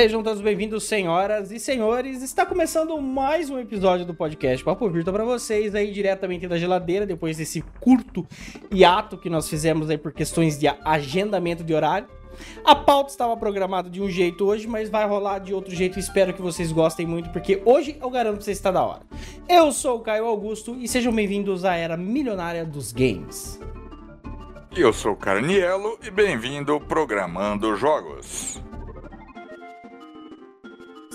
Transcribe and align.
Sejam 0.00 0.22
todos 0.22 0.40
bem-vindos, 0.40 0.84
senhoras 0.84 1.50
e 1.50 1.58
senhores. 1.58 2.22
Está 2.22 2.46
começando 2.46 2.96
mais 3.02 3.50
um 3.50 3.58
episódio 3.58 4.06
do 4.06 4.14
podcast 4.14 4.64
Papo 4.64 4.88
Virtual 4.88 5.12
para 5.12 5.24
vocês 5.24 5.74
aí 5.74 5.90
diretamente 5.90 6.46
da 6.46 6.56
geladeira, 6.56 7.04
depois 7.04 7.36
desse 7.36 7.62
curto 7.80 8.24
hiato 8.72 9.18
que 9.18 9.28
nós 9.28 9.48
fizemos 9.48 9.90
aí 9.90 9.98
por 9.98 10.12
questões 10.12 10.56
de 10.56 10.68
agendamento 10.84 11.64
de 11.64 11.74
horário. 11.74 12.06
A 12.64 12.76
pauta 12.76 13.10
estava 13.10 13.36
programada 13.36 13.90
de 13.90 14.00
um 14.00 14.08
jeito 14.08 14.46
hoje, 14.46 14.68
mas 14.68 14.88
vai 14.88 15.04
rolar 15.04 15.40
de 15.40 15.52
outro 15.52 15.74
jeito. 15.74 15.98
Espero 15.98 16.32
que 16.32 16.40
vocês 16.40 16.70
gostem 16.70 17.04
muito, 17.04 17.30
porque 17.30 17.60
hoje 17.64 17.98
eu 18.00 18.08
garanto 18.08 18.38
que 18.38 18.44
você 18.44 18.52
está 18.52 18.70
da 18.70 18.84
hora. 18.84 19.02
Eu 19.48 19.72
sou 19.72 19.96
o 19.96 20.00
Caio 20.00 20.26
Augusto 20.26 20.76
e 20.78 20.86
sejam 20.86 21.12
bem-vindos 21.12 21.64
à 21.64 21.74
era 21.74 21.96
milionária 21.96 22.64
dos 22.64 22.92
games. 22.92 23.58
Eu 24.76 24.92
sou 24.92 25.14
o 25.14 25.16
Carnielo 25.16 25.98
e 26.00 26.08
bem-vindo 26.08 26.72
ao 26.72 26.80
Programando 26.80 27.74
Jogos. 27.74 28.62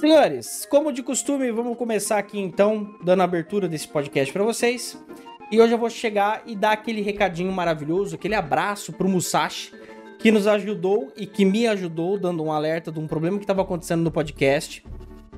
Senhores, 0.03 0.67
como 0.69 0.91
de 0.91 1.01
costume, 1.01 1.49
vamos 1.49 1.77
começar 1.77 2.17
aqui 2.17 2.37
então, 2.37 2.93
dando 3.01 3.21
a 3.21 3.23
abertura 3.23 3.69
desse 3.69 3.87
podcast 3.87 4.33
para 4.33 4.43
vocês. 4.43 5.01
E 5.49 5.61
hoje 5.61 5.71
eu 5.71 5.77
vou 5.77 5.89
chegar 5.89 6.43
e 6.45 6.57
dar 6.57 6.73
aquele 6.73 7.01
recadinho 7.01 7.53
maravilhoso, 7.53 8.15
aquele 8.15 8.35
abraço 8.35 8.91
pro 8.91 9.07
Musashi, 9.07 9.71
que 10.19 10.29
nos 10.29 10.45
ajudou 10.45 11.09
e 11.15 11.25
que 11.25 11.45
me 11.45 11.67
ajudou, 11.67 12.19
dando 12.19 12.43
um 12.43 12.51
alerta 12.51 12.91
de 12.91 12.99
um 12.99 13.07
problema 13.07 13.37
que 13.37 13.45
estava 13.45 13.61
acontecendo 13.61 14.03
no 14.03 14.11
podcast. 14.11 14.85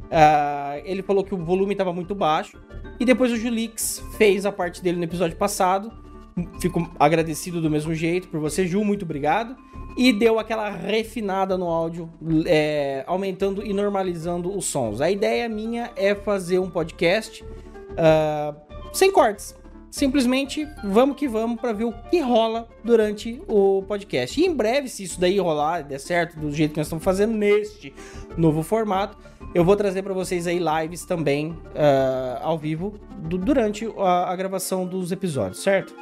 Uh, 0.06 0.82
ele 0.84 1.04
falou 1.04 1.24
que 1.24 1.36
o 1.36 1.38
volume 1.38 1.74
estava 1.76 1.94
muito 1.94 2.16
baixo. 2.16 2.60
E 3.00 3.06
depois 3.06 3.32
o 3.32 3.38
Julix 3.38 4.04
fez 4.18 4.48
a 4.48 4.52
parte 4.52 4.82
dele 4.82 4.98
no 4.98 5.04
episódio 5.04 5.38
passado. 5.38 5.94
Fico 6.60 6.92
agradecido 7.00 7.62
do 7.62 7.70
mesmo 7.70 7.94
jeito 7.94 8.30
por 8.30 8.40
você, 8.40 8.66
Ju, 8.66 8.84
muito 8.84 9.06
obrigado 9.06 9.56
e 9.96 10.12
deu 10.12 10.38
aquela 10.40 10.70
refinada 10.70 11.58
no 11.58 11.68
áudio, 11.68 12.10
é, 12.46 13.04
aumentando 13.08 13.66
e 13.66 13.74
normalizando 13.74 14.56
os 14.56 14.66
sons. 14.66 15.00
A 15.00 15.10
ideia 15.10 15.48
minha 15.48 15.92
é 15.96 16.14
fazer 16.14 16.60
um 16.60 16.70
podcast 16.70 17.44
uh, 17.44 18.56
sem 18.94 19.12
cortes. 19.12 19.56
Simplesmente 19.90 20.68
vamos 20.84 21.16
que 21.16 21.26
vamos 21.26 21.62
para 21.62 21.72
ver 21.72 21.86
o 21.86 21.94
que 22.10 22.20
rola 22.20 22.68
durante 22.84 23.42
o 23.48 23.82
podcast. 23.88 24.42
E 24.42 24.46
em 24.46 24.54
breve, 24.54 24.90
se 24.90 25.04
isso 25.04 25.18
daí 25.18 25.40
rolar, 25.40 25.84
der 25.84 26.00
certo 26.00 26.38
do 26.38 26.52
jeito 26.52 26.72
que 26.74 26.78
nós 26.78 26.88
estamos 26.88 27.04
fazendo 27.04 27.34
neste 27.34 27.94
novo 28.36 28.62
formato, 28.62 29.18
eu 29.54 29.64
vou 29.64 29.78
trazer 29.78 30.04
para 30.04 30.14
vocês 30.14 30.48
aí 30.48 30.60
lives 30.60 31.06
também 31.06 31.52
uh, 31.52 32.42
ao 32.42 32.58
vivo 32.58 33.00
do, 33.20 33.38
durante 33.38 33.88
a, 33.98 34.34
a 34.34 34.36
gravação 34.36 34.86
dos 34.86 35.14
episódios, 35.14 35.64
certo? 35.64 35.96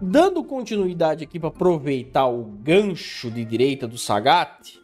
Dando 0.00 0.42
continuidade 0.42 1.24
aqui 1.24 1.38
para 1.38 1.48
aproveitar 1.48 2.26
o 2.26 2.44
gancho 2.44 3.30
de 3.30 3.44
direita 3.44 3.86
do 3.86 3.96
Sagat, 3.96 4.80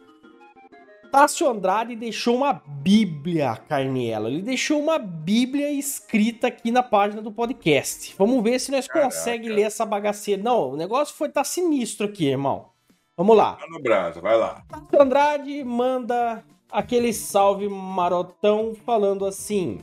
Tássio 1.11 1.49
Andrade 1.49 1.93
deixou 1.93 2.37
uma 2.37 2.53
bíblia, 2.53 3.57
Carniela. 3.67 4.29
Ele 4.29 4.41
deixou 4.41 4.79
uma 4.79 4.97
bíblia 4.97 5.69
escrita 5.69 6.47
aqui 6.47 6.71
na 6.71 6.81
página 6.81 7.21
do 7.21 7.33
podcast. 7.33 8.15
Vamos 8.17 8.41
ver 8.41 8.57
se 8.59 8.71
nós 8.71 8.87
conseguimos 8.87 9.57
ler 9.57 9.63
essa 9.63 9.85
bagaceira. 9.85 10.41
Não, 10.41 10.71
o 10.71 10.77
negócio 10.77 11.13
foi 11.13 11.27
tá 11.27 11.43
sinistro 11.43 12.05
aqui, 12.05 12.27
irmão. 12.27 12.69
Vamos 13.17 13.35
lá. 13.35 13.55
Tá 13.55 13.67
no 13.69 13.81
braço, 13.81 14.21
vai 14.21 14.37
lá. 14.37 14.63
Tássio 14.69 15.01
Andrade 15.01 15.63
manda 15.65 16.41
aquele 16.71 17.11
salve 17.11 17.67
marotão 17.67 18.73
falando 18.85 19.25
assim... 19.25 19.79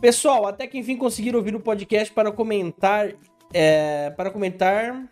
Pessoal, 0.00 0.46
até 0.46 0.66
que 0.66 0.78
enfim 0.78 0.96
conseguiram 0.96 1.38
ouvir 1.38 1.54
o 1.54 1.60
podcast 1.60 2.12
para 2.12 2.32
comentar 2.32 3.14
é, 3.52 4.10
para 4.10 4.30
comentar. 4.30 5.08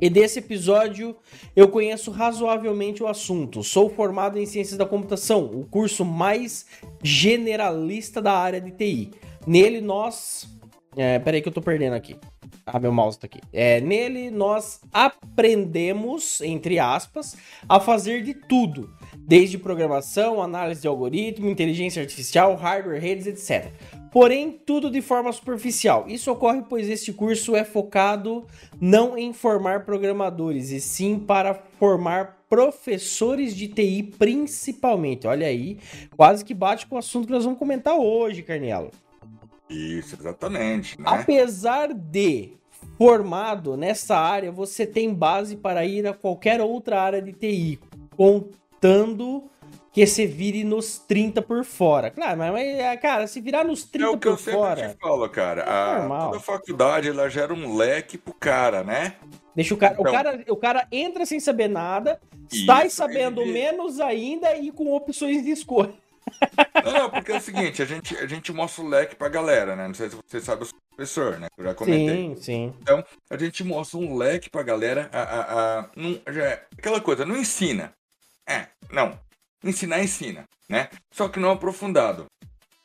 E 0.00 0.10
desse 0.10 0.40
episódio 0.40 1.16
eu 1.54 1.68
conheço 1.68 2.10
razoavelmente 2.10 3.02
o 3.02 3.06
assunto. 3.06 3.62
Sou 3.62 3.88
formado 3.88 4.38
em 4.38 4.46
Ciências 4.46 4.76
da 4.76 4.84
Computação, 4.84 5.44
o 5.44 5.64
curso 5.64 6.04
mais 6.04 6.66
generalista 7.02 8.20
da 8.20 8.32
área 8.32 8.60
de 8.60 8.70
TI. 8.72 9.12
Nele 9.46 9.80
nós. 9.80 10.48
É, 10.96 11.18
peraí 11.18 11.40
que 11.40 11.48
eu 11.48 11.52
tô 11.52 11.62
perdendo 11.62 11.94
aqui. 11.94 12.16
Ah, 12.66 12.78
meu 12.78 12.92
mouse 12.92 13.18
tá 13.18 13.26
aqui. 13.26 13.40
É, 13.52 13.80
nele 13.80 14.30
nós 14.30 14.80
aprendemos, 14.92 16.40
entre 16.40 16.78
aspas, 16.78 17.36
a 17.68 17.78
fazer 17.78 18.22
de 18.22 18.34
tudo. 18.34 18.90
Desde 19.16 19.58
programação, 19.58 20.42
análise 20.42 20.82
de 20.82 20.88
algoritmo, 20.88 21.48
inteligência 21.48 22.00
artificial, 22.00 22.54
hardware, 22.56 23.00
redes, 23.00 23.26
etc 23.26 23.72
porém 24.14 24.52
tudo 24.52 24.88
de 24.88 25.02
forma 25.02 25.32
superficial. 25.32 26.04
Isso 26.06 26.30
ocorre 26.30 26.62
pois 26.68 26.88
este 26.88 27.12
curso 27.12 27.56
é 27.56 27.64
focado 27.64 28.46
não 28.80 29.18
em 29.18 29.32
formar 29.32 29.84
programadores, 29.84 30.70
e 30.70 30.80
sim 30.80 31.18
para 31.18 31.52
formar 31.52 32.44
professores 32.48 33.56
de 33.56 33.66
TI 33.66 34.14
principalmente. 34.16 35.26
Olha 35.26 35.48
aí, 35.48 35.78
quase 36.16 36.44
que 36.44 36.54
bate 36.54 36.86
com 36.86 36.94
o 36.94 36.98
assunto 36.98 37.26
que 37.26 37.32
nós 37.32 37.42
vamos 37.42 37.58
comentar 37.58 37.96
hoje, 37.96 38.44
Carnielo. 38.44 38.92
Isso, 39.68 40.14
exatamente. 40.14 40.96
Né? 40.96 41.04
Apesar 41.08 41.92
de 41.92 42.52
formado 42.96 43.76
nessa 43.76 44.16
área, 44.16 44.52
você 44.52 44.86
tem 44.86 45.12
base 45.12 45.56
para 45.56 45.84
ir 45.84 46.06
a 46.06 46.14
qualquer 46.14 46.60
outra 46.60 47.02
área 47.02 47.20
de 47.20 47.32
TI, 47.32 47.80
contando 48.16 49.50
que 49.94 50.04
você 50.04 50.26
vire 50.26 50.64
nos 50.64 50.98
30 50.98 51.40
por 51.40 51.64
fora. 51.64 52.10
Claro, 52.10 52.36
mas, 52.36 52.52
mas 52.52 53.00
cara, 53.00 53.28
se 53.28 53.40
virar 53.40 53.62
nos 53.62 53.84
30 53.84 54.08
por 54.08 54.10
fora... 54.10 54.12
É 54.12 54.16
o 54.16 54.18
que 54.18 54.28
eu 54.28 54.36
fora, 54.36 54.80
sempre 54.80 54.94
te 54.96 55.00
falo, 55.00 55.28
cara. 55.28 55.62
É 55.62 55.68
a, 55.68 56.18
toda 56.26 56.40
faculdade, 56.40 57.08
ela 57.08 57.28
gera 57.28 57.54
um 57.54 57.76
leque 57.76 58.18
pro 58.18 58.34
cara, 58.34 58.82
né? 58.82 59.14
Deixa 59.54 59.72
o 59.72 59.76
cara, 59.76 59.94
então, 59.94 60.04
o 60.04 60.12
cara, 60.12 60.44
o 60.48 60.56
cara 60.56 60.88
entra 60.90 61.24
sem 61.24 61.38
saber 61.38 61.68
nada, 61.68 62.20
sai 62.66 62.90
sabendo 62.90 63.40
ele... 63.40 63.52
menos 63.52 64.00
ainda 64.00 64.56
e 64.56 64.72
com 64.72 64.92
opções 64.92 65.44
de 65.44 65.52
escolha. 65.52 65.94
Não, 66.84 67.08
porque 67.08 67.30
é 67.30 67.36
o 67.36 67.40
seguinte, 67.40 67.80
a 67.80 67.84
gente, 67.84 68.16
a 68.16 68.26
gente 68.26 68.52
mostra 68.52 68.82
o 68.82 68.88
leque 68.88 69.14
pra 69.14 69.28
galera, 69.28 69.76
né? 69.76 69.86
Não 69.86 69.94
sei 69.94 70.10
se 70.10 70.16
você 70.16 70.40
sabe, 70.40 70.62
eu 70.62 70.66
sou 70.66 70.78
professor, 70.96 71.38
né? 71.38 71.46
Eu 71.56 71.64
já 71.66 71.74
comentei. 71.74 72.34
Sim, 72.34 72.36
sim. 72.42 72.74
Então, 72.82 73.04
a 73.30 73.36
gente 73.36 73.62
mostra 73.62 73.96
um 74.00 74.16
leque 74.16 74.50
pra 74.50 74.64
galera. 74.64 75.08
A, 75.12 75.22
a, 75.22 75.78
a, 75.78 75.90
não, 75.94 76.20
já, 76.32 76.44
é 76.46 76.66
aquela 76.76 77.00
coisa, 77.00 77.24
não 77.24 77.36
ensina. 77.36 77.94
É, 78.44 78.66
não 78.90 79.16
ensinar 79.64 80.02
ensina, 80.02 80.44
né? 80.68 80.88
Só 81.10 81.28
que 81.28 81.40
não 81.40 81.50
aprofundado. 81.50 82.26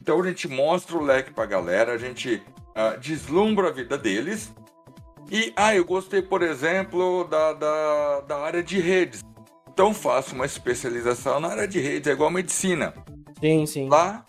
Então 0.02 0.22
a 0.22 0.28
gente 0.28 0.48
mostra 0.48 0.98
o 0.98 1.04
leque 1.04 1.32
para 1.32 1.44
a 1.44 1.48
galera, 1.48 1.94
a 1.94 1.98
gente 1.98 2.42
uh, 2.70 3.00
deslumbra 3.00 3.68
a 3.68 3.72
vida 3.72 3.98
deles. 3.98 4.54
E, 5.32 5.54
ah, 5.56 5.76
eu 5.76 5.86
gostei, 5.86 6.22
por 6.22 6.42
exemplo, 6.42 7.26
da, 7.26 7.54
da, 7.54 8.22
da 8.22 8.38
área 8.40 8.64
de 8.64 8.80
redes. 8.80 9.22
Então 9.72 9.94
faço 9.94 10.34
uma 10.34 10.46
especialização 10.46 11.40
na 11.40 11.50
área 11.50 11.68
de 11.68 11.80
redes, 11.80 12.08
é 12.08 12.14
igual 12.14 12.30
a 12.30 12.34
medicina. 12.34 12.94
Sim, 13.40 13.66
sim. 13.66 13.88
Lá, 13.88 14.26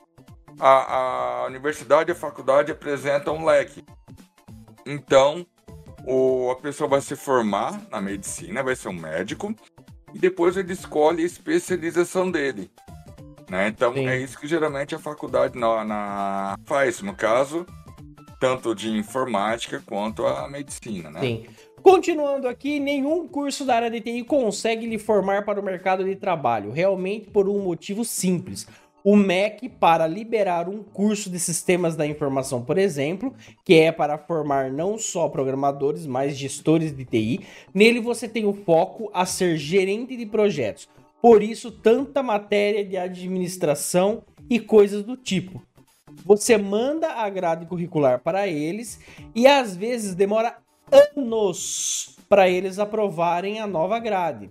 a, 0.59 1.43
a 1.43 1.47
universidade 1.47 2.11
e 2.11 2.12
a 2.12 2.17
faculdade 2.17 2.71
apresentam 2.71 3.37
um 3.37 3.44
leque. 3.44 3.82
Então, 4.84 5.47
o, 6.06 6.50
a 6.50 6.56
pessoa 6.56 6.88
vai 6.88 7.00
se 7.00 7.17
formar 7.17 7.81
na 7.91 8.00
medicina, 8.00 8.62
vai 8.62 8.77
ser 8.77 8.88
um 8.88 8.93
médico, 8.93 9.55
e 10.15 10.19
depois 10.19 10.56
ele 10.56 10.72
escolhe 10.72 11.22
a 11.22 11.26
especialização 11.26 12.31
dele. 12.31 12.71
Né? 13.48 13.69
Então 13.69 13.93
Sim. 13.93 14.06
é 14.06 14.19
isso 14.19 14.38
que 14.38 14.47
geralmente 14.47 14.94
a 14.94 14.98
faculdade 14.98 15.59
na, 15.59 15.84
na, 15.84 16.59
faz, 16.65 17.03
no 17.03 17.15
caso, 17.15 17.66
tanto 18.38 18.75
de 18.75 18.90
informática 18.90 19.82
quanto 19.84 20.25
a 20.25 20.49
medicina. 20.49 21.11
Né? 21.11 21.20
Sim. 21.20 21.46
Continuando 21.82 22.46
aqui, 22.46 22.79
nenhum 22.79 23.26
curso 23.26 23.64
da 23.64 23.75
área 23.75 23.90
de 23.90 24.00
TI 24.00 24.23
consegue 24.23 24.87
lhe 24.87 24.99
formar 24.99 25.44
para 25.44 25.58
o 25.58 25.62
mercado 25.62 26.05
de 26.05 26.14
trabalho, 26.14 26.70
realmente 26.70 27.31
por 27.31 27.49
um 27.49 27.58
motivo 27.61 28.05
simples 28.05 28.67
o 29.02 29.17
MEC 29.17 29.69
para 29.69 30.06
liberar 30.06 30.69
um 30.69 30.82
curso 30.82 31.31
de 31.31 31.38
sistemas 31.38 31.97
da 31.97 32.06
informação, 32.06 32.62
por 32.62 32.79
exemplo, 32.79 33.35
que 33.64 33.75
é 33.75 33.91
para 33.91 34.19
formar 34.19 34.70
não 34.70 34.99
só 34.99 35.29
programadores, 35.29 36.06
mas 36.06 36.37
gestores 36.37 36.94
de 36.94 37.05
TI. 37.05 37.41
Nele 37.73 38.00
você 38.00 38.29
tem 38.29 38.44
o 38.44 38.52
foco 38.52 39.11
a 39.12 39.25
ser 39.25 39.56
gerente 39.56 40.17
de 40.17 40.26
projetos. 40.26 40.88
Por 41.23 41.43
isso, 41.43 41.70
tanta 41.70 42.23
matéria 42.23 42.85
de 42.85 42.97
administração 42.97 44.23
e 44.49 44.58
coisas 44.58 45.05
do 45.05 45.17
tipo. 45.17 45.62
Você 46.25 46.56
manda 46.56 47.12
a 47.12 47.29
grade 47.29 47.67
curricular 47.67 48.20
para 48.20 48.49
eles 48.49 49.00
e 49.35 49.46
às 49.46 49.76
vezes 49.76 50.14
demora 50.14 50.56
anos 51.17 52.17
para 52.29 52.49
eles 52.49 52.79
aprovarem 52.79 53.61
a 53.61 53.67
nova 53.67 53.99
grade 53.99 54.50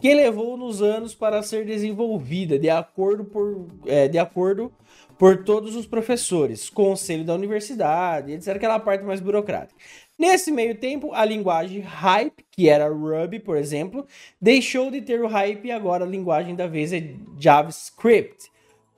que 0.00 0.14
levou 0.14 0.56
nos 0.56 0.82
anos 0.82 1.14
para 1.14 1.42
ser 1.42 1.64
desenvolvida 1.64 2.58
de 2.58 2.70
acordo, 2.70 3.24
por, 3.24 3.66
é, 3.86 4.08
de 4.08 4.18
acordo 4.18 4.72
por 5.18 5.44
todos 5.44 5.76
os 5.76 5.86
professores, 5.86 6.68
conselho 6.68 7.24
da 7.24 7.34
universidade, 7.34 8.32
etc. 8.32 8.56
Aquela 8.56 8.80
parte 8.80 9.04
mais 9.04 9.20
burocrática. 9.20 9.78
Nesse 10.18 10.50
meio 10.50 10.76
tempo, 10.76 11.12
a 11.14 11.24
linguagem 11.24 11.80
Hype, 11.80 12.44
que 12.50 12.68
era 12.68 12.88
Ruby, 12.88 13.40
por 13.40 13.56
exemplo, 13.56 14.06
deixou 14.40 14.90
de 14.90 15.00
ter 15.00 15.20
o 15.20 15.26
Hype 15.26 15.66
e 15.66 15.72
agora 15.72 16.04
a 16.04 16.08
linguagem 16.08 16.54
da 16.54 16.66
vez 16.66 16.92
é 16.92 17.14
JavaScript, 17.38 18.50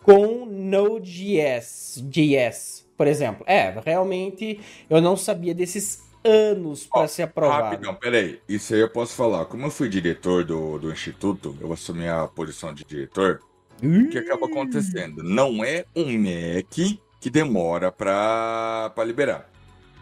com 0.03 0.44
Node.js, 0.44 2.05
JS, 2.11 2.87
por 2.97 3.06
exemplo. 3.06 3.44
É, 3.47 3.75
realmente 3.85 4.61
eu 4.91 5.00
não 5.00 5.17
sabia 5.17 5.55
desses 5.55 6.03
anos 6.25 6.87
para 6.87 7.06
ser 7.09 7.23
aprovado. 7.23 7.65
Rapidão, 7.65 7.94
peraí. 7.94 8.41
Isso 8.49 8.75
aí 8.75 8.81
eu 8.81 8.88
posso 8.88 9.15
falar. 9.15 9.44
Como 9.44 9.67
eu 9.67 9.71
fui 9.71 9.88
diretor 9.88 10.44
do, 10.44 10.79
do 10.79 10.91
instituto, 10.91 11.56
eu 11.61 11.73
assumi 11.73 12.09
a 12.09 12.26
posição 12.26 12.73
de 12.73 12.85
diretor. 12.85 13.41
o 13.82 14.09
que 14.09 14.19
acaba 14.19 14.47
acontecendo? 14.47 15.23
Não 15.23 15.65
é 15.65 15.85
um 15.94 16.06
MEC 16.06 17.00
que 17.21 17.31
demora 17.31 17.93
para 17.93 18.93
liberar. 19.05 19.50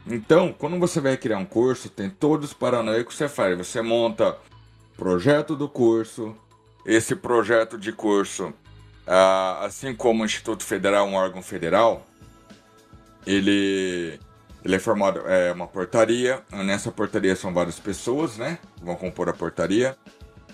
Então, 0.07 0.53
quando 0.53 0.79
você 0.79 1.01
vai 1.01 1.17
criar 1.17 1.39
um 1.39 1.45
curso, 1.45 1.89
tem 1.89 2.11
todos 2.11 2.51
os 2.51 2.55
paranoia 2.55 3.05
que 3.05 3.15
você 3.15 3.29
faz. 3.29 3.57
Você 3.57 3.81
monta 3.81 4.37
projeto 4.97 5.55
do 5.55 5.69
curso, 5.69 6.35
esse 6.85 7.15
projeto 7.15 7.79
de 7.79 7.93
curso, 7.93 8.53
assim 9.61 9.95
como 9.95 10.23
o 10.23 10.27
Instituto 10.27 10.65
Federal, 10.65 11.07
um 11.07 11.15
órgão 11.15 11.43
federal, 11.43 12.07
ele, 13.27 14.19
ele 14.65 14.77
é 14.77 14.79
formado, 14.79 15.21
é 15.27 15.53
uma 15.53 15.67
portaria, 15.67 16.43
nessa 16.53 16.93
portaria 16.93 17.35
são 17.35 17.53
várias 17.53 17.81
pessoas, 17.81 18.37
né, 18.37 18.59
vão 18.81 18.95
compor 18.95 19.29
a 19.29 19.33
portaria. 19.33 19.97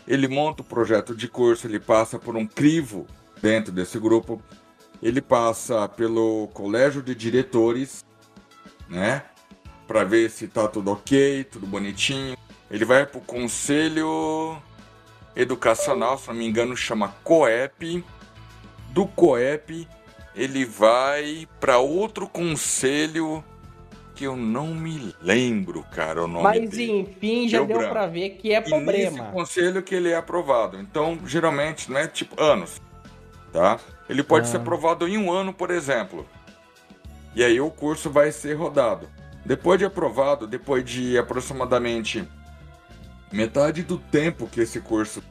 Ele 0.06 0.26
monta 0.26 0.62
o 0.62 0.64
projeto 0.64 1.14
de 1.14 1.28
curso, 1.28 1.66
ele 1.66 1.78
passa 1.78 2.18
por 2.18 2.34
um 2.34 2.46
crivo 2.46 3.06
dentro 3.42 3.70
desse 3.70 3.98
grupo, 3.98 4.42
ele 5.02 5.20
passa 5.20 5.86
pelo 5.86 6.48
colégio 6.54 7.02
de 7.02 7.14
diretores, 7.14 8.04
né, 8.88 9.22
para 9.86 10.04
ver 10.04 10.30
se 10.30 10.48
tá 10.48 10.66
tudo 10.66 10.90
ok, 10.92 11.44
tudo 11.44 11.66
bonitinho. 11.66 12.36
Ele 12.70 12.84
vai 12.84 13.06
pro 13.06 13.20
conselho 13.20 14.60
educacional, 15.36 16.18
se 16.18 16.28
não 16.28 16.34
me 16.34 16.46
engano, 16.46 16.76
chama 16.76 17.14
COEP. 17.24 18.04
Do 18.90 19.06
COEP, 19.06 19.88
ele 20.34 20.64
vai 20.64 21.48
para 21.60 21.78
outro 21.78 22.28
conselho 22.28 23.42
que 24.18 24.24
eu 24.24 24.36
não 24.36 24.74
me 24.74 25.14
lembro, 25.22 25.84
cara, 25.92 26.24
o 26.24 26.26
nome 26.26 26.42
Mas 26.42 26.70
dele. 26.70 26.90
enfim, 26.90 27.48
já 27.48 27.62
deu, 27.62 27.78
deu 27.78 27.88
para 27.88 28.08
ver 28.08 28.30
que 28.30 28.52
é 28.52 28.60
problema. 28.60 29.16
E 29.16 29.20
nesse 29.20 29.32
conselho 29.32 29.80
que 29.80 29.94
ele 29.94 30.08
é 30.08 30.16
aprovado. 30.16 30.76
Então, 30.76 31.16
geralmente, 31.24 31.88
não 31.88 32.00
é 32.00 32.08
tipo 32.08 32.42
anos, 32.42 32.82
tá? 33.52 33.78
Ele 34.10 34.24
pode 34.24 34.48
ah. 34.48 34.50
ser 34.50 34.56
aprovado 34.56 35.06
em 35.06 35.16
um 35.16 35.30
ano, 35.30 35.54
por 35.54 35.70
exemplo. 35.70 36.26
E 37.32 37.44
aí 37.44 37.60
o 37.60 37.70
curso 37.70 38.10
vai 38.10 38.32
ser 38.32 38.54
rodado. 38.54 39.08
Depois 39.44 39.78
de 39.78 39.84
aprovado, 39.84 40.48
depois 40.48 40.84
de 40.84 41.16
aproximadamente 41.16 42.28
metade 43.30 43.84
do 43.84 43.98
tempo 43.98 44.48
que 44.48 44.62
esse 44.62 44.80
curso 44.80 45.22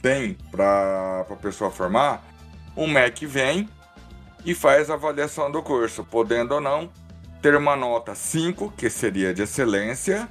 tem 0.00 0.32
para 0.50 1.26
a 1.28 1.36
pessoa 1.36 1.70
formar, 1.70 2.24
o 2.74 2.86
MEC 2.86 3.26
vem 3.26 3.68
e 4.46 4.54
faz 4.54 4.88
a 4.88 4.94
avaliação 4.94 5.52
do 5.52 5.62
curso, 5.62 6.02
podendo 6.04 6.54
ou 6.54 6.60
não 6.62 6.90
ter 7.40 7.56
uma 7.56 7.74
nota 7.74 8.14
5, 8.14 8.74
que 8.76 8.90
seria 8.90 9.32
de 9.32 9.42
excelência, 9.42 10.28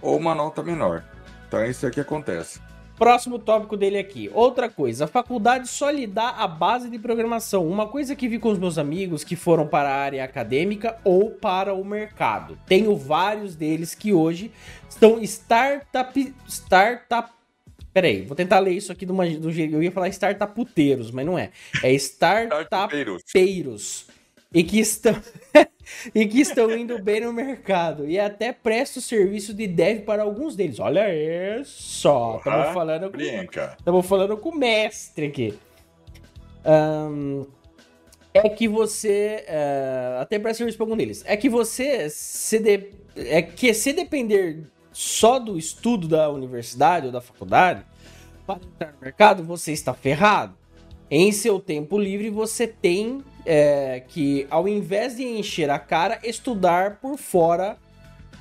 ou 0.00 0.16
uma 0.16 0.34
nota 0.34 0.62
menor. 0.62 1.02
Então 1.46 1.60
é 1.60 1.70
isso 1.70 1.90
que 1.90 2.00
acontece. 2.00 2.60
Próximo 2.98 3.38
tópico 3.38 3.76
dele 3.76 3.96
aqui. 3.96 4.28
Outra 4.34 4.68
coisa, 4.68 5.04
a 5.04 5.08
faculdade 5.08 5.68
só 5.68 5.88
lhe 5.88 6.06
dá 6.06 6.30
a 6.30 6.48
base 6.48 6.90
de 6.90 6.98
programação. 6.98 7.66
Uma 7.66 7.86
coisa 7.86 8.16
que 8.16 8.28
vi 8.28 8.38
com 8.38 8.50
os 8.50 8.58
meus 8.58 8.76
amigos 8.76 9.22
que 9.22 9.36
foram 9.36 9.66
para 9.66 9.88
a 9.88 9.96
área 9.96 10.24
acadêmica 10.24 10.98
ou 11.04 11.30
para 11.30 11.72
o 11.72 11.84
mercado. 11.84 12.58
Tenho 12.66 12.96
vários 12.96 13.54
deles 13.54 13.94
que 13.94 14.12
hoje 14.12 14.50
estão 14.88 15.22
startup. 15.22 16.34
Startup. 16.48 17.30
Peraí, 17.94 18.22
vou 18.22 18.36
tentar 18.36 18.58
ler 18.58 18.72
isso 18.72 18.90
aqui 18.90 19.06
do, 19.06 19.14
do 19.14 19.52
jeito. 19.52 19.74
Eu 19.74 19.82
ia 19.82 19.92
falar 19.92 20.08
startuputeiros, 20.08 21.12
mas 21.12 21.24
não 21.24 21.38
é. 21.38 21.50
É 21.82 21.92
startupeiros 21.94 24.08
e 24.52 24.64
que 24.64 24.78
estão 24.78 25.14
e 26.14 26.26
que 26.26 26.40
estão 26.40 26.70
indo 26.70 27.02
bem 27.02 27.20
no 27.20 27.32
mercado 27.32 28.08
e 28.08 28.18
até 28.18 28.52
presta 28.52 28.98
o 28.98 29.02
serviço 29.02 29.52
de 29.54 29.66
dev 29.66 30.02
para 30.04 30.22
alguns 30.22 30.56
deles. 30.56 30.78
Olha 30.78 31.04
só, 31.64 32.36
estamos 32.38 32.68
falando 32.72 33.10
estamos 33.78 34.06
falando 34.06 34.36
com 34.36 34.50
o 34.50 34.56
mestre 34.56 35.26
aqui. 35.26 35.58
Um, 36.64 37.46
é 38.34 38.48
que 38.48 38.68
você 38.68 39.44
uh, 39.48 40.20
até 40.20 40.38
presta 40.38 40.58
serviço 40.58 40.76
para 40.76 40.84
algum 40.84 40.96
deles. 40.96 41.24
É 41.26 41.36
que 41.36 41.48
você 41.48 42.08
se 42.10 42.58
de, 42.58 42.90
é 43.16 43.42
que 43.42 43.72
se 43.74 43.92
depender 43.92 44.64
só 44.92 45.38
do 45.38 45.58
estudo 45.58 46.08
da 46.08 46.30
universidade 46.30 47.06
ou 47.06 47.12
da 47.12 47.20
faculdade 47.20 47.84
para 48.46 48.56
entrar 48.56 48.92
no 48.92 49.00
mercado, 49.00 49.44
você 49.44 49.72
está 49.72 49.94
ferrado. 49.94 50.56
Em 51.10 51.32
seu 51.32 51.58
tempo 51.58 51.98
livre, 51.98 52.28
você 52.28 52.66
tem 52.66 53.24
é, 53.46 54.02
que, 54.06 54.46
ao 54.50 54.68
invés 54.68 55.16
de 55.16 55.24
encher 55.24 55.70
a 55.70 55.78
cara, 55.78 56.18
estudar 56.22 56.98
por 57.00 57.16
fora 57.16 57.78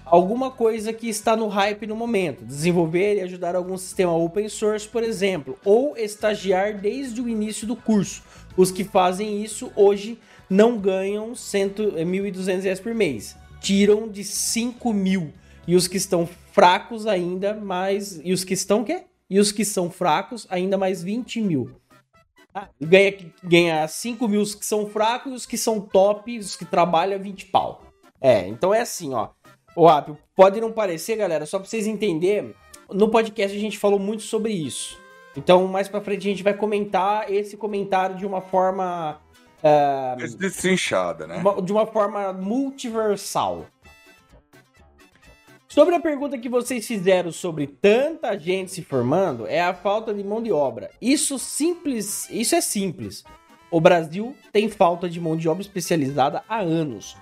alguma 0.03 0.51
coisa 0.51 0.91
que 0.91 1.07
está 1.07 1.33
no 1.37 1.47
hype 1.47 1.87
no 1.87 1.95
momento. 1.95 2.43
Desenvolver 2.43 3.15
e 3.15 3.21
ajudar 3.21 3.55
algum 3.55 3.77
sistema 3.77 4.13
open 4.13 4.49
source, 4.49 4.85
por 4.85 5.01
exemplo, 5.01 5.57
ou 5.63 5.95
estagiar 5.95 6.77
desde 6.77 7.21
o 7.21 7.29
início 7.29 7.65
do 7.65 7.75
curso. 7.75 8.21
Os 8.57 8.69
que 8.69 8.83
fazem 8.83 9.41
isso 9.41 9.71
hoje 9.73 10.19
não 10.49 10.77
ganham 10.77 11.31
1.200 11.31 12.63
reais 12.63 12.79
por 12.81 12.93
mês, 12.93 13.37
tiram 13.61 14.09
de 14.09 14.25
5 14.25 14.91
mil. 14.91 15.31
E 15.65 15.73
os 15.73 15.87
que 15.87 15.95
estão 15.95 16.27
fracos 16.51 17.07
ainda 17.07 17.53
mais. 17.53 18.19
E 18.25 18.33
os 18.33 18.43
que 18.43 18.53
estão 18.53 18.83
quê? 18.83 19.03
E 19.29 19.39
os 19.39 19.53
que 19.53 19.63
são 19.63 19.89
fracos 19.89 20.45
ainda 20.49 20.77
mais 20.77 21.01
20 21.01 21.41
mil 21.41 21.71
ganha, 22.79 23.13
ganha 23.43 23.87
5 23.87 24.27
mil 24.27 24.41
os 24.41 24.55
que 24.55 24.65
são 24.65 24.87
fracos 24.87 25.31
e 25.31 25.35
os 25.35 25.45
que 25.45 25.57
são 25.57 25.79
top, 25.79 26.37
os 26.37 26.55
que 26.55 26.65
trabalham 26.65 27.19
20 27.19 27.47
pau. 27.47 27.81
É, 28.21 28.47
então 28.47 28.73
é 28.73 28.81
assim, 28.81 29.13
ó. 29.13 29.29
O 29.75 29.87
Apio, 29.87 30.17
pode 30.35 30.59
não 30.59 30.71
parecer, 30.71 31.15
galera, 31.15 31.45
só 31.45 31.59
pra 31.59 31.67
vocês 31.67 31.85
entenderem, 31.85 32.53
no 32.89 33.09
podcast 33.09 33.55
a 33.55 33.59
gente 33.59 33.77
falou 33.77 33.99
muito 33.99 34.23
sobre 34.23 34.51
isso. 34.51 34.99
Então, 35.35 35.67
mais 35.67 35.87
pra 35.87 36.01
frente 36.01 36.27
a 36.27 36.31
gente 36.31 36.43
vai 36.43 36.53
comentar 36.53 37.31
esse 37.31 37.55
comentário 37.55 38.15
de 38.15 38.25
uma 38.25 38.41
forma. 38.41 39.19
Uh, 39.59 40.37
Destrinchada, 40.37 41.27
né? 41.27 41.43
De 41.63 41.71
uma 41.71 41.85
forma 41.85 42.33
multiversal. 42.33 43.67
Sobre 45.77 45.93
a 45.93 45.99
pergunta 45.99 46.39
que 46.39 46.49
vocês 46.49 46.87
fizeram 46.87 47.31
sobre 47.31 47.67
tanta 47.67 48.35
gente 48.35 48.71
se 48.71 48.81
formando, 48.81 49.45
é 49.45 49.61
a 49.61 49.75
falta 49.75 50.11
de 50.11 50.23
mão 50.23 50.41
de 50.41 50.51
obra. 50.51 50.89
Isso 50.99 51.37
simples, 51.37 52.27
isso 52.31 52.55
é 52.55 52.61
simples. 52.61 53.23
O 53.69 53.79
Brasil 53.79 54.35
tem 54.51 54.69
falta 54.69 55.07
de 55.07 55.21
mão 55.21 55.37
de 55.37 55.47
obra 55.47 55.61
especializada 55.61 56.43
há 56.49 56.57
anos. 56.61 57.15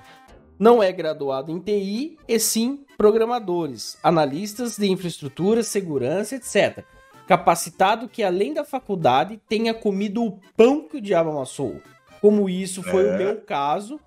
Não 0.57 0.81
é 0.81 0.89
graduado 0.93 1.51
em 1.51 1.59
TI, 1.59 2.17
e 2.25 2.39
sim 2.39 2.85
programadores, 2.97 3.97
analistas 4.01 4.77
de 4.77 4.89
infraestrutura, 4.89 5.61
segurança, 5.61 6.37
etc. 6.37 6.85
Capacitado 7.27 8.07
que, 8.07 8.23
além 8.23 8.53
da 8.53 8.63
faculdade, 8.63 9.37
tenha 9.49 9.73
comido 9.73 10.23
o 10.23 10.39
pão 10.55 10.87
que 10.87 10.95
o 10.95 11.01
diabo 11.01 11.31
amassou. 11.31 11.81
Como 12.21 12.49
isso 12.49 12.81
foi 12.83 13.05
é. 13.05 13.15
o 13.15 13.17
meu 13.17 13.41
caso, 13.41 13.99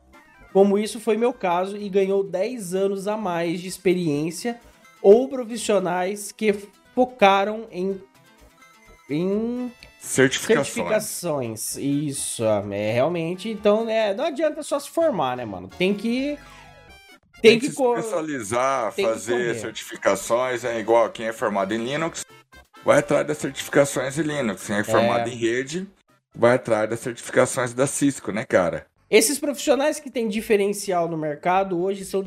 como 0.53 0.79
isso 0.79 0.99
foi 0.99 1.17
meu 1.17 1.33
caso 1.33 1.77
e 1.77 1.89
ganhou 1.89 2.23
10 2.23 2.75
anos 2.75 3.09
a 3.09 3.17
mais 3.17 3.61
de 3.61 3.69
experiência 3.69 4.61
ou 5.03 5.29
profissionais 5.29 6.33
que 6.33 6.55
focaram 6.95 7.67
em, 7.71 8.01
em 9.09 9.73
certificações. 10.01 10.67
certificações. 10.67 11.77
Isso, 11.77 12.43
é 12.73 12.93
realmente. 12.93 13.49
Então, 13.51 13.89
é, 13.89 14.15
não 14.15 14.25
adianta 14.25 14.63
só 14.63 14.79
se 14.79 14.89
formar, 14.89 15.37
né, 15.37 15.45
mano? 15.45 15.69
Tem 15.69 15.95
que. 15.95 16.39
Tem, 17.41 17.53
tem 17.53 17.61
que, 17.61 17.69
que 17.69 17.75
se 17.77 17.83
especializar, 17.83 18.93
tem 18.95 19.05
fazer 19.07 19.55
certificações. 19.55 20.65
É 20.65 20.81
igual 20.81 21.09
quem 21.11 21.27
é 21.27 21.33
formado 21.33 21.73
em 21.73 21.79
Linux, 21.79 22.25
vai 22.85 22.99
atrás 22.99 23.25
das 23.25 23.39
certificações 23.39 24.19
em 24.19 24.23
Linux. 24.23 24.67
Quem 24.67 24.77
é 24.77 24.83
formado 24.83 25.29
é. 25.29 25.33
em 25.33 25.37
rede, 25.37 25.87
vai 26.35 26.57
atrás 26.57 26.91
das 26.91 26.99
certificações 26.99 27.73
da 27.73 27.87
Cisco, 27.87 28.33
né, 28.33 28.45
cara? 28.45 28.87
Esses 29.11 29.39
profissionais 29.39 29.99
que 29.99 30.11
têm 30.11 30.29
diferencial 30.29 31.09
no 31.09 31.17
mercado 31.17 31.81
hoje 31.81 32.05
são 32.05 32.23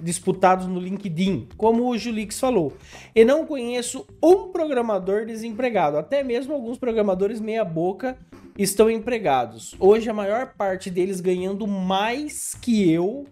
disputados 0.00 0.68
no 0.68 0.78
LinkedIn, 0.78 1.48
como 1.56 1.88
o 1.88 1.98
Julix 1.98 2.38
falou. 2.38 2.74
E 3.12 3.24
não 3.24 3.44
conheço 3.44 4.06
um 4.22 4.46
programador 4.52 5.26
desempregado, 5.26 5.96
até 5.96 6.22
mesmo 6.22 6.54
alguns 6.54 6.78
programadores 6.78 7.40
meia-boca 7.40 8.16
estão 8.56 8.88
empregados. 8.88 9.74
Hoje 9.80 10.08
a 10.08 10.14
maior 10.14 10.54
parte 10.56 10.90
deles 10.90 11.20
ganhando 11.20 11.66
mais 11.66 12.54
que 12.54 12.88
eu, 12.88 13.26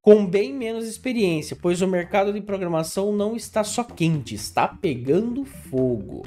com 0.00 0.24
bem 0.24 0.50
menos 0.50 0.86
experiência, 0.86 1.54
pois 1.60 1.82
o 1.82 1.86
mercado 1.86 2.32
de 2.32 2.40
programação 2.40 3.12
não 3.12 3.36
está 3.36 3.62
só 3.62 3.84
quente, 3.84 4.34
está 4.34 4.66
pegando 4.66 5.44
fogo. 5.44 6.22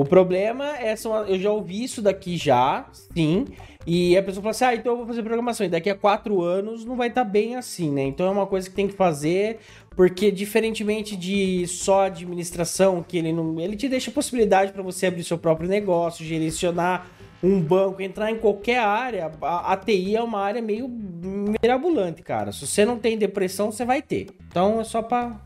O 0.00 0.04
problema 0.06 0.78
é, 0.78 0.96
são, 0.96 1.14
eu 1.26 1.38
já 1.38 1.52
ouvi 1.52 1.84
isso 1.84 2.00
daqui 2.00 2.34
já, 2.34 2.86
sim, 3.14 3.44
e 3.86 4.16
a 4.16 4.22
pessoa 4.22 4.42
fala 4.42 4.50
assim, 4.52 4.64
ah, 4.64 4.74
então 4.74 4.92
eu 4.92 4.96
vou 4.96 5.06
fazer 5.06 5.22
programação, 5.22 5.66
e 5.66 5.68
daqui 5.68 5.90
a 5.90 5.94
quatro 5.94 6.40
anos 6.40 6.86
não 6.86 6.96
vai 6.96 7.08
estar 7.08 7.22
tá 7.22 7.30
bem 7.30 7.54
assim, 7.54 7.90
né? 7.90 8.04
Então 8.04 8.26
é 8.26 8.30
uma 8.30 8.46
coisa 8.46 8.66
que 8.66 8.74
tem 8.74 8.88
que 8.88 8.94
fazer, 8.94 9.58
porque 9.90 10.30
diferentemente 10.30 11.14
de 11.14 11.66
só 11.66 12.06
administração, 12.06 13.04
que 13.06 13.18
ele 13.18 13.30
não. 13.30 13.60
Ele 13.60 13.76
te 13.76 13.90
deixa 13.90 14.10
a 14.10 14.14
possibilidade 14.14 14.72
para 14.72 14.82
você 14.82 15.04
abrir 15.04 15.22
seu 15.22 15.36
próprio 15.36 15.68
negócio, 15.68 16.24
gerenciar 16.24 17.06
um 17.42 17.60
banco, 17.60 18.00
entrar 18.00 18.30
em 18.30 18.38
qualquer 18.38 18.78
área. 18.78 19.30
A, 19.42 19.74
a 19.74 19.76
TI 19.76 20.16
é 20.16 20.22
uma 20.22 20.40
área 20.40 20.62
meio 20.62 20.88
mirabolante, 20.88 22.22
cara. 22.22 22.52
Se 22.52 22.66
você 22.66 22.86
não 22.86 22.98
tem 22.98 23.18
depressão, 23.18 23.70
você 23.70 23.84
vai 23.84 24.00
ter. 24.00 24.28
Então 24.48 24.80
é 24.80 24.84
só 24.84 25.02
para 25.02 25.38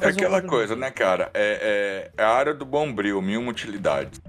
é 0.00 0.08
aquela 0.08 0.38
um 0.38 0.46
coisa, 0.46 0.76
né, 0.76 0.90
cara? 0.90 1.30
É, 1.34 2.10
é, 2.16 2.22
é, 2.22 2.24
a 2.24 2.30
área 2.30 2.54
do 2.54 2.64
bombril, 2.64 3.20
mil 3.20 3.46
utilidades. 3.48 4.20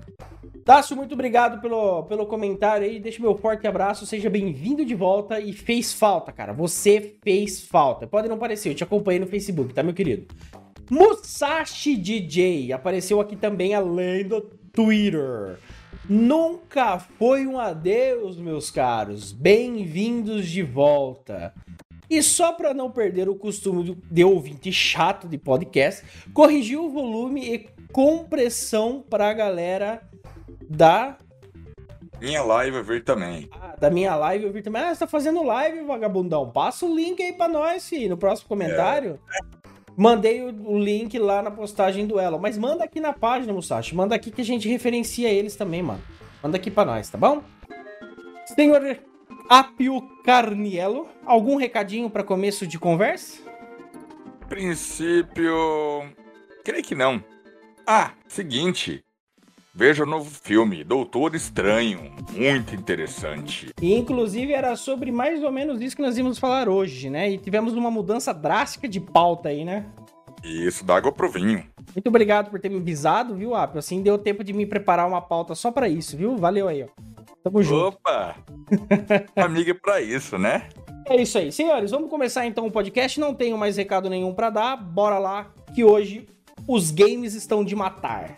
Tássio, 0.65 0.95
muito 0.95 1.13
obrigado 1.13 1.61
pelo, 1.61 2.03
pelo 2.03 2.25
comentário 2.25 2.85
aí. 2.85 2.99
Deixa 2.99 3.21
meu 3.21 3.35
forte 3.35 3.67
abraço. 3.67 4.05
Seja 4.05 4.29
bem-vindo 4.29 4.83
de 4.83 4.95
volta. 4.95 5.39
E 5.39 5.53
fez 5.53 5.93
falta, 5.93 6.31
cara. 6.31 6.53
Você 6.53 7.15
fez 7.21 7.61
falta. 7.61 8.07
Pode 8.07 8.27
não 8.27 8.37
parecer, 8.37 8.69
eu 8.69 8.75
te 8.75 8.83
acompanhei 8.83 9.19
no 9.19 9.27
Facebook, 9.27 9.73
tá, 9.73 9.83
meu 9.83 9.93
querido? 9.93 10.27
Musashi 10.89 11.95
DJ 11.95 12.73
apareceu 12.73 13.19
aqui 13.21 13.35
também, 13.35 13.75
além 13.75 14.25
do 14.25 14.41
Twitter. 14.71 15.57
Nunca 16.09 16.97
foi 16.97 17.45
um 17.45 17.59
adeus, 17.59 18.37
meus 18.37 18.71
caros. 18.71 19.31
Bem-vindos 19.31 20.47
de 20.47 20.63
volta. 20.63 21.53
E 22.13 22.21
só 22.21 22.51
para 22.51 22.75
não 22.75 22.91
perder 22.91 23.27
o 23.27 23.33
costume 23.33 23.97
de 24.11 24.23
ouvinte 24.23 24.71
chato 24.71 25.27
de 25.27 25.35
podcast, 25.35 26.05
corrigiu 26.31 26.85
o 26.85 26.89
volume 26.91 27.41
e 27.51 27.67
compressão 27.91 29.03
para 29.09 29.31
a 29.31 29.33
galera 29.33 30.07
da. 30.69 31.17
Minha 32.21 32.43
live 32.43 32.77
eu 32.77 32.83
vi 32.83 33.01
também. 33.01 33.49
Ah, 33.51 33.75
da 33.79 33.89
minha 33.89 34.15
live 34.15 34.45
eu 34.45 34.53
vi 34.53 34.61
também. 34.61 34.83
Ah, 34.83 34.93
você 34.93 34.99
tá 34.99 35.07
fazendo 35.07 35.41
live, 35.41 35.81
vagabundão. 35.81 36.51
Passa 36.51 36.85
o 36.85 36.95
link 36.95 37.19
aí 37.19 37.33
pra 37.33 37.47
nós, 37.47 37.89
filho, 37.89 38.09
no 38.09 38.17
próximo 38.17 38.47
comentário. 38.47 39.19
É. 39.35 39.63
Mandei 39.97 40.43
o, 40.43 40.77
link 40.77 41.17
lá 41.17 41.41
na 41.41 41.49
postagem 41.49 42.05
do 42.05 42.19
Elo. 42.19 42.39
Mas 42.39 42.59
manda 42.59 42.83
aqui 42.83 42.99
na 42.99 43.11
página, 43.11 43.51
Musashi. 43.51 43.95
Manda 43.95 44.13
aqui 44.13 44.29
que 44.29 44.41
a 44.41 44.45
gente 44.45 44.69
referencia 44.69 45.31
eles 45.31 45.55
também, 45.55 45.81
mano. 45.81 46.01
Manda 46.43 46.57
aqui 46.57 46.69
pra 46.69 46.85
nós, 46.85 47.09
tá 47.09 47.17
bom? 47.17 47.41
Senhor 48.45 48.83
Apio 49.49 50.01
Carniello, 50.23 51.07
algum 51.25 51.55
recadinho 51.55 52.09
para 52.09 52.23
começo 52.23 52.65
de 52.65 52.79
conversa? 52.79 53.41
Princípio. 54.47 55.53
Creio 56.63 56.83
que 56.83 56.95
não. 56.95 57.23
Ah, 57.85 58.11
seguinte. 58.27 59.03
Veja 59.75 60.03
o 60.03 60.07
novo 60.07 60.29
filme, 60.29 60.83
Doutor 60.83 61.33
Estranho. 61.33 62.13
Muito 62.31 62.75
interessante. 62.75 63.71
E, 63.81 63.95
inclusive, 63.95 64.53
era 64.53 64.75
sobre 64.75 65.11
mais 65.11 65.43
ou 65.43 65.51
menos 65.51 65.81
isso 65.81 65.95
que 65.95 66.01
nós 66.01 66.15
íamos 66.17 66.37
falar 66.37 66.69
hoje, 66.69 67.09
né? 67.09 67.31
E 67.31 67.37
tivemos 67.39 67.73
uma 67.73 67.89
mudança 67.89 68.31
drástica 68.33 68.87
de 68.87 68.99
pauta 68.99 69.49
aí, 69.49 69.65
né? 69.65 69.85
Isso, 70.43 70.85
dá 70.85 70.97
água 70.97 71.11
pro 71.11 71.29
vinho. 71.29 71.63
Muito 71.95 72.07
obrigado 72.07 72.51
por 72.51 72.59
ter 72.59 72.69
me 72.69 72.77
avisado, 72.77 73.33
viu, 73.35 73.55
Apio? 73.55 73.79
Assim 73.79 74.01
deu 74.01 74.17
tempo 74.17 74.43
de 74.43 74.53
me 74.53 74.65
preparar 74.65 75.07
uma 75.07 75.21
pauta 75.21 75.55
só 75.55 75.71
para 75.71 75.89
isso, 75.89 76.15
viu? 76.15 76.37
Valeu 76.37 76.67
aí, 76.67 76.83
ó. 76.83 76.87
Tamo 77.43 77.61
junto. 77.61 77.97
Opa! 77.97 78.35
Amiga 79.35 79.71
é 79.71 79.73
pra 79.73 80.01
isso, 80.01 80.37
né? 80.37 80.69
É 81.07 81.21
isso 81.21 81.37
aí. 81.37 81.51
Senhores, 81.51 81.91
vamos 81.91 82.09
começar 82.09 82.45
então 82.45 82.65
o 82.65 82.71
podcast. 82.71 83.19
Não 83.19 83.33
tenho 83.33 83.57
mais 83.57 83.75
recado 83.75 84.09
nenhum 84.09 84.33
para 84.33 84.49
dar. 84.49 84.77
Bora 84.77 85.19
lá, 85.19 85.51
que 85.75 85.83
hoje 85.83 86.27
os 86.67 86.91
games 86.91 87.33
estão 87.33 87.63
de 87.63 87.75
matar. 87.75 88.33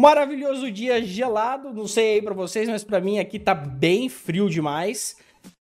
Maravilhoso 0.00 0.70
dia 0.70 1.04
gelado, 1.04 1.74
não 1.74 1.86
sei 1.86 2.14
aí 2.14 2.22
pra 2.22 2.32
vocês, 2.32 2.66
mas 2.70 2.82
pra 2.82 3.02
mim 3.02 3.18
aqui 3.18 3.38
tá 3.38 3.54
bem 3.54 4.08
frio 4.08 4.48
demais. 4.48 5.14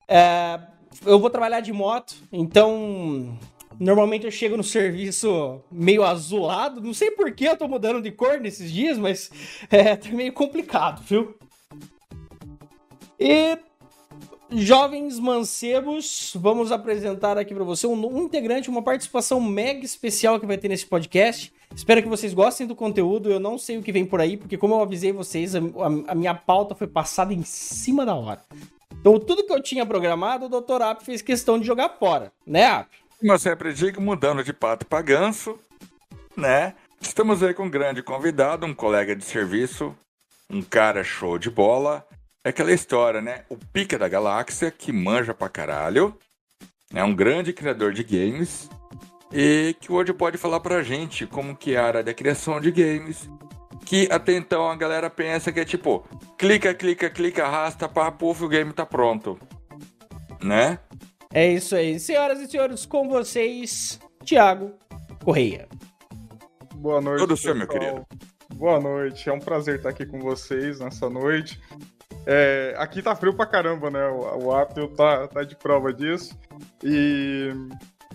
É, 0.07 0.59
eu 1.03 1.19
vou 1.19 1.27
trabalhar 1.27 1.59
de 1.59 1.73
moto, 1.73 2.13
então 2.31 3.35
normalmente 3.79 4.25
eu 4.25 4.31
chego 4.31 4.55
no 4.55 4.63
serviço 4.63 5.63
meio 5.71 6.03
azulado. 6.03 6.79
Não 6.79 6.93
sei 6.93 7.09
por 7.09 7.31
que 7.31 7.45
eu 7.45 7.57
tô 7.57 7.67
mudando 7.67 7.99
de 7.99 8.11
cor 8.11 8.39
nesses 8.39 8.71
dias, 8.71 8.99
mas 8.99 9.31
é 9.71 9.95
tá 9.95 10.09
meio 10.09 10.31
complicado, 10.33 11.01
viu? 11.01 11.35
E 13.19 13.57
jovens 14.51 15.17
mancebos, 15.17 16.31
vamos 16.35 16.71
apresentar 16.71 17.39
aqui 17.39 17.55
para 17.55 17.63
você 17.63 17.87
um, 17.87 18.05
um 18.05 18.25
integrante, 18.25 18.69
uma 18.69 18.83
participação 18.83 19.41
mega 19.41 19.83
especial 19.83 20.39
que 20.39 20.45
vai 20.45 20.59
ter 20.59 20.69
nesse 20.69 20.85
podcast. 20.85 21.56
Espero 21.75 22.01
que 22.01 22.09
vocês 22.09 22.33
gostem 22.33 22.65
do 22.65 22.75
conteúdo. 22.75 23.31
Eu 23.31 23.39
não 23.39 23.57
sei 23.57 23.77
o 23.77 23.83
que 23.83 23.91
vem 23.91 24.05
por 24.05 24.19
aí, 24.19 24.37
porque 24.37 24.57
como 24.57 24.75
eu 24.75 24.81
avisei 24.81 25.11
vocês, 25.11 25.55
a, 25.55 25.59
a, 26.07 26.15
minha 26.15 26.33
pauta 26.33 26.73
foi 26.73 26.87
passada 26.87 27.33
em 27.33 27.43
cima 27.43 28.05
da 28.05 28.15
hora. 28.15 28.41
Então, 28.99 29.19
tudo 29.19 29.45
que 29.45 29.53
eu 29.53 29.61
tinha 29.61 29.85
programado, 29.85 30.45
o 30.45 30.61
Dr. 30.61 30.81
App 30.81 31.05
fez 31.05 31.21
questão 31.21 31.59
de 31.59 31.65
jogar 31.65 31.89
fora, 31.89 32.31
né, 32.45 32.63
App? 32.63 32.89
Como 33.19 33.37
sempre 33.37 33.73
digo, 33.73 34.01
mudando 34.01 34.43
de 34.43 34.53
pato 34.53 34.85
para 34.85 35.01
ganso, 35.01 35.57
né? 36.35 36.73
Estamos 36.99 37.43
aí 37.43 37.53
com 37.53 37.65
um 37.65 37.69
grande 37.69 38.01
convidado, 38.01 38.65
um 38.65 38.73
colega 38.73 39.15
de 39.15 39.23
serviço, 39.23 39.95
um 40.49 40.61
cara 40.61 41.03
show 41.03 41.37
de 41.37 41.49
bola. 41.49 42.05
É 42.43 42.49
aquela 42.49 42.71
história, 42.71 43.21
né? 43.21 43.43
O 43.49 43.57
pica 43.57 43.97
da 43.97 44.07
galáxia, 44.07 44.71
que 44.71 44.91
manja 44.91 45.33
pra 45.33 45.49
caralho, 45.49 46.17
é 46.93 47.03
um 47.03 47.13
grande 47.13 47.53
criador 47.53 47.93
de 47.93 48.03
games, 48.03 48.69
e 49.31 49.75
que 49.79 49.91
hoje 49.91 50.13
pode 50.13 50.37
falar 50.37 50.59
pra 50.59 50.83
gente 50.83 51.25
como 51.25 51.55
que 51.55 51.75
é 51.75 51.77
a 51.77 51.85
área 51.85 52.03
da 52.03 52.13
criação 52.13 52.59
de 52.59 52.71
games, 52.71 53.29
que 53.85 54.07
até 54.11 54.33
então 54.33 54.69
a 54.69 54.75
galera 54.75 55.09
pensa 55.09 55.51
que 55.51 55.59
é 55.59 55.65
tipo, 55.65 56.05
clica, 56.37 56.73
clica, 56.73 57.09
clica, 57.09 57.45
arrasta, 57.45 57.87
pá, 57.87 58.11
puf, 58.11 58.43
o 58.43 58.47
game 58.47 58.73
tá 58.73 58.85
pronto. 58.85 59.39
Né? 60.41 60.79
É 61.33 61.51
isso 61.51 61.75
aí. 61.75 61.99
Senhoras 61.99 62.39
e 62.39 62.47
senhores, 62.47 62.85
com 62.85 63.07
vocês, 63.09 63.99
Thiago 64.25 64.73
Correia. 65.23 65.67
Boa 66.75 67.01
noite. 67.01 67.19
Tudo 67.19 67.35
seu, 67.35 67.55
meu 67.55 67.67
querido. 67.67 68.05
Boa 68.55 68.79
noite. 68.79 69.29
É 69.29 69.33
um 69.33 69.39
prazer 69.39 69.77
estar 69.77 69.89
aqui 69.89 70.05
com 70.05 70.19
vocês 70.19 70.79
nessa 70.79 71.09
noite. 71.09 71.59
É, 72.25 72.75
aqui 72.77 73.01
tá 73.01 73.15
frio 73.15 73.33
pra 73.33 73.45
caramba, 73.45 73.89
né? 73.89 74.05
O, 74.07 74.45
o 74.45 74.55
Apple 74.55 74.87
tá, 74.89 75.27
tá 75.27 75.43
de 75.43 75.55
prova 75.55 75.93
disso. 75.93 76.37
E 76.83 77.51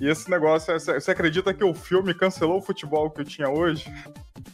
e 0.00 0.08
esse 0.08 0.30
negócio, 0.30 0.72
você 0.78 1.10
acredita 1.10 1.52
que 1.52 1.64
o 1.64 1.74
filme 1.74 2.14
cancelou 2.14 2.58
o 2.58 2.62
futebol 2.62 3.10
que 3.10 3.20
eu 3.20 3.24
tinha 3.24 3.48
hoje? 3.48 3.84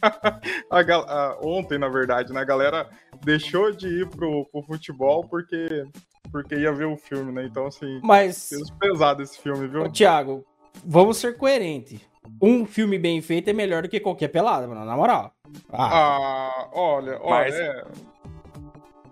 a, 0.69 0.79
a, 0.79 1.37
ontem, 1.41 1.77
na 1.77 1.87
verdade, 1.87 2.33
né? 2.33 2.41
A 2.41 2.45
galera 2.45 2.89
deixou 3.23 3.71
de 3.71 3.87
ir 3.87 4.07
pro, 4.09 4.45
pro 4.45 4.61
futebol 4.63 5.23
porque, 5.23 5.85
porque 6.31 6.55
ia 6.55 6.71
ver 6.71 6.85
o 6.85 6.97
filme, 6.97 7.31
né? 7.31 7.45
Então, 7.45 7.67
assim, 7.67 7.99
Mas... 8.03 8.49
pesado 8.79 9.23
esse 9.23 9.39
filme, 9.39 9.67
viu? 9.67 9.83
Ô, 9.83 9.89
Thiago, 9.89 10.45
vamos 10.85 11.17
ser 11.17 11.37
coerentes. 11.37 12.01
Um 12.41 12.65
filme 12.65 12.99
bem 12.99 13.21
feito 13.21 13.49
é 13.49 13.53
melhor 13.53 13.81
do 13.81 13.89
que 13.89 13.99
qualquer 13.99 14.27
pelada, 14.27 14.67
mano, 14.67 14.85
na 14.85 14.95
moral. 14.95 15.33
Ah, 15.71 15.89
ah 15.91 16.69
olha, 16.73 17.19
olha, 17.21 17.29
Mas... 17.29 17.55
é... 17.55 17.83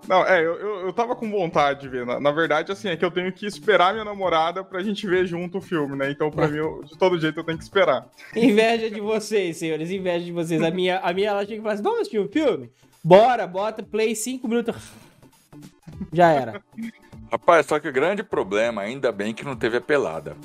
Não, 0.07 0.25
é, 0.25 0.39
eu, 0.39 0.55
eu, 0.55 0.87
eu 0.87 0.93
tava 0.93 1.15
com 1.15 1.29
vontade 1.29 1.81
de 1.81 1.89
ver. 1.89 2.05
Na, 2.05 2.19
na, 2.19 2.31
verdade, 2.31 2.71
assim, 2.71 2.87
é 2.87 2.95
que 2.95 3.03
eu 3.03 3.11
tenho 3.11 3.31
que 3.31 3.45
esperar 3.45 3.91
minha 3.93 4.05
namorada 4.05 4.63
pra 4.63 4.81
gente 4.81 5.05
ver 5.05 5.25
junto 5.25 5.57
o 5.57 5.61
filme, 5.61 5.97
né? 5.97 6.09
Então, 6.09 6.31
pra 6.31 6.45
é. 6.45 6.47
mim, 6.47 6.57
eu, 6.57 6.81
de 6.85 6.97
todo 6.97 7.19
jeito, 7.19 7.39
eu 7.39 7.43
tenho 7.43 7.57
que 7.57 7.63
esperar. 7.63 8.07
Inveja 8.35 8.89
de 8.89 9.01
vocês, 9.01 9.57
senhores, 9.57 9.91
inveja 9.91 10.23
de 10.23 10.31
vocês. 10.31 10.61
A 10.63 10.71
minha, 10.71 10.99
a 10.99 11.13
minha 11.13 11.29
ela 11.29 11.45
chega 11.45 11.55
e 11.55 11.61
fala 11.61 11.73
assim: 11.73 11.83
vamos 11.83 11.99
assistir 11.99 12.19
o 12.19 12.25
um 12.25 12.29
filme? 12.29 12.71
Bora, 13.03 13.45
bota 13.45 13.83
play 13.83 14.15
5 14.15 14.47
minutos. 14.47 14.75
Já 16.13 16.31
era. 16.31 16.61
Rapaz, 17.29 17.65
só 17.65 17.77
que 17.79 17.89
o 17.89 17.93
grande 17.93 18.23
problema, 18.23 18.81
ainda 18.81 19.11
bem 19.11 19.33
que 19.33 19.43
não 19.43 19.55
teve 19.55 19.77
a 19.77 19.81
pelada. 19.81 20.37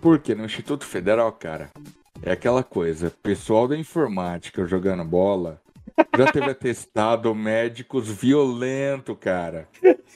Porque 0.00 0.34
no 0.34 0.44
Instituto 0.44 0.84
Federal, 0.84 1.32
cara, 1.32 1.70
é 2.22 2.30
aquela 2.30 2.62
coisa, 2.62 3.12
pessoal 3.22 3.66
da 3.66 3.76
informática 3.76 4.64
jogando 4.66 5.04
bola 5.04 5.60
já 6.16 6.32
teve 6.32 6.50
atestado 6.50 7.34
médicos 7.34 8.08
violento, 8.08 9.14
cara. 9.14 9.68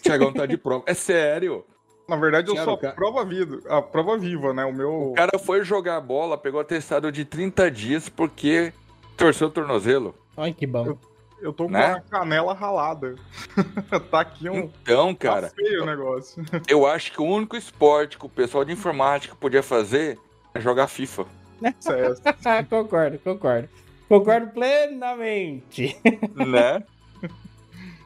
Tiagão 0.03 0.33
tá 0.33 0.47
de 0.47 0.57
prova. 0.57 0.85
É 0.87 0.95
sério. 0.95 1.65
Na 2.09 2.17
verdade, 2.17 2.51
eu 2.51 2.57
sou 2.63 2.75
a 2.75 2.93
prova, 2.93 3.25
viva, 3.25 3.61
a 3.69 3.81
prova 3.81 4.19
viva, 4.19 4.53
né? 4.53 4.65
O 4.65 4.73
meu. 4.73 5.13
O 5.13 5.15
cara 5.15 5.39
foi 5.39 5.65
jogar 5.65 6.01
bola, 6.01 6.37
pegou 6.37 6.61
atestado 6.61 7.11
de 7.11 7.25
30 7.25 7.71
dias 7.71 8.09
porque 8.09 8.73
torceu 9.17 9.49
o 9.49 9.51
tornozelo. 9.51 10.15
Ai, 10.37 10.53
que 10.53 10.67
bom. 10.67 10.87
Eu, 10.87 10.99
eu 11.41 11.53
tô 11.53 11.67
né? 11.67 11.95
com 11.95 11.99
a 12.17 12.21
canela 12.21 12.53
ralada. 12.53 13.15
tá 14.11 14.21
aqui 14.21 14.51
um. 14.51 14.71
Então, 14.83 15.15
cara. 15.15 15.49
Tá 15.49 15.55
feio 15.57 15.83
o 15.83 15.87
negócio. 15.87 16.45
eu 16.69 16.87
acho 16.87 17.11
que 17.11 17.23
o 17.23 17.25
único 17.25 17.57
esporte 17.57 18.19
que 18.19 18.27
o 18.27 18.29
pessoal 18.29 18.65
de 18.67 18.73
informática 18.73 19.35
podia 19.35 19.63
fazer 19.63 20.19
é 20.53 20.61
jogar 20.61 20.89
FIFA. 20.89 21.25
concordo, 22.69 23.19
concordo. 23.19 23.69
Concordo 24.09 24.49
plenamente. 24.49 25.97
Né? 26.35 26.83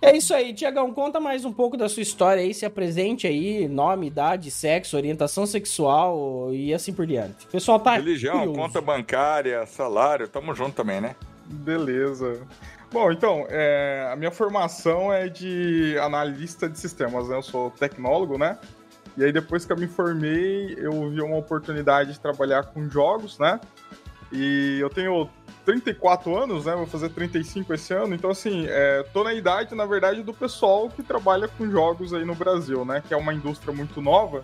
É 0.01 0.17
isso 0.17 0.33
aí, 0.33 0.55
Tiagão, 0.55 0.93
conta 0.95 1.19
mais 1.19 1.45
um 1.45 1.53
pouco 1.53 1.77
da 1.77 1.89
sua 1.89 2.03
história 2.05 2.41
aí, 2.41 2.55
se 2.55 2.65
apresente 2.65 3.27
aí, 3.27 3.67
nome, 3.67 4.07
idade, 4.07 4.49
sexo, 4.49 4.97
orientação 4.97 5.45
sexual 5.45 6.55
e 6.55 6.73
assim 6.73 6.93
por 6.93 7.05
diante. 7.05 7.47
O 7.47 7.49
pessoal 7.51 7.81
tá 7.81 7.97
Religião, 7.97 8.39
curioso. 8.39 8.61
conta 8.61 8.81
bancária, 8.81 9.67
salário, 9.67 10.29
tamo 10.29 10.55
junto 10.55 10.77
também, 10.77 11.01
né? 11.01 11.17
Beleza. 11.47 12.47
Bom, 12.93 13.11
então, 13.11 13.45
é, 13.51 14.09
a 14.13 14.15
minha 14.15 14.31
formação 14.31 15.13
é 15.13 15.29
de 15.29 15.99
analista 15.99 16.69
de 16.69 16.79
sistemas, 16.79 17.29
né? 17.29 17.37
Eu 17.37 17.43
sou 17.43 17.71
tecnólogo, 17.73 18.39
né? 18.39 18.57
E 19.17 19.25
aí 19.25 19.33
depois 19.33 19.65
que 19.67 19.73
eu 19.73 19.77
me 19.77 19.89
formei, 19.89 20.77
eu 20.79 21.11
vi 21.11 21.21
uma 21.21 21.37
oportunidade 21.37 22.13
de 22.13 22.21
trabalhar 22.21 22.67
com 22.67 22.89
jogos, 22.89 23.37
né? 23.41 23.59
E 24.31 24.79
eu 24.81 24.89
tenho 24.89 25.29
34 25.69 26.35
anos, 26.35 26.65
né? 26.65 26.75
Vou 26.75 26.87
fazer 26.87 27.11
35 27.11 27.75
esse 27.75 27.93
ano. 27.93 28.15
Então, 28.15 28.31
assim, 28.31 28.65
é, 28.67 29.03
tô 29.13 29.23
na 29.23 29.35
idade, 29.35 29.75
na 29.75 29.85
verdade, 29.85 30.23
do 30.23 30.33
pessoal 30.33 30.89
que 30.89 31.03
trabalha 31.03 31.47
com 31.47 31.71
jogos 31.71 32.15
aí 32.15 32.25
no 32.25 32.35
Brasil, 32.35 32.87
né? 32.87 33.03
Que 33.07 33.13
é 33.13 33.17
uma 33.19 33.35
indústria 33.35 33.75
muito 33.75 34.01
nova. 34.01 34.43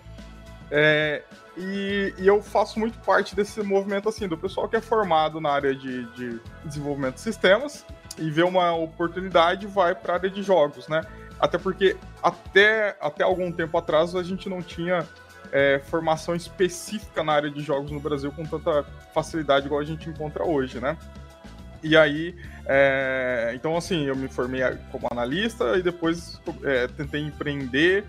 É, 0.69 1.23
e, 1.57 2.13
e, 2.19 2.27
eu 2.27 2.43
faço 2.43 2.77
muito 2.77 2.99
parte 2.99 3.35
desse 3.35 3.59
movimento, 3.63 4.07
assim, 4.07 4.27
do 4.27 4.37
pessoal 4.37 4.69
que 4.69 4.75
é 4.75 4.81
formado 4.81 5.41
na 5.41 5.49
área 5.49 5.73
de, 5.73 6.05
de 6.13 6.39
desenvolvimento 6.63 7.15
de 7.15 7.21
sistemas 7.21 7.83
e 8.19 8.29
vê 8.29 8.43
uma 8.43 8.75
oportunidade 8.75 9.65
vai 9.65 9.95
para 9.95 10.13
a 10.13 10.15
área 10.17 10.29
de 10.29 10.43
jogos, 10.43 10.87
né? 10.87 11.01
Até 11.39 11.57
porque 11.57 11.97
até, 12.21 12.95
até 13.01 13.23
algum 13.23 13.51
tempo 13.51 13.75
atrás 13.75 14.15
a 14.15 14.21
gente 14.21 14.47
não 14.47 14.61
tinha 14.61 15.07
é, 15.51 15.79
formação 15.85 16.35
específica 16.35 17.23
na 17.23 17.33
área 17.33 17.49
de 17.49 17.61
jogos 17.61 17.91
no 17.91 17.99
Brasil 17.99 18.31
com 18.31 18.45
tanta 18.45 18.83
facilidade 19.13 19.65
igual 19.65 19.81
a 19.81 19.85
gente 19.85 20.09
encontra 20.09 20.43
hoje, 20.43 20.79
né? 20.79 20.97
E 21.83 21.95
aí, 21.95 22.35
é, 22.65 23.51
então 23.53 23.77
assim, 23.77 24.05
eu 24.05 24.15
me 24.15 24.27
formei 24.27 24.61
como 24.91 25.07
analista 25.11 25.77
e 25.77 25.83
depois 25.83 26.41
é, 26.63 26.87
tentei 26.87 27.21
empreender, 27.21 28.03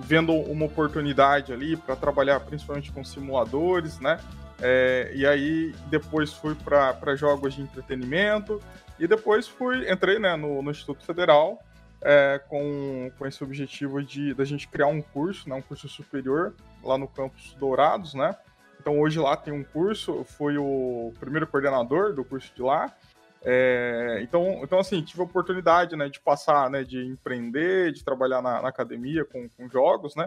vendo 0.00 0.32
uma 0.32 0.66
oportunidade 0.66 1.52
ali 1.52 1.76
para 1.76 1.94
trabalhar 1.94 2.40
principalmente 2.40 2.90
com 2.90 3.04
simuladores, 3.04 4.00
né? 4.00 4.18
É, 4.60 5.12
e 5.14 5.26
aí 5.26 5.74
depois 5.88 6.32
fui 6.32 6.54
para 6.54 7.16
jogos 7.16 7.54
de 7.54 7.62
entretenimento 7.62 8.60
e 8.98 9.06
depois 9.06 9.46
fui 9.46 9.90
entrei 9.90 10.18
né, 10.18 10.36
no, 10.36 10.62
no 10.62 10.70
Instituto 10.70 11.04
Federal 11.04 11.62
é, 12.04 12.38
com, 12.48 13.10
com 13.18 13.26
esse 13.26 13.42
objetivo 13.42 14.02
de 14.02 14.34
da 14.34 14.44
gente 14.44 14.68
criar 14.68 14.88
um 14.88 15.00
curso, 15.00 15.48
né, 15.48 15.54
um 15.54 15.62
curso 15.62 15.88
superior 15.88 16.54
lá 16.82 16.98
no 16.98 17.08
campus 17.08 17.54
Dourados, 17.54 18.12
né? 18.12 18.36
Então 18.78 19.00
hoje 19.00 19.18
lá 19.18 19.34
tem 19.34 19.54
um 19.54 19.64
curso, 19.64 20.22
fui 20.24 20.58
o 20.58 21.10
primeiro 21.18 21.46
coordenador 21.46 22.12
do 22.12 22.22
curso 22.22 22.52
de 22.54 22.60
lá. 22.60 22.94
É, 23.42 24.20
então, 24.22 24.60
então, 24.62 24.78
assim, 24.78 25.02
tive 25.02 25.20
a 25.20 25.24
oportunidade 25.24 25.96
né, 25.96 26.08
de 26.08 26.20
passar, 26.20 26.70
né, 26.70 26.82
de 26.82 26.98
empreender, 27.06 27.92
de 27.92 28.04
trabalhar 28.04 28.40
na, 28.40 28.60
na 28.60 28.68
academia 28.68 29.24
com, 29.24 29.48
com, 29.50 29.68
jogos, 29.68 30.14
né? 30.14 30.26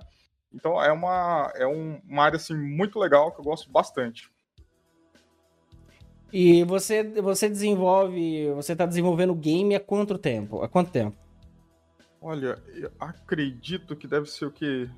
Então 0.53 0.81
é 0.81 0.91
uma, 0.91 1.51
é 1.55 1.67
um, 1.67 1.99
uma 2.07 2.23
área 2.23 2.37
assim, 2.37 2.55
muito 2.55 2.97
legal 2.97 3.31
que 3.31 3.39
eu 3.39 3.43
gosto 3.43 3.71
bastante. 3.71 4.29
E 6.33 6.63
você, 6.63 7.03
você 7.03 7.47
desenvolve, 7.47 8.51
você 8.53 8.73
está 8.73 8.85
desenvolvendo 8.85 9.33
game 9.33 9.75
há 9.75 9.79
quanto 9.79 10.17
tempo? 10.17 10.61
Há 10.63 10.67
quanto 10.67 10.91
tempo? 10.91 11.26
Olha, 12.21 12.61
acredito 12.99 13.95
que 13.95 14.07
deve 14.07 14.27
ser 14.27 14.45
o 14.45 14.51
que? 14.51 14.89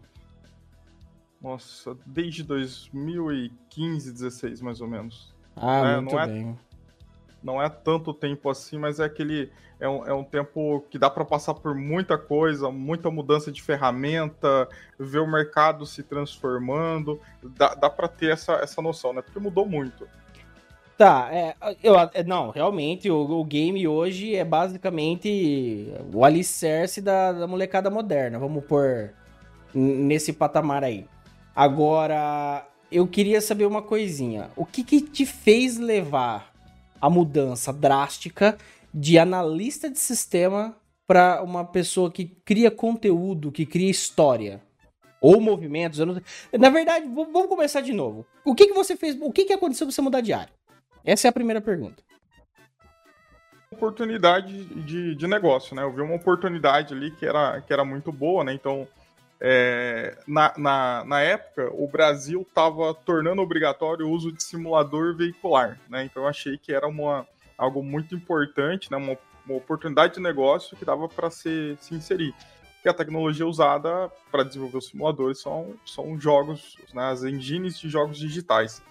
Nossa, 1.42 1.98
desde 2.06 2.44
2015, 2.44 4.12
16 4.12 4.62
mais 4.62 4.82
ou 4.82 4.88
menos. 4.88 5.34
Ah, 5.56 5.92
é, 5.92 5.96
muito 5.98 6.16
não 6.16 6.22
é, 6.22 6.28
bem. 6.28 6.60
Não 7.42 7.62
é 7.62 7.70
tanto 7.70 8.14
tempo 8.14 8.50
assim, 8.50 8.78
mas 8.78 9.00
é 9.00 9.06
aquele. 9.06 9.52
É 9.80 9.88
um, 9.88 10.06
é 10.06 10.14
um 10.14 10.24
tempo 10.24 10.86
que 10.90 11.00
dá 11.00 11.10
para 11.10 11.24
passar 11.24 11.54
por 11.54 11.74
muita 11.74 12.18
coisa, 12.18 12.70
muita 12.70 13.10
mudança 13.10 13.50
de 13.50 13.62
ferramenta, 13.62 14.68
ver 14.98 15.20
o 15.20 15.28
mercado 15.28 15.86
se 15.86 16.04
transformando. 16.04 17.20
Dá, 17.42 17.74
dá 17.76 17.90
para 17.90 18.10
ter 18.10 18.32
essa, 18.32 18.54
essa 18.56 18.82
noção, 18.82 19.14
né? 19.14 19.22
Porque 19.22 19.40
mudou 19.40 19.66
muito. 19.66 20.06
Tá, 21.00 21.29
é, 21.32 21.56
eu, 21.82 21.98
é, 21.98 22.25
não, 22.25 22.50
realmente, 22.50 23.10
o, 23.10 23.21
o, 23.21 23.45
game 23.45 23.88
hoje 23.88 24.36
é 24.36 24.43
basicamente 24.43 25.88
o 26.13 26.26
alicerce 26.26 27.00
da, 27.00 27.32
da 27.32 27.47
molecada 27.47 27.89
moderna, 27.89 28.38
vamos 28.38 28.65
pôr 28.65 29.13
nesse 29.74 30.34
patamar 30.34 30.84
aí. 30.84 31.06
Agora, 31.56 32.67
eu 32.91 33.08
queria 33.08 33.39
saber 33.39 33.65
uma 33.65 33.82
coisinha. 33.82 34.52
O 34.58 34.65
que, 34.65 34.84
que 34.84 35.00
te 35.00 35.26
fez 35.26 35.78
levar 35.78 36.52
a 37.00 37.10
mudança 37.10 37.71
drástica 37.71 38.58
de 38.93 39.17
analista 39.17 39.89
de 39.89 40.00
sistema 40.00 40.76
para 41.08 41.41
uma 41.41 41.63
pessoa 41.63 42.12
que 42.12 42.26
cria 42.26 42.69
conteúdo, 42.69 43.54
que 43.54 43.65
cria 43.65 43.89
história? 43.89 44.62
Ou 45.21 45.39
movimentos, 45.39 46.00
não 46.00 46.21
Na 46.60 46.69
verdade, 46.69 47.08
vamos 47.08 47.47
começar 47.47 47.80
de 47.80 47.93
novo. 47.93 48.26
O 48.43 48.54
que, 48.54 48.67
que 48.67 48.74
você 48.74 48.97
fez? 48.97 49.17
O 49.21 49.32
que, 49.32 49.45
que 49.45 49.54
aconteceu 49.54 49.88
pra 49.88 49.93
você 49.93 50.02
mudar 50.02 50.19
de 50.19 50.34
área? 50.34 50.59
Essa 51.10 51.28
é 51.28 51.30
a 51.30 51.34
primeira 51.34 51.60
pergunta. 51.60 52.04
Oportunidade 53.72 54.65
de, 54.65 55.15
de 55.15 55.28
negócio, 55.28 55.76
né? 55.76 55.82
Eu 55.82 55.91
vi 55.91 56.02
uma 56.02 56.13
oportunidade 56.13 56.93
ali 56.93 57.10
que 57.10 57.26
era, 57.26 57.60
que 57.62 57.74
era 57.74 57.84
muito 57.84 58.12
boa, 58.12 58.43
né? 58.43 58.54
Então, 58.54 58.88
é, 59.41 60.15
na, 60.28 60.54
na, 60.56 61.04
na, 61.06 61.22
época, 61.22 61.67
o 61.74 61.88
Brasil 61.88 62.45
estava 62.48 62.93
tornando 62.93 63.41
obrigatório 63.41 64.06
o 64.06 64.12
uso 64.12 64.32
de 64.32 64.43
simulador 64.43 65.15
veicular, 65.15 65.80
né? 65.89 66.04
Então, 66.04 66.24
eu 66.24 66.30
achei 66.30 66.60
que 66.60 66.72
era 66.72 66.88
uma, 66.88 67.26
algo 67.58 67.82
muito 67.82 68.13
importante, 68.13 68.91
né? 68.91 68.98
Uma, 68.98 69.17
uma 69.48 69.58
oportunidade 69.58 70.13
de 70.13 70.19
negócio 70.19 70.78
que 70.78 70.86
dava 70.86 71.10
para 71.10 71.32
se, 71.32 71.76
se 71.82 71.95
inserir. 71.95 72.36
Porque 72.76 72.89
a 72.89 72.93
tecnologia 72.93 73.48
usada 73.48 74.12
para 74.32 74.43
desenvolver 74.43 74.78
os 74.78 74.88
simuladores 74.88 75.41
são, 75.41 75.74
são 75.84 76.19
jogos, 76.19 76.78
né? 76.93 77.10
as 77.10 77.24
engines 77.24 77.80
de 77.80 77.89
jogos 77.89 78.19
digitais. 78.19 78.82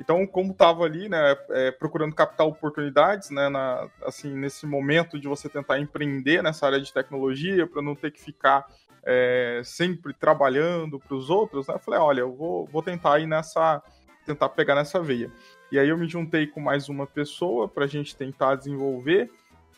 Então, 0.00 0.26
como 0.26 0.52
estava 0.52 0.84
ali, 0.84 1.08
né, 1.08 1.36
é, 1.50 1.70
procurando 1.70 2.14
captar 2.14 2.46
oportunidades, 2.46 3.30
né, 3.30 3.48
na, 3.48 3.88
assim, 4.04 4.36
nesse 4.36 4.66
momento 4.66 5.18
de 5.18 5.26
você 5.26 5.48
tentar 5.48 5.80
empreender 5.80 6.42
nessa 6.42 6.66
área 6.66 6.80
de 6.80 6.92
tecnologia, 6.92 7.66
para 7.66 7.80
não 7.80 7.94
ter 7.94 8.10
que 8.10 8.20
ficar 8.20 8.66
é, 9.02 9.62
sempre 9.64 10.12
trabalhando 10.12 10.98
para 10.98 11.14
os 11.14 11.30
outros, 11.30 11.66
né, 11.66 11.74
eu 11.74 11.78
falei, 11.78 12.00
olha, 12.00 12.20
eu 12.20 12.34
vou, 12.34 12.66
vou 12.66 12.82
tentar 12.82 13.18
ir 13.20 13.26
nessa, 13.26 13.82
tentar 14.26 14.50
pegar 14.50 14.74
nessa 14.74 15.00
veia. 15.00 15.30
E 15.72 15.78
aí 15.78 15.88
eu 15.88 15.96
me 15.96 16.06
juntei 16.06 16.46
com 16.46 16.60
mais 16.60 16.88
uma 16.88 17.06
pessoa 17.06 17.66
para 17.66 17.84
a 17.84 17.88
gente 17.88 18.14
tentar 18.14 18.54
desenvolver, 18.54 19.30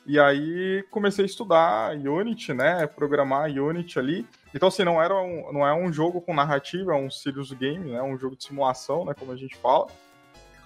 e 0.04 0.18
aí 0.18 0.82
comecei 0.90 1.24
a 1.24 1.26
estudar 1.26 1.94
Unity, 1.94 2.54
né, 2.54 2.86
programar 2.86 3.50
Unity 3.50 3.98
ali. 3.98 4.26
Então, 4.54 4.68
assim, 4.68 4.82
não, 4.82 5.00
era 5.00 5.14
um, 5.14 5.52
não 5.52 5.66
é 5.66 5.74
um 5.74 5.92
jogo 5.92 6.20
com 6.22 6.34
narrativa, 6.34 6.92
é 6.92 6.96
um 6.96 7.10
serious 7.10 7.52
game, 7.52 7.92
né, 7.92 8.02
um 8.02 8.18
jogo 8.18 8.34
de 8.34 8.42
simulação, 8.42 9.04
né, 9.04 9.14
como 9.14 9.30
a 9.30 9.36
gente 9.36 9.54
fala. 9.56 9.86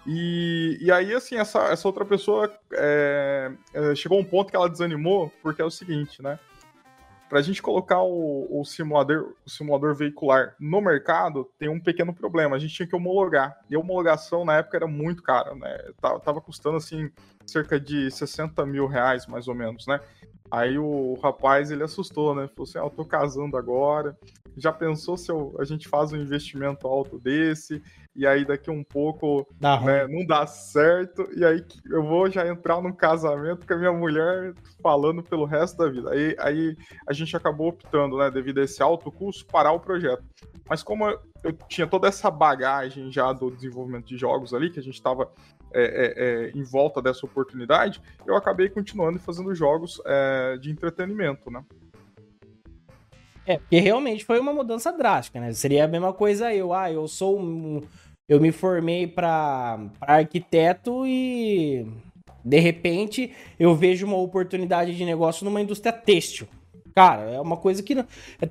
E, 0.07 0.79
e 0.81 0.91
aí, 0.91 1.15
assim, 1.15 1.37
essa, 1.37 1.69
essa 1.69 1.87
outra 1.87 2.05
pessoa 2.05 2.53
é, 2.73 3.53
é, 3.73 3.95
chegou 3.95 4.19
a 4.19 4.21
um 4.21 4.25
ponto 4.25 4.51
que 4.51 4.57
ela 4.57 4.69
desanimou, 4.69 5.31
porque 5.43 5.63
é 5.63 5.65
o 5.65 5.71
seguinte, 5.71 6.21
né? 6.21 6.39
Para 7.29 7.39
a 7.39 7.43
gente 7.43 7.63
colocar 7.63 8.03
o, 8.03 8.61
o, 8.61 8.65
simulador, 8.65 9.33
o 9.47 9.49
simulador 9.49 9.95
veicular 9.95 10.55
no 10.61 10.83
mercado, 10.83 11.49
tem 11.59 11.69
um 11.69 11.81
pequeno 11.81 12.13
problema. 12.13 12.57
A 12.57 12.59
gente 12.59 12.75
tinha 12.75 12.87
que 12.87 12.95
homologar. 12.95 13.57
E 13.71 13.75
a 13.75 13.79
homologação 13.79 14.45
na 14.45 14.59
época 14.59 14.77
era 14.77 14.87
muito 14.87 15.23
cara, 15.23 15.55
né? 15.55 15.79
Tava, 15.99 16.21
tava 16.21 16.41
custando, 16.43 16.77
assim, 16.77 17.11
cerca 17.47 17.81
de 17.81 18.11
60 18.11 18.67
mil 18.67 18.87
reais, 18.87 19.27
mais 19.27 19.49
ou 19.49 19.55
menos, 19.55 19.87
né? 19.87 19.99
Aí 20.51 20.77
o 20.77 21.15
rapaz, 21.23 21.71
ele 21.71 21.83
assustou, 21.83 22.35
né? 22.35 22.47
Falou 22.49 22.69
assim, 22.69 22.79
ah, 22.79 22.91
tô 22.95 23.07
casando 23.07 23.57
agora. 23.57 24.15
Já 24.55 24.71
pensou 24.71 25.17
se 25.17 25.33
eu, 25.33 25.57
a 25.59 25.65
gente 25.65 25.89
faz 25.89 26.13
um 26.13 26.19
investimento 26.19 26.87
alto 26.87 27.19
desse? 27.19 27.83
E 28.15 28.27
aí 28.27 28.45
daqui 28.45 28.71
um 28.71 28.85
pouco 28.85 29.47
dá 29.59 29.81
né, 29.81 30.07
não 30.07 30.25
dá 30.27 30.47
certo, 30.47 31.27
e 31.35 31.45
aí 31.45 31.65
eu 31.91 32.03
vou 32.03 32.31
já 32.31 32.47
entrar 32.47 32.81
num 32.81 32.93
casamento 32.93 33.67
com 33.67 33.75
a 33.75 33.79
minha 33.79 33.93
mulher 33.93 34.55
falando 34.83 35.23
pelo 35.23 35.45
resto 35.45 35.79
da 35.79 35.89
vida. 35.89 36.11
Aí, 36.11 36.37
aí 36.39 36.77
a 37.07 37.13
gente 37.13 37.37
acabou 37.37 37.69
optando, 37.69 38.19
né, 38.19 38.31
devido 38.31 38.59
a 38.59 38.65
esse 38.65 38.83
alto 38.83 39.11
custo, 39.11 39.47
parar 39.47 39.73
o 39.73 39.81
projeto. 39.81 40.23
Mas 40.69 40.83
como 40.83 41.07
eu 41.09 41.53
tinha 41.69 41.87
toda 41.87 42.09
essa 42.09 42.31
bagagem 42.31 43.11
já 43.11 43.33
do 43.33 43.51
desenvolvimento 43.51 44.07
de 44.07 44.17
jogos 44.17 44.55
ali, 44.55 44.71
que 44.71 44.79
a 44.79 44.83
gente 44.83 44.95
estava 44.95 45.31
é, 45.75 45.83
é, 45.83 46.25
é, 46.25 46.51
em 46.51 46.63
volta 46.63 47.01
dessa 47.01 47.25
oportunidade, 47.25 48.01
eu 48.27 48.37
acabei 48.37 48.69
continuando 48.69 49.19
fazendo 49.19 49.55
jogos 49.55 50.01
é, 50.05 50.57
de 50.59 50.71
entretenimento, 50.71 51.51
né? 51.51 51.65
É, 53.47 53.59
porque 53.59 53.81
realmente 53.81 54.25
foi 54.25 54.39
uma 54.39 54.53
mudança 54.53 54.93
drástica, 54.93 55.41
né? 55.41 55.53
Seria 55.53 55.85
a 55.85 55.89
mesma 55.89 56.13
coisa 56.13 56.55
eu, 56.55 56.73
ah, 56.73 56.91
eu 56.91 57.07
sou 57.09 57.39
um. 57.41 57.83
Eu 58.29 58.41
me 58.41 58.53
formei 58.53 59.07
para 59.07 59.81
arquiteto 60.01 61.05
e 61.07 61.87
de 62.45 62.59
repente 62.59 63.33
eu 63.59 63.75
vejo 63.75 64.07
uma 64.07 64.17
oportunidade 64.17 64.97
de 64.97 65.05
negócio 65.05 65.45
numa 65.45 65.61
indústria 65.61 65.93
têxtil. 65.93 66.47
Cara, 66.95 67.23
é 67.23 67.41
uma 67.41 67.57
coisa 67.57 67.83
que. 67.83 67.97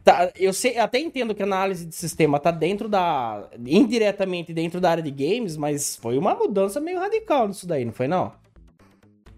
Tá, 0.03 0.31
eu 0.35 0.51
sei, 0.51 0.77
até 0.77 0.99
entendo 0.99 1.33
que 1.33 1.43
a 1.43 1.45
análise 1.45 1.85
de 1.85 1.95
sistema 1.95 2.39
tá 2.39 2.51
dentro 2.51 2.89
da. 2.89 3.47
indiretamente 3.65 4.53
dentro 4.53 4.81
da 4.81 4.91
área 4.91 5.03
de 5.03 5.11
games, 5.11 5.55
mas 5.55 5.95
foi 5.95 6.17
uma 6.17 6.35
mudança 6.35 6.79
meio 6.79 6.99
radical 6.99 7.47
nisso 7.47 7.67
daí, 7.67 7.85
não 7.85 7.93
foi 7.93 8.07
não? 8.07 8.33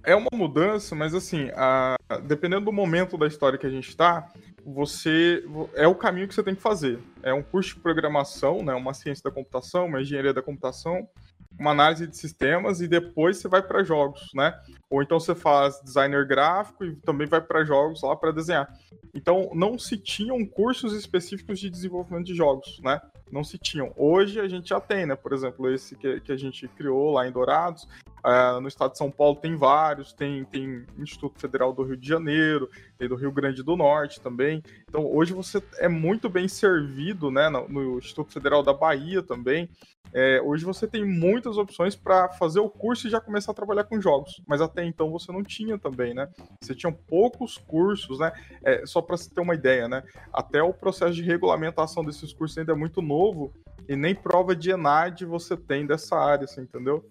É 0.05 0.15
uma 0.15 0.29
mudança, 0.33 0.95
mas 0.95 1.13
assim, 1.13 1.49
a, 1.55 1.95
dependendo 2.23 2.65
do 2.65 2.73
momento 2.73 3.17
da 3.17 3.27
história 3.27 3.57
que 3.57 3.65
a 3.65 3.69
gente 3.69 3.95
tá, 3.95 4.29
você 4.65 5.43
é 5.75 5.87
o 5.87 5.95
caminho 5.95 6.27
que 6.27 6.33
você 6.33 6.43
tem 6.43 6.55
que 6.55 6.61
fazer. 6.61 6.99
É 7.21 7.33
um 7.33 7.43
curso 7.43 7.75
de 7.75 7.81
programação, 7.81 8.63
né, 8.63 8.73
uma 8.73 8.93
ciência 8.93 9.23
da 9.23 9.31
computação, 9.31 9.85
uma 9.85 10.01
engenharia 10.01 10.33
da 10.33 10.41
computação, 10.41 11.07
uma 11.59 11.71
análise 11.71 12.07
de 12.07 12.17
sistemas 12.17 12.81
e 12.81 12.87
depois 12.87 13.37
você 13.37 13.47
vai 13.47 13.61
para 13.61 13.83
jogos, 13.83 14.27
né? 14.33 14.59
Ou 14.89 15.03
então 15.03 15.19
você 15.19 15.35
faz 15.35 15.79
designer 15.83 16.25
gráfico 16.25 16.83
e 16.83 16.95
também 16.97 17.27
vai 17.27 17.41
para 17.41 17.63
jogos 17.63 18.01
lá 18.01 18.15
para 18.15 18.31
desenhar. 18.31 18.67
Então 19.13 19.51
não 19.53 19.77
se 19.77 19.97
tinham 19.97 20.43
cursos 20.45 20.93
específicos 20.93 21.59
de 21.59 21.69
desenvolvimento 21.69 22.25
de 22.25 22.33
jogos, 22.33 22.79
né? 22.83 22.99
Não 23.31 23.43
se 23.43 23.57
tinham. 23.57 23.93
Hoje 23.95 24.39
a 24.39 24.47
gente 24.47 24.69
já 24.69 24.79
tem, 24.79 25.05
né? 25.05 25.15
Por 25.15 25.33
exemplo, 25.33 25.69
esse 25.71 25.95
que, 25.95 26.19
que 26.21 26.31
a 26.31 26.37
gente 26.37 26.67
criou 26.69 27.11
lá 27.11 27.27
em 27.27 27.31
Dourados. 27.31 27.87
Uh, 28.25 28.61
no 28.61 28.69
estado 28.69 28.93
de 28.93 28.97
São 28.97 29.11
Paulo 29.11 29.35
tem 29.35 29.55
vários, 29.55 30.13
tem, 30.13 30.45
tem 30.45 30.85
Instituto 30.97 31.39
Federal 31.39 31.73
do 31.73 31.83
Rio 31.83 31.97
de 31.97 32.07
Janeiro, 32.07 32.69
tem 32.97 33.09
do 33.09 33.15
Rio 33.15 33.33
Grande 33.33 33.61
do 33.61 33.75
Norte 33.75 34.21
também. 34.21 34.63
Então 34.87 35.05
hoje 35.05 35.33
você 35.33 35.61
é 35.77 35.89
muito 35.89 36.29
bem 36.29 36.47
servido 36.47 37.29
né, 37.29 37.49
no, 37.49 37.67
no 37.67 37.97
Instituto 37.97 38.31
Federal 38.31 38.63
da 38.63 38.71
Bahia 38.71 39.21
também. 39.21 39.69
É, 40.13 40.39
hoje 40.41 40.63
você 40.63 40.87
tem 40.87 41.03
muitas 41.03 41.57
opções 41.57 41.95
para 41.95 42.29
fazer 42.29 42.59
o 42.59 42.69
curso 42.69 43.07
e 43.07 43.09
já 43.09 43.19
começar 43.19 43.51
a 43.51 43.55
trabalhar 43.55 43.83
com 43.85 43.99
jogos, 43.99 44.41
mas 44.47 44.61
até 44.61 44.85
então 44.85 45.11
você 45.11 45.31
não 45.31 45.43
tinha 45.43 45.77
também, 45.77 46.13
né? 46.13 46.29
Você 46.61 46.75
tinha 46.75 46.91
poucos 46.91 47.57
cursos, 47.57 48.19
né? 48.19 48.31
É, 48.63 48.85
só 48.85 49.01
para 49.01 49.17
você 49.17 49.29
ter 49.29 49.41
uma 49.41 49.55
ideia, 49.55 49.87
né? 49.87 50.03
Até 50.31 50.61
o 50.61 50.71
processo 50.71 51.13
de 51.13 51.23
regulamentação 51.23 52.05
desses 52.05 52.31
cursos 52.31 52.57
ainda 52.57 52.73
é 52.73 52.75
muito 52.75 53.01
novo 53.01 53.51
e 53.89 53.95
nem 53.95 54.13
prova 54.13 54.55
de 54.55 54.71
ENAD 54.71 55.25
você 55.25 55.57
tem 55.57 55.85
dessa 55.85 56.15
área, 56.15 56.47
você 56.47 56.61
entendeu? 56.61 57.03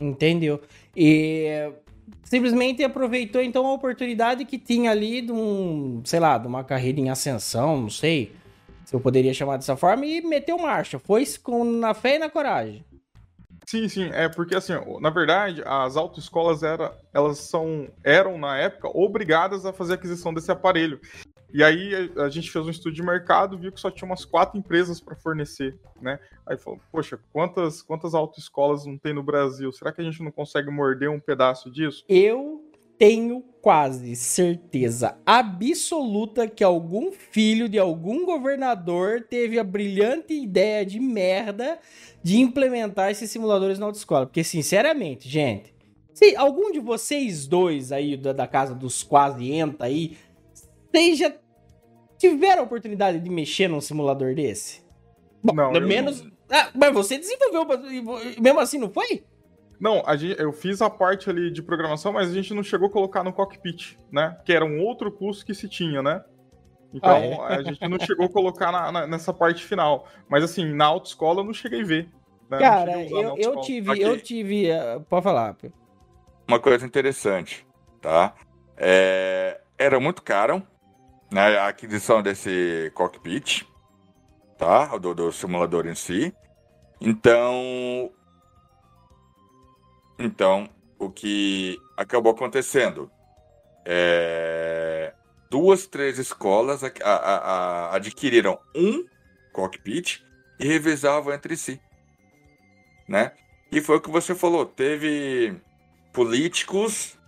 Entendeu? 0.00 0.60
E 0.96 1.70
simplesmente 2.22 2.84
aproveitou 2.84 3.42
então 3.42 3.66
a 3.66 3.72
oportunidade 3.72 4.44
que 4.44 4.58
tinha 4.58 4.90
ali 4.90 5.22
de 5.22 5.32
um, 5.32 6.02
sei 6.04 6.20
lá, 6.20 6.38
de 6.38 6.46
uma 6.46 6.62
carreira 6.62 7.00
em 7.00 7.10
ascensão, 7.10 7.82
não 7.82 7.90
sei 7.90 8.32
se 8.84 8.94
eu 8.94 9.00
poderia 9.00 9.34
chamar 9.34 9.58
dessa 9.58 9.76
forma, 9.76 10.06
e 10.06 10.22
meteu 10.22 10.56
marcha. 10.58 10.98
Foi 10.98 11.22
com, 11.42 11.62
na 11.62 11.92
fé 11.92 12.16
e 12.16 12.18
na 12.18 12.30
coragem. 12.30 12.82
Sim, 13.68 13.86
sim, 13.86 14.08
é 14.14 14.30
porque 14.30 14.54
assim, 14.56 14.72
na 14.98 15.10
verdade, 15.10 15.62
as 15.66 15.94
autoescolas 15.94 16.62
era, 16.62 16.96
elas 17.12 17.36
são, 17.36 17.86
eram 18.02 18.38
na 18.38 18.56
época 18.56 18.88
obrigadas 18.88 19.66
a 19.66 19.74
fazer 19.74 19.92
a 19.92 19.94
aquisição 19.96 20.32
desse 20.32 20.50
aparelho. 20.50 20.98
E 21.52 21.62
aí 21.62 22.10
a 22.16 22.30
gente 22.30 22.50
fez 22.50 22.66
um 22.66 22.70
estudo 22.70 22.94
de 22.94 23.02
mercado, 23.02 23.58
viu 23.58 23.70
que 23.70 23.78
só 23.78 23.90
tinha 23.90 24.06
umas 24.08 24.24
quatro 24.24 24.58
empresas 24.58 25.02
para 25.02 25.14
fornecer, 25.14 25.78
né? 26.00 26.18
Aí 26.46 26.56
falou, 26.56 26.80
poxa, 26.90 27.20
quantas 27.30 27.82
quantas 27.82 28.14
autoescolas 28.14 28.86
não 28.86 28.96
tem 28.96 29.12
no 29.12 29.22
Brasil? 29.22 29.70
Será 29.70 29.92
que 29.92 30.00
a 30.00 30.04
gente 30.04 30.22
não 30.22 30.30
consegue 30.30 30.70
morder 30.70 31.10
um 31.10 31.20
pedaço 31.20 31.70
disso? 31.70 32.06
Eu 32.08 32.67
tenho 32.98 33.44
quase 33.60 34.16
certeza 34.16 35.18
absoluta 35.24 36.48
que 36.48 36.64
algum 36.64 37.12
filho 37.12 37.68
de 37.68 37.78
algum 37.78 38.24
governador 38.24 39.26
teve 39.28 39.58
a 39.58 39.64
brilhante 39.64 40.34
ideia 40.34 40.84
de 40.84 40.98
merda 40.98 41.78
de 42.22 42.40
implementar 42.40 43.10
esses 43.10 43.30
simuladores 43.30 43.78
na 43.78 43.86
autoescola. 43.86 44.26
Porque, 44.26 44.42
sinceramente, 44.42 45.28
gente, 45.28 45.74
se 46.12 46.34
algum 46.36 46.72
de 46.72 46.80
vocês 46.80 47.46
dois 47.46 47.92
aí 47.92 48.16
da, 48.16 48.32
da 48.32 48.46
casa 48.46 48.74
dos 48.74 49.02
quase 49.02 49.52
enta 49.52 49.84
aí, 49.84 50.16
já 51.14 51.32
tiveram 52.16 52.62
a 52.62 52.64
oportunidade 52.64 53.20
de 53.20 53.30
mexer 53.30 53.68
num 53.68 53.80
simulador 53.80 54.34
desse? 54.34 54.82
Bom, 55.42 55.54
não, 55.54 55.80
menos. 55.80 56.22
Não. 56.22 56.32
Ah, 56.50 56.70
mas 56.74 56.92
você 56.92 57.18
desenvolveu, 57.18 57.66
mesmo 58.40 58.58
assim, 58.58 58.78
não 58.78 58.90
foi? 58.90 59.22
Não, 59.80 60.02
gente, 60.16 60.40
eu 60.40 60.52
fiz 60.52 60.82
a 60.82 60.90
parte 60.90 61.30
ali 61.30 61.50
de 61.50 61.62
programação, 61.62 62.12
mas 62.12 62.30
a 62.30 62.34
gente 62.34 62.52
não 62.52 62.62
chegou 62.62 62.88
a 62.88 62.90
colocar 62.90 63.22
no 63.22 63.32
cockpit, 63.32 63.96
né? 64.10 64.36
Que 64.44 64.52
era 64.52 64.64
um 64.64 64.80
outro 64.80 65.10
curso 65.12 65.46
que 65.46 65.54
se 65.54 65.68
tinha, 65.68 66.02
né? 66.02 66.24
Então, 66.92 67.44
ah, 67.44 67.54
é? 67.54 67.56
a 67.56 67.62
gente 67.62 67.86
não 67.86 67.98
chegou 67.98 68.26
a 68.26 68.28
colocar 68.28 68.72
na, 68.72 68.90
na, 68.90 69.06
nessa 69.06 69.32
parte 69.32 69.64
final. 69.64 70.08
Mas, 70.28 70.42
assim, 70.42 70.64
na 70.72 70.86
autoescola 70.86 71.40
eu 71.40 71.44
não 71.44 71.52
cheguei 71.52 71.82
a 71.82 71.84
ver. 71.84 72.10
Né? 72.50 72.58
Cara, 72.58 73.04
eu, 73.04 73.36
eu 73.36 73.60
tive, 73.60 73.90
Aqui. 73.90 74.02
eu 74.02 74.20
tive... 74.20 74.70
Uh, 74.72 75.00
pode 75.02 75.22
falar. 75.22 75.56
Uma 76.46 76.58
coisa 76.58 76.86
interessante, 76.86 77.66
tá? 78.00 78.34
É, 78.76 79.60
era 79.76 80.00
muito 80.00 80.22
caro, 80.22 80.62
né? 81.30 81.58
A 81.58 81.68
aquisição 81.68 82.22
desse 82.22 82.90
cockpit, 82.94 83.64
tá? 84.56 84.96
Do, 84.96 85.14
do 85.14 85.30
simulador 85.30 85.86
em 85.86 85.94
si. 85.94 86.34
Então, 87.00 88.10
então, 90.18 90.68
o 90.98 91.10
que 91.10 91.78
acabou 91.96 92.32
acontecendo? 92.32 93.10
É... 93.84 95.14
Duas, 95.50 95.86
três 95.86 96.18
escolas 96.18 96.84
a, 96.84 96.90
a, 97.02 97.36
a, 97.36 97.96
adquiriram 97.96 98.58
um 98.74 99.06
cockpit 99.52 100.20
e 100.58 100.66
revezavam 100.66 101.32
entre 101.32 101.56
si. 101.56 101.80
Né? 103.08 103.32
E 103.72 103.80
foi 103.80 103.96
o 103.96 104.00
que 104.00 104.10
você 104.10 104.34
falou, 104.34 104.66
teve 104.66 105.58
políticos 106.12 107.18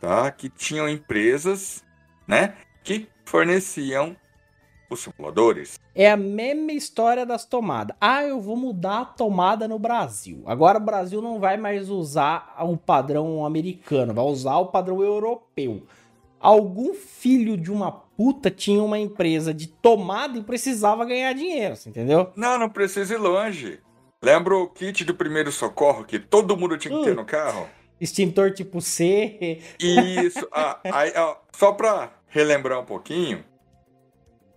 tá, 0.00 0.30
que 0.30 0.48
tinham 0.48 0.88
empresas 0.88 1.84
né, 2.26 2.56
que 2.82 3.08
forneciam 3.24 4.16
os 4.90 5.00
simuladores. 5.00 5.78
É 5.94 6.10
a 6.10 6.16
mesma 6.16 6.72
história 6.72 7.24
das 7.24 7.44
tomadas. 7.44 7.96
Ah, 8.00 8.22
eu 8.22 8.40
vou 8.40 8.56
mudar 8.56 9.00
a 9.00 9.04
tomada 9.04 9.66
no 9.66 9.78
Brasil. 9.78 10.42
Agora 10.46 10.78
o 10.78 10.84
Brasil 10.84 11.20
não 11.20 11.40
vai 11.40 11.56
mais 11.56 11.90
usar 11.90 12.56
o 12.60 12.76
padrão 12.76 13.44
americano, 13.44 14.14
vai 14.14 14.24
usar 14.24 14.56
o 14.58 14.66
padrão 14.66 15.02
europeu. 15.02 15.82
Algum 16.38 16.94
filho 16.94 17.56
de 17.56 17.72
uma 17.72 17.90
puta 17.90 18.50
tinha 18.50 18.82
uma 18.82 18.98
empresa 18.98 19.52
de 19.52 19.66
tomada 19.66 20.38
e 20.38 20.42
precisava 20.42 21.04
ganhar 21.04 21.32
dinheiro, 21.32 21.74
entendeu? 21.86 22.30
Não, 22.36 22.58
não 22.58 22.68
precisa 22.68 23.14
ir 23.14 23.18
longe. 23.18 23.80
Lembra 24.22 24.56
o 24.56 24.68
kit 24.68 25.04
do 25.04 25.14
primeiro 25.14 25.52
socorro 25.52 26.04
que 26.04 26.18
todo 26.18 26.56
mundo 26.56 26.78
tinha 26.78 26.96
que 26.96 27.04
ter 27.04 27.14
no 27.14 27.24
carro? 27.24 27.68
Extintor 28.00 28.52
tipo 28.52 28.80
C. 28.80 29.60
Isso. 29.80 30.46
Ah, 30.52 30.78
aí, 30.84 31.12
ah, 31.14 31.36
só 31.52 31.72
pra 31.72 32.12
relembrar 32.28 32.80
um 32.80 32.84
pouquinho, 32.84 33.44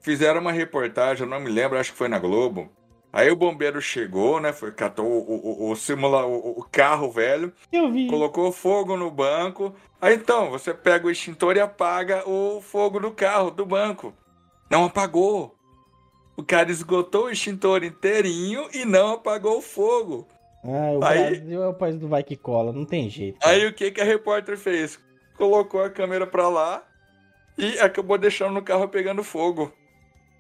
fizeram 0.02 0.42
uma 0.42 0.52
reportagem, 0.52 1.24
eu 1.24 1.30
não 1.30 1.40
me 1.40 1.50
lembro, 1.50 1.78
acho 1.78 1.92
que 1.92 1.98
foi 1.98 2.08
na 2.08 2.20
Globo. 2.20 2.70
Aí 3.12 3.30
o 3.32 3.36
bombeiro 3.36 3.82
chegou, 3.82 4.40
né? 4.40 4.54
Foi, 4.54 4.72
catou 4.72 5.06
o, 5.06 5.68
o, 5.68 5.72
o, 5.72 5.76
simula, 5.76 6.26
o, 6.26 6.60
o 6.60 6.64
carro 6.72 7.12
velho, 7.12 7.52
colocou 8.08 8.52
fogo 8.52 8.96
no 8.96 9.10
banco. 9.10 9.74
Aí 10.00 10.16
então, 10.16 10.52
você 10.52 10.74
pega 10.74 11.08
o 11.08 11.12
extintor 11.12 11.58
e 11.58 11.60
apaga 11.60 12.28
o 12.30 12.62
fogo 12.62 13.00
do 13.00 13.12
carro, 13.12 13.50
do 13.50 13.66
banco. 13.66 14.14
Não 14.70 14.86
apagou. 14.86 15.56
O 16.38 16.44
cara 16.44 16.72
esgotou 16.72 17.26
o 17.26 17.30
extintor 17.32 17.84
inteirinho 17.84 18.70
e 18.74 18.86
não 18.86 19.14
apagou 19.14 19.58
o 19.58 19.62
fogo. 19.62 20.28
Ah, 20.64 20.92
o 20.94 21.04
aí, 21.04 21.36
Brasil 21.38 21.64
é 21.64 21.68
o 21.68 21.74
país 21.74 21.98
do 21.98 22.08
vai 22.08 22.24
que 22.24 22.36
cola, 22.36 22.72
não 22.72 22.86
tem 22.86 23.10
jeito. 23.10 23.40
Aí 23.44 23.66
o 23.66 23.74
que, 23.74 23.92
que 23.92 24.02
a 24.02 24.06
repórter 24.06 24.58
fez? 24.58 25.00
Colocou 25.36 25.82
a 25.82 25.90
câmera 25.90 26.28
pra 26.28 26.48
lá 26.48 26.84
e 27.58 27.80
acabou 27.80 28.18
deixando 28.18 28.54
no 28.54 28.62
carro 28.62 28.88
pegando 28.88 29.24
fogo. 29.24 29.74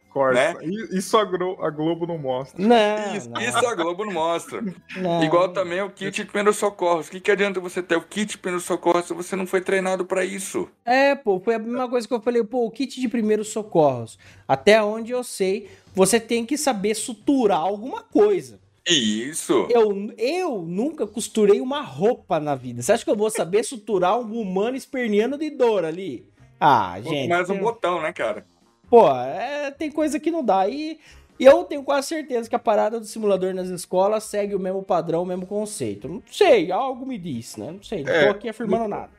Corta. 0.09 0.53
Né? 0.53 0.55
Isso 0.91 1.17
a, 1.17 1.21
a, 1.21 1.69
Globo 1.69 2.07
não 2.07 2.17
mostra. 2.17 2.61
Não, 2.61 3.15
isso, 3.15 3.29
não. 3.29 3.41
isso, 3.41 3.57
a 3.57 3.75
Globo 3.75 4.05
não 4.05 4.13
mostra. 4.13 4.61
Não. 4.97 5.23
Igual 5.23 5.49
também 5.49 5.81
o 5.81 5.89
kit 5.89 6.11
de 6.11 6.25
primeiros 6.25 6.57
socorros. 6.57 7.07
O 7.07 7.11
que, 7.11 7.19
que 7.19 7.31
adianta 7.31 7.59
você 7.59 7.81
ter 7.81 7.95
o 7.95 8.01
kit 8.01 8.31
de 8.31 8.37
primeiros 8.37 8.65
socorros 8.65 9.05
se 9.05 9.13
você 9.13 9.35
não 9.35 9.45
foi 9.45 9.61
treinado 9.61 10.05
para 10.05 10.25
isso? 10.25 10.67
É, 10.83 11.13
pô, 11.13 11.39
foi 11.39 11.55
a 11.55 11.59
mesma 11.59 11.87
coisa 11.87 12.07
que 12.07 12.13
eu 12.13 12.21
falei, 12.21 12.43
pô, 12.43 12.65
o 12.65 12.71
kit 12.71 12.99
de 12.99 13.07
primeiros 13.07 13.49
socorros. 13.49 14.17
Até 14.47 14.81
onde 14.81 15.11
eu 15.11 15.23
sei, 15.23 15.69
você 15.93 16.19
tem 16.19 16.45
que 16.45 16.57
saber 16.57 16.95
suturar 16.95 17.59
alguma 17.59 18.01
coisa. 18.01 18.59
Isso. 18.87 19.67
Eu, 19.69 20.11
eu 20.17 20.63
nunca 20.63 21.05
costurei 21.05 21.61
uma 21.61 21.81
roupa 21.81 22.39
na 22.39 22.55
vida. 22.55 22.81
Você 22.81 22.91
acha 22.91 23.03
que 23.03 23.11
eu 23.11 23.15
vou 23.15 23.29
saber 23.29 23.63
suturar 23.63 24.19
um 24.19 24.41
humano 24.41 24.75
esperneando 24.75 25.37
de 25.37 25.51
dor 25.51 25.85
ali? 25.85 26.27
Ah, 26.59 26.99
gente. 26.99 27.29
Mais 27.29 27.49
um 27.49 27.59
botão, 27.59 28.01
né, 28.01 28.11
cara? 28.11 28.45
Pô, 28.89 29.09
é, 29.11 29.71
tem 29.71 29.91
coisa 29.91 30.19
que 30.19 30.31
não 30.31 30.43
dá. 30.43 30.67
E, 30.67 30.99
e 31.39 31.45
eu 31.45 31.63
tenho 31.63 31.83
quase 31.83 32.07
certeza 32.07 32.49
que 32.49 32.55
a 32.55 32.59
parada 32.59 32.99
do 32.99 33.05
simulador 33.05 33.53
nas 33.53 33.69
escolas 33.69 34.23
segue 34.23 34.55
o 34.55 34.59
mesmo 34.59 34.83
padrão, 34.83 35.23
o 35.23 35.25
mesmo 35.25 35.45
conceito. 35.45 36.07
Não 36.07 36.23
sei, 36.29 36.71
algo 36.71 37.05
me 37.05 37.17
diz, 37.17 37.55
né? 37.57 37.71
Não 37.71 37.83
sei, 37.83 38.03
não 38.03 38.11
é, 38.11 38.25
tô 38.25 38.31
aqui 38.31 38.49
afirmando 38.49 38.83
no, 38.83 38.89
nada. 38.89 39.11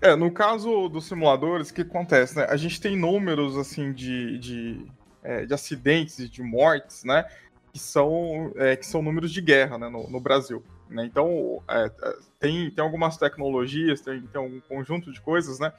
É, 0.00 0.14
no 0.14 0.30
caso 0.30 0.88
dos 0.88 1.06
simuladores, 1.06 1.70
o 1.70 1.74
que 1.74 1.80
acontece, 1.80 2.36
né? 2.36 2.46
A 2.50 2.56
gente 2.56 2.80
tem 2.80 2.96
números, 2.96 3.56
assim, 3.56 3.92
de, 3.92 4.38
de, 4.38 4.86
é, 5.22 5.46
de 5.46 5.54
acidentes 5.54 6.18
e 6.18 6.28
de 6.28 6.42
mortes, 6.42 7.04
né? 7.04 7.24
Que 7.72 7.78
são, 7.78 8.52
é, 8.56 8.76
que 8.76 8.86
são 8.86 9.02
números 9.02 9.32
de 9.32 9.40
guerra, 9.40 9.78
né? 9.78 9.88
No, 9.88 10.08
no 10.08 10.20
Brasil. 10.20 10.62
Né? 10.88 11.06
Então, 11.06 11.62
é, 11.68 11.86
é, 11.86 12.14
tem, 12.38 12.70
tem 12.70 12.84
algumas 12.84 13.16
tecnologias, 13.16 14.00
tem, 14.00 14.20
tem 14.20 14.40
um 14.40 14.60
conjunto 14.60 15.10
de 15.10 15.20
coisas, 15.20 15.58
né? 15.58 15.72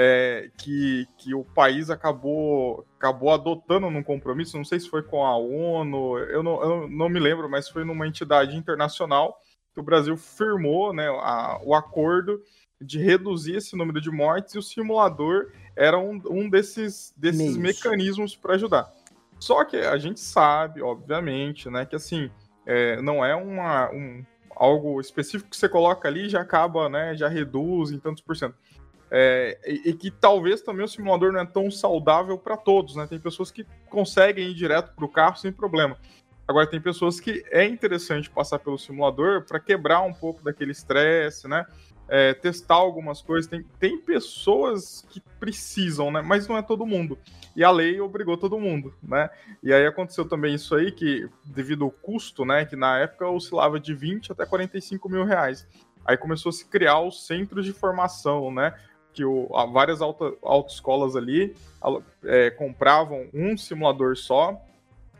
É, 0.00 0.48
que, 0.56 1.08
que 1.18 1.34
o 1.34 1.42
país 1.42 1.90
acabou, 1.90 2.86
acabou 2.96 3.32
adotando 3.32 3.90
num 3.90 4.02
compromisso, 4.02 4.56
não 4.56 4.64
sei 4.64 4.78
se 4.78 4.88
foi 4.88 5.02
com 5.02 5.26
a 5.26 5.36
ONU, 5.36 6.18
eu 6.18 6.40
não, 6.40 6.62
eu 6.62 6.88
não 6.88 7.08
me 7.08 7.18
lembro, 7.18 7.50
mas 7.50 7.68
foi 7.68 7.82
numa 7.82 8.06
entidade 8.06 8.56
internacional 8.56 9.36
que 9.74 9.80
o 9.80 9.82
Brasil 9.82 10.16
firmou 10.16 10.92
né, 10.92 11.08
a, 11.08 11.60
o 11.64 11.74
acordo 11.74 12.40
de 12.80 13.00
reduzir 13.00 13.56
esse 13.56 13.74
número 13.74 14.00
de 14.00 14.08
mortes 14.08 14.54
e 14.54 14.58
o 14.58 14.62
simulador 14.62 15.50
era 15.74 15.98
um, 15.98 16.22
um 16.30 16.48
desses, 16.48 17.12
desses 17.16 17.56
mecanismos 17.56 18.36
para 18.36 18.54
ajudar. 18.54 18.92
Só 19.40 19.64
que 19.64 19.78
a 19.78 19.98
gente 19.98 20.20
sabe, 20.20 20.80
obviamente, 20.80 21.68
né, 21.68 21.84
que 21.84 21.96
assim, 21.96 22.30
é, 22.64 23.02
não 23.02 23.24
é 23.24 23.34
uma, 23.34 23.90
um, 23.90 24.24
algo 24.54 25.00
específico 25.00 25.50
que 25.50 25.56
você 25.56 25.68
coloca 25.68 26.06
ali 26.06 26.26
e 26.26 26.28
já 26.28 26.40
acaba, 26.40 26.88
né, 26.88 27.16
já 27.16 27.26
reduz 27.26 27.90
em 27.90 27.98
tantos 27.98 28.22
por 28.22 28.36
cento. 28.36 28.54
É, 29.10 29.58
e, 29.66 29.90
e, 29.90 29.92
que 29.94 30.10
talvez 30.10 30.60
também 30.60 30.84
o 30.84 30.88
simulador 30.88 31.32
não 31.32 31.40
é 31.40 31.46
tão 31.46 31.70
saudável 31.70 32.36
para 32.36 32.56
todos, 32.56 32.94
né? 32.94 33.06
Tem 33.06 33.18
pessoas 33.18 33.50
que 33.50 33.66
conseguem 33.88 34.50
ir 34.50 34.54
direto 34.54 34.94
para 34.94 35.04
o 35.04 35.08
carro 35.08 35.36
sem 35.36 35.50
problema. 35.50 35.96
Agora, 36.46 36.66
tem 36.66 36.80
pessoas 36.80 37.20
que 37.20 37.44
é 37.50 37.66
interessante 37.66 38.30
passar 38.30 38.58
pelo 38.58 38.78
simulador 38.78 39.44
para 39.44 39.60
quebrar 39.60 40.00
um 40.00 40.14
pouco 40.14 40.42
daquele 40.42 40.72
estresse, 40.72 41.46
né? 41.46 41.66
É, 42.08 42.32
testar 42.32 42.76
algumas 42.76 43.20
coisas. 43.20 43.50
Tem, 43.50 43.62
tem 43.78 43.98
pessoas 43.98 45.06
que 45.10 45.20
precisam, 45.38 46.10
né? 46.10 46.22
Mas 46.22 46.48
não 46.48 46.56
é 46.56 46.62
todo 46.62 46.86
mundo. 46.86 47.18
E 47.54 47.62
a 47.62 47.70
lei 47.70 48.00
obrigou 48.00 48.36
todo 48.36 48.58
mundo, 48.58 48.94
né? 49.02 49.28
E 49.62 49.74
aí 49.74 49.86
aconteceu 49.86 50.26
também 50.26 50.54
isso 50.54 50.74
aí, 50.74 50.90
que 50.90 51.28
devido 51.44 51.84
ao 51.84 51.90
custo, 51.90 52.46
né? 52.46 52.64
Que 52.64 52.76
na 52.76 52.98
época 52.98 53.28
oscilava 53.28 53.78
de 53.78 53.94
20 53.94 54.32
até 54.32 54.46
45 54.46 55.06
mil 55.08 55.24
reais. 55.24 55.66
Aí 56.02 56.16
começou 56.16 56.48
a 56.48 56.52
se 56.54 56.64
criar 56.64 57.00
os 57.00 57.26
centros 57.26 57.66
de 57.66 57.72
formação, 57.74 58.50
né? 58.50 58.72
Que 59.18 59.24
o, 59.24 59.48
várias 59.72 60.00
auto, 60.00 60.38
autoescolas 60.44 61.16
ali 61.16 61.56
é, 62.24 62.50
compravam 62.50 63.26
um 63.34 63.56
simulador 63.56 64.16
só 64.16 64.64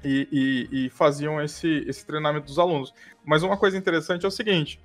e, 0.05 0.29
e, 0.71 0.87
e, 0.87 0.91
faziam 0.91 1.43
esse, 1.43 1.85
esse 1.89 2.07
treinamento 2.07 2.47
dos 2.47 2.61
alunos. 2.61 2.95
Mas 3.25 3.43
uma 3.43 3.57
coisa 3.57 3.77
interessante 3.77 4.25
é 4.25 4.29
o 4.29 4.31
seguinte: 4.31 4.81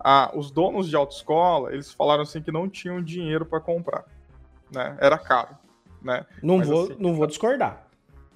a, 0.00 0.32
os 0.34 0.50
donos 0.50 0.88
de 0.88 0.96
autoescola 0.96 1.72
eles 1.72 1.92
falaram 1.92 2.24
assim 2.24 2.42
que 2.42 2.50
não 2.50 2.68
tinham 2.68 3.00
dinheiro 3.00 3.46
para 3.46 3.60
comprar, 3.60 4.04
né? 4.74 4.98
Era 5.00 5.16
caro, 5.16 5.56
né? 6.02 6.26
Não 6.42 6.58
mas, 6.58 6.66
vou, 6.66 6.84
assim, 6.86 6.96
não 6.98 7.14
vou 7.14 7.28
discordar. 7.28 7.86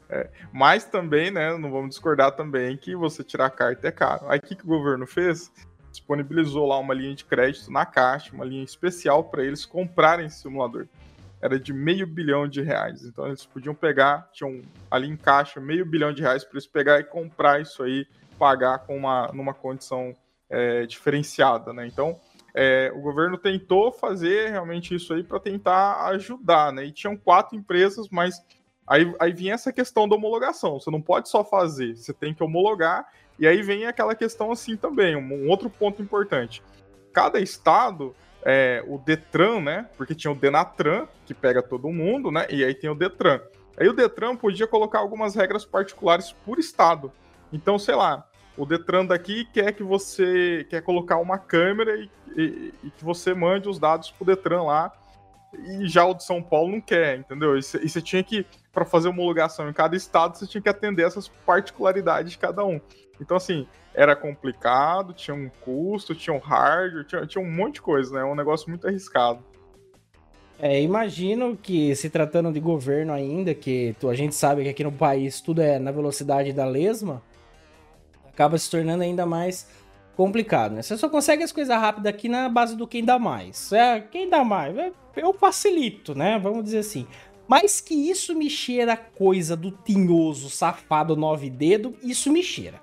É, 0.09 0.31
mas 0.53 0.85
também, 0.85 1.33
né? 1.33 1.59
Não 1.59 1.73
vamos 1.73 1.89
discordar 1.89 2.37
também 2.37 2.77
que 2.77 2.95
você 2.95 3.25
tirar 3.25 3.47
a 3.47 3.51
carta 3.51 3.89
é 3.89 3.91
caro. 3.91 4.27
Aí 4.29 4.39
o 4.39 4.43
que, 4.43 4.55
que 4.55 4.63
o 4.63 4.69
governo 4.69 5.09
fez? 5.09 5.51
Disponibilizou 5.95 6.67
lá 6.67 6.77
uma 6.77 6.93
linha 6.93 7.15
de 7.15 7.25
crédito 7.25 7.71
na 7.71 7.87
caixa, 7.87 8.35
uma 8.35 8.45
linha 8.45 8.65
especial 8.65 9.23
para 9.23 9.45
eles 9.45 9.65
comprarem 9.65 10.27
esse 10.27 10.41
simulador 10.41 10.89
era 11.41 11.61
de 11.61 11.75
meio 11.75 12.07
bilhão 12.07 12.49
de 12.49 12.63
reais. 12.63 13.05
Então 13.05 13.27
eles 13.27 13.45
podiam 13.45 13.75
pegar, 13.75 14.31
tinham 14.33 14.63
ali 14.91 15.07
em 15.07 15.17
caixa 15.17 15.61
meio 15.61 15.85
bilhão 15.85 16.11
de 16.11 16.23
reais 16.23 16.43
para 16.43 16.55
eles 16.55 16.67
pegar 16.67 16.99
e 17.01 17.05
comprar 17.05 17.61
isso 17.61 17.83
aí, 17.83 18.07
pagar 18.39 18.79
com 18.79 18.97
uma 18.97 19.31
numa 19.31 19.53
condição 19.53 20.17
é, 20.49 20.87
diferenciada, 20.87 21.71
né? 21.71 21.87
Então 21.87 22.19
é, 22.55 22.91
o 22.95 23.01
governo 23.03 23.37
tentou 23.37 23.93
fazer 23.93 24.53
realmente 24.53 24.95
isso 24.95 25.13
aí 25.13 25.23
para 25.23 25.39
tentar 25.39 26.07
ajudar, 26.09 26.73
né? 26.73 26.87
E 26.87 26.93
tinham 26.93 27.15
quatro 27.15 27.55
empresas, 27.55 28.09
mas 28.09 28.43
aí, 28.87 29.15
aí 29.21 29.33
vinha 29.33 29.53
essa 29.53 29.71
questão 29.71 30.09
da 30.09 30.17
homologação. 30.17 30.81
Você 30.81 30.91
não 30.91 31.03
pode 31.03 31.29
só 31.29 31.45
fazer, 31.45 31.95
você 31.95 32.15
tem 32.15 32.33
que 32.33 32.43
homologar. 32.43 33.07
E 33.39 33.47
aí 33.47 33.63
vem 33.63 33.87
aquela 33.87 34.15
questão 34.15 34.53
assim 34.53 34.77
também, 34.77 35.17
um, 35.17 35.49
outro 35.49 35.69
ponto 35.69 36.01
importante. 36.01 36.63
Cada 37.13 37.41
estado 37.41 38.15
é, 38.45 38.85
o 38.87 38.99
Detran, 38.99 39.61
né? 39.61 39.89
Porque 39.97 40.15
tinha 40.15 40.31
o 40.31 40.35
Denatran, 40.35 41.07
que 41.25 41.33
pega 41.33 41.63
todo 41.63 41.89
mundo, 41.89 42.31
né? 42.31 42.47
E 42.51 42.63
aí 42.65 42.75
tem 42.75 42.91
o 42.91 42.95
Detran. 42.95 43.41
Aí 43.77 43.89
o 43.89 43.93
Detran 43.93 44.37
podia 44.37 44.67
colocar 44.67 44.99
algumas 44.99 45.35
regras 45.35 45.65
particulares 45.65 46.33
por 46.45 46.59
estado. 46.59 47.11
Então, 47.53 47.79
sei 47.79 47.95
lá, 47.95 48.29
o 48.57 48.65
Detran 48.65 49.07
daqui 49.07 49.47
quer 49.47 49.73
que 49.73 49.83
você 49.83 50.67
quer 50.71 50.83
colocar 50.83 51.17
uma 51.17 51.39
câmera 51.39 51.97
e, 51.97 52.11
e, 52.37 52.75
e 52.85 52.91
que 52.91 53.05
você 53.05 53.35
mande 53.35 53.69
os 53.69 53.79
dados 53.79 54.11
pro 54.11 54.27
Detran 54.27 54.63
lá. 54.63 54.93
E 55.59 55.87
já 55.89 56.05
o 56.05 56.15
de 56.15 56.25
São 56.25 56.43
Paulo 56.43 56.73
não 56.73 56.81
quer, 56.81 57.19
entendeu? 57.19 57.57
E 57.59 57.63
você 57.63 58.01
tinha 58.01 58.23
que, 58.23 58.47
para 58.73 58.85
fazer 58.85 59.09
homologação 59.09 59.69
em 59.69 59.73
cada 59.73 59.97
estado, 59.97 60.37
você 60.37 60.47
tinha 60.47 60.61
que 60.63 60.69
atender 60.69 61.07
essas 61.07 61.29
particularidades 61.29 62.33
de 62.33 62.39
cada 62.39 62.65
um. 62.65 62.81
Então, 63.21 63.37
assim, 63.37 63.67
era 63.95 64.17
complicado, 64.17 65.13
tinha 65.13 65.35
um 65.35 65.49
custo, 65.61 66.15
tinha 66.15 66.35
um 66.35 66.41
hardware, 66.41 67.05
tinha, 67.05 67.27
tinha 67.27 67.43
um 67.43 67.51
monte 67.51 67.75
de 67.75 67.83
coisa, 67.83 68.15
né? 68.15 68.21
É 68.21 68.25
um 68.25 68.35
negócio 68.35 68.69
muito 68.69 68.87
arriscado. 68.87 69.43
É, 70.59 70.81
imagino 70.81 71.57
que 71.57 71.95
se 71.97 72.09
tratando 72.09 72.53
de 72.53 72.61
governo 72.61 73.13
ainda, 73.13 73.55
que 73.55 73.95
a 74.09 74.15
gente 74.15 74.35
sabe 74.35 74.63
que 74.63 74.69
aqui 74.69 74.85
no 74.85 74.93
país 74.93 75.41
tudo 75.41 75.61
é 75.61 75.79
na 75.79 75.91
velocidade 75.91 76.53
da 76.53 76.65
lesma, 76.65 77.23
acaba 78.29 78.57
se 78.57 78.71
tornando 78.71 79.03
ainda 79.03 79.27
mais 79.27 79.69
complicado, 80.17 80.73
né? 80.73 80.83
Você 80.83 80.97
só 80.97 81.09
consegue 81.09 81.43
as 81.43 81.53
coisas 81.53 81.77
rápidas 81.77 82.13
aqui 82.13 82.29
na 82.29 82.49
base 82.49 82.77
do 82.77 82.87
quem 82.87 83.05
dá 83.05 83.19
mais. 83.19 83.73
É, 83.73 84.01
quem 84.01 84.29
dá 84.29 84.45
mais? 84.45 84.77
É, 84.77 84.93
eu 85.17 85.33
facilito, 85.33 86.15
né? 86.15 86.39
Vamos 86.39 86.65
dizer 86.65 86.79
assim. 86.79 87.07
Mas 87.47 87.81
que 87.81 87.95
isso 87.95 88.35
me 88.35 88.49
cheira 88.49 88.97
coisa 88.97 89.55
do 89.57 89.71
tinhoso, 89.71 90.49
safado, 90.49 91.15
nove 91.15 91.51
dedo, 91.51 91.95
isso 92.03 92.33
me 92.33 92.43
cheira. 92.43 92.81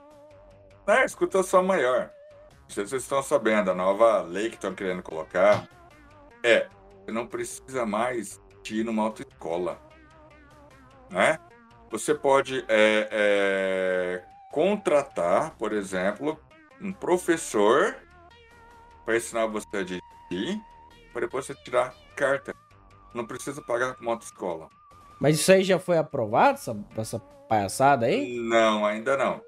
É, 0.88 1.06
escuta 1.06 1.42
só 1.42 1.64
maior. 1.64 2.12
Vocês 2.68 2.92
estão 2.92 3.22
sabendo, 3.24 3.72
a 3.72 3.76
nova 3.76 4.22
lei 4.22 4.50
que 4.50 4.56
estão 4.56 4.74
querendo 4.74 5.02
colocar 5.02 5.68
é 6.44 6.68
você 7.04 7.12
não 7.12 7.26
precisa 7.28 7.86
mais 7.86 8.40
ir 8.70 8.84
numa 8.86 9.04
autoescola. 9.04 9.80
Né? 11.10 11.40
Você 11.90 12.16
pode 12.16 12.64
é, 12.70 13.10
é, 13.12 14.24
contratar, 14.52 15.56
por 15.58 15.74
exemplo, 15.74 16.40
um 16.82 16.92
professor 16.92 17.96
para 19.06 19.18
ensinar 19.18 19.46
você 19.48 19.78
a 19.78 19.84
dirigir, 19.84 20.62
para 21.12 21.22
depois 21.22 21.46
você 21.46 21.56
tirar 21.56 21.94
carta. 22.16 22.56
Não 23.14 23.26
precisa 23.26 23.62
pagar 23.62 23.98
uma 24.00 24.14
autoescola. 24.14 24.70
Mas 25.20 25.40
isso 25.40 25.52
aí 25.52 25.64
já 25.64 25.78
foi 25.78 25.98
aprovado, 25.98 26.56
essa, 26.56 26.78
essa 26.98 27.20
palhaçada 27.20 28.06
aí? 28.06 28.40
Não, 28.40 28.86
ainda 28.86 29.18
não. 29.18 29.42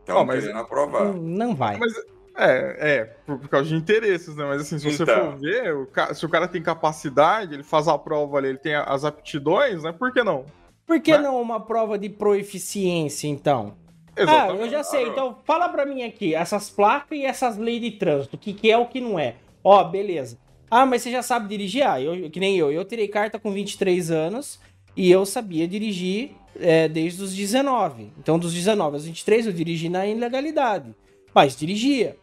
Estão 0.00 0.24
mas... 0.24 0.40
querendo 0.40 0.58
aprovar. 0.58 1.04
Não, 1.04 1.14
não 1.14 1.54
vai. 1.54 1.76
Mas, 1.78 1.94
é, 2.34 2.76
é, 2.78 3.04
por, 3.04 3.38
por, 3.38 3.48
causa 3.48 3.68
de 3.68 3.74
interesses, 3.74 4.34
né? 4.34 4.44
Mas 4.44 4.62
assim, 4.62 4.78
se 4.78 4.90
você 4.90 5.02
então. 5.02 5.32
for 5.32 5.40
ver, 5.40 5.74
o 5.74 5.86
ca... 5.86 6.14
se 6.14 6.24
o 6.24 6.28
cara 6.28 6.48
tem 6.48 6.62
capacidade, 6.62 7.52
ele 7.52 7.62
faz 7.62 7.88
a 7.88 7.98
prova 7.98 8.38
ali, 8.38 8.48
ele 8.48 8.58
tem 8.58 8.74
as 8.74 9.04
aptidões, 9.04 9.82
né? 9.82 9.92
Por 9.92 10.12
que 10.12 10.22
não? 10.22 10.46
Por 10.86 11.00
que 11.00 11.12
né? 11.12 11.18
não 11.18 11.40
uma 11.40 11.60
prova 11.60 11.98
de 11.98 12.08
proeficiência, 12.08 13.28
então? 13.28 13.76
Exatamente. 14.18 14.62
Ah, 14.62 14.64
eu 14.64 14.70
já 14.70 14.82
sei. 14.82 15.08
Então, 15.08 15.36
fala 15.44 15.68
pra 15.68 15.86
mim 15.86 16.02
aqui, 16.02 16.34
essas 16.34 16.68
placas 16.70 17.18
e 17.18 17.24
essas 17.24 17.56
leis 17.56 17.80
de 17.80 17.92
trânsito, 17.92 18.36
o 18.36 18.38
que, 18.38 18.52
que 18.52 18.70
é 18.70 18.76
o 18.76 18.86
que 18.86 19.00
não 19.00 19.18
é. 19.18 19.36
Ó, 19.62 19.82
beleza. 19.84 20.38
Ah, 20.70 20.84
mas 20.84 21.02
você 21.02 21.10
já 21.10 21.22
sabe 21.22 21.48
dirigir? 21.48 21.86
Ah, 21.86 22.00
eu, 22.00 22.30
que 22.30 22.40
nem 22.40 22.56
eu. 22.56 22.70
Eu 22.70 22.84
tirei 22.84 23.08
carta 23.08 23.38
com 23.38 23.50
23 23.50 24.10
anos 24.10 24.60
e 24.96 25.10
eu 25.10 25.24
sabia 25.24 25.66
dirigir 25.66 26.32
é, 26.60 26.88
desde 26.88 27.22
os 27.22 27.34
19. 27.34 28.12
Então, 28.18 28.38
dos 28.38 28.52
19 28.52 28.96
aos 28.96 29.06
23, 29.06 29.46
eu 29.46 29.52
dirigi 29.52 29.88
na 29.88 30.06
ilegalidade. 30.06 30.94
Mas 31.34 31.56
dirigia. 31.56 32.16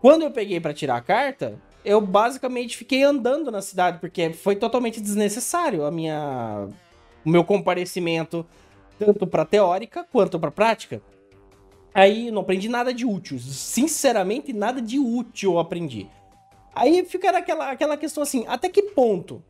Quando 0.00 0.22
eu 0.22 0.30
peguei 0.30 0.58
para 0.58 0.72
tirar 0.72 0.96
a 0.96 1.00
carta, 1.00 1.58
eu 1.84 2.00
basicamente 2.00 2.76
fiquei 2.76 3.02
andando 3.02 3.50
na 3.50 3.60
cidade, 3.60 3.98
porque 3.98 4.32
foi 4.32 4.56
totalmente 4.56 5.00
desnecessário 5.00 5.84
a 5.84 5.90
minha, 5.90 6.68
o 7.24 7.30
meu 7.30 7.44
comparecimento, 7.44 8.46
tanto 8.98 9.26
para 9.26 9.44
teórica 9.44 10.06
quanto 10.10 10.38
para 10.38 10.50
prática. 10.50 11.02
Aí 11.94 12.30
não 12.30 12.42
aprendi 12.42 12.68
nada 12.68 12.92
de 12.92 13.04
útil. 13.04 13.38
Sinceramente, 13.38 14.52
nada 14.52 14.80
de 14.80 14.98
útil 14.98 15.52
eu 15.52 15.58
aprendi. 15.58 16.08
Aí 16.74 17.04
fica 17.04 17.30
aquela, 17.36 17.70
aquela 17.70 17.96
questão 17.96 18.22
assim, 18.22 18.44
até 18.48 18.68
que 18.68 18.82
ponto 18.82 19.42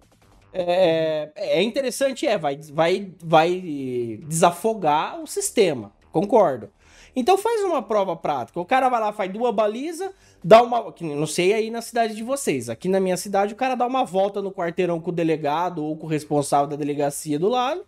é, 0.53 1.31
é 1.37 1.63
interessante, 1.63 2.27
é, 2.27 2.37
vai, 2.37 2.59
vai, 2.73 3.13
vai 3.23 4.21
desafogar 4.27 5.21
o 5.21 5.27
sistema, 5.27 5.93
concordo. 6.11 6.69
Então 7.15 7.37
faz 7.37 7.63
uma 7.63 7.83
prova 7.83 8.17
prática. 8.17 8.59
O 8.59 8.65
cara 8.65 8.89
vai 8.89 9.01
lá, 9.01 9.13
faz 9.13 9.31
duas 9.31 9.55
balizas, 9.55 10.11
dá 10.43 10.63
uma. 10.63 10.95
Não 11.01 11.27
sei 11.27 11.53
aí 11.53 11.71
na 11.71 11.83
cidade 11.83 12.15
de 12.15 12.23
vocês. 12.23 12.71
Aqui 12.71 12.89
na 12.89 12.99
minha 13.01 13.19
cidade, 13.19 13.53
o 13.53 13.57
cara 13.57 13.75
dá 13.75 13.87
uma 13.87 14.05
volta 14.05 14.41
no 14.41 14.51
quarteirão 14.51 14.99
com 14.99 15.11
o 15.11 15.13
delegado 15.13 15.85
ou 15.85 15.97
com 15.97 16.07
o 16.07 16.09
responsável 16.09 16.67
da 16.67 16.77
delegacia 16.77 17.39
do 17.39 17.49
lado 17.49 17.85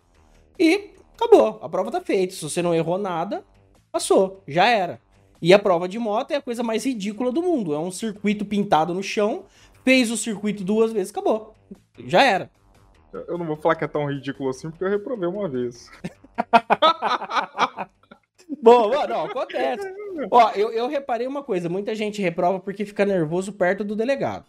e 0.59 0.91
acabou. 1.15 1.59
A 1.61 1.67
prova 1.67 1.89
tá 1.89 2.01
feita. 2.01 2.35
Se 2.35 2.43
você 2.43 2.61
não 2.61 2.73
errou 2.73 2.99
nada, 2.99 3.43
passou. 3.95 4.43
Já 4.45 4.67
era. 4.67 4.99
E 5.41 5.53
a 5.53 5.59
prova 5.59 5.87
de 5.87 5.97
moto 5.97 6.31
é 6.31 6.35
a 6.35 6.41
coisa 6.41 6.61
mais 6.61 6.85
ridícula 6.85 7.31
do 7.31 7.41
mundo. 7.41 7.73
É 7.73 7.79
um 7.79 7.91
circuito 7.91 8.43
pintado 8.43 8.93
no 8.93 9.01
chão, 9.01 9.45
fez 9.85 10.11
o 10.11 10.17
circuito 10.17 10.65
duas 10.65 10.91
vezes, 10.91 11.11
acabou. 11.11 11.55
Já 12.05 12.23
era. 12.23 12.51
Eu 13.13 13.37
não 13.37 13.45
vou 13.45 13.55
falar 13.55 13.75
que 13.75 13.85
é 13.85 13.87
tão 13.87 14.05
ridículo 14.05 14.49
assim, 14.49 14.69
porque 14.69 14.83
eu 14.83 14.89
reprovei 14.89 15.29
uma 15.29 15.47
vez. 15.47 15.89
Bom, 18.61 18.89
não, 19.07 19.25
acontece. 19.25 19.89
Ó, 20.29 20.51
eu, 20.51 20.71
eu 20.71 20.87
reparei 20.89 21.25
uma 21.25 21.41
coisa: 21.41 21.69
muita 21.69 21.95
gente 21.95 22.21
reprova 22.21 22.59
porque 22.59 22.83
fica 22.83 23.05
nervoso 23.05 23.53
perto 23.53 23.85
do 23.85 23.95
delegado. 23.95 24.43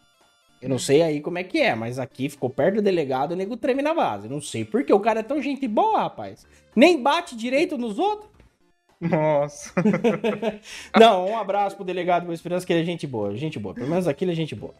Eu 0.60 0.68
não 0.70 0.78
sei 0.78 1.02
aí 1.02 1.20
como 1.20 1.38
é 1.38 1.44
que 1.44 1.60
é, 1.60 1.74
mas 1.76 1.98
aqui 2.00 2.28
ficou 2.28 2.50
perto 2.50 2.76
do 2.76 2.82
delegado, 2.82 3.32
o 3.32 3.36
nego 3.36 3.56
treme 3.56 3.82
na 3.82 3.94
base. 3.94 4.28
Não 4.28 4.40
sei 4.40 4.64
por 4.64 4.82
que 4.82 4.92
o 4.92 4.98
cara 4.98 5.20
é 5.20 5.22
tão 5.22 5.40
gente 5.40 5.68
boa, 5.68 6.00
rapaz. 6.00 6.44
Nem 6.74 7.00
bate 7.00 7.36
direito 7.36 7.78
nos 7.78 7.98
outros. 7.98 8.35
Nossa. 9.00 9.72
não, 10.98 11.26
um 11.26 11.38
abraço 11.38 11.76
pro 11.76 11.84
delegado 11.84 12.24
Boa 12.24 12.34
Esperança, 12.34 12.66
que 12.66 12.72
ele 12.72 12.82
é 12.82 12.84
gente 12.84 13.06
boa. 13.06 13.36
Gente 13.36 13.58
boa. 13.58 13.74
Pelo 13.74 13.88
menos 13.88 14.08
aqui 14.08 14.24
ele 14.24 14.32
é 14.32 14.34
gente 14.34 14.54
boa 14.54 14.74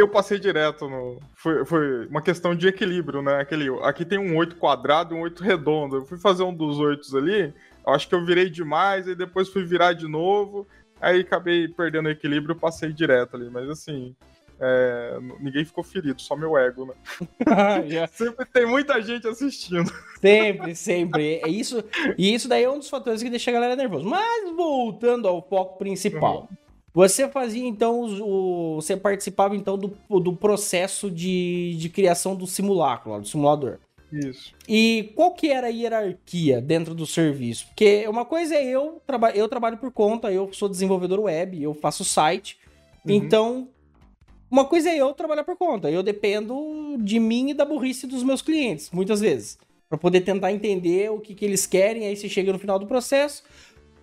eu 0.00 0.08
passei 0.08 0.38
direto 0.38 0.88
no. 0.88 1.20
Foi, 1.34 1.64
foi 1.64 2.06
uma 2.06 2.22
questão 2.22 2.54
de 2.54 2.66
equilíbrio, 2.66 3.22
né? 3.22 3.40
Aquele, 3.40 3.68
aqui 3.82 4.04
tem 4.04 4.18
um 4.18 4.36
8 4.36 4.56
quadrado 4.56 5.14
e 5.14 5.18
um 5.18 5.22
8 5.22 5.42
redondo. 5.42 5.96
Eu 5.96 6.06
fui 6.06 6.18
fazer 6.18 6.42
um 6.42 6.54
dos 6.54 6.78
8 6.78 7.16
ali, 7.16 7.54
acho 7.86 8.08
que 8.08 8.14
eu 8.14 8.24
virei 8.24 8.48
demais, 8.48 9.06
e 9.06 9.14
depois 9.14 9.48
fui 9.48 9.64
virar 9.64 9.92
de 9.92 10.08
novo. 10.08 10.66
Aí 11.00 11.20
acabei 11.20 11.66
perdendo 11.68 12.06
o 12.06 12.10
equilíbrio 12.10 12.54
passei 12.54 12.92
direto 12.92 13.36
ali. 13.36 13.48
Mas 13.50 13.68
assim, 13.68 14.14
é, 14.60 15.18
ninguém 15.40 15.64
ficou 15.64 15.82
ferido, 15.82 16.20
só 16.20 16.36
meu 16.36 16.56
ego, 16.56 16.84
né? 16.84 16.94
sempre 18.12 18.44
tem 18.44 18.66
muita 18.66 19.00
gente 19.00 19.26
assistindo. 19.26 19.90
Sempre, 20.20 20.74
sempre. 20.74 21.40
É 21.42 21.48
isso, 21.48 21.82
e 22.18 22.34
isso 22.34 22.46
daí 22.46 22.64
é 22.64 22.70
um 22.70 22.78
dos 22.78 22.90
fatores 22.90 23.22
que 23.22 23.30
deixa 23.30 23.50
a 23.50 23.54
galera 23.54 23.74
nervosa. 23.74 24.04
Mas 24.04 24.54
voltando 24.54 25.26
ao 25.26 25.40
foco 25.48 25.78
principal. 25.78 26.48
Uhum. 26.50 26.56
Você 26.92 27.28
fazia 27.28 27.66
então 27.66 28.02
o, 28.20 28.74
você 28.76 28.96
participava 28.96 29.56
então 29.56 29.78
do, 29.78 29.96
do 30.20 30.34
processo 30.34 31.10
de, 31.10 31.76
de 31.78 31.88
criação 31.88 32.34
do 32.34 32.46
simulacro, 32.46 33.18
do 33.18 33.26
simulador. 33.26 33.78
Isso. 34.12 34.52
E 34.68 35.12
qual 35.14 35.32
que 35.32 35.50
era 35.50 35.68
a 35.68 35.70
hierarquia 35.70 36.60
dentro 36.60 36.94
do 36.94 37.06
serviço? 37.06 37.66
Porque 37.68 38.06
uma 38.08 38.24
coisa 38.24 38.56
é 38.56 38.64
eu, 38.64 39.00
traba 39.06 39.30
eu 39.30 39.48
trabalho 39.48 39.78
por 39.78 39.92
conta, 39.92 40.32
eu 40.32 40.52
sou 40.52 40.68
desenvolvedor 40.68 41.20
web, 41.20 41.62
eu 41.62 41.72
faço 41.72 42.04
site. 42.04 42.58
Uhum. 43.06 43.14
Então, 43.14 43.68
uma 44.50 44.64
coisa 44.64 44.90
é 44.90 44.96
eu 44.96 45.12
trabalhar 45.12 45.44
por 45.44 45.56
conta. 45.56 45.90
Eu 45.90 46.02
dependo 46.02 46.96
de 46.98 47.20
mim 47.20 47.50
e 47.50 47.54
da 47.54 47.64
burrice 47.64 48.06
dos 48.06 48.22
meus 48.22 48.42
clientes, 48.42 48.90
muitas 48.90 49.20
vezes. 49.20 49.58
para 49.88 49.98
poder 49.98 50.20
tentar 50.20 50.52
entender 50.52 51.10
o 51.10 51.18
que, 51.18 51.34
que 51.34 51.44
eles 51.44 51.66
querem, 51.66 52.06
aí 52.06 52.16
você 52.16 52.28
chega 52.28 52.52
no 52.52 52.58
final 52.58 52.78
do 52.78 52.86
processo, 52.86 53.42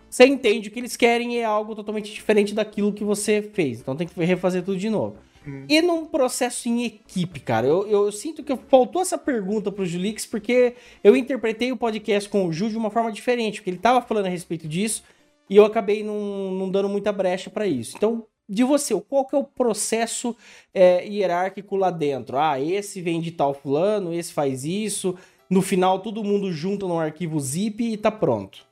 você 0.10 0.26
entende 0.26 0.70
o 0.70 0.72
que 0.72 0.80
eles 0.80 0.98
querem 0.98 1.36
e 1.36 1.38
é 1.38 1.46
algo 1.46 1.76
totalmente 1.76 2.14
diferente 2.14 2.54
daquilo 2.54 2.94
que 2.94 3.04
você 3.04 3.42
fez. 3.42 3.80
Então 3.80 3.96
tem 3.96 4.08
que 4.08 4.24
refazer 4.24 4.64
tudo 4.64 4.78
de 4.78 4.90
novo. 4.90 5.18
Uhum. 5.46 5.66
E 5.70 5.82
num 5.82 6.06
processo 6.06 6.68
em 6.68 6.84
equipe, 6.84 7.40
cara, 7.40 7.66
eu, 7.66 7.88
eu, 7.88 8.12
sinto 8.12 8.44
que 8.44 8.56
faltou 8.68 9.02
essa 9.02 9.18
pergunta 9.18 9.72
pro 9.72 9.86
Julix, 9.86 10.26
porque 10.26 10.76
eu 11.02 11.16
interpretei 11.16 11.72
o 11.72 11.78
podcast 11.78 12.30
com 12.30 12.46
o 12.46 12.52
Ju 12.52 12.70
de 12.70 12.78
uma 12.78 12.92
forma 12.92 13.12
diferente, 13.12 13.60
porque 13.60 13.70
ele 13.70 13.78
tava 13.78 14.02
falando 14.02 14.26
a 14.26 14.30
respeito 14.30 14.68
disso, 14.68 15.04
e 15.50 15.56
eu 15.56 15.64
acabei 15.64 16.04
não, 16.04 16.52
não 16.52 16.70
dando 16.70 16.90
muita 16.90 17.14
brecha 17.14 17.50
para 17.50 17.66
isso. 17.66 17.96
Então, 17.96 18.26
de 18.48 18.64
você, 18.64 19.00
qual 19.02 19.26
que 19.26 19.36
é 19.36 19.40
o 19.40 19.44
processo 19.44 20.36
é, 20.74 21.06
hierárquico 21.06 21.76
lá 21.76 21.92
dentro? 21.92 22.38
Ah, 22.38 22.60
esse 22.60 23.02
vem 23.02 23.20
de 23.20 23.32
tal 23.32 23.54
fulano, 23.54 24.14
esse 24.14 24.34
faz 24.34 24.64
isso, 24.64 25.18
no 25.50 25.62
final 25.62 26.00
todo 26.00 26.24
mundo 26.24 26.52
junta 26.52 26.86
num 26.86 27.00
arquivo 27.00 27.40
zip 27.40 27.84
e 27.84 27.98
tá 27.98 28.12
pronto. 28.12 28.66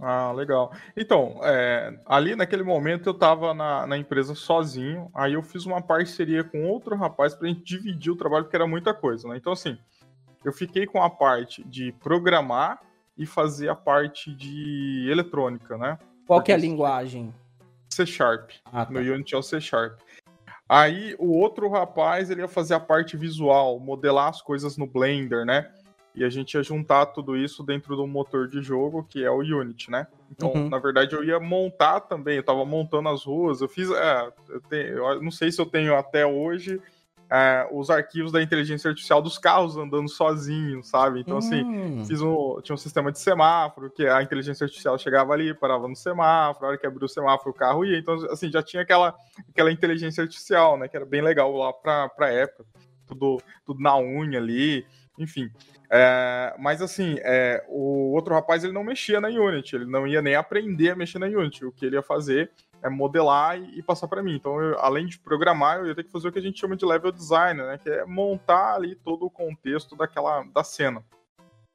Ah, 0.00 0.32
legal. 0.32 0.72
Então, 0.96 1.40
é, 1.42 1.98
ali 2.06 2.36
naquele 2.36 2.62
momento 2.62 3.08
eu 3.08 3.12
estava 3.12 3.52
na, 3.52 3.86
na, 3.86 3.98
empresa 3.98 4.34
sozinho, 4.34 5.10
aí 5.12 5.32
eu 5.32 5.42
fiz 5.42 5.66
uma 5.66 5.82
parceria 5.82 6.44
com 6.44 6.68
outro 6.68 6.94
rapaz 6.96 7.34
para 7.34 7.48
a 7.48 7.50
gente 7.50 7.64
dividir 7.64 8.12
o 8.12 8.16
trabalho, 8.16 8.44
porque 8.44 8.56
era 8.56 8.66
muita 8.66 8.94
coisa, 8.94 9.26
né? 9.26 9.36
Então, 9.36 9.52
assim, 9.52 9.76
eu 10.44 10.52
fiquei 10.52 10.86
com 10.86 11.02
a 11.02 11.10
parte 11.10 11.64
de 11.64 11.90
programar 11.92 12.80
e 13.16 13.26
fazer 13.26 13.68
a 13.68 13.74
parte 13.74 14.32
de 14.32 15.08
eletrônica, 15.10 15.76
né? 15.76 15.98
Qual 16.26 16.38
porque 16.38 16.46
que 16.46 16.52
é 16.52 16.54
a 16.54 16.58
linguagem? 16.58 17.34
C 17.98 18.06
Sharp. 18.06 18.50
Ah, 18.66 18.84
tá. 18.84 18.92
No 18.92 19.00
Unity 19.00 19.34
é 19.34 19.38
o 19.38 19.42
C 19.42 19.60
Sharp. 19.60 19.98
Aí 20.68 21.16
o 21.18 21.38
outro 21.38 21.68
rapaz, 21.68 22.30
ele 22.30 22.42
ia 22.42 22.48
fazer 22.48 22.74
a 22.74 22.80
parte 22.80 23.16
visual, 23.16 23.80
modelar 23.80 24.28
as 24.28 24.42
coisas 24.42 24.76
no 24.76 24.86
Blender, 24.86 25.44
né? 25.44 25.72
e 26.18 26.24
a 26.24 26.28
gente 26.28 26.54
ia 26.54 26.62
juntar 26.64 27.06
tudo 27.06 27.36
isso 27.36 27.62
dentro 27.62 27.94
do 27.94 28.04
motor 28.04 28.48
de 28.48 28.60
jogo, 28.60 29.04
que 29.08 29.24
é 29.24 29.30
o 29.30 29.38
Unity, 29.38 29.88
né? 29.88 30.08
Então, 30.32 30.52
uhum. 30.52 30.68
na 30.68 30.78
verdade, 30.78 31.14
eu 31.14 31.22
ia 31.22 31.38
montar 31.38 32.00
também, 32.00 32.36
eu 32.36 32.42
tava 32.42 32.64
montando 32.64 33.08
as 33.08 33.24
ruas, 33.24 33.60
eu 33.60 33.68
fiz, 33.68 33.88
é, 33.88 34.32
eu, 34.48 34.60
tenho, 34.62 34.98
eu 34.98 35.22
não 35.22 35.30
sei 35.30 35.52
se 35.52 35.60
eu 35.60 35.66
tenho 35.66 35.94
até 35.94 36.26
hoje 36.26 36.80
é, 37.30 37.68
os 37.70 37.90
arquivos 37.90 38.32
da 38.32 38.42
inteligência 38.42 38.88
artificial 38.88 39.20
dos 39.20 39.38
carros 39.38 39.76
andando 39.76 40.08
sozinhos, 40.08 40.88
sabe? 40.88 41.20
Então, 41.20 41.38
assim, 41.38 41.62
hum. 41.62 42.04
fiz 42.06 42.22
um, 42.22 42.60
tinha 42.62 42.74
um 42.74 42.78
sistema 42.78 43.12
de 43.12 43.18
semáforo, 43.18 43.90
que 43.90 44.06
a 44.06 44.22
inteligência 44.22 44.64
artificial 44.64 44.98
chegava 44.98 45.32
ali, 45.34 45.52
parava 45.52 45.86
no 45.86 45.96
semáforo, 45.96 46.66
a 46.66 46.68
hora 46.70 46.78
que 46.78 46.86
abriu 46.86 47.04
o 47.04 47.08
semáforo, 47.08 47.50
o 47.50 47.54
carro 47.54 47.84
ia. 47.84 47.98
Então, 47.98 48.14
assim, 48.30 48.50
já 48.50 48.62
tinha 48.62 48.82
aquela, 48.82 49.14
aquela 49.50 49.70
inteligência 49.70 50.22
artificial, 50.22 50.78
né? 50.78 50.88
Que 50.88 50.96
era 50.96 51.04
bem 51.04 51.20
legal 51.20 51.54
lá 51.54 51.72
pra, 51.72 52.08
pra 52.08 52.32
época. 52.32 52.64
Tudo, 53.06 53.40
tudo 53.64 53.80
na 53.80 53.96
unha 53.98 54.38
ali, 54.38 54.86
enfim. 55.18 55.50
É, 55.90 56.54
mas 56.58 56.82
assim, 56.82 57.16
é, 57.20 57.64
o 57.68 58.12
outro 58.12 58.34
rapaz 58.34 58.62
ele 58.62 58.74
não 58.74 58.84
mexia 58.84 59.20
na 59.20 59.28
Unity, 59.28 59.76
ele 59.76 59.86
não 59.86 60.06
ia 60.06 60.20
nem 60.20 60.34
aprender 60.34 60.90
a 60.90 60.96
mexer 60.96 61.18
na 61.18 61.26
Unity. 61.26 61.64
O 61.64 61.72
que 61.72 61.86
ele 61.86 61.96
ia 61.96 62.02
fazer 62.02 62.50
é 62.82 62.88
modelar 62.88 63.58
e, 63.60 63.82
passar 63.82 64.08
para 64.08 64.22
mim. 64.22 64.34
Então, 64.34 64.60
eu, 64.60 64.78
além 64.78 65.06
de 65.06 65.18
programar, 65.18 65.78
eu 65.78 65.86
ia 65.86 65.94
ter 65.94 66.04
que 66.04 66.12
fazer 66.12 66.28
o 66.28 66.32
que 66.32 66.38
a 66.38 66.42
gente 66.42 66.60
chama 66.60 66.76
de 66.76 66.84
level 66.84 67.12
design, 67.12 67.60
né? 67.60 67.78
Que 67.78 67.90
é 67.90 68.04
montar 68.04 68.74
ali 68.74 68.94
todo 68.94 69.26
o 69.26 69.30
contexto 69.30 69.96
daquela 69.96 70.42
da 70.44 70.62
cena. 70.62 71.02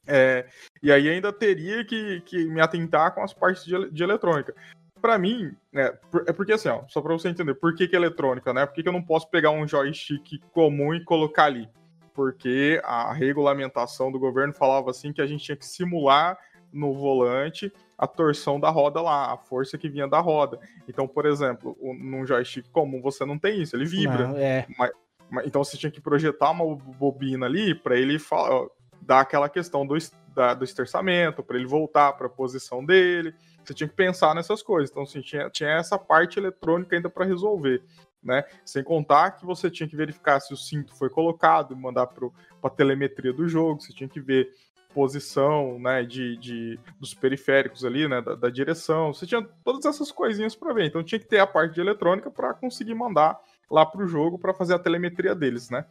É, 0.05 0.47
e 0.81 0.91
aí 0.91 1.09
ainda 1.09 1.31
teria 1.31 1.85
que, 1.85 2.21
que 2.21 2.45
me 2.45 2.59
atentar 2.59 3.13
com 3.13 3.23
as 3.23 3.33
partes 3.33 3.63
de, 3.63 3.89
de 3.89 4.03
eletrônica. 4.03 4.53
Para 5.01 5.17
mim, 5.17 5.55
é, 5.73 5.97
é 6.27 6.33
porque 6.33 6.53
assim, 6.53 6.69
ó, 6.69 6.83
só 6.87 7.01
para 7.01 7.13
você 7.13 7.29
entender, 7.29 7.55
por 7.55 7.75
que, 7.75 7.87
que 7.87 7.95
é 7.95 7.99
eletrônica, 7.99 8.53
né? 8.53 8.65
Por 8.65 8.73
que, 8.73 8.83
que 8.83 8.89
eu 8.89 8.93
não 8.93 9.03
posso 9.03 9.29
pegar 9.29 9.51
um 9.51 9.67
joystick 9.67 10.39
comum 10.51 10.93
e 10.93 11.03
colocar 11.03 11.45
ali? 11.45 11.69
porque 12.13 12.79
a 12.83 13.11
regulamentação 13.11 14.11
do 14.11 14.19
governo 14.19 14.53
falava 14.53 14.91
assim 14.91 15.11
que 15.11 15.21
a 15.21 15.27
gente 15.27 15.43
tinha 15.43 15.57
que 15.57 15.65
simular 15.65 16.37
no 16.71 16.93
volante 16.93 17.71
a 17.97 18.07
torção 18.07 18.59
da 18.59 18.69
roda 18.69 19.01
lá, 19.01 19.33
a 19.33 19.37
força 19.37 19.77
que 19.77 19.89
vinha 19.89 20.07
da 20.07 20.19
roda. 20.19 20.59
Então, 20.87 21.07
por 21.07 21.25
exemplo, 21.25 21.77
num 21.81 22.25
joystick 22.25 22.69
comum 22.69 23.01
você 23.01 23.25
não 23.25 23.37
tem 23.37 23.61
isso, 23.61 23.75
ele 23.75 23.85
vibra. 23.85 24.27
Não, 24.27 24.37
é. 24.37 24.65
mas, 24.77 24.91
mas, 25.29 25.47
então 25.47 25.63
você 25.63 25.77
tinha 25.77 25.91
que 25.91 26.01
projetar 26.01 26.51
uma 26.51 26.75
bobina 26.75 27.45
ali 27.45 27.75
para 27.75 27.97
ele 27.97 28.19
falar, 28.19 28.67
dar 29.01 29.21
aquela 29.21 29.49
questão 29.49 29.85
do, 29.85 29.95
da, 30.33 30.53
do 30.53 30.63
esterçamento, 30.63 31.43
para 31.43 31.57
ele 31.57 31.67
voltar 31.67 32.13
para 32.13 32.27
a 32.27 32.29
posição 32.29 32.85
dele. 32.85 33.33
Você 33.63 33.73
tinha 33.73 33.87
que 33.87 33.95
pensar 33.95 34.35
nessas 34.35 34.61
coisas. 34.61 34.89
Então, 34.89 35.03
assim, 35.03 35.21
tinha, 35.21 35.49
tinha 35.49 35.69
essa 35.69 35.97
parte 35.97 36.37
eletrônica 36.37 36.95
ainda 36.95 37.09
para 37.09 37.25
resolver 37.25 37.81
né? 38.23 38.43
Sem 38.63 38.83
contar 38.83 39.31
que 39.31 39.45
você 39.45 39.69
tinha 39.69 39.87
que 39.87 39.95
verificar 39.95 40.39
se 40.39 40.53
o 40.53 40.57
cinto 40.57 40.95
foi 40.95 41.09
colocado, 41.09 41.75
mandar 41.75 42.07
para 42.07 42.29
a 42.63 42.69
telemetria 42.69 43.33
do 43.33 43.47
jogo, 43.47 43.81
você 43.81 43.93
tinha 43.93 44.07
que 44.07 44.21
ver 44.21 44.49
posição, 44.93 45.79
né, 45.79 46.03
de, 46.03 46.37
de 46.37 46.79
dos 46.99 47.13
periféricos 47.13 47.83
ali, 47.83 48.07
né, 48.07 48.21
da, 48.21 48.35
da 48.35 48.49
direção. 48.49 49.13
Você 49.13 49.25
tinha 49.25 49.41
todas 49.63 49.85
essas 49.85 50.11
coisinhas 50.11 50.55
para 50.55 50.73
ver. 50.73 50.85
Então 50.85 51.03
tinha 51.03 51.19
que 51.19 51.27
ter 51.27 51.39
a 51.39 51.47
parte 51.47 51.73
de 51.73 51.81
eletrônica 51.81 52.29
para 52.29 52.53
conseguir 52.53 52.95
mandar 52.95 53.39
lá 53.69 53.85
para 53.85 54.03
o 54.03 54.07
jogo 54.07 54.37
para 54.37 54.53
fazer 54.53 54.75
a 54.75 54.79
telemetria 54.79 55.33
deles, 55.33 55.69
né? 55.69 55.85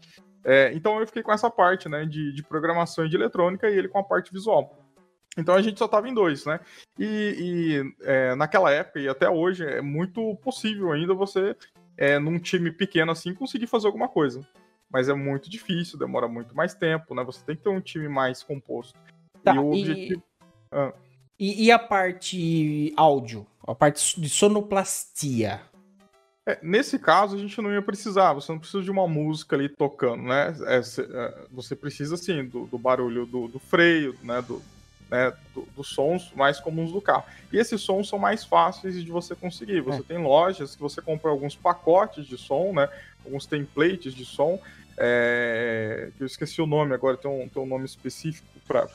É, 0.44 0.72
então 0.74 0.98
eu 1.00 1.06
fiquei 1.06 1.22
com 1.22 1.32
essa 1.32 1.50
parte, 1.50 1.88
né, 1.88 2.04
de, 2.04 2.32
de 2.32 2.42
programação 2.42 3.04
e 3.04 3.08
de 3.08 3.16
eletrônica 3.16 3.68
e 3.68 3.76
ele 3.76 3.88
com 3.88 3.98
a 3.98 4.04
parte 4.04 4.32
visual. 4.32 4.78
Então 5.36 5.54
a 5.54 5.62
gente 5.62 5.78
só 5.78 5.86
estava 5.86 6.08
em 6.08 6.14
dois, 6.14 6.44
né? 6.44 6.60
E, 6.98 7.04
e 7.38 7.94
é, 8.02 8.34
naquela 8.34 8.70
época 8.70 9.00
e 9.00 9.08
até 9.08 9.28
hoje 9.28 9.64
é 9.64 9.80
muito 9.80 10.36
possível 10.36 10.92
ainda 10.92 11.14
você 11.14 11.56
é, 11.96 12.18
num 12.18 12.38
time 12.38 12.70
pequeno 12.70 13.12
assim, 13.12 13.34
conseguir 13.34 13.66
fazer 13.66 13.86
alguma 13.86 14.08
coisa. 14.08 14.46
Mas 14.92 15.08
é 15.08 15.14
muito 15.14 15.48
difícil, 15.48 15.98
demora 15.98 16.28
muito 16.28 16.54
mais 16.54 16.74
tempo, 16.74 17.14
né? 17.14 17.24
Você 17.24 17.42
tem 17.44 17.56
que 17.56 17.62
ter 17.62 17.70
um 17.70 17.80
time 17.80 18.08
mais 18.08 18.42
composto. 18.42 18.98
Tá, 19.42 19.54
e 19.54 19.58
o 19.58 19.70
objetivo. 19.70 20.22
E, 20.22 20.76
ah. 20.76 20.92
e, 21.38 21.64
e 21.64 21.72
a 21.72 21.78
parte 21.78 22.92
áudio? 22.96 23.46
A 23.66 23.74
parte 23.74 24.20
de 24.20 24.28
sonoplastia? 24.28 25.60
É, 26.46 26.58
nesse 26.60 26.98
caso, 26.98 27.36
a 27.36 27.38
gente 27.38 27.60
não 27.62 27.72
ia 27.72 27.80
precisar, 27.80 28.32
você 28.32 28.50
não 28.50 28.58
precisa 28.58 28.82
de 28.82 28.90
uma 28.90 29.06
música 29.06 29.54
ali 29.54 29.68
tocando, 29.68 30.24
né? 30.24 30.54
É, 30.66 30.78
é 30.78 31.46
você 31.50 31.76
precisa, 31.76 32.16
sim, 32.16 32.44
do, 32.44 32.66
do 32.66 32.76
barulho 32.76 33.24
do, 33.24 33.46
do, 33.46 33.60
freio, 33.60 34.16
né? 34.22 34.42
Do, 34.42 34.60
né, 35.08 35.32
do, 35.54 35.68
dos 35.76 35.88
sons 35.88 36.32
mais 36.34 36.58
comuns 36.58 36.90
do 36.90 37.00
carro. 37.00 37.24
E 37.52 37.58
esses 37.58 37.80
sons 37.82 38.08
são 38.08 38.18
mais 38.18 38.44
fáceis 38.44 38.94
de 38.94 39.10
você 39.10 39.36
conseguir. 39.36 39.82
Você 39.82 40.00
é. 40.00 40.02
tem 40.02 40.18
lojas 40.18 40.74
que 40.74 40.80
você 40.80 41.00
compra 41.02 41.30
alguns 41.30 41.54
pacotes 41.54 42.26
de 42.26 42.36
som, 42.38 42.72
né, 42.72 42.88
alguns 43.24 43.46
templates 43.46 44.14
de 44.14 44.24
som, 44.24 44.58
é, 45.04 46.12
que 46.16 46.22
eu 46.22 46.26
esqueci 46.26 46.62
o 46.62 46.66
nome 46.66 46.94
agora, 46.94 47.16
tem 47.16 47.28
um, 47.28 47.48
tem 47.48 47.60
um 47.60 47.66
nome 47.66 47.84
específico 47.84 48.46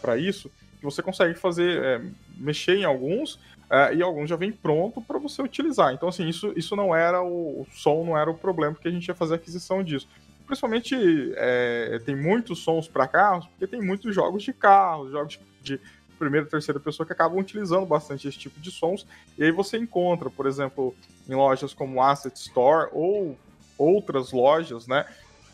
para 0.01 0.17
isso, 0.17 0.49
que 0.79 0.86
você 0.86 1.03
consegue 1.03 1.34
fazer, 1.36 1.84
é, 1.84 2.01
mexer 2.38 2.77
em 2.77 2.86
alguns, 2.86 3.38
é, 3.69 3.95
e 3.95 4.01
alguns 4.01 4.29
já 4.29 4.38
vem 4.38 4.53
pronto 4.53 5.01
para 5.01 5.19
você 5.19 5.41
utilizar. 5.41 5.93
Então, 5.93 6.07
assim, 6.07 6.25
isso, 6.29 6.53
isso 6.55 6.77
não 6.77 6.95
era 6.95 7.21
o, 7.21 7.61
o 7.61 7.67
som, 7.71 8.05
não 8.05 8.17
era 8.17 8.32
o 8.32 8.38
problema, 8.38 8.73
porque 8.73 8.88
a 8.88 8.91
gente 8.91 9.05
ia 9.05 9.15
fazer 9.15 9.36
aquisição 9.36 9.84
disso 9.84 10.07
principalmente 10.45 10.95
é, 11.36 11.99
tem 12.05 12.15
muitos 12.15 12.59
sons 12.59 12.88
para 12.88 13.05
carros, 13.05 13.45
porque 13.47 13.67
tem 13.67 13.82
muitos 13.82 14.15
jogos 14.15 14.43
de 14.43 14.53
carros, 14.53 15.11
jogos 15.11 15.38
de 15.61 15.77
primeira 16.17 16.47
e 16.47 16.49
terceira 16.49 16.79
pessoa 16.79 17.05
que 17.05 17.13
acabam 17.13 17.38
utilizando 17.38 17.86
bastante 17.86 18.27
esse 18.29 18.38
tipo 18.38 18.59
de 18.59 18.71
sons. 18.71 19.05
E 19.38 19.43
aí 19.43 19.51
você 19.51 19.77
encontra, 19.77 20.29
por 20.29 20.47
exemplo, 20.47 20.95
em 21.29 21.36
lojas 21.36 21.73
como 21.73 22.01
Asset 22.01 22.36
Store 22.38 22.89
ou 22.93 23.38
outras 23.77 24.32
lojas, 24.32 24.88
né? 24.88 25.05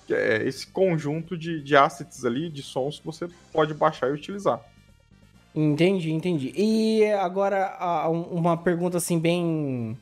É 0.10 0.44
esse 0.46 0.68
conjunto 0.68 1.38
de, 1.38 1.62
de 1.62 1.76
assets 1.76 2.26
ali, 2.26 2.50
de 2.50 2.62
sons 2.62 3.00
que 3.00 3.06
você 3.06 3.28
pode 3.52 3.74
baixar 3.74 4.10
e 4.10 4.14
utilizar. 4.14 4.62
Entendi, 5.56 6.12
entendi. 6.12 6.52
E 6.56 7.06
agora 7.14 7.78
uma 8.10 8.58
pergunta 8.58 8.98
assim 8.98 9.20
bem, 9.20 9.98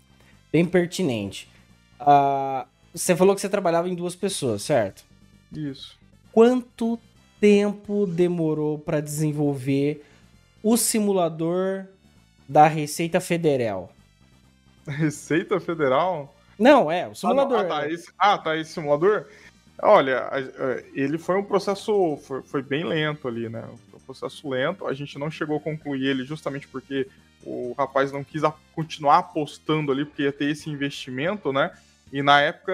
bem 0.52 0.66
pertinente. 0.66 1.50
Uh, 2.00 2.66
você 2.94 3.16
falou 3.16 3.36
que 3.36 3.42
você 3.42 3.50
trabalhava 3.50 3.90
em 3.90 3.96
duas 3.96 4.16
pessoas, 4.16 4.64
certo? 4.64 5.04
Isso. 5.52 6.00
Quanto 6.32 6.98
tempo 7.40 8.06
demorou 8.06 8.80
para 8.80 9.02
desenvolver 9.02 10.06
o 10.64 10.78
simulador 10.78 11.88
da 12.48 12.68
Receita 12.68 13.20
Federal. 13.20 13.92
Receita 14.88 15.60
Federal? 15.60 16.34
Não, 16.58 16.92
é, 16.92 17.08
o 17.08 17.16
simulador. 17.16 17.60
Ah, 17.60 17.64
tá, 17.66 17.90
esse, 17.90 18.12
ah, 18.18 18.38
tá, 18.38 18.58
esse 18.58 18.74
simulador. 18.74 19.26
Olha, 19.82 20.30
ele 20.94 21.18
foi 21.18 21.38
um 21.38 21.44
processo, 21.44 22.18
foi, 22.18 22.44
foi 22.44 22.62
bem 22.62 22.84
lento 22.84 23.28
ali, 23.28 23.50
né? 23.50 23.64
Foi 23.90 24.00
um 24.00 24.04
processo 24.04 24.48
lento, 24.48 24.86
a 24.86 24.94
gente 24.94 25.18
não 25.18 25.32
chegou 25.32 25.58
a 25.58 25.62
concluir 25.62 26.06
ele 26.06 26.24
justamente 26.24 26.68
porque 26.68 27.08
o 27.44 27.74
rapaz 27.76 28.12
não 28.12 28.24
quis 28.24 28.44
continuar 28.76 29.18
apostando 29.18 29.92
ali, 29.92 30.06
porque 30.06 30.24
ia 30.24 30.32
ter 30.32 30.52
esse 30.52 30.70
investimento, 30.70 31.52
né? 31.52 31.72
E 32.12 32.22
na 32.22 32.42
época, 32.42 32.74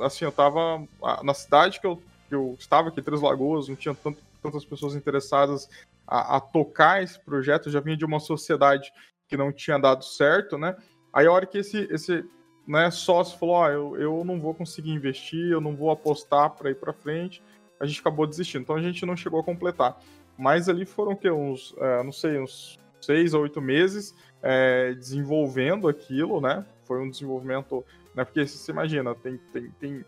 assim, 0.00 0.24
eu 0.24 0.32
tava 0.32 0.82
na 1.22 1.34
cidade 1.34 1.78
que 1.78 1.86
eu, 1.86 2.02
que 2.28 2.34
eu 2.34 2.56
estava 2.58 2.88
aqui, 2.88 3.00
Três 3.00 3.20
Lagoas, 3.20 3.68
não 3.68 3.76
tinha 3.76 3.94
tanto, 3.94 4.20
tantas 4.42 4.64
pessoas 4.64 4.94
interessadas 4.94 5.68
a, 6.06 6.36
a, 6.36 6.40
tocar 6.40 7.02
esse 7.02 7.20
projeto, 7.20 7.68
eu 7.68 7.72
já 7.72 7.80
vinha 7.80 7.96
de 7.96 8.04
uma 8.04 8.18
sociedade 8.18 8.92
que 9.28 9.36
não 9.36 9.52
tinha 9.52 9.78
dado 9.78 10.04
certo, 10.04 10.58
né? 10.58 10.74
Aí 11.12 11.26
a 11.26 11.32
hora 11.32 11.46
que 11.46 11.58
esse, 11.58 11.86
esse 11.90 12.24
né, 12.70 12.88
sócio 12.88 13.36
falou, 13.36 13.56
oh, 13.56 13.66
eu, 13.66 13.96
eu 13.96 14.24
não 14.24 14.38
vou 14.38 14.54
conseguir 14.54 14.92
investir, 14.92 15.50
eu 15.50 15.60
não 15.60 15.74
vou 15.74 15.90
apostar 15.90 16.50
para 16.50 16.70
ir 16.70 16.76
para 16.76 16.92
frente, 16.92 17.42
a 17.80 17.84
gente 17.84 18.00
acabou 18.00 18.26
desistindo. 18.28 18.62
Então 18.62 18.76
a 18.76 18.82
gente 18.82 19.04
não 19.04 19.16
chegou 19.16 19.40
a 19.40 19.44
completar. 19.44 19.98
Mas 20.38 20.68
ali 20.68 20.86
foram 20.86 21.16
que 21.16 21.28
uns, 21.28 21.74
é, 21.78 22.02
não 22.04 22.12
sei, 22.12 22.38
uns 22.38 22.78
seis 23.00 23.34
a 23.34 23.38
oito 23.40 23.60
meses 23.60 24.14
é, 24.40 24.94
desenvolvendo 24.94 25.88
aquilo, 25.88 26.40
né? 26.40 26.64
Foi 26.84 27.02
um 27.02 27.10
desenvolvimento, 27.10 27.84
né? 28.14 28.24
Porque 28.24 28.46
você 28.46 28.70
imagina, 28.70 29.16
tem, 29.16 29.36
tem, 29.52 29.70
tem 29.80 30.04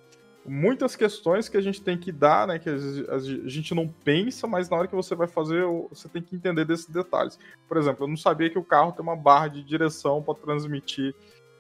muitas 0.47 0.95
questões 0.95 1.49
que 1.49 1.57
a 1.57 1.61
gente 1.61 1.83
tem 1.83 1.99
que 1.99 2.13
dar, 2.13 2.47
né? 2.47 2.61
Que 2.61 2.71
a 2.71 3.19
gente 3.49 3.75
não 3.75 3.89
pensa, 3.89 4.47
mas 4.47 4.71
na 4.71 4.77
hora 4.77 4.87
que 4.87 4.95
você 4.95 5.17
vai 5.17 5.27
fazer, 5.27 5.65
você 5.91 6.09
tem 6.09 6.23
que 6.23 6.37
entender 6.37 6.65
desses 6.65 6.87
detalhes. 6.87 7.39
Por 7.67 7.77
exemplo, 7.77 8.05
eu 8.05 8.09
não 8.09 8.17
sabia 8.17 8.49
que 8.49 8.59
o 8.59 8.65
carro 8.65 8.93
tem 8.93 9.03
uma 9.03 9.17
barra 9.17 9.49
de 9.49 9.65
direção 9.65 10.23
para 10.23 10.35
transmitir 10.35 11.13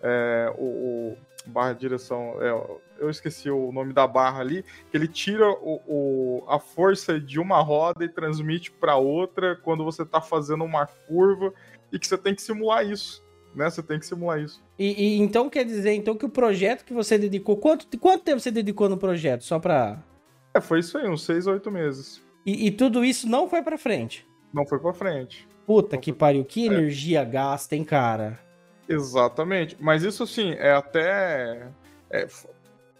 é, 0.02 0.52
o, 0.58 0.64
o, 0.64 1.16
barra 1.46 1.72
de 1.72 1.80
direção. 1.80 2.36
É, 2.40 2.50
eu 2.98 3.10
esqueci 3.10 3.50
o 3.50 3.72
nome 3.72 3.92
da 3.92 4.06
barra 4.06 4.40
ali, 4.40 4.64
que 4.90 4.96
ele 4.96 5.08
tira 5.08 5.48
o, 5.48 5.80
o 5.86 6.44
a 6.48 6.58
força 6.58 7.18
de 7.20 7.38
uma 7.38 7.60
roda 7.60 8.04
e 8.04 8.08
transmite 8.08 8.70
para 8.70 8.96
outra 8.96 9.56
quando 9.56 9.84
você 9.84 10.02
está 10.02 10.20
fazendo 10.20 10.64
uma 10.64 10.86
curva 10.86 11.52
e 11.92 11.98
que 11.98 12.06
você 12.06 12.18
tem 12.18 12.34
que 12.34 12.42
simular 12.42 12.86
isso. 12.86 13.24
Né? 13.54 13.68
Você 13.68 13.82
tem 13.82 13.98
que 13.98 14.06
simular 14.06 14.40
isso. 14.40 14.62
E, 14.78 15.16
e, 15.16 15.20
então 15.20 15.50
quer 15.50 15.64
dizer 15.64 15.92
então 15.92 16.16
que 16.16 16.24
o 16.24 16.30
projeto 16.30 16.84
que 16.84 16.94
você 16.94 17.18
dedicou, 17.18 17.56
quanto, 17.56 17.86
quanto 17.98 18.24
tempo 18.24 18.40
você 18.40 18.50
dedicou 18.50 18.88
no 18.88 18.96
projeto? 18.96 19.44
Só 19.44 19.58
para 19.58 20.02
É, 20.54 20.60
foi 20.60 20.80
isso 20.80 20.96
aí, 20.96 21.08
uns 21.08 21.24
seis, 21.24 21.46
oito 21.46 21.70
meses. 21.70 22.22
E, 22.46 22.66
e 22.66 22.70
tudo 22.70 23.04
isso 23.04 23.28
não 23.28 23.48
foi 23.48 23.62
para 23.62 23.76
frente? 23.76 24.26
Não 24.52 24.66
foi 24.66 24.78
para 24.78 24.92
frente. 24.92 25.46
Puta 25.66 25.96
não 25.96 26.00
que 26.00 26.12
pariu, 26.12 26.44
que 26.44 26.66
energia 26.66 27.24
gasta, 27.24 27.76
hein, 27.76 27.84
cara? 27.84 28.38
Exatamente. 28.92 29.76
Mas 29.80 30.02
isso, 30.02 30.22
assim, 30.22 30.52
é 30.52 30.72
até. 30.72 31.68
É, 32.10 32.26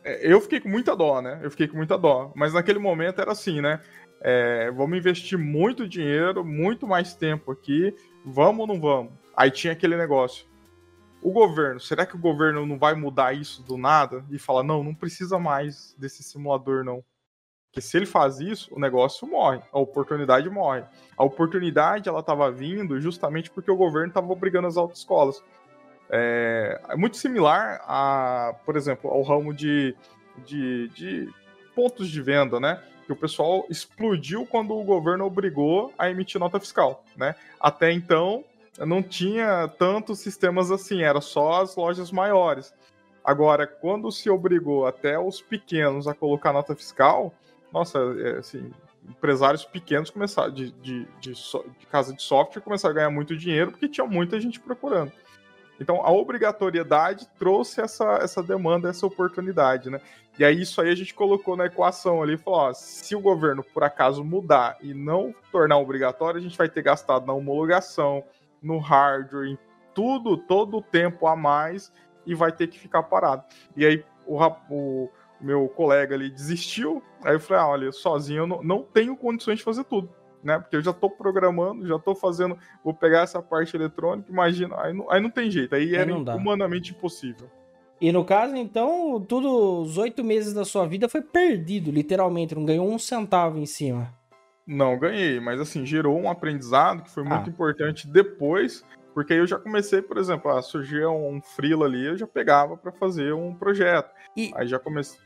é, 0.04 0.32
eu 0.32 0.40
fiquei 0.40 0.60
com 0.60 0.68
muita 0.68 0.96
dó, 0.96 1.20
né? 1.20 1.40
Eu 1.42 1.50
fiquei 1.50 1.68
com 1.68 1.76
muita 1.76 1.98
dó. 1.98 2.32
Mas 2.34 2.54
naquele 2.54 2.78
momento 2.78 3.20
era 3.20 3.32
assim, 3.32 3.60
né? 3.60 3.80
É, 4.20 4.70
vamos 4.70 4.96
investir 4.96 5.38
muito 5.38 5.88
dinheiro, 5.88 6.44
muito 6.44 6.86
mais 6.86 7.14
tempo 7.14 7.52
aqui. 7.52 7.94
Vamos 8.24 8.60
ou 8.60 8.66
não 8.66 8.80
vamos? 8.80 9.12
Aí 9.36 9.50
tinha 9.50 9.72
aquele 9.72 9.96
negócio. 9.96 10.46
O 11.20 11.30
governo, 11.30 11.78
será 11.78 12.04
que 12.04 12.16
o 12.16 12.18
governo 12.18 12.66
não 12.66 12.78
vai 12.78 12.94
mudar 12.94 13.32
isso 13.32 13.62
do 13.62 13.76
nada 13.76 14.24
e 14.30 14.38
falar, 14.38 14.64
não, 14.64 14.82
não 14.82 14.94
precisa 14.94 15.38
mais 15.38 15.94
desse 15.98 16.22
simulador, 16.22 16.84
não? 16.84 17.04
Porque 17.72 17.80
se 17.80 17.96
ele 17.96 18.04
faz 18.04 18.38
isso, 18.38 18.68
o 18.74 18.78
negócio 18.78 19.26
morre, 19.26 19.62
a 19.72 19.78
oportunidade 19.78 20.50
morre. 20.50 20.84
A 21.16 21.24
oportunidade 21.24 22.06
ela 22.06 22.20
estava 22.20 22.50
vindo 22.50 23.00
justamente 23.00 23.50
porque 23.50 23.70
o 23.70 23.76
governo 23.76 24.08
estava 24.08 24.30
obrigando 24.30 24.68
as 24.68 24.76
autoescolas. 24.76 25.42
É, 26.14 26.78
é, 26.90 26.96
muito 26.96 27.16
similar 27.16 27.80
a, 27.86 28.54
por 28.66 28.76
exemplo, 28.76 29.10
ao 29.10 29.22
ramo 29.22 29.54
de, 29.54 29.96
de, 30.44 30.88
de 30.88 31.28
pontos 31.74 32.10
de 32.10 32.20
venda, 32.20 32.60
né? 32.60 32.82
Que 33.06 33.12
o 33.12 33.16
pessoal 33.16 33.64
explodiu 33.70 34.46
quando 34.46 34.76
o 34.76 34.84
governo 34.84 35.24
obrigou 35.24 35.90
a 35.98 36.10
emitir 36.10 36.38
nota 36.38 36.60
fiscal, 36.60 37.02
né? 37.16 37.34
Até 37.58 37.90
então 37.90 38.44
não 38.78 39.02
tinha 39.02 39.66
tantos 39.78 40.18
sistemas 40.18 40.70
assim, 40.70 41.02
era 41.02 41.20
só 41.22 41.62
as 41.62 41.76
lojas 41.76 42.12
maiores. 42.12 42.74
Agora, 43.24 43.66
quando 43.66 44.10
se 44.12 44.28
obrigou 44.28 44.86
até 44.86 45.18
os 45.18 45.40
pequenos 45.40 46.06
a 46.06 46.14
colocar 46.14 46.52
nota 46.52 46.74
fiscal, 46.74 47.32
nossa, 47.72 47.98
é, 47.98 48.38
assim, 48.38 48.70
empresários 49.08 49.64
pequenos 49.64 50.10
começaram 50.10 50.52
de, 50.52 50.72
de, 50.72 51.06
de, 51.20 51.32
de, 51.32 51.86
casa 51.90 52.12
de 52.12 52.22
software 52.22 52.62
começaram 52.62 52.92
a 52.92 52.96
ganhar 52.96 53.10
muito 53.10 53.36
dinheiro 53.36 53.70
porque 53.70 53.88
tinha 53.88 54.06
muita 54.06 54.38
gente 54.40 54.60
procurando. 54.60 55.12
Então, 55.82 56.00
a 56.04 56.10
obrigatoriedade 56.12 57.28
trouxe 57.38 57.80
essa, 57.80 58.18
essa 58.22 58.42
demanda, 58.42 58.88
essa 58.88 59.04
oportunidade, 59.04 59.90
né? 59.90 60.00
E 60.38 60.44
aí, 60.44 60.62
isso 60.62 60.80
aí 60.80 60.88
a 60.88 60.94
gente 60.94 61.12
colocou 61.12 61.56
na 61.56 61.66
equação 61.66 62.22
ali 62.22 62.38
falou: 62.38 62.60
ó, 62.60 62.72
se 62.72 63.14
o 63.14 63.20
governo 63.20 63.62
por 63.62 63.82
acaso 63.82 64.24
mudar 64.24 64.78
e 64.80 64.94
não 64.94 65.34
tornar 65.50 65.76
obrigatório, 65.78 66.38
a 66.38 66.42
gente 66.42 66.56
vai 66.56 66.68
ter 66.68 66.82
gastado 66.82 67.26
na 67.26 67.32
homologação, 67.32 68.24
no 68.62 68.78
hardware, 68.78 69.48
em 69.48 69.58
tudo, 69.92 70.36
todo 70.36 70.78
o 70.78 70.82
tempo 70.82 71.26
a 71.26 71.36
mais 71.36 71.92
e 72.24 72.34
vai 72.34 72.52
ter 72.52 72.68
que 72.68 72.78
ficar 72.78 73.02
parado. 73.02 73.44
E 73.76 73.84
aí, 73.84 74.04
o, 74.24 74.38
o 74.70 75.10
meu 75.40 75.68
colega 75.68 76.14
ali 76.14 76.30
desistiu. 76.30 77.02
Aí 77.24 77.34
eu 77.34 77.40
falei: 77.40 77.62
ah, 77.62 77.68
olha, 77.68 77.92
sozinho 77.92 78.42
eu 78.42 78.46
não, 78.46 78.62
não 78.62 78.82
tenho 78.82 79.16
condições 79.16 79.58
de 79.58 79.64
fazer 79.64 79.84
tudo 79.84 80.21
né? 80.42 80.58
Porque 80.58 80.76
eu 80.76 80.82
já 80.82 80.90
estou 80.90 81.10
programando, 81.10 81.86
já 81.86 81.96
estou 81.96 82.14
fazendo, 82.14 82.58
vou 82.84 82.92
pegar 82.92 83.20
essa 83.20 83.40
parte 83.40 83.76
eletrônica, 83.76 84.30
imagina, 84.30 84.80
aí 84.80 84.92
não, 84.92 85.10
aí 85.10 85.20
não 85.20 85.30
tem 85.30 85.50
jeito, 85.50 85.74
aí, 85.74 85.94
aí 85.94 85.94
era 85.94 86.14
humanamente 86.14 86.92
impossível. 86.92 87.48
E 88.00 88.10
no 88.10 88.24
caso, 88.24 88.56
então, 88.56 89.24
tudo, 89.28 89.80
os 89.82 89.96
oito 89.96 90.24
meses 90.24 90.52
da 90.52 90.64
sua 90.64 90.86
vida 90.86 91.08
foi 91.08 91.22
perdido, 91.22 91.90
literalmente, 91.90 92.54
não 92.54 92.64
ganhou 92.64 92.90
um 92.90 92.98
centavo 92.98 93.58
em 93.58 93.66
cima. 93.66 94.12
Não 94.66 94.98
ganhei, 94.98 95.38
mas 95.38 95.60
assim, 95.60 95.86
gerou 95.86 96.18
um 96.18 96.28
aprendizado 96.28 97.02
que 97.02 97.10
foi 97.10 97.22
muito 97.22 97.46
ah. 97.46 97.48
importante 97.48 98.08
depois, 98.08 98.84
porque 99.14 99.32
aí 99.32 99.38
eu 99.38 99.46
já 99.46 99.58
comecei, 99.58 100.02
por 100.02 100.18
exemplo, 100.18 100.50
a 100.50 100.62
surgir 100.62 101.06
um 101.06 101.40
freela 101.40 101.86
ali, 101.86 102.06
eu 102.06 102.16
já 102.16 102.26
pegava 102.26 102.76
para 102.76 102.90
fazer 102.90 103.32
um 103.32 103.54
projeto. 103.54 104.10
E... 104.36 104.50
Aí 104.54 104.66
já 104.66 104.78
comecei. 104.78 105.20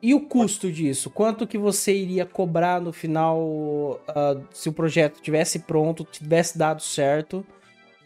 E 0.00 0.14
o 0.14 0.20
custo 0.20 0.70
disso? 0.70 1.10
Quanto 1.10 1.46
que 1.46 1.58
você 1.58 1.94
iria 1.94 2.24
cobrar 2.24 2.80
no 2.80 2.92
final 2.92 3.40
uh, 3.40 4.44
se 4.52 4.68
o 4.68 4.72
projeto 4.72 5.20
tivesse 5.20 5.60
pronto, 5.60 6.04
tivesse 6.04 6.56
dado 6.56 6.82
certo? 6.82 7.44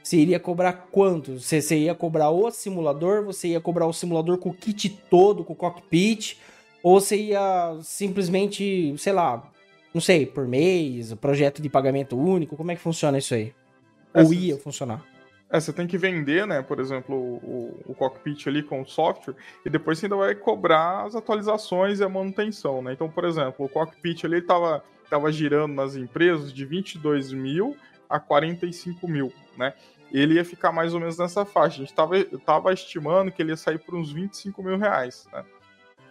Você 0.03 0.17
iria 0.17 0.41
cobrar 0.41 0.89
quanto? 0.91 1.39
Você, 1.39 1.61
você, 1.61 1.79
ia 1.79 1.95
cobrar 1.95 2.31
o 2.31 2.51
simulador? 2.51 3.25
Você 3.25 3.49
ia 3.49 3.61
cobrar 3.61 3.87
o 3.87 3.93
simulador 3.93 4.39
com 4.39 4.49
o 4.49 4.55
kit 4.55 4.89
todo, 5.11 5.45
com 5.45 5.53
o 5.53 5.57
cockpit? 5.57 6.39
Ou 6.83 7.01
você 7.01 7.17
ia 7.17 7.77
simplesmente, 7.83 8.95
sei 8.99 9.13
lá, 9.13 9.49
não 9.95 10.01
sei, 10.01 10.27
por 10.27 10.49
mês, 10.49 11.13
projeto 11.15 11.61
de 11.61 11.69
pagamento 11.69 12.19
único? 12.19 12.57
Como 12.57 12.71
é 12.73 12.75
que 12.75 12.81
funciona 12.81 13.19
isso 13.19 13.35
aí? 13.35 13.53
Ou 14.15 14.33
ia 14.33 14.57
funcionar? 14.57 15.12
É, 15.53 15.61
você 15.61 15.71
tem 15.71 15.87
que 15.87 15.99
vender, 15.99 16.47
né, 16.47 16.63
por 16.63 16.81
exemplo, 16.81 17.15
o, 17.15 17.79
o, 17.85 17.95
cockpit 17.95 18.47
ali 18.47 18.63
com 18.63 18.81
o 18.81 18.87
software, 18.87 19.35
e 19.67 19.69
depois 19.69 19.99
você 19.99 20.07
ainda 20.07 20.17
vai 20.17 20.35
cobrar 20.35 21.05
as 21.05 21.15
atualizações 21.15 22.01
e 22.01 22.05
a 22.05 22.09
manutenção, 22.09 22.81
né? 22.81 22.95
Então, 22.95 23.07
por 23.11 23.27
exemplo, 23.27 23.67
o 23.67 23.69
cockpit 23.69 24.25
ali 24.25 24.39
estava 24.39 24.83
tava 25.11 25.31
girando 25.31 25.75
nas 25.75 25.95
empresas 25.95 26.51
de 26.51 26.65
22 26.65 27.35
mil 27.35 27.77
a 28.09 28.19
45 28.19 29.07
mil, 29.07 29.31
né? 29.55 29.75
Ele 30.11 30.35
ia 30.35 30.45
ficar 30.45 30.73
mais 30.73 30.95
ou 30.95 31.01
menos 31.01 31.19
nessa 31.19 31.45
faixa. 31.45 31.77
A 31.77 31.81
gente 31.81 31.91
estava 31.91 32.25
tava 32.47 32.73
estimando 32.73 33.31
que 33.31 33.43
ele 33.43 33.51
ia 33.51 33.57
sair 33.57 33.79
por 33.79 33.95
uns 33.95 34.11
25 34.11 34.63
mil 34.63 34.79
reais, 34.79 35.29
né? 35.31 35.45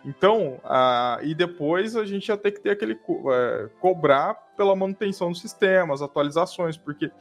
Então, 0.06 0.62
uh, 0.64 1.24
e 1.24 1.34
depois 1.34 1.96
a 1.96 2.06
gente 2.06 2.28
ia 2.28 2.38
ter 2.38 2.52
que 2.52 2.60
ter 2.60 2.72
aquele 2.72 2.94
uh, 2.94 3.70
cobrar 3.80 4.36
pela 4.56 4.76
manutenção 4.76 5.32
dos 5.32 5.42
sistemas, 5.42 6.04
atualizações, 6.04 6.78
porque 6.78 7.12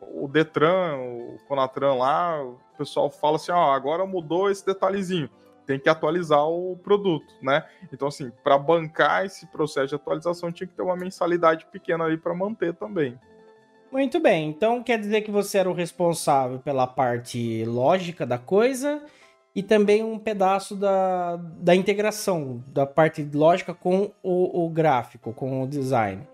o 0.00 0.28
Detran, 0.28 0.96
o 0.96 1.38
Conatran 1.46 1.94
lá, 1.94 2.42
o 2.42 2.58
pessoal 2.76 3.10
fala 3.10 3.36
assim, 3.36 3.52
ó, 3.52 3.72
agora 3.72 4.04
mudou 4.06 4.50
esse 4.50 4.64
detalhezinho, 4.64 5.28
tem 5.66 5.78
que 5.78 5.88
atualizar 5.88 6.46
o 6.48 6.76
produto, 6.82 7.34
né? 7.42 7.64
Então 7.92 8.08
assim, 8.08 8.30
para 8.42 8.58
bancar 8.58 9.24
esse 9.24 9.46
processo 9.46 9.88
de 9.88 9.94
atualização 9.94 10.52
tinha 10.52 10.66
que 10.66 10.74
ter 10.74 10.82
uma 10.82 10.96
mensalidade 10.96 11.66
pequena 11.66 12.06
aí 12.06 12.16
para 12.16 12.34
manter 12.34 12.74
também. 12.74 13.18
Muito 13.90 14.18
bem, 14.18 14.48
então 14.48 14.82
quer 14.82 14.98
dizer 14.98 15.22
que 15.22 15.30
você 15.30 15.58
era 15.58 15.70
o 15.70 15.74
responsável 15.74 16.58
pela 16.58 16.86
parte 16.86 17.64
lógica 17.64 18.26
da 18.26 18.38
coisa 18.38 19.02
e 19.54 19.62
também 19.62 20.02
um 20.02 20.18
pedaço 20.18 20.74
da, 20.74 21.36
da 21.36 21.76
integração, 21.76 22.62
da 22.66 22.84
parte 22.84 23.22
lógica 23.32 23.72
com 23.72 24.10
o, 24.20 24.64
o 24.64 24.68
gráfico, 24.68 25.32
com 25.32 25.62
o 25.62 25.66
design. 25.68 26.26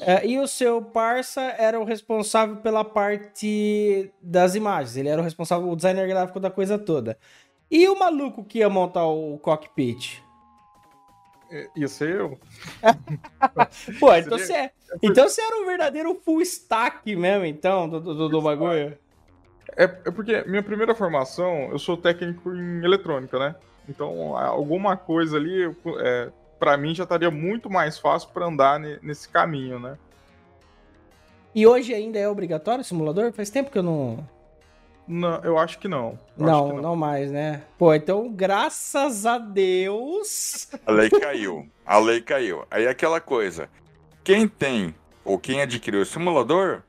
É, 0.00 0.26
e 0.26 0.38
o 0.38 0.46
seu 0.48 0.82
parça 0.82 1.40
era 1.40 1.78
o 1.78 1.84
responsável 1.84 2.56
pela 2.56 2.84
parte 2.84 4.10
das 4.20 4.54
imagens. 4.54 4.96
Ele 4.96 5.08
era 5.08 5.20
o 5.20 5.24
responsável, 5.24 5.70
o 5.70 5.76
designer 5.76 6.08
gráfico 6.08 6.40
da 6.40 6.50
coisa 6.50 6.78
toda. 6.78 7.16
E 7.70 7.88
o 7.88 7.98
maluco 7.98 8.44
que 8.44 8.58
ia 8.58 8.68
montar 8.68 9.06
o 9.06 9.38
cockpit? 9.38 10.22
É, 11.50 11.68
ia 11.76 11.88
ser 11.88 12.16
eu. 12.16 12.38
Pô, 13.98 14.14
então 14.14 14.38
você, 14.38 14.52
é, 14.52 14.70
então 15.02 15.28
você 15.28 15.40
era 15.40 15.62
um 15.62 15.66
verdadeiro 15.66 16.14
full 16.24 16.40
stack 16.42 17.14
mesmo, 17.14 17.44
então, 17.44 17.88
do, 17.88 18.00
do, 18.00 18.28
do 18.28 18.42
bagulho? 18.42 18.96
É, 19.76 19.84
é 19.84 20.10
porque 20.10 20.42
minha 20.44 20.62
primeira 20.62 20.94
formação, 20.94 21.70
eu 21.70 21.78
sou 21.78 21.96
técnico 21.96 22.52
em 22.54 22.84
eletrônica, 22.84 23.38
né? 23.38 23.54
Então, 23.88 24.36
alguma 24.36 24.96
coisa 24.96 25.36
ali, 25.36 25.64
é, 25.98 26.30
para 26.60 26.76
mim, 26.76 26.94
já 26.94 27.04
estaria 27.04 27.30
muito 27.30 27.70
mais 27.70 27.98
fácil 27.98 28.28
para 28.28 28.44
andar 28.44 28.78
nesse 28.78 29.26
caminho, 29.26 29.80
né? 29.80 29.96
E 31.54 31.66
hoje 31.66 31.94
ainda 31.94 32.18
é 32.18 32.28
obrigatório 32.28 32.82
o 32.82 32.84
simulador? 32.84 33.32
Faz 33.32 33.48
tempo 33.48 33.70
que 33.70 33.78
eu 33.78 33.82
não. 33.82 34.28
Não, 35.08 35.40
eu 35.42 35.58
acho 35.58 35.78
que 35.78 35.88
não. 35.88 36.18
Não, 36.36 36.68
que 36.68 36.74
não, 36.74 36.82
não, 36.82 36.96
mais, 36.96 37.32
né? 37.32 37.62
Pô, 37.76 37.92
então, 37.92 38.30
graças 38.30 39.26
a 39.26 39.38
Deus. 39.38 40.68
A 40.86 40.92
lei 40.92 41.10
caiu. 41.10 41.66
A 41.84 41.98
lei 41.98 42.20
caiu. 42.20 42.64
Aí 42.70 42.86
aquela 42.86 43.20
coisa. 43.20 43.68
Quem 44.22 44.46
tem 44.46 44.94
ou 45.24 45.38
quem 45.38 45.62
adquiriu 45.62 46.02
o 46.02 46.06
simulador, 46.06 46.82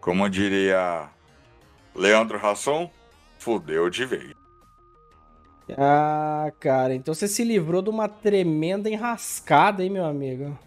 como 0.00 0.30
diria 0.30 1.10
Leandro 1.94 2.38
Rasson, 2.38 2.90
fudeu 3.38 3.90
de 3.90 4.06
vez. 4.06 4.39
Ah, 5.76 6.52
cara, 6.58 6.94
então 6.94 7.12
você 7.14 7.28
se 7.28 7.44
livrou 7.44 7.82
de 7.82 7.90
uma 7.90 8.08
tremenda 8.08 8.88
enrascada, 8.88 9.82
hein, 9.82 9.90
meu 9.90 10.04
amigo? 10.04 10.58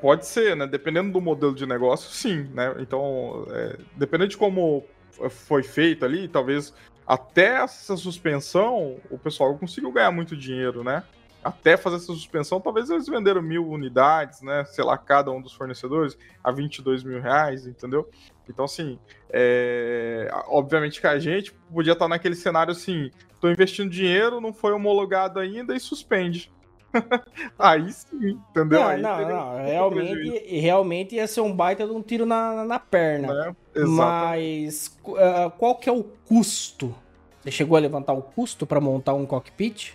Pode 0.00 0.26
ser, 0.26 0.56
né? 0.56 0.66
Dependendo 0.66 1.12
do 1.12 1.20
modelo 1.20 1.54
de 1.54 1.66
negócio, 1.66 2.10
sim, 2.10 2.44
né? 2.54 2.74
Então, 2.78 3.46
é, 3.50 3.78
dependendo 3.96 4.30
de 4.30 4.36
como 4.36 4.84
foi 5.30 5.62
feito 5.62 6.04
ali, 6.04 6.28
talvez 6.28 6.72
até 7.06 7.62
essa 7.62 7.96
suspensão 7.96 8.96
o 9.10 9.18
pessoal 9.18 9.56
conseguiu 9.56 9.90
ganhar 9.90 10.10
muito 10.12 10.36
dinheiro, 10.36 10.84
né? 10.84 11.02
Até 11.48 11.76
fazer 11.76 11.96
essa 11.96 12.06
suspensão, 12.06 12.60
talvez 12.60 12.90
eles 12.90 13.06
venderam 13.06 13.42
mil 13.42 13.68
unidades, 13.68 14.42
né? 14.42 14.64
Sei 14.66 14.84
lá, 14.84 14.96
cada 14.96 15.30
um 15.30 15.40
dos 15.40 15.52
fornecedores 15.52 16.16
a 16.42 16.50
22 16.50 17.02
mil 17.02 17.20
reais, 17.20 17.66
entendeu? 17.66 18.08
Então, 18.48 18.64
assim, 18.64 18.98
é... 19.30 20.30
obviamente 20.46 21.00
que 21.00 21.06
a 21.06 21.18
gente 21.18 21.52
podia 21.72 21.92
estar 21.92 22.08
naquele 22.08 22.34
cenário 22.34 22.72
assim: 22.72 23.10
tô 23.40 23.50
investindo 23.50 23.90
dinheiro, 23.90 24.40
não 24.40 24.52
foi 24.52 24.72
homologado 24.72 25.38
ainda 25.38 25.74
e 25.74 25.80
suspende. 25.80 26.52
Aí 27.58 27.92
sim, 27.92 28.40
entendeu? 28.50 28.80
Não, 28.80 28.88
Aí 28.88 29.02
não, 29.02 29.28
não. 29.28 29.64
Realmente, 29.64 30.60
realmente 30.60 31.14
ia 31.16 31.26
ser 31.26 31.40
um 31.40 31.54
baita 31.54 31.86
de 31.86 31.92
um 31.92 32.02
tiro 32.02 32.24
na, 32.24 32.64
na 32.64 32.78
perna. 32.78 33.54
É, 33.74 33.84
Mas 33.84 34.98
uh, 35.04 35.50
qual 35.58 35.76
que 35.76 35.88
é 35.88 35.92
o 35.92 36.02
custo? 36.02 36.94
Você 37.42 37.50
chegou 37.50 37.76
a 37.76 37.80
levantar 37.80 38.12
o 38.12 38.22
custo 38.22 38.66
para 38.66 38.80
montar 38.80 39.14
um 39.14 39.26
cockpit? 39.26 39.94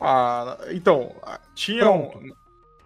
Ah, 0.00 0.58
então, 0.70 1.14
tinha 1.54 1.90
um, 1.90 2.10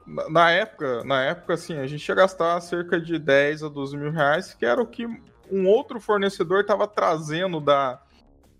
na 0.06 0.50
época, 0.50 1.04
na 1.04 1.22
época, 1.22 1.54
assim, 1.54 1.78
a 1.78 1.86
gente 1.86 2.08
ia 2.08 2.14
gastar 2.14 2.60
cerca 2.60 3.00
de 3.00 3.18
10 3.18 3.64
a 3.64 3.68
12 3.68 3.96
mil 3.96 4.10
reais, 4.10 4.54
que 4.54 4.64
era 4.64 4.80
o 4.80 4.86
que 4.86 5.06
um 5.50 5.66
outro 5.66 6.00
fornecedor 6.00 6.60
estava 6.60 6.86
trazendo 6.86 7.60
da, 7.60 8.00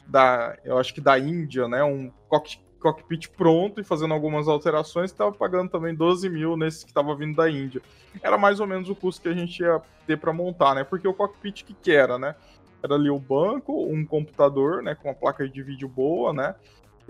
da, 0.06 0.56
eu 0.64 0.78
acho 0.78 0.92
que 0.92 1.00
da 1.00 1.18
Índia, 1.18 1.68
né? 1.68 1.82
Um 1.82 2.10
cockpit 2.28 2.70
cockpit 2.80 3.28
pronto 3.28 3.80
e 3.80 3.84
fazendo 3.84 4.14
algumas 4.14 4.48
alterações, 4.48 5.10
estava 5.10 5.30
pagando 5.30 5.70
também 5.70 5.94
12 5.94 6.28
mil 6.30 6.56
nesse 6.56 6.84
que 6.84 6.90
estava 6.90 7.14
vindo 7.14 7.36
da 7.36 7.48
Índia. 7.48 7.82
Era 8.22 8.38
mais 8.38 8.58
ou 8.58 8.66
menos 8.66 8.88
o 8.88 8.94
custo 8.94 9.20
que 9.20 9.28
a 9.28 9.34
gente 9.34 9.60
ia 9.60 9.80
ter 10.06 10.16
para 10.16 10.32
montar, 10.32 10.74
né? 10.74 10.82
Porque 10.82 11.06
o 11.06 11.14
cockpit 11.14 11.62
que, 11.62 11.74
que 11.74 11.92
era, 11.92 12.18
né? 12.18 12.34
Era 12.82 12.94
ali 12.94 13.10
o 13.10 13.18
banco, 13.18 13.84
um 13.84 14.04
computador, 14.04 14.82
né? 14.82 14.94
Com 14.94 15.08
uma 15.08 15.14
placa 15.14 15.46
de 15.46 15.62
vídeo 15.62 15.86
boa, 15.86 16.32
né? 16.32 16.54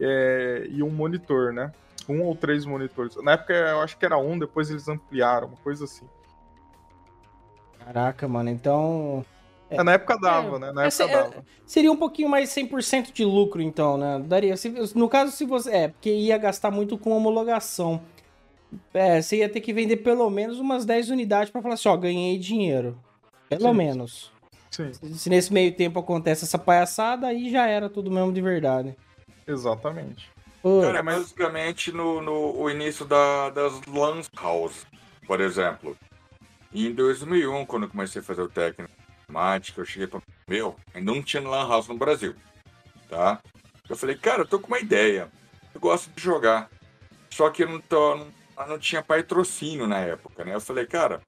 É, 0.01 0.67
e 0.71 0.83
um 0.83 0.91
monitor, 0.91 1.53
né? 1.53 1.73
Um 2.09 2.23
ou 2.23 2.35
três 2.35 2.65
monitores. 2.65 3.15
Na 3.23 3.33
época 3.33 3.53
eu 3.53 3.81
acho 3.81 3.97
que 3.97 4.05
era 4.05 4.17
um, 4.19 4.39
depois 4.39 4.71
eles 4.71 4.89
ampliaram, 4.89 5.49
uma 5.49 5.57
coisa 5.59 5.85
assim. 5.85 6.07
Caraca, 7.79 8.27
mano, 8.27 8.51
então 8.51 9.25
é, 9.71 9.85
na 9.85 9.93
época 9.93 10.19
dava, 10.19 10.57
é, 10.57 10.59
né? 10.59 10.73
Na 10.73 10.87
época 10.87 11.07
dava. 11.07 11.45
seria 11.65 11.93
um 11.93 11.97
pouquinho 11.97 12.29
mais 12.29 12.51
100% 12.51 13.13
de 13.13 13.25
lucro, 13.25 13.63
então, 13.63 13.97
né? 13.97 14.21
Daria. 14.27 14.57
Se, 14.57 14.69
no 14.97 15.09
caso, 15.09 15.31
se 15.31 15.45
você. 15.45 15.71
É, 15.71 15.89
porque 15.89 16.11
ia 16.11 16.37
gastar 16.37 16.73
muito 16.73 16.99
com 16.99 17.11
homologação. 17.11 18.03
É, 18.93 19.23
você 19.23 19.39
ia 19.39 19.49
ter 19.49 19.61
que 19.61 19.73
vender 19.73 19.99
pelo 19.99 20.29
menos 20.29 20.59
umas 20.59 20.85
10 20.85 21.11
unidades 21.11 21.53
para 21.53 21.63
falar 21.63 21.75
assim: 21.75 21.89
ó, 21.89 21.97
ganhei 21.97 22.37
dinheiro. 22.37 22.99
Pelo 23.49 23.71
Sim. 23.71 23.75
menos. 23.75 24.33
Sim. 24.71 24.93
Se, 24.93 25.15
se, 25.15 25.31
nesse 25.31 25.53
meio 25.53 25.73
tempo 25.75 26.01
acontece 26.01 26.45
essa 26.45 26.59
palhaçada, 26.59 27.29
aí 27.29 27.49
já 27.49 27.67
era 27.67 27.89
tudo 27.89 28.11
mesmo 28.11 28.33
de 28.33 28.41
verdade. 28.41 28.97
Exatamente. 29.47 30.31
Cara, 30.83 31.03
mas 31.03 31.17
basicamente 31.17 31.91
no, 31.91 32.21
no 32.21 32.61
o 32.61 32.71
início 32.71 33.07
da, 33.07 33.51
das 33.51 33.81
Lan 33.87 34.21
House, 34.37 34.87
por 35.27 35.41
exemplo. 35.41 35.97
Em 36.73 36.93
2001, 36.93 37.67
quando 37.67 37.85
eu 37.85 37.89
comecei 37.89 38.21
a 38.21 38.25
fazer 38.25 38.43
o 38.43 38.49
técnico 38.49 38.93
matemática, 39.31 39.81
eu 39.81 39.85
cheguei 39.85 40.07
para 40.07 40.21
meu, 40.47 40.77
ainda 40.93 41.13
não 41.13 41.23
tinha 41.23 41.43
Lan 41.43 41.69
House 41.69 41.89
no 41.89 41.97
Brasil, 41.97 42.35
tá? 43.09 43.41
Eu 43.89 43.97
falei, 43.97 44.17
cara, 44.17 44.43
eu 44.43 44.47
tô 44.47 44.59
com 44.59 44.67
uma 44.67 44.79
ideia, 44.81 45.31
eu 45.73 45.81
gosto 45.81 46.11
de 46.11 46.23
jogar, 46.23 46.69
só 47.31 47.49
que 47.51 47.63
eu 47.63 47.69
não, 47.69 47.81
tô, 47.81 48.17
não, 48.17 48.29
não 48.69 48.79
tinha 48.79 49.03
patrocínio 49.03 49.87
na 49.87 49.99
época, 49.99 50.45
né? 50.45 50.55
Eu 50.55 50.61
falei, 50.61 50.87
cara, 50.87 51.23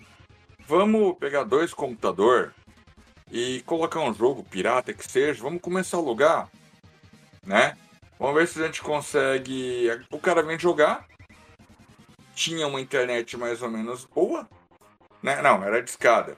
vamos 0.66 1.16
pegar 1.18 1.44
dois 1.44 1.72
computador 1.72 2.52
e 3.30 3.62
colocar 3.62 4.00
um 4.00 4.12
jogo 4.12 4.44
pirata 4.44 4.92
que 4.92 5.10
seja, 5.10 5.42
vamos 5.42 5.62
começar 5.62 5.96
a 5.96 6.00
alugar, 6.00 6.50
né? 7.44 7.76
Vamos 8.22 8.36
ver 8.36 8.46
se 8.46 8.62
a 8.62 8.66
gente 8.66 8.80
consegue. 8.80 9.90
O 10.08 10.16
cara 10.16 10.44
vem 10.44 10.56
jogar, 10.56 11.08
tinha 12.36 12.68
uma 12.68 12.80
internet 12.80 13.36
mais 13.36 13.60
ou 13.60 13.68
menos 13.68 14.04
boa, 14.04 14.48
né? 15.20 15.42
Não, 15.42 15.60
era 15.64 15.82
de 15.82 15.90
escada, 15.90 16.36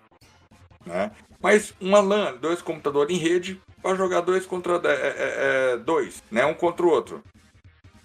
né? 0.86 1.10
Mas 1.42 1.74
uma 1.78 2.00
LAN, 2.00 2.36
dois 2.36 2.62
computadores 2.62 3.14
em 3.14 3.20
rede, 3.20 3.60
para 3.82 3.94
jogar 3.96 4.22
dois 4.22 4.46
contra 4.46 4.80
é, 4.82 4.92
é, 4.92 5.72
é, 5.74 5.76
dois, 5.76 6.22
né? 6.30 6.46
Um 6.46 6.54
contra 6.54 6.86
o 6.86 6.88
outro. 6.88 7.22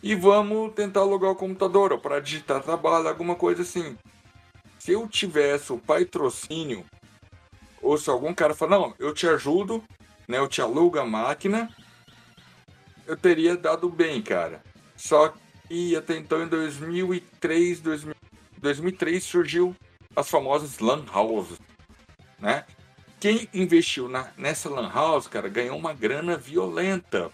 E 0.03 0.13
vamos 0.13 0.73
tentar 0.73 0.99
alugar 0.99 1.31
o 1.31 1.35
computador, 1.35 1.97
para 2.01 2.19
digitar 2.19 2.61
trabalho, 2.61 3.07
alguma 3.07 3.35
coisa 3.35 3.61
assim. 3.61 3.97
Se 4.77 4.91
eu 4.91 5.07
tivesse 5.07 5.71
o 5.71 5.77
patrocínio, 5.77 6.83
ou 7.81 7.97
se 7.97 8.09
algum 8.09 8.33
cara 8.33 8.53
falar, 8.53 8.77
não, 8.77 8.93
eu 8.99 9.13
te 9.13 9.25
ajudo, 9.25 9.81
né? 10.27 10.37
Eu 10.37 10.49
te 10.49 10.61
alugo 10.61 10.99
a 10.99 11.05
máquina, 11.05 11.73
eu 13.09 13.17
teria 13.17 13.57
dado 13.57 13.89
bem, 13.89 14.21
cara. 14.21 14.61
Só 14.95 15.33
que 15.67 15.95
até 15.95 16.17
então, 16.17 16.43
em 16.43 16.47
2003, 16.47 17.81
2000, 17.81 18.15
2003 18.57 19.23
surgiu 19.23 19.75
as 20.15 20.29
famosas 20.29 20.79
LAN 20.79 21.05
houses, 21.13 21.59
né? 22.39 22.65
quem 23.19 23.49
investiu 23.53 24.07
na, 24.07 24.27
nessa 24.37 24.69
Lan 24.69 24.89
House, 24.91 25.27
cara, 25.27 25.49
ganhou 25.49 25.77
uma 25.77 25.93
grana 25.93 26.37
violenta. 26.37 27.29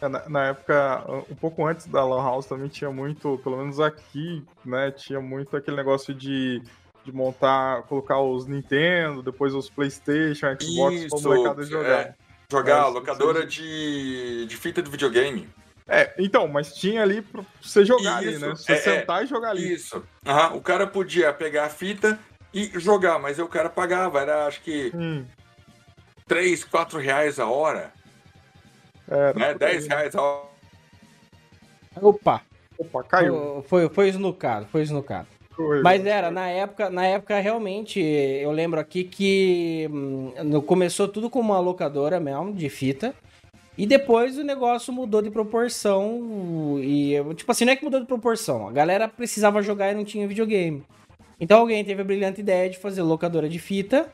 É, 0.00 0.08
na, 0.08 0.28
na, 0.28 0.46
época, 0.48 1.04
um 1.30 1.34
pouco 1.34 1.66
antes 1.66 1.86
da 1.86 2.04
Lan 2.04 2.22
House 2.22 2.46
também 2.46 2.68
tinha 2.68 2.90
muito, 2.90 3.40
pelo 3.42 3.56
menos 3.56 3.80
aqui, 3.80 4.44
né? 4.64 4.90
Tinha 4.90 5.20
muito 5.20 5.56
aquele 5.56 5.76
negócio 5.76 6.12
de, 6.12 6.62
de 7.04 7.12
montar, 7.12 7.82
colocar 7.84 8.20
os 8.20 8.46
Nintendo, 8.46 9.22
depois 9.22 9.54
os 9.54 9.70
PlayStation, 9.70 10.46
Xbox 10.60 11.06
para 11.08 11.18
o 11.18 11.34
mercado 11.34 11.64
jogar. 11.64 12.00
É, 12.00 12.14
jogar, 12.58 12.86
é, 12.86 12.90
locadora 12.90 13.46
de, 13.46 14.46
de 14.46 14.56
fita 14.56 14.82
de 14.82 14.90
videogame. 14.90 15.48
É, 15.86 16.14
então, 16.18 16.48
mas 16.48 16.74
tinha 16.74 17.02
ali 17.02 17.20
pra 17.20 17.42
você 17.60 17.84
jogar 17.84 18.22
isso, 18.22 18.36
ali, 18.36 18.38
né? 18.38 18.48
Você 18.50 18.72
é, 18.72 18.76
sentar 18.76 19.24
e 19.24 19.26
jogar 19.26 19.50
ali. 19.50 19.74
Isso. 19.74 20.02
Uhum. 20.26 20.56
O 20.56 20.60
cara 20.62 20.86
podia 20.86 21.32
pegar 21.32 21.66
a 21.66 21.70
fita, 21.70 22.18
e 22.54 22.70
jogar, 22.78 23.18
mas 23.18 23.38
eu 23.38 23.46
o 23.46 23.48
cara 23.48 23.68
pagava, 23.68 24.20
era 24.20 24.46
acho 24.46 24.62
que 24.62 24.92
hum. 24.94 25.26
3, 26.28 26.62
4 26.64 27.00
reais 27.00 27.40
a 27.40 27.46
hora. 27.48 27.92
Era, 29.08 29.34
né? 29.34 29.54
10 29.54 29.88
reais 29.88 30.14
a 30.14 30.22
hora. 30.22 30.48
Opa! 32.00 32.42
Opa, 32.78 33.02
caiu. 33.02 33.64
Foi, 33.68 33.88
foi 33.88 34.08
esnucado, 34.08 34.66
foi 34.66 34.82
esnucado. 34.82 35.26
Mas 35.82 36.04
era, 36.04 36.30
na 36.30 36.48
época, 36.48 36.90
na 36.90 37.06
época 37.06 37.38
realmente, 37.38 38.00
eu 38.00 38.50
lembro 38.50 38.80
aqui 38.80 39.04
que 39.04 39.88
hum, 39.92 40.60
começou 40.66 41.06
tudo 41.06 41.30
com 41.30 41.40
uma 41.40 41.60
locadora 41.60 42.18
mesmo, 42.18 42.52
de 42.52 42.68
fita. 42.68 43.14
E 43.76 43.86
depois 43.86 44.38
o 44.38 44.44
negócio 44.44 44.92
mudou 44.92 45.20
de 45.20 45.30
proporção. 45.30 46.78
E, 46.80 47.14
tipo 47.34 47.50
assim, 47.50 47.64
não 47.64 47.72
é 47.72 47.76
que 47.76 47.84
mudou 47.84 48.00
de 48.00 48.06
proporção. 48.06 48.68
A 48.68 48.72
galera 48.72 49.08
precisava 49.08 49.62
jogar 49.62 49.92
e 49.92 49.94
não 49.94 50.04
tinha 50.04 50.28
videogame. 50.28 50.84
Então 51.40 51.60
alguém 51.60 51.84
teve 51.84 52.00
a 52.00 52.04
brilhante 52.04 52.40
ideia 52.40 52.70
de 52.70 52.78
fazer 52.78 53.02
locadora 53.02 53.48
de 53.48 53.58
fita 53.58 54.10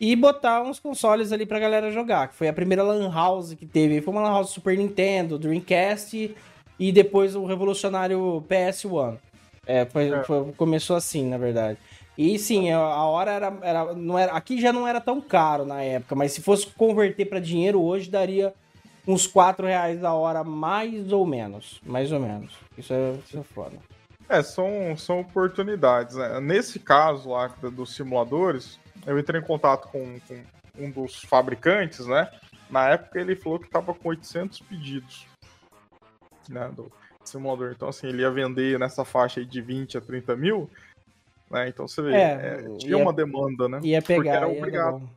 e 0.00 0.14
botar 0.14 0.62
uns 0.62 0.78
consoles 0.78 1.32
ali 1.32 1.44
pra 1.44 1.58
galera 1.58 1.90
jogar. 1.90 2.28
Que 2.28 2.34
foi 2.34 2.48
a 2.48 2.52
primeira 2.52 2.82
Lan 2.82 3.12
House 3.12 3.54
que 3.54 3.66
teve. 3.66 4.00
Foi 4.00 4.14
uma 4.14 4.22
Lan 4.22 4.30
House 4.30 4.50
Super 4.50 4.76
Nintendo, 4.78 5.38
Dreamcast 5.38 6.34
e 6.78 6.92
depois 6.92 7.34
o 7.34 7.44
revolucionário 7.44 8.44
PS1. 8.48 9.18
É, 9.70 9.86
foi, 9.86 10.08
é. 10.10 10.24
Foi, 10.24 10.52
começou 10.52 10.96
assim, 10.96 11.28
na 11.28 11.38
verdade. 11.38 11.78
E 12.18 12.38
sim, 12.38 12.70
a 12.72 13.04
hora 13.04 13.30
era, 13.30 13.58
era, 13.62 13.94
não 13.94 14.18
era. 14.18 14.32
Aqui 14.32 14.60
já 14.60 14.72
não 14.72 14.86
era 14.86 15.00
tão 15.00 15.20
caro 15.20 15.64
na 15.64 15.80
época, 15.80 16.14
mas 16.16 16.32
se 16.32 16.42
fosse 16.42 16.66
converter 16.66 17.26
para 17.26 17.38
dinheiro 17.38 17.80
hoje, 17.80 18.10
daria 18.10 18.52
uns 19.06 19.26
4 19.26 19.66
reais 19.66 20.02
a 20.02 20.12
hora, 20.12 20.42
mais 20.42 21.12
ou 21.12 21.24
menos. 21.24 21.80
Mais 21.84 22.10
ou 22.10 22.18
menos. 22.18 22.52
Isso 22.76 22.92
é, 22.92 23.12
isso 23.24 23.38
é 23.38 23.42
foda. 23.42 23.76
É, 24.28 24.42
são, 24.42 24.96
são 24.96 25.20
oportunidades. 25.20 26.16
Né? 26.16 26.40
Nesse 26.40 26.78
caso 26.80 27.30
lá 27.30 27.46
dos 27.72 27.94
simuladores, 27.94 28.78
eu 29.06 29.18
entrei 29.18 29.40
em 29.40 29.44
contato 29.44 29.88
com, 29.88 30.18
com 30.26 30.42
um 30.78 30.90
dos 30.90 31.22
fabricantes, 31.22 32.06
né? 32.06 32.28
Na 32.68 32.88
época 32.88 33.20
ele 33.20 33.36
falou 33.36 33.58
que 33.58 33.66
estava 33.66 33.94
com 33.94 34.08
800 34.08 34.60
pedidos 34.60 35.26
né, 36.48 36.70
do 36.74 36.90
simulador. 37.30 37.72
Então, 37.74 37.88
assim, 37.88 38.08
ele 38.08 38.22
ia 38.22 38.30
vender 38.30 38.78
nessa 38.78 39.04
faixa 39.04 39.40
aí 39.40 39.46
de 39.46 39.60
20 39.60 39.96
a 39.98 40.00
30 40.00 40.36
mil, 40.36 40.68
né? 41.50 41.68
Então 41.68 41.86
você 41.88 42.02
vê, 42.02 42.14
É, 42.14 42.18
é, 42.20 42.76
tinha 42.78 42.96
ia- 42.96 43.02
uma 43.02 43.12
demanda, 43.12 43.68
né? 43.68 43.80
Ia 43.82 44.00
Porque 44.02 44.14
pegar, 44.14 44.34
era 44.36 44.46
ia 44.48 44.52
dar 44.54 44.58
obrigado. 44.58 44.98
bom. 45.00 45.08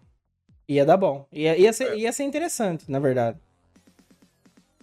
Ia 0.70 0.86
dar 0.86 0.98
bom. 0.98 1.28
Ia, 1.32 1.58
ia, 1.58 1.70
É. 1.70 1.72
ser, 1.74 1.96
ia 1.98 2.12
ser 2.14 2.24
interessante, 2.24 2.90
na 2.90 3.00
verdade. 3.00 3.38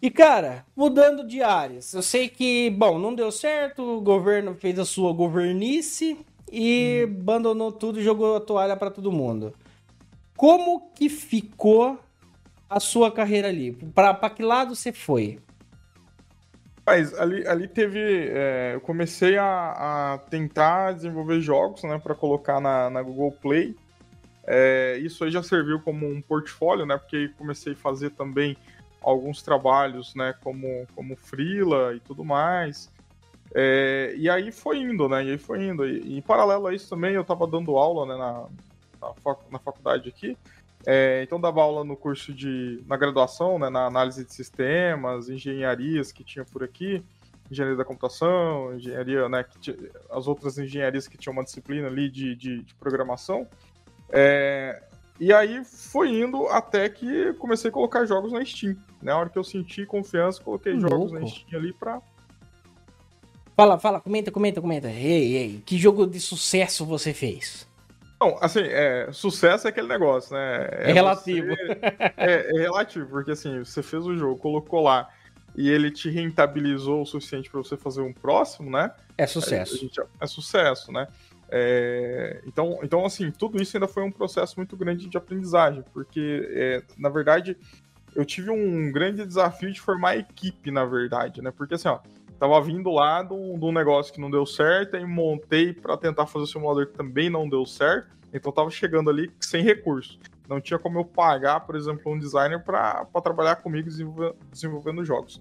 E, 0.02 0.10
cara, 0.10 0.64
mudando 0.74 1.26
de 1.26 1.42
áreas. 1.42 1.92
Eu 1.92 2.02
sei 2.02 2.28
que, 2.28 2.70
bom, 2.70 2.98
não 2.98 3.14
deu 3.14 3.30
certo, 3.30 3.82
o 3.82 4.00
governo 4.00 4.54
fez 4.54 4.78
a 4.78 4.84
sua 4.84 5.12
governice 5.12 6.18
e 6.50 7.04
Hum. 7.06 7.16
abandonou 7.20 7.70
tudo 7.70 8.00
e 8.00 8.02
jogou 8.02 8.36
a 8.36 8.40
toalha 8.40 8.76
pra 8.76 8.90
todo 8.90 9.12
mundo. 9.12 9.52
Como 10.36 10.90
que 10.94 11.08
ficou 11.10 11.98
a 12.68 12.80
sua 12.80 13.10
carreira 13.12 13.48
ali? 13.48 13.72
Pra 13.72 14.14
que 14.30 14.42
lado 14.42 14.74
você 14.74 14.90
foi? 14.92 15.38
Mas 16.90 17.14
ali, 17.14 17.46
ali 17.46 17.68
teve. 17.68 18.00
é, 18.00 18.72
eu 18.74 18.80
comecei 18.80 19.38
a, 19.38 20.14
a 20.14 20.18
tentar 20.28 20.90
desenvolver 20.90 21.40
jogos, 21.40 21.84
né, 21.84 22.00
para 22.02 22.16
colocar 22.16 22.60
na, 22.60 22.90
na 22.90 23.00
Google 23.00 23.30
Play. 23.30 23.76
É, 24.44 24.98
isso 25.00 25.22
aí 25.22 25.30
já 25.30 25.40
serviu 25.40 25.80
como 25.80 26.08
um 26.08 26.20
portfólio, 26.20 26.84
né, 26.84 26.98
porque 26.98 27.28
comecei 27.38 27.74
a 27.74 27.76
fazer 27.76 28.10
também 28.10 28.56
alguns 29.00 29.40
trabalhos, 29.40 30.16
né, 30.16 30.34
como, 30.42 30.84
como 30.96 31.14
freela 31.14 31.94
e 31.94 32.00
tudo 32.00 32.24
mais. 32.24 32.90
É, 33.54 34.12
e 34.16 34.28
aí 34.28 34.50
foi 34.50 34.78
indo, 34.78 35.08
né, 35.08 35.24
e 35.26 35.30
aí 35.30 35.38
foi 35.38 35.62
indo. 35.62 35.86
E, 35.86 36.00
e 36.00 36.18
em 36.18 36.22
paralelo 36.22 36.66
a 36.66 36.74
isso 36.74 36.90
também 36.90 37.14
eu 37.14 37.22
estava 37.22 37.46
dando 37.46 37.76
aula, 37.76 38.04
né, 38.04 38.16
na, 38.18 38.46
na, 39.00 39.36
na 39.52 39.58
faculdade 39.60 40.08
aqui. 40.08 40.36
É, 40.86 41.22
então 41.22 41.40
dava 41.40 41.60
aula 41.60 41.84
no 41.84 41.96
curso 41.96 42.32
de. 42.32 42.82
na 42.86 42.96
graduação, 42.96 43.58
né, 43.58 43.68
na 43.68 43.84
análise 43.86 44.24
de 44.24 44.32
sistemas, 44.32 45.28
engenharias 45.28 46.10
que 46.10 46.24
tinha 46.24 46.44
por 46.44 46.64
aqui, 46.64 47.02
engenharia 47.50 47.76
da 47.76 47.84
computação, 47.84 48.74
engenharia, 48.74 49.28
né, 49.28 49.44
que 49.44 49.58
ti- 49.58 49.90
as 50.10 50.26
outras 50.26 50.56
engenharias 50.58 51.06
que 51.06 51.18
tinham 51.18 51.32
uma 51.34 51.44
disciplina 51.44 51.86
ali 51.88 52.08
de, 52.08 52.34
de, 52.34 52.62
de 52.62 52.74
programação. 52.76 53.46
É, 54.08 54.82
e 55.20 55.32
aí 55.34 55.62
foi 55.64 56.08
indo 56.18 56.46
até 56.48 56.88
que 56.88 57.34
comecei 57.34 57.68
a 57.68 57.72
colocar 57.72 58.06
jogos 58.06 58.32
na 58.32 58.42
Steam. 58.42 58.74
Né? 59.02 59.12
A 59.12 59.18
hora 59.18 59.28
que 59.28 59.38
eu 59.38 59.44
senti 59.44 59.84
confiança, 59.84 60.42
coloquei 60.42 60.72
Que 60.72 60.80
jogos 60.80 61.12
louco. 61.12 61.20
na 61.20 61.26
Steam 61.26 61.60
ali 61.60 61.74
pra. 61.74 62.00
Fala, 63.54 63.78
fala, 63.78 64.00
comenta, 64.00 64.30
comenta, 64.30 64.60
comenta. 64.62 64.88
Ei, 64.90 65.36
ei, 65.36 65.62
que 65.66 65.76
jogo 65.76 66.06
de 66.06 66.18
sucesso 66.18 66.86
você 66.86 67.12
fez? 67.12 67.68
Não, 68.20 68.36
assim, 68.40 68.60
é, 68.62 69.08
sucesso 69.12 69.66
é 69.66 69.70
aquele 69.70 69.88
negócio, 69.88 70.34
né? 70.34 70.68
É 70.72 70.92
relativo. 70.92 71.48
você- 71.48 71.80
é, 72.18 72.50
é 72.56 72.60
relativo, 72.60 73.06
porque 73.08 73.30
assim, 73.30 73.60
você 73.64 73.82
fez 73.82 74.04
o 74.06 74.14
jogo, 74.16 74.36
colocou 74.38 74.82
lá 74.82 75.08
e 75.56 75.68
ele 75.70 75.90
te 75.90 76.10
rentabilizou 76.10 77.02
o 77.02 77.06
suficiente 77.06 77.50
para 77.50 77.58
você 77.62 77.76
fazer 77.76 78.02
um 78.02 78.12
próximo, 78.12 78.70
né? 78.70 78.90
É 79.16 79.24
A 79.24 79.26
sucesso. 79.26 79.76
gente- 79.78 80.00
é 80.20 80.26
sucesso, 80.26 80.92
né? 80.92 81.08
É, 81.50 82.40
então, 82.46 82.78
então, 82.82 83.04
assim, 83.04 83.30
tudo 83.30 83.60
isso 83.60 83.76
ainda 83.76 83.88
foi 83.88 84.02
um 84.04 84.10
processo 84.12 84.54
muito 84.56 84.76
grande 84.76 85.08
de 85.08 85.16
aprendizagem, 85.16 85.82
porque, 85.92 86.48
é, 86.52 86.82
na 86.96 87.08
verdade, 87.08 87.56
eu 88.14 88.24
tive 88.24 88.50
um 88.50 88.92
grande 88.92 89.24
desafio 89.26 89.72
de 89.72 89.80
formar 89.80 90.16
equipe, 90.16 90.70
na 90.70 90.84
verdade, 90.84 91.42
né? 91.42 91.50
Porque, 91.56 91.74
assim, 91.74 91.88
ó, 91.88 91.98
tava 92.40 92.58
vindo 92.62 92.90
lá 92.90 93.22
de 93.22 93.34
um 93.34 93.70
negócio 93.70 94.12
que 94.14 94.20
não 94.20 94.30
deu 94.30 94.46
certo, 94.46 94.96
aí 94.96 95.04
montei 95.04 95.74
para 95.74 95.94
tentar 95.98 96.26
fazer 96.26 96.44
o 96.44 96.48
simulador 96.48 96.86
que 96.86 96.94
também 96.94 97.28
não 97.28 97.46
deu 97.46 97.66
certo, 97.66 98.08
então 98.32 98.50
tava 98.50 98.70
chegando 98.70 99.10
ali 99.10 99.30
sem 99.38 99.62
recurso. 99.62 100.18
Não 100.48 100.58
tinha 100.58 100.78
como 100.78 100.98
eu 100.98 101.04
pagar, 101.04 101.60
por 101.60 101.76
exemplo, 101.76 102.10
um 102.10 102.18
designer 102.18 102.64
para 102.64 103.04
trabalhar 103.22 103.56
comigo 103.56 103.88
desenvolve- 103.88 104.34
desenvolvendo 104.50 105.04
jogos. 105.04 105.40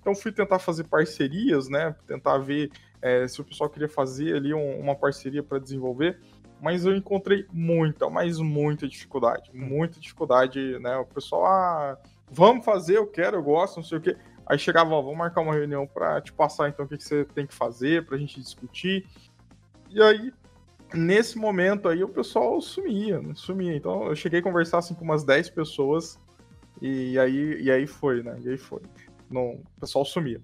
Então 0.00 0.12
fui 0.14 0.32
tentar 0.32 0.58
fazer 0.58 0.84
parcerias, 0.84 1.68
né? 1.68 1.94
Tentar 2.06 2.36
ver 2.38 2.70
é, 3.02 3.26
se 3.26 3.40
o 3.40 3.44
pessoal 3.44 3.70
queria 3.70 3.88
fazer 3.88 4.36
ali 4.36 4.52
um- 4.52 4.78
uma 4.78 4.94
parceria 4.94 5.42
para 5.42 5.58
desenvolver, 5.58 6.20
mas 6.60 6.84
eu 6.84 6.94
encontrei 6.94 7.46
muita, 7.50 8.10
mas 8.10 8.38
muita 8.38 8.86
dificuldade, 8.86 9.50
muita 9.54 9.98
dificuldade, 9.98 10.78
né? 10.80 10.98
O 10.98 11.06
pessoal, 11.06 11.46
ah, 11.46 11.98
vamos 12.30 12.62
fazer, 12.62 12.98
eu 12.98 13.06
quero, 13.06 13.38
eu 13.38 13.42
gosto, 13.42 13.76
não 13.76 13.84
sei 13.84 13.96
o 13.96 14.00
quê. 14.02 14.16
Aí 14.50 14.58
chegava, 14.58 14.90
ó, 14.90 15.00
vamos 15.00 15.16
marcar 15.16 15.42
uma 15.42 15.54
reunião 15.54 15.86
para 15.86 16.20
te 16.20 16.32
passar 16.32 16.68
então 16.68 16.84
o 16.84 16.88
que, 16.88 16.96
que 16.96 17.04
você 17.04 17.24
tem 17.24 17.46
que 17.46 17.54
fazer, 17.54 18.04
pra 18.04 18.18
gente 18.18 18.40
discutir. 18.40 19.06
E 19.88 20.02
aí, 20.02 20.32
nesse 20.92 21.38
momento 21.38 21.88
aí, 21.88 22.02
o 22.02 22.08
pessoal 22.08 22.60
sumia, 22.60 23.20
né? 23.20 23.32
sumia. 23.36 23.76
Então 23.76 24.08
eu 24.08 24.16
cheguei 24.16 24.40
a 24.40 24.42
conversar 24.42 24.78
assim 24.78 24.92
com 24.92 25.04
umas 25.04 25.22
10 25.22 25.50
pessoas 25.50 26.18
e 26.82 27.16
aí, 27.16 27.62
e 27.62 27.70
aí 27.70 27.86
foi, 27.86 28.24
né? 28.24 28.40
E 28.42 28.48
aí 28.48 28.58
foi. 28.58 28.82
Não, 29.30 29.52
o 29.52 29.62
pessoal 29.78 30.04
sumia. 30.04 30.42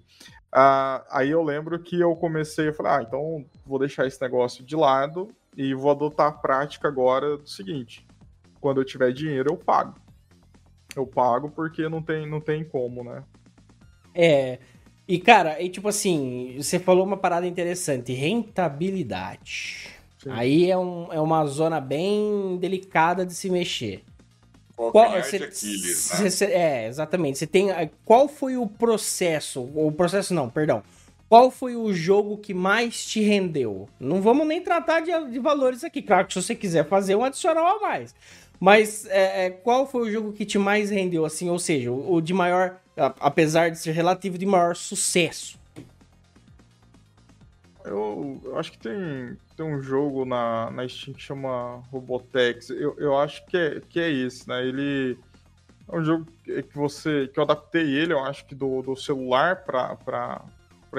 Ah, 0.53 1.05
aí 1.11 1.29
eu 1.29 1.43
lembro 1.43 1.77
que 1.77 1.99
eu 1.99 2.15
comecei 2.15 2.69
a 2.69 2.73
falar, 2.73 2.99
ah, 2.99 3.03
então 3.03 3.45
vou 3.65 3.77
deixar 3.77 4.07
esse 4.07 4.21
negócio 4.21 4.63
de 4.63 4.77
lado 4.77 5.35
e 5.53 5.73
vou 5.73 5.91
adotar 5.91 6.27
a 6.27 6.31
prática 6.31 6.87
agora 6.87 7.37
do 7.37 7.49
seguinte: 7.49 8.07
quando 8.61 8.79
eu 8.79 8.85
tiver 8.85 9.11
dinheiro, 9.11 9.51
eu 9.51 9.57
pago. 9.57 9.95
Eu 10.95 11.05
pago 11.05 11.51
porque 11.51 11.89
não 11.89 12.01
tem, 12.01 12.25
não 12.25 12.39
tem 12.39 12.63
como, 12.63 13.03
né? 13.03 13.21
É. 14.17 14.57
E, 15.07 15.19
cara, 15.19 15.61
e 15.61 15.69
tipo 15.69 15.87
assim, 15.87 16.55
você 16.57 16.79
falou 16.79 17.05
uma 17.05 17.15
parada 17.15 17.47
interessante: 17.47 18.11
rentabilidade. 18.13 19.87
Sim. 20.21 20.29
Aí 20.31 20.69
é, 20.71 20.77
um, 20.77 21.13
é 21.13 21.21
uma 21.21 21.45
zona 21.45 21.79
bem 21.79 22.57
delicada 22.59 23.25
de 23.25 23.33
se 23.33 23.49
mexer. 23.49 24.03
Calcanhar 24.75 25.23
cê- 25.23 25.37
de 25.39 25.43
Aquiles, 25.45 25.97
cê- 25.97 26.23
né? 26.23 26.29
cê- 26.29 26.45
é, 26.45 26.87
exatamente. 26.87 27.37
Você 27.37 27.47
tem. 27.47 27.67
Qual 28.03 28.27
foi 28.27 28.57
o 28.57 28.67
processo? 28.67 29.61
O 29.61 29.91
processo 29.91 30.33
não, 30.33 30.49
perdão. 30.49 30.83
Qual 31.29 31.51
foi 31.51 31.75
o 31.75 31.93
jogo 31.93 32.37
que 32.37 32.53
mais 32.53 33.05
te 33.05 33.21
rendeu? 33.21 33.87
Não 33.99 34.21
vamos 34.21 34.47
nem 34.47 34.61
tratar 34.61 35.01
de, 35.01 35.11
de 35.31 35.39
valores 35.39 35.83
aqui. 35.83 36.01
Claro 36.01 36.25
que 36.25 36.33
se 36.33 36.41
você 36.41 36.55
quiser 36.55 36.87
fazer 36.87 37.15
um 37.15 37.23
adicional 37.23 37.65
a 37.77 37.81
mais. 37.81 38.15
Mas 38.59 39.05
é, 39.07 39.45
é, 39.45 39.49
qual 39.49 39.85
foi 39.85 40.07
o 40.07 40.11
jogo 40.11 40.31
que 40.31 40.45
te 40.45 40.57
mais 40.57 40.89
rendeu, 40.89 41.25
assim? 41.25 41.49
Ou 41.49 41.59
seja, 41.59 41.91
o, 41.91 42.13
o 42.13 42.21
de 42.21 42.33
maior. 42.33 42.79
Apesar 43.19 43.69
de 43.69 43.77
ser 43.77 43.91
relativo, 43.91 44.37
de 44.37 44.45
maior 44.45 44.75
sucesso. 44.75 45.59
Eu, 47.85 48.41
eu 48.43 48.57
acho 48.57 48.71
que 48.71 48.79
tem, 48.79 49.37
tem 49.55 49.65
um 49.65 49.81
jogo 49.81 50.25
na, 50.25 50.69
na 50.71 50.87
Steam 50.87 51.13
que 51.13 51.21
chama 51.21 51.81
Robotex. 51.89 52.69
Eu, 52.69 52.95
eu 52.97 53.17
acho 53.17 53.45
que 53.45 53.55
é, 53.55 53.79
que 53.79 53.99
é 53.99 54.11
esse, 54.11 54.47
né? 54.47 54.65
Ele 54.65 55.17
é 55.87 55.97
um 55.97 56.03
jogo 56.03 56.25
que 56.43 56.75
você. 56.75 57.27
que 57.27 57.39
eu 57.39 57.43
adaptei 57.43 57.89
ele, 57.89 58.11
eu 58.11 58.19
acho 58.19 58.45
que 58.45 58.53
do, 58.53 58.81
do 58.81 58.95
celular 58.95 59.63
pra 59.63 59.95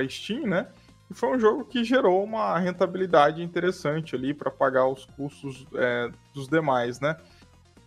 Steam, 0.09 0.47
né? 0.47 0.69
E 1.11 1.15
foi 1.15 1.37
um 1.37 1.41
jogo 1.41 1.65
que 1.65 1.85
gerou 1.85 2.23
uma 2.23 2.59
rentabilidade 2.59 3.43
interessante 3.43 4.15
ali 4.15 4.35
para 4.35 4.51
pagar 4.51 4.87
os 4.87 5.07
custos 5.17 5.67
é, 5.75 6.11
dos 6.35 6.49
demais, 6.49 7.01
né? 7.01 7.17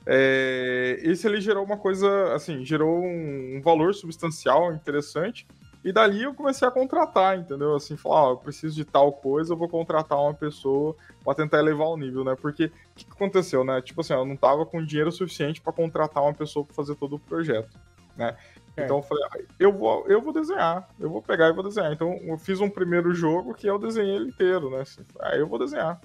É, 0.05 0.99
esse 1.03 1.27
ali 1.27 1.39
gerou 1.41 1.63
uma 1.63 1.77
coisa, 1.77 2.33
assim, 2.33 2.65
gerou 2.65 3.01
um, 3.03 3.57
um 3.57 3.61
valor 3.61 3.93
substancial 3.93 4.73
interessante. 4.73 5.47
E 5.83 5.91
dali 5.91 6.21
eu 6.21 6.33
comecei 6.33 6.67
a 6.67 6.71
contratar, 6.71 7.39
entendeu? 7.39 7.75
Assim, 7.75 7.97
falar, 7.97 8.27
ó, 8.27 8.31
eu 8.31 8.37
preciso 8.37 8.75
de 8.75 8.85
tal 8.85 9.11
coisa, 9.11 9.53
eu 9.53 9.57
vou 9.57 9.67
contratar 9.67 10.19
uma 10.19 10.33
pessoa 10.33 10.95
pra 11.23 11.33
tentar 11.33 11.57
elevar 11.57 11.87
o 11.87 11.97
nível, 11.97 12.23
né? 12.23 12.35
Porque 12.39 12.65
o 12.65 12.71
que, 12.95 13.05
que 13.05 13.11
aconteceu, 13.11 13.63
né? 13.63 13.81
Tipo 13.81 14.01
assim, 14.01 14.13
eu 14.13 14.23
não 14.25 14.35
tava 14.35 14.63
com 14.63 14.83
dinheiro 14.85 15.11
suficiente 15.11 15.59
pra 15.59 15.73
contratar 15.73 16.21
uma 16.21 16.33
pessoa 16.35 16.63
pra 16.63 16.75
fazer 16.75 16.95
todo 16.95 17.15
o 17.15 17.19
projeto, 17.19 17.69
né? 18.15 18.37
É. 18.77 18.85
Então 18.85 18.97
eu 18.97 19.03
falei, 19.03 19.23
ah, 19.25 19.39
eu 19.59 19.73
vou, 19.73 20.05
eu 20.07 20.21
vou 20.21 20.31
desenhar, 20.31 20.87
eu 20.99 21.09
vou 21.09 21.21
pegar 21.21 21.49
e 21.49 21.53
vou 21.53 21.63
desenhar. 21.63 21.91
Então 21.91 22.15
eu 22.23 22.37
fiz 22.37 22.61
um 22.61 22.69
primeiro 22.69 23.11
jogo 23.13 23.53
que 23.55 23.65
eu 23.65 23.79
desenhei 23.79 24.15
ele 24.17 24.29
inteiro, 24.29 24.69
né? 24.69 24.81
Assim, 24.81 25.01
ah, 25.19 25.35
eu 25.35 25.47
vou 25.47 25.57
desenhar. 25.57 25.99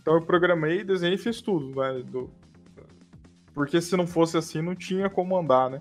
Então 0.00 0.14
eu 0.14 0.22
programei, 0.22 0.82
desenhei 0.82 1.14
e 1.14 1.18
fiz 1.18 1.40
tudo, 1.40 1.80
né? 1.80 2.02
Do- 2.04 2.28
Porque 3.56 3.80
se 3.80 3.96
não 3.96 4.06
fosse 4.06 4.36
assim, 4.36 4.60
não 4.60 4.74
tinha 4.74 5.08
como 5.08 5.34
andar, 5.34 5.70
né? 5.70 5.80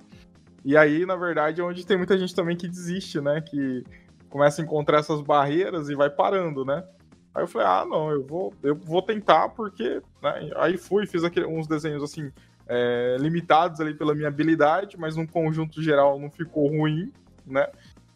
E 0.64 0.78
aí, 0.78 1.06
na 1.06 1.18
verdade, 1.18 1.60
é 1.60 1.64
onde 1.64 1.86
tem 1.86 1.98
muita 1.98 2.18
gente 2.18 2.34
também 2.34 2.56
que 2.56 2.70
desiste, 2.70 3.20
né? 3.20 3.42
Que 3.42 3.84
começa 4.30 4.62
a 4.62 4.64
encontrar 4.64 5.00
essas 5.00 5.20
barreiras 5.20 5.90
e 5.90 5.94
vai 5.94 6.10
parando, 6.10 6.64
né? 6.64 6.86
Aí 7.34 7.44
eu 7.44 7.48
falei, 7.50 7.68
ah, 7.68 7.86
não, 7.86 8.10
eu 8.10 8.24
vou, 8.24 8.54
eu 8.64 8.76
vou 8.76 9.02
tentar, 9.02 9.50
porque. 9.50 10.02
Né? 10.24 10.52
Aí 10.56 10.78
fui, 10.78 11.06
fiz 11.06 11.26
aquele, 11.26 11.48
uns 11.48 11.68
desenhos 11.68 12.02
assim, 12.02 12.32
é, 12.66 13.18
limitados 13.20 13.82
ali 13.82 13.94
pela 13.94 14.16
minha 14.16 14.30
habilidade, 14.30 14.98
mas 14.98 15.18
num 15.18 15.28
conjunto 15.28 15.84
geral 15.84 16.18
não 16.18 16.32
ficou 16.32 16.70
ruim, 16.70 17.12
né? 17.46 17.68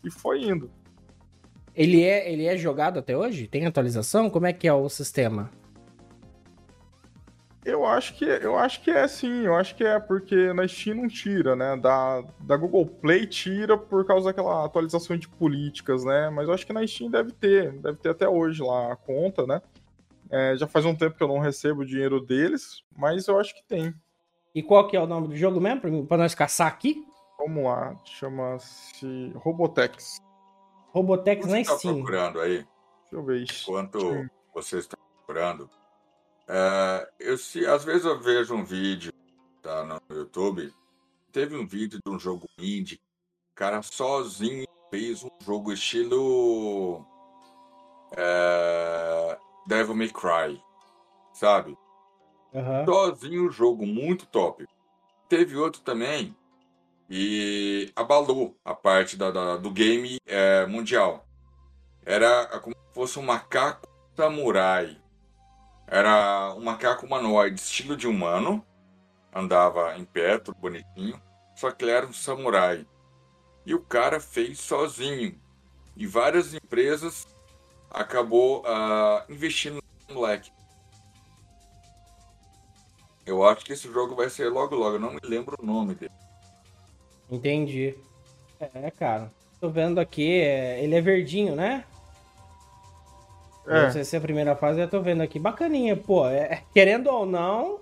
E 0.06 0.10
foi 0.10 0.42
indo. 0.42 0.72
Ele 1.76 2.02
é, 2.02 2.32
ele 2.32 2.46
é 2.46 2.56
jogado 2.56 2.98
até 2.98 3.18
hoje? 3.18 3.46
Tem 3.46 3.66
atualização? 3.66 4.30
Como 4.30 4.46
é 4.46 4.54
que 4.54 4.70
é 4.70 4.74
o 4.74 4.88
sistema? 4.88 5.52
Eu 7.66 7.86
acho 7.86 8.16
que 8.16 8.24
eu 8.26 8.58
acho 8.58 8.82
que 8.82 8.90
é 8.90 9.06
sim, 9.08 9.46
eu 9.46 9.54
acho 9.56 9.76
que 9.76 9.84
é 9.84 10.00
porque 10.00 10.54
na 10.54 10.66
Steam 10.68 10.96
não 10.96 11.08
tira, 11.08 11.56
né? 11.56 11.76
Da, 11.76 12.22
da 12.40 12.56
Google 12.56 12.86
Play 12.86 13.28
tira 13.28 13.78
por 13.78 14.06
causa 14.06 14.28
daquela 14.28 14.64
atualização 14.66 15.18
de 15.18 15.28
políticas, 15.28 16.06
né? 16.06 16.30
Mas 16.30 16.48
eu 16.48 16.54
acho 16.54 16.66
que 16.66 16.72
na 16.74 16.86
Steam 16.88 17.12
deve 17.12 17.32
ter, 17.34 17.74
deve 17.74 17.98
ter 17.98 18.10
até 18.10 18.28
hoje 18.30 18.64
lá 18.64 18.94
a 18.94 18.96
conta, 18.96 19.46
né? 19.46 19.62
É, 20.32 20.56
já 20.56 20.68
faz 20.68 20.86
um 20.86 20.96
tempo 20.96 21.18
que 21.18 21.24
eu 21.24 21.28
não 21.28 21.40
recebo 21.40 21.82
o 21.82 21.86
dinheiro 21.86 22.22
deles, 22.22 22.84
mas 22.96 23.28
eu 23.28 23.38
acho 23.40 23.54
que 23.54 23.64
tem. 23.68 23.94
E 24.56 24.64
qual 24.64 24.88
que 24.88 24.96
é 24.96 25.02
o 25.02 25.08
nome 25.08 25.28
do 25.28 25.36
jogo 25.36 25.60
mesmo? 25.60 26.06
Pra 26.06 26.18
nós 26.18 26.34
caçar 26.34 26.68
aqui? 26.68 27.04
Vamos 27.38 27.64
lá, 27.64 27.96
chama-se 28.06 29.32
Robotex. 29.36 30.18
Robotex 30.92 31.46
Você 31.46 31.52
na 31.52 31.62
está 31.62 31.78
Steam. 31.78 31.96
procurando 31.96 32.40
aí, 32.40 32.66
Deixa 33.02 33.16
eu 33.16 33.24
ver. 33.24 33.44
enquanto 33.44 34.00
Sim. 34.00 34.30
você 34.54 34.78
está 34.78 34.98
procurando, 35.18 35.70
é, 36.50 37.10
eu, 37.20 37.38
se, 37.38 37.66
às 37.66 37.84
vezes 37.86 38.06
eu 38.06 38.20
vejo 38.20 38.56
um 38.56 38.64
vídeo 38.66 39.14
tá, 39.62 39.84
no 39.86 40.02
YouTube, 40.16 40.74
teve 41.32 41.56
um 41.56 41.66
vídeo 41.66 42.00
de 42.04 42.12
um 42.12 42.18
jogo 42.20 42.48
indie, 42.58 43.00
o 43.52 43.56
cara 43.56 43.82
sozinho 43.82 44.66
fez 44.90 45.24
um 45.24 45.30
jogo 45.44 45.72
estilo 45.72 47.06
é, 48.18 49.38
Devil 49.68 49.96
May 49.96 50.10
Cry, 50.10 50.62
sabe? 51.34 51.78
Aham. 52.54 52.86
Sozinho 52.86 53.48
o 53.48 53.52
jogo, 53.52 53.86
muito 53.86 54.26
top. 54.26 54.66
Teve 55.28 55.56
outro 55.56 55.82
também 55.82 56.36
e 57.08 57.92
abalou 57.96 58.56
a 58.66 58.74
parte 58.74 59.16
da, 59.16 59.30
da- 59.30 59.58
do 59.58 59.70
game 59.70 60.18
é, 60.26 60.66
mundial. 60.66 61.26
Era 62.04 62.48
como 62.60 62.76
se 62.76 62.94
fosse 62.96 63.20
um 63.20 63.24
macaco 63.24 63.88
samurai. 64.16 64.99
Era 65.92 66.54
um 66.56 66.62
macaco 66.62 67.06
humanoide, 67.06 67.60
estilo 67.60 67.98
de 67.98 68.08
humano. 68.08 68.64
Andava 69.34 69.98
em 69.98 70.06
pé, 70.06 70.40
bonitinho. 70.60 71.20
Só 71.56 71.72
que 71.72 71.84
ele 71.84 71.92
era 71.92 72.06
um 72.06 72.14
samurai. 72.14 72.86
E 73.66 73.74
o 73.74 73.82
cara 73.82 74.20
fez 74.20 74.60
sozinho. 74.60 75.36
E 75.98 76.06
várias 76.06 76.54
empresas 76.54 77.28
acabou 77.90 78.64
ah, 78.68 79.26
investindo 79.28 79.82
no 80.08 80.16
moleque. 80.16 80.52
Eu 83.26 83.44
acho 83.44 83.66
que 83.66 83.74
esse 83.74 83.92
jogo 83.92 84.16
vai 84.16 84.30
ser 84.30 84.50
logo 84.50 84.76
logo. 84.76 85.00
Não 85.00 85.14
me 85.14 85.20
lembro 85.24 85.56
o 85.60 85.66
nome 85.66 85.96
dele. 85.96 86.14
Entendi. 87.30 87.96
É, 88.60 88.92
cara. 88.92 89.32
Tô 89.60 89.70
vendo 89.70 90.00
aqui, 90.00 90.40
é, 90.40 90.82
ele 90.84 90.96
é 90.96 91.02
verdinho, 91.02 91.56
né? 91.56 91.84
É. 93.70 93.84
Não 93.84 93.92
sei 93.92 94.04
se 94.04 94.16
é 94.16 94.20
a 94.20 94.22
primeira 94.22 94.56
fase, 94.56 94.80
eu 94.80 94.90
tô 94.90 95.02
vendo 95.02 95.22
aqui. 95.22 95.38
Bacaninha, 95.40 95.96
pô. 95.96 96.26
é- 96.26 96.64
querendo 96.74 97.08
ou 97.08 97.26
não, 97.26 97.80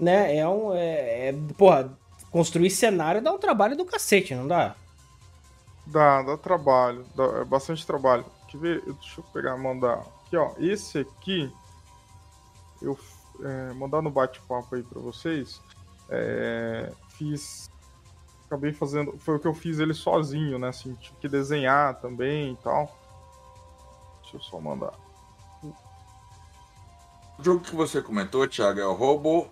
né? 0.00 0.36
É 0.36 0.48
um. 0.48 0.74
É, 0.74 1.28
é, 1.28 1.34
porra, 1.56 1.96
construir 2.30 2.70
cenário 2.70 3.22
dá 3.22 3.32
um 3.32 3.38
trabalho 3.38 3.76
do 3.76 3.84
cacete, 3.84 4.34
não 4.34 4.48
dá? 4.48 4.74
Dá, 5.86 6.22
dá 6.22 6.36
trabalho, 6.38 7.04
dá 7.14 7.24
é 7.24 7.44
bastante 7.44 7.86
trabalho. 7.86 8.24
Ver? 8.56 8.84
Eu- 8.86 8.94
Deixa 8.94 9.20
eu 9.20 9.24
pegar 9.32 9.56
mandar. 9.56 10.04
Aqui, 10.24 10.36
ó. 10.36 10.52
Esse 10.58 11.00
aqui, 11.00 11.52
eu 12.80 12.96
é, 13.42 13.72
mandar 13.74 14.00
no 14.00 14.10
bate-papo 14.10 14.76
aí 14.76 14.82
pra 14.84 15.00
vocês. 15.00 15.60
É, 16.08 16.92
fiz. 17.18 17.68
Acabei 18.46 18.72
fazendo. 18.72 19.18
Foi 19.18 19.34
o 19.34 19.40
que 19.40 19.48
eu 19.48 19.54
fiz 19.54 19.80
ele 19.80 19.92
sozinho, 19.92 20.56
né? 20.58 20.68
Assim, 20.68 20.94
tive 20.94 21.16
que 21.16 21.28
desenhar 21.28 22.00
também 22.00 22.52
e 22.52 22.56
tal. 22.58 22.96
Deixa 24.34 24.48
eu 24.48 24.50
só 24.50 24.60
mandar. 24.60 24.92
O 27.38 27.42
jogo 27.42 27.60
que 27.60 27.74
você 27.74 28.02
comentou, 28.02 28.46
Thiago, 28.48 28.80
é 28.80 28.86
o 28.86 28.92
Robo 28.92 29.48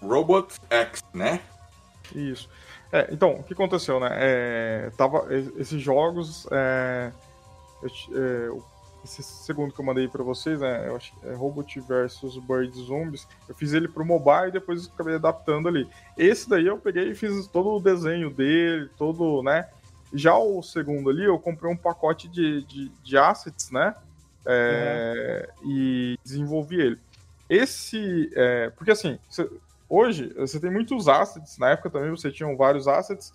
Robot 0.00 0.54
X, 0.68 1.02
né? 1.14 1.40
Isso. 2.14 2.48
É, 2.90 3.08
então, 3.12 3.34
o 3.34 3.42
que 3.42 3.52
aconteceu, 3.54 4.00
né? 4.00 4.08
É, 4.12 4.90
tava, 4.96 5.26
esses 5.56 5.80
jogos. 5.80 6.46
É, 6.50 7.12
eu 7.82 8.58
é, 8.58 8.72
esse 9.04 9.22
segundo 9.22 9.72
que 9.72 9.80
eu 9.80 9.84
mandei 9.84 10.06
pra 10.06 10.22
vocês, 10.22 10.60
né? 10.60 10.88
Eu 10.88 10.96
acho 10.96 11.12
é 11.24 11.34
Robot 11.34 11.80
versus 11.80 12.36
Bird 12.38 12.72
Zombies. 12.80 13.26
Eu 13.48 13.54
fiz 13.54 13.72
ele 13.72 13.88
pro 13.88 14.04
mobile 14.04 14.48
e 14.48 14.52
depois 14.52 14.86
acabei 14.86 15.16
adaptando 15.16 15.68
ali. 15.68 15.88
Esse 16.16 16.48
daí 16.48 16.66
eu 16.66 16.78
peguei 16.78 17.10
e 17.10 17.14
fiz 17.14 17.48
todo 17.48 17.70
o 17.70 17.80
desenho 17.80 18.30
dele, 18.30 18.88
todo, 18.96 19.42
né? 19.42 19.68
Já 20.12 20.36
o 20.36 20.62
segundo 20.62 21.08
ali, 21.10 21.24
eu 21.24 21.38
comprei 21.38 21.70
um 21.72 21.76
pacote 21.76 22.28
de, 22.28 22.62
de, 22.64 22.88
de 23.02 23.16
assets, 23.18 23.70
né? 23.70 23.94
É, 24.44 25.48
E 25.64 26.18
desenvolvi 26.24 26.80
ele. 26.80 26.98
Esse. 27.48 28.30
é, 28.34 28.70
porque 28.70 28.90
assim, 28.90 29.18
você- 29.28 29.48
hoje 29.88 30.32
você 30.34 30.58
tem 30.58 30.70
muitos 30.70 31.08
assets, 31.08 31.58
na 31.58 31.70
época 31.70 31.90
também 31.90 32.10
você 32.10 32.30
tinha 32.30 32.54
vários 32.56 32.88
assets. 32.88 33.32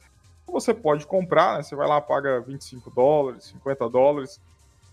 Você 0.47 0.73
pode 0.73 1.05
comprar, 1.05 1.57
né? 1.57 1.63
Você 1.63 1.75
vai 1.75 1.87
lá, 1.87 1.99
paga 1.99 2.39
25 2.41 2.89
dólares, 2.89 3.45
50 3.45 3.89
dólares. 3.89 4.39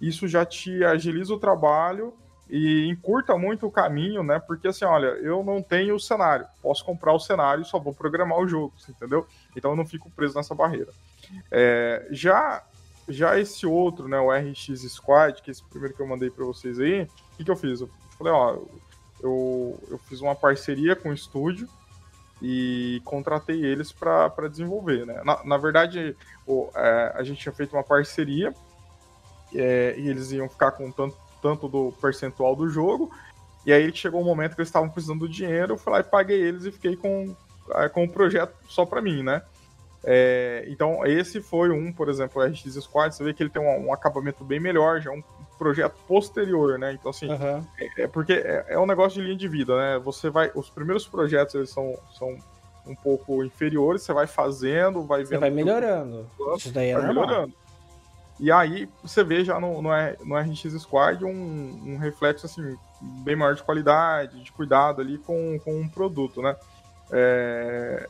Isso 0.01 0.27
já 0.27 0.45
te 0.45 0.85
agiliza 0.85 1.33
o 1.33 1.39
trabalho 1.39 2.13
e 2.51 2.87
encurta 2.89 3.39
muito 3.39 3.67
o 3.67 3.71
caminho, 3.71 4.23
né? 4.23 4.39
Porque 4.41 4.69
assim, 4.69 4.85
olha, 4.85 5.07
eu 5.07 5.43
não 5.45 5.63
tenho 5.63 5.95
o 5.95 6.01
cenário. 6.01 6.47
Posso 6.61 6.85
comprar 6.85 7.13
o 7.13 7.21
cenário 7.21 7.63
e 7.63 7.65
só 7.65 7.79
vou 7.79 7.95
programar 7.95 8.39
o 8.39 8.49
jogo, 8.49 8.75
entendeu? 8.89 9.27
Então 9.57 9.71
eu 9.71 9.77
não 9.77 9.87
fico 9.87 10.11
preso 10.11 10.35
nessa 10.35 10.55
barreira. 10.55 10.93
É, 11.51 12.07
já 12.11 12.65
já 13.09 13.39
esse 13.39 13.67
outro, 13.67 14.09
né, 14.09 14.19
o 14.19 14.31
RX 14.31 14.81
Squad, 14.89 15.43
que 15.43 15.51
é 15.51 15.53
esse 15.53 15.63
primeiro 15.65 15.95
que 15.95 16.01
eu 16.01 16.07
mandei 16.07 16.31
para 16.31 16.45
vocês 16.45 16.81
aí, 16.81 17.03
o 17.03 17.37
que, 17.37 17.45
que 17.45 17.51
eu 17.51 17.57
fiz? 17.57 17.81
Eu 17.81 17.91
falei, 18.19 18.33
ó, 18.33 18.57
eu, 19.21 19.79
eu 19.91 19.99
fiz 19.99 20.21
uma 20.21 20.35
parceria 20.35 20.97
com 20.97 21.11
o 21.11 21.15
estúdio 21.15 21.69
e 22.41 23.01
contratei 23.05 23.65
eles 23.65 23.93
para 23.93 24.49
desenvolver, 24.51 25.07
né? 25.07 25.23
Na, 25.25 25.45
na 25.45 25.57
verdade, 25.57 26.17
o, 26.47 26.71
é, 26.75 27.13
a 27.15 27.23
gente 27.23 27.41
tinha 27.41 27.53
feito 27.53 27.75
uma 27.75 27.85
parceria 27.85 28.55
é, 29.55 29.95
e 29.99 30.09
eles 30.09 30.33
iam 30.33 30.49
ficar 30.49 30.73
com 30.73 30.91
tanto, 30.91 31.17
tanto 31.41 31.69
do 31.69 31.93
percentual 32.01 32.57
do 32.57 32.69
jogo, 32.69 33.11
e 33.65 33.73
aí 33.73 33.95
chegou 33.95 34.21
um 34.21 34.25
momento 34.25 34.55
que 34.55 34.61
eles 34.61 34.69
estavam 34.69 34.91
precisando 34.91 35.21
do 35.21 35.29
dinheiro, 35.29 35.75
eu 35.75 35.79
fui 35.79 35.93
lá 35.93 36.01
e 36.01 36.05
paguei 36.05 36.41
eles 36.41 36.65
e 36.65 36.73
fiquei 36.73 36.97
com, 36.97 37.35
é, 37.77 37.89
com 37.89 38.05
o 38.05 38.11
projeto 38.11 38.55
só 38.69 38.85
para 38.85 39.01
mim, 39.01 39.23
né? 39.23 39.43
É, 40.07 40.65
então, 40.69 41.05
esse 41.07 41.41
foi 41.41 41.71
um, 41.71 41.93
por 41.93 42.09
exemplo, 42.09 42.41
o 42.43 42.45
RX 42.45 42.75
Squad, 42.83 43.15
você 43.15 43.25
vê 43.25 43.33
que 43.33 43.43
ele 43.43 43.51
tem 43.51 43.63
um, 43.63 43.89
um 43.89 43.93
acabamento 43.93 44.45
bem 44.45 44.61
melhor, 44.61 45.01
já 45.01 45.11
é 45.11 45.15
um 45.17 45.23
projeto 45.59 45.95
posterior, 46.07 46.79
né? 46.79 46.93
Então, 46.93 47.11
assim, 47.11 47.31
Aham. 47.31 47.65
é, 47.81 48.03
é 48.03 48.07
porque 48.07 48.35
é, 48.35 48.67
é 48.69 48.79
um 48.79 48.87
negócio 48.87 49.19
de 49.21 49.27
linha 49.27 49.39
de 49.39 49.49
vida, 49.49 49.77
né? 49.77 49.99
Você 50.05 50.29
vai. 50.29 50.51
Os 50.55 50.69
primeiros 50.69 51.07
projetos 51.07 51.55
eles 51.55 51.71
são, 51.71 51.95
são 52.19 52.37
um 52.87 52.95
pouco 52.95 53.43
inferiores, 53.43 54.03
você 54.03 54.13
vai 54.13 54.27
fazendo, 54.27 55.03
vai 55.05 55.25
Você 55.25 55.31
vendo. 55.31 55.41
vai 55.41 55.51
que 55.51 55.55
o- 55.55 55.57
melhorando. 55.57 56.27
Isso 56.57 56.71
daí 56.71 56.91
é 56.91 56.95
vai 56.95 57.05
normal. 57.07 57.27
melhorando. 57.27 57.55
E 58.41 58.51
aí 58.53 58.89
você 59.03 59.23
vê 59.25 59.45
já 59.45 59.59
no, 59.61 59.81
no, 59.81 59.89
no 60.25 60.37
RX 60.37 60.73
Squad 60.83 61.25
um, 61.25 61.81
um 61.87 61.97
reflexo 61.97 62.45
assim, 62.47 62.77
bem 63.01 63.37
maior 63.37 63.55
de 63.55 63.63
qualidade, 63.63 64.43
de 64.43 64.53
cuidado 64.53 65.01
ali 65.01 65.17
com, 65.19 65.59
com 65.65 65.81
um 65.81 65.89
produto, 65.89 66.43
né? 66.43 66.55
É, 67.13 68.09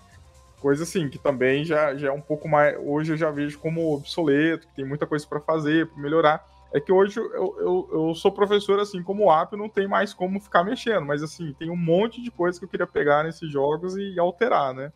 coisa 0.64 0.82
assim, 0.84 1.10
que 1.10 1.18
também 1.18 1.62
já, 1.62 1.94
já 1.94 2.08
é 2.08 2.10
um 2.10 2.22
pouco 2.22 2.48
mais. 2.48 2.74
Hoje 2.80 3.12
eu 3.12 3.18
já 3.18 3.30
vejo 3.30 3.58
como 3.58 3.92
obsoleto, 3.94 4.66
que 4.66 4.74
tem 4.76 4.84
muita 4.86 5.06
coisa 5.06 5.26
para 5.26 5.38
fazer, 5.38 5.86
para 5.90 6.02
melhorar. 6.02 6.42
É 6.72 6.80
que 6.80 6.90
hoje 6.90 7.20
eu, 7.20 7.30
eu, 7.60 7.88
eu 7.92 8.14
sou 8.14 8.32
professor, 8.32 8.80
assim, 8.80 9.02
como 9.02 9.26
o 9.26 9.30
app, 9.30 9.54
não 9.58 9.68
tem 9.68 9.86
mais 9.86 10.14
como 10.14 10.40
ficar 10.40 10.64
mexendo, 10.64 11.04
mas 11.04 11.22
assim, 11.22 11.52
tem 11.58 11.70
um 11.70 11.76
monte 11.76 12.22
de 12.22 12.30
coisa 12.30 12.58
que 12.58 12.64
eu 12.64 12.68
queria 12.70 12.86
pegar 12.86 13.22
nesses 13.24 13.52
jogos 13.52 13.94
e 13.94 14.18
alterar, 14.18 14.72
né? 14.72 14.90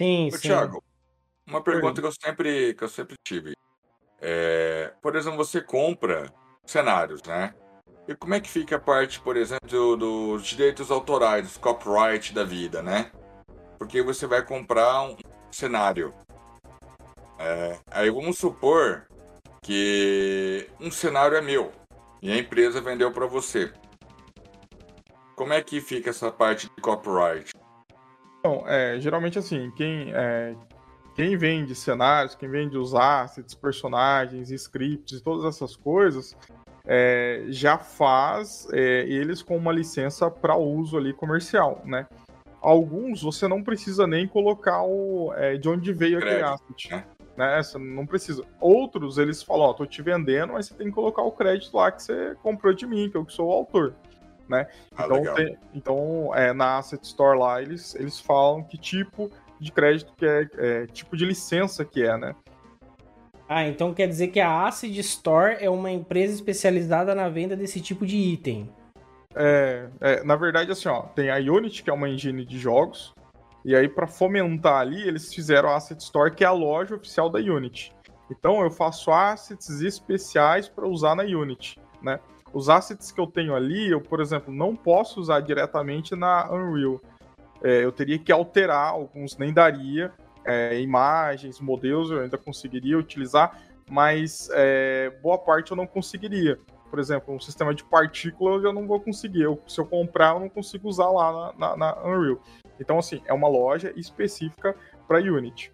Sim, 0.00 0.28
Ô, 0.28 0.30
sim. 0.32 0.48
Thiago, 0.48 0.82
uma 1.46 1.60
pergunta 1.60 2.00
que 2.00 2.06
eu 2.06 2.12
sempre, 2.12 2.72
que 2.72 2.82
eu 2.82 2.88
sempre 2.88 3.14
tive. 3.28 3.52
É, 4.22 4.90
por 5.02 5.16
exemplo, 5.16 5.36
você 5.36 5.60
compra 5.60 6.32
cenários, 6.64 7.22
né? 7.24 7.54
E 8.08 8.14
como 8.14 8.32
é 8.32 8.40
que 8.40 8.48
fica 8.48 8.76
a 8.76 8.80
parte, 8.80 9.20
por 9.20 9.36
exemplo, 9.36 9.68
do- 9.68 9.96
dos 9.98 10.46
direitos 10.46 10.90
autorais, 10.90 11.44
dos 11.46 11.58
copyright 11.58 12.32
da 12.32 12.42
vida, 12.42 12.82
né? 12.82 13.12
Porque 13.78 14.02
você 14.02 14.26
vai 14.26 14.44
comprar 14.44 15.02
um 15.02 15.16
cenário. 15.50 16.12
É, 17.38 17.76
aí 17.90 18.10
vamos 18.10 18.38
supor 18.38 19.06
que 19.62 20.68
um 20.80 20.90
cenário 20.90 21.36
é 21.36 21.40
meu 21.40 21.72
e 22.22 22.32
a 22.32 22.38
empresa 22.38 22.80
vendeu 22.80 23.10
para 23.12 23.26
você. 23.26 23.72
Como 25.34 25.52
é 25.52 25.60
que 25.60 25.80
fica 25.80 26.10
essa 26.10 26.30
parte 26.30 26.68
de 26.68 26.82
copyright? 26.82 27.52
Então, 28.38 28.62
é, 28.66 29.00
geralmente 29.00 29.38
assim, 29.38 29.70
quem, 29.74 30.12
é, 30.14 30.54
quem 31.14 31.36
vende 31.36 31.74
cenários, 31.74 32.34
quem 32.34 32.48
vende 32.48 32.76
os 32.76 32.94
assets, 32.94 33.54
personagens, 33.54 34.50
scripts 34.50 35.20
todas 35.22 35.44
essas 35.44 35.74
coisas, 35.74 36.36
é, 36.86 37.44
já 37.48 37.78
faz 37.78 38.68
é, 38.72 39.00
eles 39.08 39.42
com 39.42 39.56
uma 39.56 39.72
licença 39.72 40.30
para 40.30 40.56
uso 40.56 40.96
ali 40.98 41.12
comercial, 41.14 41.80
né? 41.84 42.06
Alguns 42.64 43.22
você 43.22 43.46
não 43.46 43.62
precisa 43.62 44.06
nem 44.06 44.26
colocar 44.26 44.82
o, 44.82 45.32
é, 45.36 45.56
de 45.58 45.68
onde 45.68 45.92
veio 45.92 46.16
aquele 46.18 46.42
asset. 46.42 46.90
né? 46.90 47.04
Né? 47.36 47.62
Você 47.62 47.76
não 47.78 48.06
precisa. 48.06 48.42
Outros, 48.58 49.18
eles 49.18 49.42
falam, 49.42 49.66
ó, 49.66 49.72
tô 49.74 49.84
te 49.84 50.00
vendendo, 50.00 50.54
mas 50.54 50.66
você 50.66 50.74
tem 50.74 50.86
que 50.86 50.92
colocar 50.94 51.22
o 51.22 51.30
crédito 51.32 51.76
lá 51.76 51.92
que 51.92 52.02
você 52.02 52.34
comprou 52.42 52.72
de 52.72 52.86
mim, 52.86 53.10
que 53.10 53.16
eu 53.16 53.24
que 53.24 53.32
sou 53.32 53.48
o 53.48 53.52
autor. 53.52 53.94
Né? 54.48 54.66
Ah, 54.96 55.04
Então, 55.04 55.34
tem- 55.34 55.58
então 55.74 56.34
é, 56.34 56.52
na 56.52 56.78
Asset 56.78 57.04
Store 57.04 57.38
lá, 57.38 57.60
eles, 57.60 57.94
eles 57.96 58.18
falam 58.20 58.62
que 58.62 58.78
tipo 58.78 59.30
de 59.60 59.70
crédito 59.70 60.12
que 60.16 60.24
é, 60.24 60.48
é, 60.56 60.86
tipo 60.86 61.16
de 61.16 61.24
licença 61.26 61.84
que 61.84 62.02
é, 62.02 62.16
né? 62.16 62.34
Ah, 63.48 63.66
então 63.66 63.92
quer 63.92 64.06
dizer 64.08 64.28
que 64.28 64.40
a 64.40 64.66
Acid 64.66 64.96
Store 65.00 65.56
é 65.60 65.68
uma 65.68 65.90
empresa 65.90 66.32
especializada 66.32 67.14
na 67.14 67.28
venda 67.28 67.54
desse 67.54 67.80
tipo 67.80 68.06
de 68.06 68.16
item. 68.16 68.70
É, 69.36 69.88
é, 70.00 70.24
na 70.24 70.36
verdade, 70.36 70.70
assim, 70.70 70.88
ó, 70.88 71.02
tem 71.02 71.30
a 71.30 71.36
Unity, 71.36 71.82
que 71.82 71.90
é 71.90 71.92
uma 71.92 72.08
engine 72.08 72.44
de 72.44 72.58
jogos, 72.58 73.14
e 73.64 73.74
aí 73.74 73.88
para 73.88 74.06
fomentar 74.06 74.80
ali, 74.80 75.06
eles 75.06 75.32
fizeram 75.34 75.70
a 75.70 75.76
Asset 75.76 76.00
Store, 76.02 76.34
que 76.34 76.44
é 76.44 76.46
a 76.46 76.52
loja 76.52 76.94
oficial 76.94 77.28
da 77.30 77.38
Unity. 77.38 77.92
Então 78.30 78.62
eu 78.62 78.70
faço 78.70 79.10
assets 79.10 79.80
especiais 79.80 80.68
para 80.68 80.86
usar 80.86 81.14
na 81.14 81.22
Unity, 81.22 81.78
né? 82.02 82.20
Os 82.52 82.68
assets 82.68 83.10
que 83.10 83.20
eu 83.20 83.26
tenho 83.26 83.54
ali, 83.54 83.90
eu, 83.90 84.00
por 84.00 84.20
exemplo, 84.20 84.54
não 84.54 84.76
posso 84.76 85.20
usar 85.20 85.40
diretamente 85.40 86.14
na 86.14 86.48
Unreal. 86.52 87.00
É, 87.62 87.84
eu 87.84 87.90
teria 87.90 88.18
que 88.18 88.30
alterar, 88.30 88.90
alguns 88.90 89.36
nem 89.36 89.52
daria, 89.52 90.12
é, 90.44 90.80
imagens, 90.80 91.58
modelos 91.60 92.10
eu 92.10 92.20
ainda 92.20 92.38
conseguiria 92.38 92.96
utilizar, 92.96 93.58
mas 93.90 94.48
é, 94.52 95.10
boa 95.22 95.36
parte 95.38 95.72
eu 95.72 95.76
não 95.76 95.86
conseguiria. 95.86 96.58
Por 96.94 97.00
exemplo, 97.00 97.34
um 97.34 97.40
sistema 97.40 97.74
de 97.74 97.82
partícula 97.82 98.62
eu 98.62 98.72
não 98.72 98.86
vou 98.86 99.00
conseguir. 99.00 99.42
Eu, 99.42 99.60
se 99.66 99.80
eu 99.80 99.84
comprar, 99.84 100.32
eu 100.34 100.38
não 100.38 100.48
consigo 100.48 100.88
usar 100.88 101.10
lá 101.10 101.52
na, 101.58 101.76
na, 101.76 101.76
na 101.76 102.06
Unreal. 102.06 102.38
Então, 102.78 103.00
assim, 103.00 103.20
é 103.26 103.32
uma 103.32 103.48
loja 103.48 103.92
específica 103.96 104.76
para 105.08 105.18
Unity. 105.18 105.72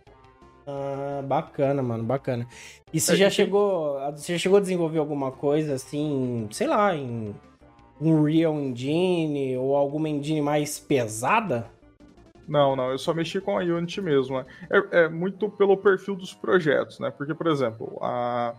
Ah, 0.66 1.20
bacana, 1.22 1.82
mano, 1.82 2.04
bacana. 2.04 2.46
E 2.90 2.98
você 2.98 3.12
é, 3.12 3.16
já 3.16 3.28
chegou. 3.28 4.00
Você 4.12 4.32
já 4.32 4.38
chegou 4.38 4.56
a 4.56 4.62
desenvolver 4.62 4.98
alguma 4.98 5.30
coisa 5.30 5.74
assim, 5.74 6.48
sei 6.50 6.66
lá, 6.66 6.96
em 6.96 7.34
um 8.00 8.22
Real 8.22 8.54
Engine 8.54 9.58
ou 9.58 9.76
alguma 9.76 10.08
engine 10.08 10.40
mais 10.40 10.78
pesada? 10.78 11.70
Não, 12.48 12.74
não, 12.74 12.92
eu 12.92 12.98
só 12.98 13.12
mexi 13.12 13.42
com 13.42 13.58
a 13.58 13.62
Unity 13.62 14.00
mesmo. 14.00 14.38
Né? 14.38 14.46
É, 14.70 15.00
é, 15.00 15.08
muito 15.10 15.50
pelo 15.50 15.76
perfil 15.76 16.16
dos 16.16 16.32
projetos, 16.32 16.98
né? 16.98 17.10
Porque, 17.10 17.34
por 17.34 17.46
exemplo, 17.46 17.98
a, 18.00 18.54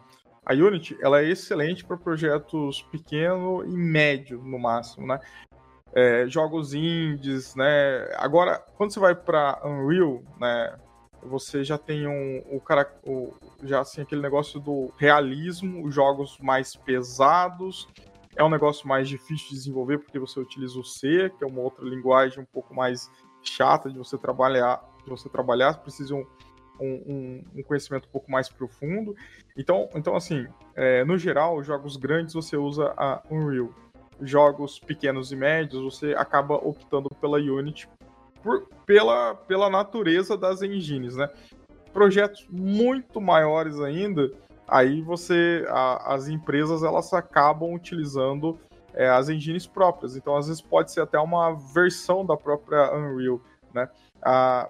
a 0.45 0.53
Unity 0.53 0.97
ela 1.01 1.21
é 1.21 1.29
excelente 1.29 1.85
para 1.85 1.97
projetos 1.97 2.81
pequeno 2.83 3.63
e 3.63 3.77
médio, 3.77 4.41
no 4.41 4.57
máximo, 4.57 5.05
né? 5.05 5.19
É, 5.93 6.25
jogos 6.27 6.73
indies, 6.73 7.55
né? 7.55 8.09
Agora, 8.15 8.59
quando 8.75 8.91
você 8.91 8.99
vai 8.99 9.13
para 9.13 9.61
Unreal, 9.65 10.23
né? 10.39 10.77
Você 11.23 11.63
já 11.63 11.77
tem 11.77 12.07
um, 12.07 12.41
o 12.49 12.59
cara, 12.59 12.91
o, 13.05 13.31
já 13.61 13.81
assim 13.81 14.01
aquele 14.01 14.21
negócio 14.21 14.59
do 14.59 14.91
realismo, 14.97 15.85
os 15.85 15.93
jogos 15.93 16.37
mais 16.39 16.75
pesados. 16.75 17.87
É 18.35 18.43
um 18.43 18.49
negócio 18.49 18.87
mais 18.87 19.07
difícil 19.07 19.49
de 19.49 19.55
desenvolver 19.55 19.99
porque 19.99 20.17
você 20.17 20.39
utiliza 20.39 20.79
o 20.79 20.83
C, 20.83 21.31
que 21.37 21.43
é 21.43 21.47
uma 21.47 21.61
outra 21.61 21.85
linguagem 21.85 22.39
um 22.39 22.45
pouco 22.45 22.73
mais 22.73 23.11
chata 23.43 23.91
de 23.91 23.97
você 23.97 24.17
trabalhar, 24.17 24.81
de 25.03 25.09
você 25.09 25.29
trabalhar, 25.29 25.79
precisa 25.79 26.15
um, 26.15 26.25
um, 26.85 27.43
um 27.55 27.63
conhecimento 27.63 28.07
um 28.07 28.11
pouco 28.11 28.31
mais 28.31 28.49
profundo. 28.49 29.15
Então, 29.57 29.89
então 29.95 30.15
assim, 30.15 30.47
é, 30.75 31.03
no 31.03 31.17
geral, 31.17 31.61
jogos 31.63 31.97
grandes 31.97 32.33
você 32.33 32.57
usa 32.57 32.93
a 32.97 33.21
Unreal. 33.29 33.69
Jogos 34.21 34.79
pequenos 34.79 35.31
e 35.31 35.35
médios 35.35 35.81
você 35.83 36.13
acaba 36.13 36.55
optando 36.55 37.09
pela 37.09 37.37
Unity 37.37 37.87
por, 38.43 38.67
pela, 38.85 39.35
pela 39.35 39.69
natureza 39.69 40.37
das 40.37 40.61
engines, 40.61 41.15
né? 41.15 41.29
Projetos 41.93 42.47
muito 42.49 43.19
maiores 43.19 43.79
ainda, 43.79 44.31
aí 44.67 45.01
você, 45.01 45.65
a, 45.69 46.13
as 46.13 46.27
empresas 46.27 46.83
elas 46.83 47.13
acabam 47.13 47.73
utilizando 47.73 48.57
é, 48.93 49.09
as 49.09 49.29
engines 49.29 49.67
próprias. 49.67 50.15
Então, 50.15 50.35
às 50.35 50.47
vezes 50.47 50.61
pode 50.61 50.91
ser 50.91 51.01
até 51.01 51.19
uma 51.19 51.53
versão 51.73 52.25
da 52.25 52.37
própria 52.37 52.93
Unreal, 52.95 53.41
né? 53.73 53.89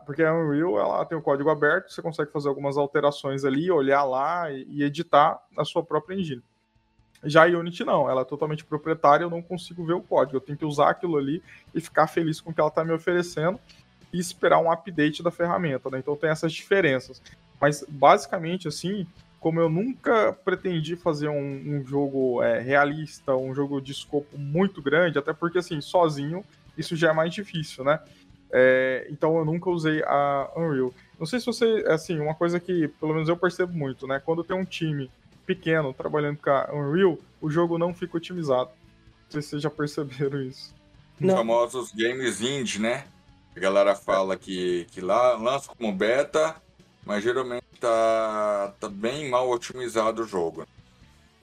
Porque 0.06 0.24
a 0.24 0.34
Unreal 0.34 0.80
ela 0.80 1.06
tem 1.06 1.18
o 1.18 1.22
código 1.22 1.50
aberto, 1.50 1.92
você 1.92 2.02
consegue 2.02 2.32
fazer 2.32 2.48
algumas 2.48 2.78
alterações 2.78 3.44
ali, 3.44 3.70
olhar 3.70 4.04
lá 4.04 4.52
e, 4.52 4.66
e 4.70 4.84
editar 4.84 5.42
na 5.56 5.66
sua 5.66 5.84
própria 5.84 6.16
engine. 6.16 6.42
Já 7.24 7.46
a 7.46 7.48
Unity 7.48 7.84
não, 7.84 8.10
ela 8.10 8.22
é 8.22 8.26
totalmente 8.26 8.66
proprietária, 8.66 9.24
eu 9.24 9.30
não 9.30 9.42
consigo 9.42 9.86
ver 9.86 9.94
o 9.94 10.02
código. 10.02 10.38
Eu 10.38 10.42
tenho 10.42 10.58
que 10.58 10.66
usar 10.66 10.90
aquilo 10.90 11.18
ali 11.18 11.42
e 11.74 11.80
ficar 11.80 12.08
feliz 12.08 12.42
com 12.42 12.50
o 12.50 12.54
que 12.54 12.60
ela 12.60 12.70
está 12.70 12.84
me 12.84 12.94
oferecendo 12.94 13.60
e 14.12 14.20
esperar 14.20 14.60
um 14.60 14.72
update 14.72 15.22
da 15.22 15.30
ferramenta, 15.30 15.90
né? 15.90 16.00
Então 16.00 16.16
tem 16.16 16.30
essas 16.30 16.52
diferenças. 16.52 17.22
Mas 17.60 17.86
basicamente, 17.88 18.68
assim, 18.68 19.06
como 19.40 19.60
eu 19.60 19.70
nunca 19.70 20.34
pretendi 20.34 20.96
fazer 20.96 21.30
um, 21.30 21.78
um 21.78 21.86
jogo 21.86 22.42
é, 22.42 22.60
realista, 22.60 23.36
um 23.36 23.54
jogo 23.54 23.80
de 23.80 23.92
escopo 23.92 24.38
muito 24.38 24.82
grande, 24.82 25.20
até 25.20 25.32
porque 25.32 25.60
assim, 25.60 25.80
sozinho 25.80 26.44
isso 26.78 26.96
já 26.96 27.10
é 27.10 27.14
mais 27.14 27.34
difícil, 27.34 27.84
né? 27.84 28.00
É, 28.52 29.08
então 29.10 29.38
eu 29.38 29.46
nunca 29.46 29.70
usei 29.70 30.04
a 30.04 30.50
Unreal. 30.56 30.94
Não 31.20 31.26
sei 31.26 31.40
se 31.40 31.46
você, 31.46 31.86
assim, 31.88 32.20
uma 32.20 32.36
coisa 32.36 32.60
que 32.60 32.88
pelo 32.88 33.14
menos 33.14 33.30
eu 33.30 33.38
percebo 33.38 33.74
muito, 33.74 34.06
né? 34.06 34.22
Quando 34.24 34.44
tem 34.44 34.56
um 34.56 34.66
time 34.66 35.10
pequeno 35.46 35.94
trabalhando 35.94 36.38
com 36.38 36.50
a 36.50 36.70
Unreal, 36.74 37.18
o 37.42 37.50
jogo 37.50 37.78
não 37.78 37.94
fica 37.94 38.18
otimizado. 38.18 38.70
Não 39.26 39.32
sei 39.32 39.42
se 39.42 39.50
vocês 39.50 39.62
já 39.62 39.70
perceberam 39.70 40.42
isso. 40.42 40.74
Os 41.20 41.32
famosos 41.32 41.92
games 41.92 42.42
indie, 42.42 42.80
né? 42.80 43.06
A 43.56 43.60
galera 43.60 43.96
fala 43.96 44.38
que, 44.38 44.88
que 44.92 45.02
lá 45.02 45.34
lança 45.38 45.72
como 45.76 45.94
beta, 45.94 46.56
mas 47.06 47.24
geralmente 47.24 47.66
tá, 47.80 48.74
tá 48.80 48.90
bem 48.90 49.30
mal 49.30 49.50
otimizado 49.50 50.24
o 50.24 50.28
jogo. 50.28 50.66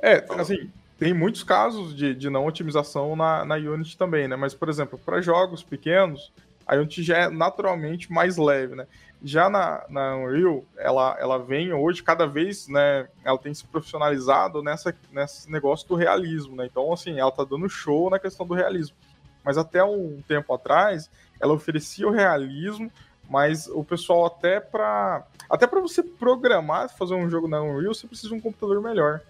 É, 0.00 0.24
assim, 0.38 0.70
tem 0.98 1.12
muitos 1.14 1.42
casos 1.42 1.94
de, 1.94 2.14
de 2.14 2.28
não 2.30 2.46
otimização 2.46 3.14
na, 3.14 3.44
na 3.44 3.54
Unity 3.54 3.96
também, 3.96 4.26
né? 4.26 4.36
Mas, 4.36 4.54
por 4.54 4.68
exemplo, 4.68 4.98
para 4.98 5.20
jogos 5.20 5.62
pequenos, 5.62 6.32
a 6.68 6.76
Unity 6.76 7.02
já 7.02 7.16
é 7.16 7.30
naturalmente 7.30 8.12
mais 8.12 8.36
leve, 8.36 8.74
né? 8.74 8.86
Já 9.24 9.48
na, 9.48 9.84
na 9.88 10.16
Unreal, 10.16 10.62
ela, 10.76 11.16
ela 11.18 11.38
vem 11.38 11.72
hoje, 11.72 12.02
cada 12.02 12.26
vez, 12.26 12.68
né, 12.68 13.08
ela 13.24 13.38
tem 13.38 13.52
se 13.54 13.64
profissionalizado 13.64 14.62
nessa, 14.62 14.94
nesse 15.10 15.50
negócio 15.50 15.88
do 15.88 15.96
realismo, 15.96 16.54
né? 16.54 16.66
Então, 16.66 16.92
assim, 16.92 17.18
ela 17.18 17.32
tá 17.32 17.42
dando 17.42 17.68
show 17.70 18.10
na 18.10 18.18
questão 18.18 18.46
do 18.46 18.52
realismo. 18.52 18.94
Mas 19.42 19.56
até 19.56 19.82
um 19.82 20.22
tempo 20.28 20.52
atrás, 20.52 21.10
ela 21.40 21.54
oferecia 21.54 22.06
o 22.06 22.12
realismo, 22.12 22.92
mas 23.28 23.66
o 23.66 23.82
pessoal 23.82 24.26
até 24.26 24.60
para 24.60 25.24
até 25.48 25.66
para 25.66 25.80
você 25.80 26.02
programar, 26.02 26.90
fazer 26.90 27.14
um 27.14 27.30
jogo 27.30 27.48
na 27.48 27.62
Unreal, 27.62 27.94
você 27.94 28.06
precisa 28.06 28.28
de 28.28 28.34
um 28.34 28.40
computador 28.40 28.82
melhor, 28.82 29.22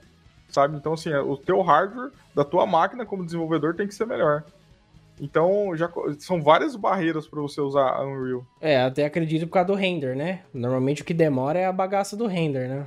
sabe? 0.48 0.76
Então, 0.76 0.94
assim, 0.94 1.14
o 1.14 1.36
teu 1.36 1.62
hardware 1.62 2.10
da 2.34 2.44
tua 2.44 2.66
máquina 2.66 3.06
como 3.06 3.24
desenvolvedor 3.24 3.76
tem 3.76 3.86
que 3.86 3.94
ser 3.94 4.06
melhor. 4.06 4.42
Então, 5.20 5.76
já 5.76 5.90
são 6.18 6.40
várias 6.40 6.76
barreiras 6.76 7.26
para 7.26 7.40
você 7.40 7.60
usar 7.60 7.88
a 7.90 8.04
Unreal. 8.04 8.46
É, 8.60 8.80
até 8.80 9.04
acredito 9.04 9.46
por 9.46 9.54
causa 9.54 9.68
do 9.68 9.74
render, 9.74 10.16
né? 10.16 10.42
Normalmente 10.54 11.02
o 11.02 11.04
que 11.04 11.14
demora 11.14 11.58
é 11.58 11.66
a 11.66 11.72
bagaça 11.72 12.16
do 12.16 12.26
render, 12.26 12.68
né? 12.68 12.86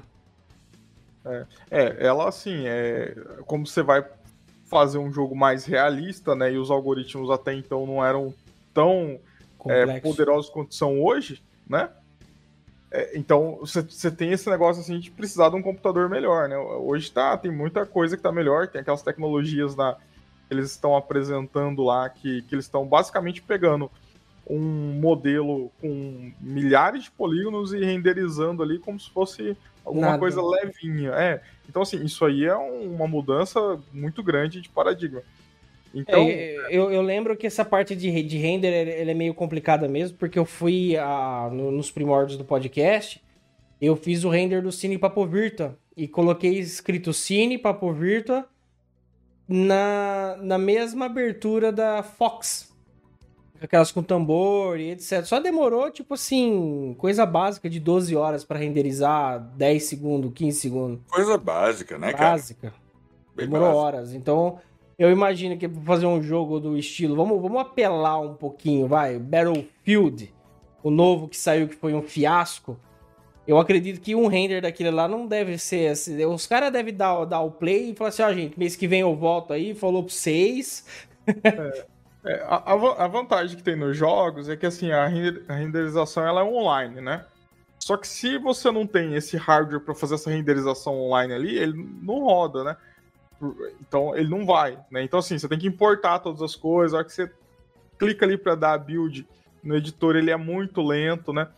É, 1.26 1.46
é 1.70 2.08
ela 2.08 2.28
assim, 2.28 2.64
é 2.66 3.16
como 3.46 3.68
você 3.68 3.84
vai 3.84 4.04
fazer 4.66 4.98
um 4.98 5.12
jogo 5.12 5.36
mais 5.36 5.66
realista, 5.66 6.34
né? 6.34 6.54
E 6.54 6.58
os 6.58 6.72
algoritmos 6.72 7.30
até 7.30 7.54
então 7.54 7.86
não 7.86 8.04
eram 8.04 8.34
tão 8.74 9.20
é, 9.68 10.00
poderosos 10.00 10.50
quanto 10.50 10.74
são 10.74 11.02
hoje, 11.02 11.44
né? 11.68 11.90
É, 12.90 13.18
então, 13.18 13.60
você 13.62 14.12
tem 14.12 14.32
esse 14.32 14.50
negócio 14.50 14.82
assim 14.82 15.00
de 15.00 15.10
precisar 15.10 15.50
de 15.50 15.56
um 15.56 15.62
computador 15.62 16.10
melhor, 16.10 16.50
né? 16.50 16.58
Hoje 16.58 17.10
tá, 17.10 17.38
tem 17.38 17.52
muita 17.52 17.86
coisa 17.86 18.18
que 18.18 18.24
tá 18.24 18.32
melhor, 18.32 18.68
tem 18.68 18.82
aquelas 18.82 19.02
tecnologias 19.02 19.76
na, 19.76 19.98
eles 20.52 20.72
estão 20.72 20.96
apresentando 20.96 21.82
lá 21.84 22.10
que, 22.10 22.42
que 22.44 22.54
eles 22.54 22.66
estão 22.66 22.86
basicamente 22.86 23.42
pegando 23.42 23.90
um 24.46 24.60
modelo 25.00 25.72
com 25.80 26.32
milhares 26.42 27.06
de 27.06 27.12
polígonos 27.12 27.74
e 27.74 27.84
renderizando 27.84 28.62
ali 28.62 28.78
como 28.78 29.00
se 29.00 29.10
fosse 29.10 29.56
alguma 29.86 30.08
Nada. 30.08 30.20
coisa 30.20 30.42
levinha. 30.42 31.12
É. 31.12 31.42
Então, 31.70 31.82
assim, 31.82 32.04
isso 32.04 32.26
aí 32.26 32.46
é 32.46 32.56
uma 32.56 33.08
mudança 33.08 33.80
muito 33.94 34.22
grande 34.22 34.60
de 34.60 34.68
paradigma. 34.68 35.24
Então, 35.94 36.22
é, 36.22 36.68
eu, 36.70 36.92
eu, 36.92 37.02
lembro 37.02 37.36
que 37.36 37.46
essa 37.48 37.66
parte 37.66 37.96
de, 37.96 38.24
de 38.24 38.38
render 38.38 38.70
é 38.70 39.14
meio 39.14 39.34
complicada 39.34 39.88
mesmo, 39.88 40.18
porque 40.18 40.40
eu 40.40 40.46
fui 40.46 40.96
a, 40.98 41.50
no, 41.52 41.72
nos 41.72 41.92
primórdios 41.92 42.38
do 42.38 42.46
podcast, 42.46 43.22
eu 43.82 43.96
fiz 43.96 44.24
o 44.24 44.30
render 44.30 44.62
do 44.62 44.72
Cine 44.72 44.98
Papo 44.98 45.26
Virtua 45.26 45.78
e 45.96 46.08
coloquei 46.08 46.60
escrito 46.60 47.14
Cine 47.14 47.58
Papo 47.58 47.92
Virtua 47.92 48.48
na, 49.52 50.38
na 50.42 50.58
mesma 50.58 51.08
abertura 51.08 51.74
da 51.74 52.02
Fox. 52.02 52.72
Aquelas 53.62 53.92
com 53.92 54.02
tambor 54.02 54.80
e 54.80 54.92
etc. 54.92 55.24
Só 55.24 55.40
demorou, 55.40 55.92
tipo 55.92 56.16
assim, 56.16 56.96
coisa 56.98 57.26
básica 57.26 57.70
de 57.70 57.80
12 57.80 58.16
horas 58.16 58.44
para 58.44 58.58
renderizar 58.58 59.40
10 59.56 59.84
segundos, 59.84 60.32
15 60.34 60.60
segundos. 60.60 61.00
Coisa 61.12 61.38
básica, 61.38 61.98
né, 61.98 62.14
cara? 62.14 62.32
Básica. 62.32 62.74
Demorou 63.36 63.68
básico. 63.68 63.86
horas. 63.86 64.14
Então, 64.14 64.58
eu 64.98 65.12
imagino 65.12 65.58
que 65.58 65.68
pra 65.68 65.82
fazer 65.84 66.06
um 66.08 66.24
jogo 66.24 66.60
do 66.60 66.78
estilo, 66.78 67.16
vamos, 67.16 67.40
vamos 67.40 67.62
apelar 67.62 68.20
um 68.20 68.34
pouquinho, 68.34 68.88
vai. 68.88 69.20
Battlefield, 69.20 70.34
o 70.82 70.90
novo 70.90 71.28
que 71.28 71.38
saiu 71.38 71.68
que 71.68 71.76
foi 71.76 71.94
um 71.94 72.02
fiasco. 72.02 72.80
Eu 73.52 73.60
acredito 73.60 74.00
que 74.00 74.16
um 74.16 74.28
render 74.28 74.62
daquele 74.62 74.92
lá 74.92 75.10
não 75.10 75.28
deve 75.28 75.58
ser 75.58 75.90
assim. 75.90 76.24
Os 76.24 76.48
caras 76.48 76.72
devem 76.72 76.94
dar, 76.94 77.26
dar 77.26 77.42
o 77.42 77.52
play 77.52 77.92
e 77.92 77.96
falar 77.96 78.08
assim: 78.08 78.22
ó, 78.22 78.30
oh, 78.30 78.34
gente, 78.34 78.58
mês 78.58 78.78
que 78.78 78.88
vem 78.88 79.02
eu 79.02 79.14
volto 79.14 79.52
aí, 79.52 79.76
falou 79.76 80.04
pra 80.06 80.14
vocês. 80.14 80.86
É, 81.28 81.86
é, 82.24 82.44
a, 82.48 83.04
a, 83.04 83.08
vantagem 83.10 83.58
que 83.58 83.64
tem 83.64 83.76
nos 83.76 83.98
jogos 83.98 84.48
é 84.48 84.56
que 84.56 84.66
assim, 84.66 84.92
a, 84.92 85.04
a 85.04 85.54
renderização 85.54 86.26
ela 86.26 86.40
é 86.40 86.44
online, 86.46 87.02
né? 87.02 87.26
Só 87.78 87.98
que 87.98 88.08
se 88.08 88.38
você 88.38 88.72
não 88.72 88.88
tem 88.88 89.16
esse 89.16 89.36
hardware 89.36 89.82
para 89.82 89.96
fazer 89.96 90.16
essa 90.16 90.30
renderização 90.30 90.98
online 90.98 91.34
ali, 91.34 91.58
ele 91.58 91.90
não 92.02 92.22
roda, 92.22 92.64
né? 92.64 92.78
Então 93.82 94.16
ele 94.16 94.30
não 94.30 94.46
vai, 94.46 94.80
né? 94.90 95.04
Então 95.04 95.20
assim, 95.20 95.38
você 95.38 95.50
tem 95.50 95.60
que 95.60 95.68
importar 95.68 96.20
todas 96.20 96.42
as 96.42 96.56
coisas, 96.56 96.94
a 96.94 97.00
hora 97.00 97.06
que 97.06 97.12
você 97.12 97.30
clica 98.00 98.26
ali 98.26 98.38
para 98.38 98.56
dar 98.56 98.74
a 98.76 98.78
build 98.78 99.28
no 99.62 99.76
editor, 99.76 100.16
ele 100.16 100.32
é 100.32 100.38
muito 100.38 100.82
lento, 100.82 101.34
né? 101.34 101.50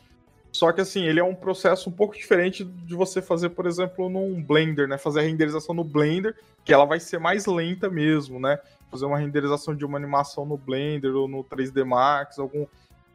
Só 0.53 0.71
que 0.71 0.81
assim, 0.81 1.03
ele 1.03 1.19
é 1.19 1.23
um 1.23 1.33
processo 1.33 1.89
um 1.89 1.91
pouco 1.91 2.15
diferente 2.15 2.63
de 2.63 2.93
você 2.93 3.23
fazer, 3.23 3.49
por 3.49 3.65
exemplo, 3.65 4.07
num 4.07 4.41
Blender, 4.41 4.87
né? 4.87 4.99
Fazer 4.99 5.21
a 5.21 5.23
renderização 5.23 5.73
no 5.73 5.83
Blender, 5.83 6.35
que 6.63 6.71
ela 6.71 6.85
vai 6.85 6.99
ser 6.99 7.19
mais 7.19 7.47
lenta 7.47 7.89
mesmo, 7.89 8.39
né? 8.39 8.59
Fazer 8.91 9.05
uma 9.05 9.17
renderização 9.17 9.75
de 9.75 9.83
uma 9.83 9.97
animação 9.97 10.45
no 10.45 10.55
Blender 10.55 11.15
ou 11.15 11.27
no 11.27 11.43
3D 11.43 11.83
Max, 11.83 12.37
algum 12.37 12.67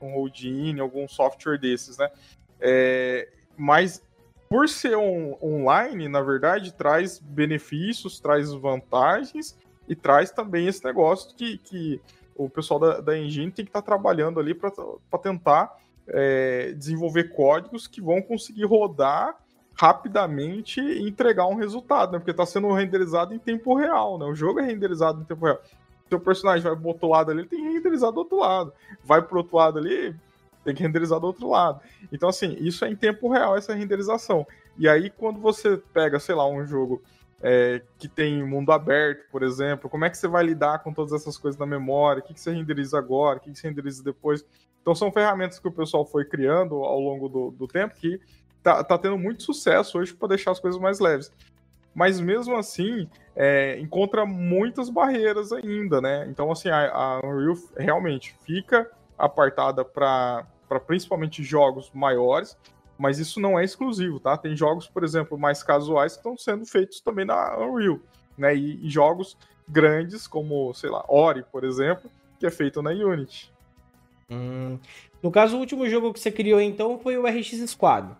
um 0.02 0.14
Houdini, 0.14 0.80
algum 0.80 1.06
software 1.06 1.58
desses, 1.58 1.96
né? 1.96 2.10
É, 2.60 3.28
mas 3.56 4.02
por 4.48 4.68
ser 4.68 4.96
on, 4.96 5.36
online, 5.40 6.08
na 6.08 6.20
verdade, 6.20 6.74
traz 6.74 7.20
benefícios, 7.20 8.18
traz 8.18 8.52
vantagens 8.52 9.56
e 9.88 9.94
traz 9.94 10.32
também 10.32 10.66
esse 10.66 10.84
negócio 10.84 11.36
que, 11.36 11.58
que 11.58 12.00
o 12.34 12.50
pessoal 12.50 12.80
da, 12.80 13.00
da 13.00 13.16
Engine 13.16 13.52
tem 13.52 13.64
que 13.64 13.70
estar 13.70 13.82
tá 13.82 13.86
trabalhando 13.86 14.40
ali 14.40 14.54
para 14.54 14.72
tentar 15.22 15.76
é, 16.08 16.72
desenvolver 16.72 17.34
códigos 17.34 17.86
que 17.86 18.00
vão 18.00 18.20
conseguir 18.22 18.64
rodar 18.64 19.36
rapidamente 19.74 20.80
e 20.80 21.08
entregar 21.08 21.46
um 21.46 21.54
resultado, 21.54 22.12
né? 22.12 22.18
Porque 22.18 22.32
está 22.32 22.44
sendo 22.44 22.72
renderizado 22.72 23.32
em 23.32 23.38
tempo 23.38 23.74
real, 23.74 24.18
né? 24.18 24.26
O 24.26 24.34
jogo 24.34 24.58
é 24.58 24.64
renderizado 24.64 25.20
em 25.20 25.24
tempo 25.24 25.44
real. 25.44 25.60
Seu 26.08 26.18
personagem 26.18 26.62
vai 26.62 26.74
pro 26.74 26.88
outro 26.88 27.08
lado 27.08 27.30
ali, 27.30 27.42
ele 27.42 27.48
tem 27.48 27.62
que 27.62 27.72
renderizar 27.74 28.10
do 28.10 28.18
outro 28.18 28.38
lado. 28.38 28.72
Vai 29.04 29.22
pro 29.22 29.38
outro 29.38 29.56
lado 29.56 29.78
ali, 29.78 30.16
tem 30.64 30.74
que 30.74 30.82
renderizar 30.82 31.20
do 31.20 31.26
outro 31.26 31.48
lado. 31.48 31.80
Então, 32.10 32.28
assim, 32.28 32.56
isso 32.58 32.84
é 32.84 32.90
em 32.90 32.96
tempo 32.96 33.30
real, 33.30 33.56
essa 33.56 33.74
renderização. 33.74 34.46
E 34.76 34.88
aí, 34.88 35.10
quando 35.10 35.38
você 35.38 35.76
pega, 35.92 36.18
sei 36.18 36.34
lá, 36.34 36.48
um 36.48 36.66
jogo 36.66 37.02
é, 37.42 37.82
que 37.98 38.08
tem 38.08 38.42
mundo 38.44 38.72
aberto, 38.72 39.30
por 39.30 39.42
exemplo, 39.42 39.88
como 39.88 40.04
é 40.04 40.10
que 40.10 40.18
você 40.18 40.26
vai 40.26 40.44
lidar 40.44 40.80
com 40.80 40.92
todas 40.92 41.12
essas 41.12 41.38
coisas 41.38 41.58
na 41.58 41.66
memória? 41.66 42.20
O 42.20 42.22
que, 42.26 42.34
que 42.34 42.40
você 42.40 42.52
renderiza 42.52 42.98
agora? 42.98 43.38
O 43.38 43.40
que, 43.40 43.52
que 43.52 43.58
você 43.58 43.68
renderiza 43.68 44.02
depois? 44.02 44.44
Então, 44.82 44.94
são 44.94 45.12
ferramentas 45.12 45.58
que 45.58 45.68
o 45.68 45.72
pessoal 45.72 46.04
foi 46.04 46.24
criando 46.24 46.76
ao 46.76 46.98
longo 46.98 47.28
do, 47.28 47.50
do 47.50 47.68
tempo 47.68 47.94
que 47.94 48.20
tá, 48.62 48.82
tá 48.82 48.98
tendo 48.98 49.18
muito 49.18 49.42
sucesso 49.42 49.98
hoje 49.98 50.14
para 50.14 50.28
deixar 50.28 50.50
as 50.50 50.60
coisas 50.60 50.80
mais 50.80 50.98
leves. 50.98 51.32
Mas 51.94 52.20
mesmo 52.20 52.56
assim, 52.56 53.08
é, 53.34 53.78
encontra 53.78 54.24
muitas 54.24 54.88
barreiras 54.88 55.52
ainda, 55.52 56.00
né? 56.00 56.26
Então, 56.28 56.50
assim, 56.50 56.68
a, 56.68 56.90
a 56.90 57.20
Unreal 57.26 57.56
realmente 57.76 58.34
fica 58.44 58.90
apartada 59.16 59.84
para 59.84 60.46
principalmente 60.86 61.42
jogos 61.42 61.90
maiores, 61.92 62.56
mas 62.98 63.18
isso 63.18 63.40
não 63.40 63.58
é 63.58 63.64
exclusivo, 63.64 64.18
tá? 64.18 64.36
Tem 64.36 64.56
jogos, 64.56 64.88
por 64.88 65.04
exemplo, 65.04 65.38
mais 65.38 65.62
casuais 65.62 66.12
que 66.12 66.18
estão 66.18 66.36
sendo 66.36 66.66
feitos 66.66 67.00
também 67.00 67.24
na 67.24 67.56
Unreal, 67.56 68.00
né? 68.36 68.54
E, 68.56 68.84
e, 68.84 68.90
jogos 68.90 69.36
grandes, 69.68 70.26
como, 70.26 70.74
sei 70.74 70.90
lá, 70.90 71.04
Ori, 71.08 71.44
por 71.52 71.62
exemplo, 71.62 72.10
que 72.40 72.46
é 72.46 72.50
feito 72.50 72.82
na 72.82 72.90
Unity. 72.90 73.52
Hum. 74.30 74.78
No 75.22 75.30
caso, 75.30 75.56
o 75.56 75.60
último 75.60 75.88
jogo 75.88 76.12
que 76.12 76.20
você 76.20 76.32
criou, 76.32 76.60
então, 76.60 76.98
foi 76.98 77.16
o 77.16 77.26
RX 77.26 77.70
Squad. 77.70 78.10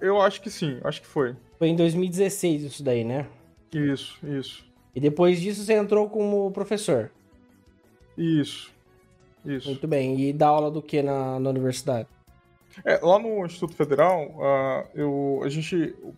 Eu 0.00 0.20
acho 0.20 0.40
que 0.40 0.50
sim, 0.50 0.80
acho 0.84 1.00
que 1.00 1.06
foi. 1.06 1.36
Foi 1.58 1.68
em 1.68 1.76
2016 1.76 2.64
isso 2.64 2.82
daí, 2.82 3.04
né? 3.04 3.26
Isso, 3.72 4.18
isso. 4.26 4.64
E 4.94 5.00
depois 5.00 5.40
disso 5.40 5.64
você 5.64 5.74
entrou 5.74 6.08
como 6.08 6.50
professor? 6.50 7.10
Isso, 8.16 8.70
isso. 9.44 9.68
Muito 9.68 9.88
bem. 9.88 10.20
E 10.20 10.32
dá 10.32 10.48
aula 10.48 10.70
do 10.70 10.82
que 10.82 11.02
na, 11.02 11.40
na 11.40 11.50
universidade? 11.50 12.06
É, 12.84 12.98
lá 13.02 13.18
no 13.18 13.44
Instituto 13.44 13.74
Federal, 13.74 14.28
uh, 14.28 14.88
eu, 14.94 15.40
a 15.44 15.48
gente, 15.48 15.94
o 16.02 16.14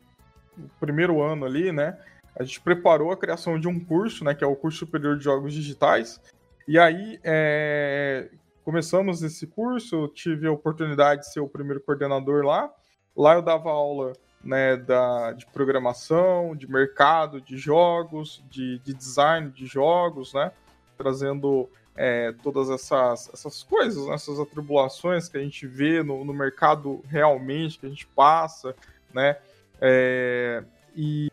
primeiro 0.79 1.23
ano 1.23 1.45
ali, 1.45 1.73
né, 1.73 1.99
a 2.39 2.43
gente 2.43 2.61
preparou 2.61 3.13
a 3.13 3.17
criação 3.17 3.59
de 3.59 3.69
um 3.69 3.79
curso, 3.79 4.25
né, 4.25 4.35
que 4.35 4.45
é 4.45 4.47
o 4.47 4.57
curso 4.57 4.79
superior 4.79 5.17
de 5.17 5.25
jogos 5.25 5.53
digitais. 5.53 6.21
E 6.67 6.79
aí, 6.79 7.21
é, 7.23 8.29
começamos 8.65 9.23
esse 9.23 9.47
curso, 9.47 9.95
eu 9.97 10.09
tive 10.09 10.47
a 10.47 10.53
oportunidade 10.53 11.23
de 11.23 11.33
ser 11.33 11.41
o 11.41 11.49
primeiro 11.49 11.81
coordenador 11.81 12.45
lá. 12.45 12.73
Lá 13.17 13.35
eu 13.35 13.43
dava 13.43 13.71
aula 13.71 14.15
né, 14.43 14.77
da, 14.77 15.33
de 15.33 15.47
programação, 15.47 16.57
de 16.57 16.71
mercado 16.71 17.41
de 17.41 17.57
jogos, 17.57 18.43
de, 18.51 18.79
de 18.81 18.95
design 18.95 19.51
de 19.51 19.67
jogos, 19.67 20.35
né, 20.35 20.51
trazendo 20.97 21.69
é, 21.97 22.33
todas 22.43 22.71
essas, 22.71 23.31
essas 23.33 23.63
coisas, 23.63 24.07
né, 24.07 24.15
essas 24.15 24.39
atribulações 24.41 25.29
que 25.29 25.37
a 25.37 25.41
gente 25.41 25.67
vê 25.67 26.03
no, 26.03 26.25
no 26.25 26.35
mercado 26.35 27.03
realmente, 27.09 27.79
que 27.79 27.87
a 27.87 27.89
gente 27.89 28.07
passa, 28.09 28.75
né, 29.13 29.37
é, 29.81 30.65
e, 30.97 31.31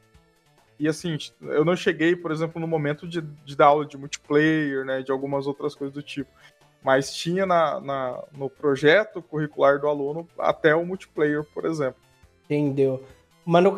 e 0.79 0.87
assim, 0.87 1.17
eu 1.41 1.65
não 1.65 1.75
cheguei, 1.75 2.15
por 2.15 2.31
exemplo, 2.31 2.59
no 2.59 2.67
momento 2.67 3.07
de, 3.07 3.21
de 3.21 3.55
dar 3.55 3.67
aula 3.67 3.85
de 3.85 3.97
multiplayer, 3.97 4.85
né, 4.85 5.01
de 5.01 5.11
algumas 5.11 5.47
outras 5.47 5.73
coisas 5.73 5.93
do 5.93 6.01
tipo, 6.01 6.29
mas 6.83 7.13
tinha 7.13 7.45
na, 7.45 7.79
na, 7.79 8.23
no 8.35 8.49
projeto 8.49 9.21
curricular 9.21 9.79
do 9.79 9.87
aluno 9.87 10.27
até 10.37 10.75
o 10.75 10.85
multiplayer, 10.85 11.43
por 11.43 11.65
exemplo. 11.65 12.01
Entendeu. 12.45 13.03
Mano, 13.45 13.75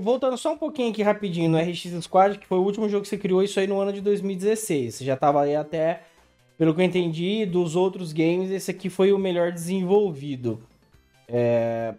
voltando 0.00 0.36
só 0.36 0.52
um 0.52 0.58
pouquinho 0.58 0.90
aqui 0.90 1.02
rapidinho 1.02 1.48
no 1.48 1.58
RX 1.58 2.02
Squad, 2.02 2.38
que 2.38 2.46
foi 2.46 2.58
o 2.58 2.62
último 2.62 2.88
jogo 2.88 3.02
que 3.02 3.08
você 3.08 3.16
criou 3.16 3.42
isso 3.42 3.60
aí 3.60 3.66
no 3.66 3.80
ano 3.80 3.92
de 3.92 4.00
2016. 4.00 4.96
Você 4.96 5.04
já 5.04 5.16
tava 5.16 5.42
aí 5.42 5.54
até, 5.54 6.02
pelo 6.56 6.74
que 6.74 6.80
eu 6.80 6.84
entendi, 6.84 7.44
dos 7.46 7.74
outros 7.74 8.12
games, 8.12 8.50
esse 8.50 8.70
aqui 8.70 8.88
foi 8.88 9.12
o 9.12 9.18
melhor 9.18 9.52
desenvolvido. 9.52 10.62
É... 11.28 11.94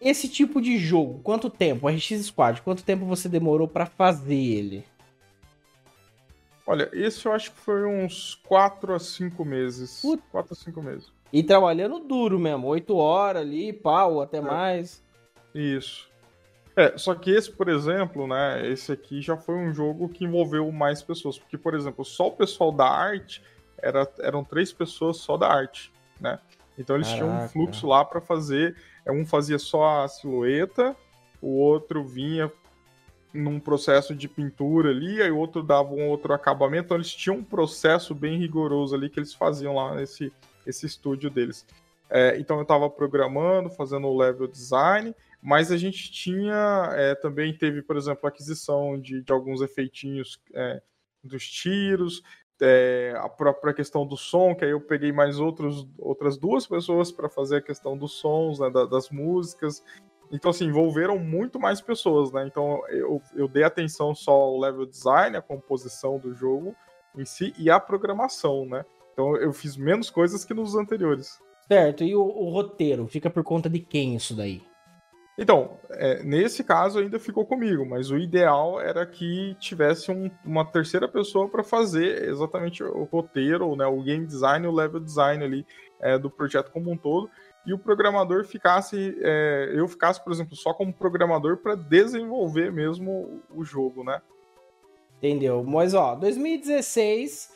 Esse 0.00 0.28
tipo 0.28 0.60
de 0.60 0.78
jogo, 0.78 1.20
quanto 1.22 1.50
tempo? 1.50 1.88
RX 1.88 2.26
Squad, 2.26 2.62
quanto 2.62 2.84
tempo 2.84 3.04
você 3.06 3.28
demorou 3.28 3.66
para 3.66 3.86
fazer 3.86 4.36
ele? 4.36 4.84
Olha, 6.66 6.90
esse 6.92 7.24
eu 7.26 7.32
acho 7.32 7.52
que 7.52 7.60
foi 7.60 7.84
uns 7.86 8.34
4 8.46 8.94
a 8.94 8.98
5 8.98 9.44
meses. 9.44 10.02
4 10.30 10.52
a 10.52 10.56
5 10.56 10.82
meses. 10.82 11.12
E 11.32 11.42
trabalhando 11.42 12.00
duro 12.00 12.38
mesmo, 12.38 12.66
8 12.66 12.96
horas 12.96 13.42
ali, 13.42 13.72
pau, 13.72 14.20
até 14.20 14.38
é. 14.38 14.40
mais. 14.40 15.02
Isso. 15.54 16.08
É, 16.76 16.98
só 16.98 17.14
que 17.14 17.30
esse, 17.30 17.50
por 17.50 17.68
exemplo, 17.68 18.26
né, 18.26 18.68
esse 18.68 18.92
aqui 18.92 19.22
já 19.22 19.34
foi 19.34 19.54
um 19.54 19.72
jogo 19.72 20.10
que 20.10 20.26
envolveu 20.26 20.70
mais 20.70 21.02
pessoas, 21.02 21.38
porque, 21.38 21.56
por 21.56 21.74
exemplo, 21.74 22.04
só 22.04 22.28
o 22.28 22.32
pessoal 22.32 22.70
da 22.70 22.86
arte 22.86 23.42
era, 23.78 24.06
eram 24.20 24.44
três 24.44 24.72
pessoas 24.72 25.16
só 25.16 25.38
da 25.38 25.48
arte, 25.48 25.90
né? 26.20 26.38
Então 26.78 26.94
eles 26.94 27.08
Caraca. 27.08 27.24
tinham 27.24 27.44
um 27.44 27.48
fluxo 27.48 27.86
lá 27.86 28.04
para 28.04 28.20
fazer, 28.20 28.76
é, 29.06 29.10
um 29.10 29.24
fazia 29.24 29.58
só 29.58 30.04
a 30.04 30.08
silhueta, 30.08 30.94
o 31.40 31.56
outro 31.56 32.04
vinha 32.04 32.52
num 33.32 33.58
processo 33.58 34.14
de 34.14 34.28
pintura 34.28 34.90
ali, 34.90 35.22
aí 35.22 35.30
o 35.30 35.38
outro 35.38 35.62
dava 35.62 35.94
um 35.94 36.08
outro 36.08 36.34
acabamento, 36.34 36.86
então 36.86 36.96
eles 36.96 37.14
tinham 37.14 37.38
um 37.38 37.44
processo 37.44 38.14
bem 38.14 38.38
rigoroso 38.38 38.94
ali 38.94 39.08
que 39.08 39.18
eles 39.18 39.32
faziam 39.32 39.74
lá 39.74 39.94
nesse 39.94 40.32
esse 40.66 40.84
estúdio 40.84 41.30
deles. 41.30 41.64
É, 42.10 42.36
então 42.38 42.56
eu 42.56 42.62
estava 42.62 42.90
programando, 42.90 43.70
fazendo 43.70 44.06
o 44.08 44.16
level 44.16 44.46
design, 44.46 45.14
mas 45.46 45.70
a 45.70 45.76
gente 45.76 46.10
tinha 46.10 46.90
é, 46.94 47.14
também 47.14 47.56
teve, 47.56 47.80
por 47.80 47.96
exemplo, 47.96 48.26
aquisição 48.26 49.00
de, 49.00 49.22
de 49.22 49.32
alguns 49.32 49.62
efeitinhos 49.62 50.42
é, 50.52 50.82
dos 51.22 51.48
tiros, 51.48 52.20
é, 52.60 53.14
a 53.16 53.28
própria 53.28 53.72
questão 53.72 54.04
do 54.04 54.16
som, 54.16 54.56
que 54.56 54.64
aí 54.64 54.72
eu 54.72 54.80
peguei 54.80 55.12
mais 55.12 55.38
outros, 55.38 55.86
outras 55.96 56.36
duas 56.36 56.66
pessoas 56.66 57.12
para 57.12 57.28
fazer 57.28 57.58
a 57.58 57.62
questão 57.62 57.96
dos 57.96 58.14
sons, 58.14 58.58
né, 58.58 58.68
da, 58.70 58.86
das 58.86 59.08
músicas. 59.08 59.84
Então, 60.32 60.50
assim, 60.50 60.64
envolveram 60.64 61.16
muito 61.16 61.60
mais 61.60 61.80
pessoas, 61.80 62.32
né? 62.32 62.44
Então, 62.44 62.82
eu, 62.88 63.22
eu 63.32 63.46
dei 63.46 63.62
atenção 63.62 64.12
só 64.12 64.32
ao 64.32 64.58
level 64.58 64.84
design, 64.84 65.36
a 65.36 65.42
composição 65.42 66.18
do 66.18 66.34
jogo 66.34 66.74
em 67.16 67.24
si 67.24 67.54
e 67.56 67.70
a 67.70 67.78
programação, 67.78 68.66
né? 68.66 68.84
Então 69.12 69.36
eu 69.36 69.52
fiz 69.52 69.76
menos 69.76 70.10
coisas 70.10 70.44
que 70.44 70.52
nos 70.52 70.74
anteriores. 70.74 71.38
Certo, 71.68 72.02
e 72.02 72.16
o, 72.16 72.20
o 72.20 72.50
roteiro? 72.50 73.06
Fica 73.06 73.30
por 73.30 73.44
conta 73.44 73.70
de 73.70 73.78
quem 73.78 74.16
isso 74.16 74.34
daí? 74.34 74.60
Então, 75.38 75.78
é, 75.90 76.22
nesse 76.22 76.64
caso 76.64 76.98
ainda 76.98 77.18
ficou 77.18 77.44
comigo, 77.44 77.84
mas 77.84 78.10
o 78.10 78.16
ideal 78.16 78.80
era 78.80 79.04
que 79.04 79.54
tivesse 79.60 80.10
um, 80.10 80.30
uma 80.42 80.64
terceira 80.64 81.06
pessoa 81.06 81.46
para 81.46 81.62
fazer 81.62 82.26
exatamente 82.26 82.82
o 82.82 83.04
roteiro, 83.04 83.76
né, 83.76 83.84
o 83.86 84.02
game 84.02 84.26
design, 84.26 84.66
o 84.66 84.72
level 84.72 84.98
design 84.98 85.44
ali 85.44 85.66
é, 86.00 86.18
do 86.18 86.30
projeto 86.30 86.70
como 86.70 86.90
um 86.90 86.96
todo, 86.96 87.28
e 87.66 87.74
o 87.74 87.78
programador 87.78 88.46
ficasse, 88.46 89.18
é, 89.20 89.72
eu 89.74 89.86
ficasse, 89.88 90.22
por 90.24 90.32
exemplo, 90.32 90.56
só 90.56 90.72
como 90.72 90.92
programador 90.92 91.58
para 91.58 91.74
desenvolver 91.74 92.72
mesmo 92.72 93.42
o 93.50 93.62
jogo, 93.62 94.04
né? 94.04 94.22
Entendeu? 95.18 95.64
Mas 95.64 95.92
ó, 95.92 96.14
2016 96.14 97.55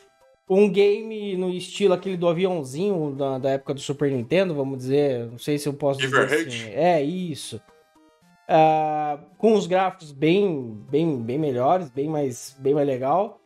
um 0.53 0.69
game 0.69 1.37
no 1.37 1.49
estilo 1.49 1.93
aquele 1.93 2.17
do 2.17 2.27
aviãozinho 2.27 3.15
da, 3.15 3.37
da 3.37 3.51
época 3.51 3.73
do 3.73 3.79
Super 3.79 4.11
Nintendo, 4.11 4.53
vamos 4.53 4.79
dizer. 4.79 5.27
Não 5.27 5.37
sei 5.37 5.57
se 5.57 5.69
eu 5.69 5.73
posso 5.73 6.01
dizer 6.01 6.25
assim. 6.25 6.67
É, 6.71 7.01
isso. 7.01 7.61
Uh, 8.49 9.17
com 9.37 9.53
os 9.53 9.65
gráficos 9.65 10.11
bem, 10.11 10.77
bem, 10.89 11.21
bem 11.21 11.39
melhores, 11.39 11.89
bem 11.89 12.09
mais, 12.09 12.53
bem 12.59 12.73
mais 12.73 12.85
legal. 12.85 13.39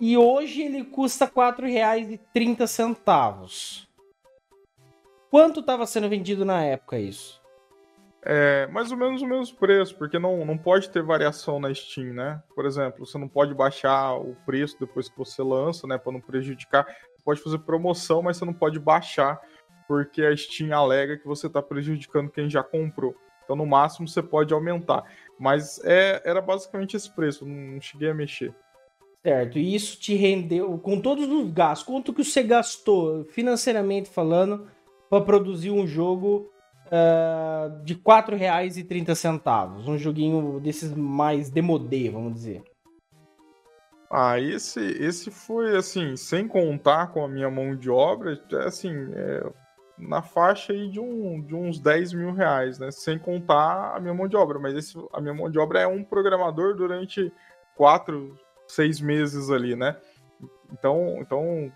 E 0.00 0.16
hoje 0.16 0.62
ele 0.62 0.82
custa 0.82 1.26
R$ 1.26 1.30
4,30. 1.30 3.86
Quanto 5.30 5.60
estava 5.60 5.86
sendo 5.86 6.08
vendido 6.08 6.44
na 6.44 6.64
época 6.64 6.98
isso? 6.98 7.40
É 8.24 8.68
mais 8.68 8.92
ou 8.92 8.96
menos 8.96 9.20
o 9.20 9.26
mesmo 9.26 9.56
preço, 9.56 9.96
porque 9.96 10.18
não, 10.18 10.44
não 10.44 10.56
pode 10.56 10.88
ter 10.90 11.02
variação 11.02 11.58
na 11.58 11.74
Steam, 11.74 12.14
né? 12.14 12.40
Por 12.54 12.64
exemplo, 12.64 13.04
você 13.04 13.18
não 13.18 13.26
pode 13.26 13.52
baixar 13.52 14.14
o 14.14 14.36
preço 14.46 14.78
depois 14.78 15.08
que 15.08 15.18
você 15.18 15.42
lança, 15.42 15.86
né? 15.88 15.98
Para 15.98 16.12
não 16.12 16.20
prejudicar. 16.20 16.84
Você 16.84 17.22
pode 17.24 17.40
fazer 17.40 17.58
promoção, 17.58 18.22
mas 18.22 18.36
você 18.36 18.44
não 18.44 18.54
pode 18.54 18.78
baixar 18.78 19.40
porque 19.88 20.22
a 20.22 20.36
Steam 20.36 20.72
alega 20.72 21.18
que 21.18 21.26
você 21.26 21.48
está 21.48 21.60
prejudicando 21.60 22.30
quem 22.30 22.48
já 22.48 22.62
comprou. 22.62 23.14
Então, 23.44 23.56
no 23.56 23.66
máximo, 23.66 24.06
você 24.06 24.22
pode 24.22 24.54
aumentar. 24.54 25.04
Mas 25.38 25.84
é, 25.84 26.22
era 26.24 26.40
basicamente 26.40 26.96
esse 26.96 27.10
preço, 27.12 27.44
não 27.44 27.80
cheguei 27.80 28.08
a 28.08 28.14
mexer. 28.14 28.54
Certo, 29.22 29.58
e 29.58 29.74
isso 29.74 29.98
te 30.00 30.14
rendeu, 30.14 30.78
com 30.78 31.00
todos 31.00 31.28
os 31.28 31.50
gastos, 31.52 31.86
quanto 31.86 32.12
que 32.12 32.24
você 32.24 32.42
gastou, 32.42 33.24
financeiramente 33.26 34.08
falando, 34.08 34.68
para 35.08 35.22
produzir 35.22 35.70
um 35.70 35.86
jogo 35.86 36.50
uh, 36.92 37.82
de 37.84 37.94
R$ 37.94 38.00
4,30? 38.00 39.88
Um 39.88 39.96
joguinho 39.96 40.60
desses 40.60 40.92
mais 40.94 41.48
demodê, 41.50 42.10
vamos 42.10 42.34
dizer. 42.34 42.62
Ah, 44.10 44.38
esse, 44.38 44.78
esse 44.78 45.30
foi, 45.30 45.74
assim, 45.74 46.16
sem 46.16 46.46
contar 46.46 47.08
com 47.08 47.24
a 47.24 47.28
minha 47.28 47.50
mão 47.50 47.74
de 47.74 47.88
obra, 47.88 48.38
é, 48.52 48.56
assim, 48.66 48.92
é, 49.14 49.50
na 49.98 50.20
faixa 50.20 50.74
aí 50.74 50.90
de, 50.90 51.00
um, 51.00 51.40
de 51.40 51.54
uns 51.54 51.80
10 51.80 52.12
mil 52.12 52.32
reais, 52.32 52.78
né? 52.78 52.90
Sem 52.90 53.18
contar 53.18 53.96
a 53.96 54.00
minha 54.00 54.12
mão 54.12 54.28
de 54.28 54.36
obra. 54.36 54.58
Mas 54.58 54.74
esse, 54.74 54.98
a 55.14 55.20
minha 55.20 55.32
mão 55.32 55.50
de 55.50 55.58
obra 55.58 55.80
é 55.80 55.86
um 55.86 56.04
programador 56.04 56.76
durante 56.76 57.32
quatro, 57.74 58.38
seis 58.66 59.00
meses 59.00 59.50
ali, 59.50 59.74
né? 59.74 59.96
Então, 60.70 61.16
então 61.20 61.72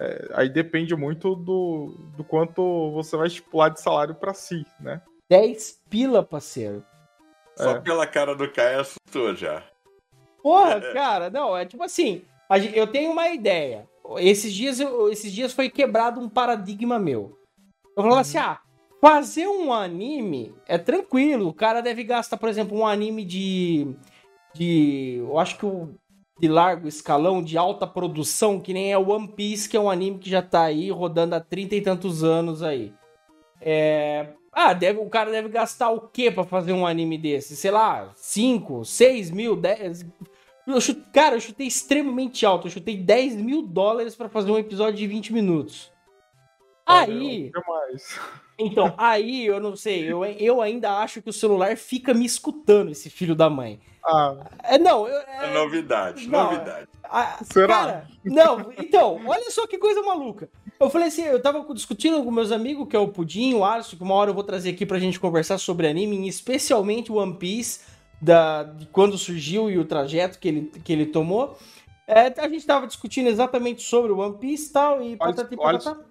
é, 0.00 0.30
aí 0.32 0.48
depende 0.48 0.96
muito 0.96 1.36
do, 1.36 1.94
do 2.16 2.24
quanto 2.24 2.90
você 2.92 3.18
vai 3.18 3.26
estipular 3.26 3.70
de 3.70 3.82
salário 3.82 4.14
para 4.14 4.32
si, 4.32 4.64
né? 4.80 5.02
10 5.28 5.82
pila, 5.90 6.22
parceiro. 6.22 6.82
Só 7.54 7.72
é. 7.72 7.80
pela 7.80 8.06
cara 8.06 8.34
do 8.34 8.50
Caio 8.50 8.80
assustou 8.80 9.34
já. 9.36 9.62
Porra, 10.42 10.80
cara, 10.94 11.28
não, 11.28 11.54
é 11.54 11.66
tipo 11.66 11.82
assim, 11.82 12.22
eu 12.74 12.86
tenho 12.86 13.12
uma 13.12 13.28
ideia. 13.28 13.86
Esses 14.16 14.54
dias, 14.54 14.80
esses 15.10 15.30
dias 15.30 15.52
foi 15.52 15.68
quebrado 15.68 16.18
um 16.18 16.30
paradigma 16.30 16.98
meu. 16.98 17.38
Eu 17.94 18.02
falava 18.02 18.22
assim, 18.22 18.38
uhum. 18.38 18.44
assim, 18.44 18.58
ah, 18.58 18.60
fazer 19.02 19.46
um 19.46 19.70
anime 19.70 20.54
é 20.66 20.78
tranquilo. 20.78 21.48
O 21.48 21.54
cara 21.54 21.82
deve 21.82 22.02
gastar, 22.04 22.38
por 22.38 22.48
exemplo, 22.48 22.78
um 22.78 22.86
anime 22.86 23.22
de. 23.22 23.94
de 24.54 25.16
eu 25.18 25.38
acho 25.38 25.58
que 25.58 25.66
o 25.66 25.94
de 26.40 26.48
largo 26.48 26.88
escalão, 26.88 27.42
de 27.42 27.58
alta 27.58 27.86
produção, 27.86 28.58
que 28.58 28.72
nem 28.72 28.92
é 28.92 28.98
One 28.98 29.28
Piece, 29.28 29.68
que 29.68 29.76
é 29.76 29.80
um 29.80 29.90
anime 29.90 30.18
que 30.18 30.30
já 30.30 30.40
tá 30.40 30.62
aí 30.62 30.90
rodando 30.90 31.34
há 31.34 31.40
trinta 31.40 31.76
e 31.76 31.82
tantos 31.82 32.24
anos 32.24 32.62
aí. 32.62 32.92
É... 33.60 34.28
Ah, 34.52 34.72
deve, 34.72 34.98
o 34.98 35.08
cara 35.08 35.30
deve 35.30 35.48
gastar 35.48 35.90
o 35.90 36.08
quê 36.08 36.30
para 36.30 36.42
fazer 36.42 36.72
um 36.72 36.86
anime 36.86 37.18
desse? 37.18 37.54
Sei 37.54 37.70
lá, 37.70 38.10
5, 38.16 38.84
6 38.84 39.30
mil, 39.30 39.54
10. 39.54 40.06
Eu 40.66 40.78
cara, 41.12 41.36
eu 41.36 41.40
chutei 41.40 41.66
extremamente 41.66 42.44
alto. 42.44 42.66
Eu 42.66 42.72
chutei 42.72 42.96
10 42.96 43.36
mil 43.36 43.62
dólares 43.62 44.16
para 44.16 44.28
fazer 44.28 44.50
um 44.50 44.58
episódio 44.58 44.96
de 44.96 45.06
20 45.06 45.32
minutos. 45.32 45.92
Aí. 46.90 47.52
Então, 48.58 48.94
aí 48.98 49.46
eu 49.46 49.58
não 49.58 49.74
sei. 49.74 50.04
Eu, 50.04 50.24
eu 50.24 50.60
ainda 50.60 50.98
acho 50.98 51.22
que 51.22 51.30
o 51.30 51.32
celular 51.32 51.76
fica 51.76 52.12
me 52.12 52.26
escutando, 52.26 52.90
esse 52.90 53.08
filho 53.08 53.34
da 53.34 53.48
mãe. 53.48 53.80
Ah. 54.04 54.36
É, 54.64 54.78
não, 54.78 55.06
eu, 55.06 55.18
é, 55.18 55.50
é 55.50 55.54
novidade, 55.54 56.28
não, 56.28 56.52
novidade. 56.52 56.88
A, 57.04 57.42
Será? 57.44 57.74
Cara, 57.74 58.06
não, 58.24 58.72
então, 58.78 59.20
olha 59.26 59.50
só 59.50 59.66
que 59.66 59.78
coisa 59.78 60.02
maluca. 60.02 60.48
Eu 60.78 60.88
falei 60.88 61.08
assim, 61.08 61.22
eu 61.22 61.40
tava 61.40 61.62
discutindo 61.74 62.22
com 62.22 62.30
meus 62.30 62.52
amigos, 62.52 62.88
que 62.88 62.96
é 62.96 62.98
o 62.98 63.08
Pudim, 63.08 63.54
o 63.54 63.64
Alisson, 63.64 63.96
que 63.96 64.02
uma 64.02 64.14
hora 64.14 64.30
eu 64.30 64.34
vou 64.34 64.44
trazer 64.44 64.70
aqui 64.70 64.86
pra 64.86 64.98
gente 64.98 65.20
conversar 65.20 65.58
sobre 65.58 65.86
anime, 65.86 66.26
especialmente 66.26 67.12
One 67.12 67.34
Piece 67.34 67.80
da, 68.20 68.62
de 68.62 68.86
quando 68.86 69.18
surgiu 69.18 69.70
e 69.70 69.78
o 69.78 69.84
trajeto 69.84 70.38
que 70.38 70.48
ele, 70.48 70.72
que 70.84 70.92
ele 70.92 71.06
tomou. 71.06 71.58
É, 72.06 72.32
a 72.40 72.48
gente 72.48 72.58
estava 72.58 72.86
discutindo 72.86 73.28
exatamente 73.28 73.82
sobre 73.82 74.10
o 74.10 74.18
One 74.18 74.38
Piece 74.38 74.70
e 74.70 74.72
tal, 74.72 75.02
e 75.02 75.16
patati 75.16 75.56
patata. 75.56 76.09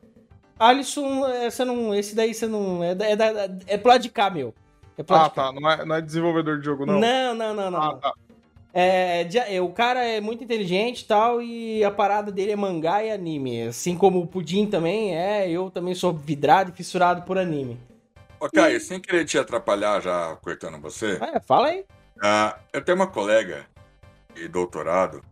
Alisson, 0.60 1.22
você 1.50 1.64
não, 1.64 1.96
esse 1.96 2.14
daí 2.14 2.34
você 2.34 2.46
não. 2.46 2.84
É, 2.84 2.92
é, 2.92 3.76
é 3.76 3.78
pro 3.78 3.90
lado 3.90 4.02
de 4.02 4.10
cá, 4.10 4.30
meu. 4.30 4.54
É 4.98 5.04
ah, 5.08 5.30
tá. 5.30 5.52
Não 5.54 5.72
é, 5.72 5.86
não 5.86 5.96
é 5.96 6.02
desenvolvedor 6.02 6.60
de 6.60 6.66
jogo, 6.66 6.86
não? 6.86 7.00
Não, 7.00 7.34
não, 7.34 7.54
não, 7.54 7.72
não. 7.72 7.82
Ah, 7.82 7.96
tá. 7.96 8.14
É, 8.74 9.28
é, 9.56 9.62
o 9.62 9.70
cara 9.70 10.04
é 10.04 10.22
muito 10.22 10.44
inteligente 10.44 11.02
e 11.02 11.06
tal, 11.06 11.42
e 11.42 11.84
a 11.84 11.90
parada 11.90 12.32
dele 12.32 12.52
é 12.52 12.56
mangá 12.56 13.04
e 13.04 13.10
anime. 13.10 13.64
Assim 13.64 13.98
como 13.98 14.20
o 14.20 14.28
Pudim 14.28 14.68
também 14.68 15.18
é, 15.18 15.50
eu 15.50 15.72
também 15.72 15.96
sou 15.96 16.14
vidrado 16.14 16.72
e 16.72 16.76
fissurado 16.76 17.24
por 17.24 17.38
anime. 17.38 17.80
Ô, 18.40 18.48
Caio, 18.50 18.78
e... 18.78 18.80
sem 18.80 19.00
querer 19.00 19.26
te 19.26 19.38
atrapalhar 19.38 20.02
já 20.02 20.36
cortando 20.42 20.80
você. 20.80 21.18
É, 21.34 21.40
fala 21.40 21.70
aí. 21.70 21.86
Ah, 22.22 22.58
eu 22.72 22.84
tenho 22.84 22.98
uma 22.98 23.08
colega 23.08 23.66
de 24.36 24.48
doutorado. 24.48 25.24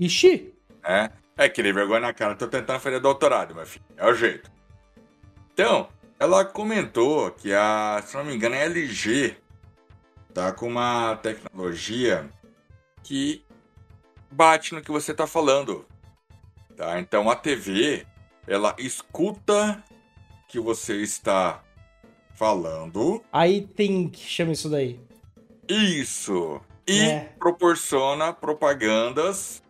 Ixi! 0.00 0.54
É, 0.84 1.10
é 1.36 1.48
que 1.48 1.62
vergonha 1.62 2.00
na 2.00 2.14
cara. 2.14 2.34
Tô 2.34 2.46
tentando 2.46 2.80
fazer 2.80 3.00
doutorado, 3.00 3.54
meu 3.54 3.66
filho. 3.66 3.84
É 3.96 4.06
o 4.08 4.14
jeito. 4.14 4.55
Então, 5.56 5.88
ela 6.20 6.44
comentou 6.44 7.30
que 7.30 7.50
a, 7.50 8.02
se 8.06 8.14
não 8.14 8.26
me 8.26 8.34
engano, 8.34 8.54
a 8.54 8.58
LG 8.58 9.38
tá 10.34 10.52
com 10.52 10.68
uma 10.68 11.16
tecnologia 11.16 12.30
que 13.02 13.42
bate 14.30 14.74
no 14.74 14.82
que 14.82 14.90
você 14.90 15.14
tá 15.14 15.26
falando. 15.26 15.86
Tá? 16.76 17.00
Então 17.00 17.30
a 17.30 17.34
TV, 17.34 18.06
ela 18.46 18.76
escuta 18.78 19.82
que 20.46 20.60
você 20.60 21.00
está 21.00 21.64
falando. 22.34 23.24
Aí 23.32 23.62
tem 23.62 24.10
que 24.10 24.20
chama 24.20 24.52
isso 24.52 24.68
daí. 24.68 25.00
Isso! 25.66 26.60
E 26.86 27.00
é. 27.00 27.32
proporciona 27.38 28.30
propagandas 28.30 29.62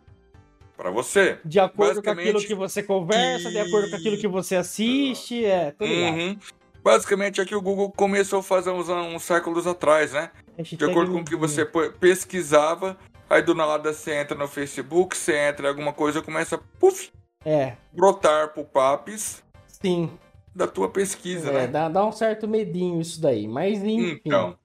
para 0.77 0.91
você. 0.91 1.39
De 1.43 1.59
acordo 1.59 2.03
com 2.03 2.09
aquilo 2.11 2.39
que 2.39 2.53
você 2.53 2.83
conversa, 2.83 3.49
de 3.49 3.57
acordo 3.57 3.89
com 3.89 3.95
aquilo 3.95 4.17
que 4.17 4.27
você 4.27 4.55
assiste, 4.55 5.43
é, 5.43 5.71
tudo 5.71 5.91
uhum. 5.91 6.37
Basicamente 6.83 7.41
é 7.41 7.45
que 7.45 7.55
o 7.55 7.61
Google 7.61 7.91
começou 7.91 8.39
a 8.39 8.43
fazer 8.43 8.69
uns, 8.69 8.87
uns 8.87 9.23
séculos 9.23 9.67
atrás, 9.67 10.13
né? 10.13 10.31
De 10.57 10.85
acordo 10.85 11.11
com 11.11 11.19
o 11.19 11.25
que 11.25 11.35
você 11.35 11.65
pesquisava, 11.99 12.95
aí 13.29 13.41
do 13.41 13.53
nada 13.53 13.91
você 13.91 14.13
entra 14.13 14.37
no 14.37 14.47
Facebook, 14.47 15.17
você 15.17 15.49
entra 15.49 15.67
em 15.67 15.69
alguma 15.69 15.91
coisa, 15.91 16.21
começa 16.21 16.55
a 16.55 16.59
puff, 16.79 17.11
é. 17.43 17.73
brotar 17.91 18.53
pop-ups. 18.53 19.43
Sim. 19.67 20.11
Da 20.55 20.65
tua 20.65 20.89
pesquisa, 20.89 21.49
é, 21.49 21.53
né? 21.53 21.67
Dá, 21.67 21.89
dá 21.89 22.05
um 22.05 22.11
certo 22.11 22.47
medinho 22.47 23.01
isso 23.01 23.19
daí, 23.19 23.47
mas 23.47 23.83
enfim. 23.83 24.21
Então, 24.25 24.57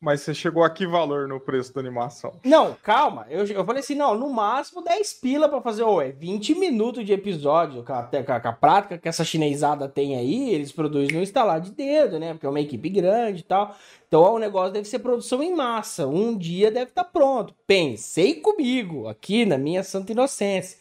mas 0.00 0.22
você 0.22 0.32
chegou 0.32 0.64
a 0.64 0.70
que 0.70 0.86
valor 0.86 1.28
no 1.28 1.38
preço 1.38 1.74
da 1.74 1.80
animação? 1.80 2.32
Não, 2.42 2.74
calma. 2.82 3.26
Eu, 3.28 3.44
eu 3.46 3.64
falei 3.64 3.80
assim, 3.80 3.94
não, 3.94 4.16
no 4.16 4.30
máximo 4.30 4.82
10 4.82 5.12
pila 5.14 5.48
pra 5.48 5.60
fazer, 5.60 5.84
ué, 5.84 6.10
20 6.10 6.54
minutos 6.54 7.04
de 7.04 7.12
episódio. 7.12 7.84
Com 7.84 7.92
a, 7.92 8.02
com, 8.02 8.48
a, 8.48 8.52
prática 8.52 8.96
que 8.96 9.08
essa 9.08 9.24
chinesada 9.24 9.88
tem 9.88 10.16
aí, 10.16 10.54
eles 10.54 10.72
produzem 10.72 11.14
no 11.14 11.22
instalar 11.22 11.60
de 11.60 11.70
dedo, 11.70 12.18
né? 12.18 12.32
Porque 12.32 12.46
é 12.46 12.48
uma 12.48 12.60
equipe 12.60 12.88
grande 12.88 13.40
e 13.40 13.44
tal. 13.44 13.76
Então 14.08 14.34
o 14.34 14.38
negócio 14.38 14.72
deve 14.72 14.88
ser 14.88 15.00
produção 15.00 15.42
em 15.42 15.54
massa. 15.54 16.06
Um 16.06 16.36
dia 16.36 16.70
deve 16.70 16.90
estar 16.90 17.04
tá 17.04 17.10
pronto. 17.10 17.54
Pensei 17.66 18.36
comigo, 18.36 19.06
aqui 19.06 19.44
na 19.44 19.58
minha 19.58 19.84
santa 19.84 20.12
inocência. 20.12 20.79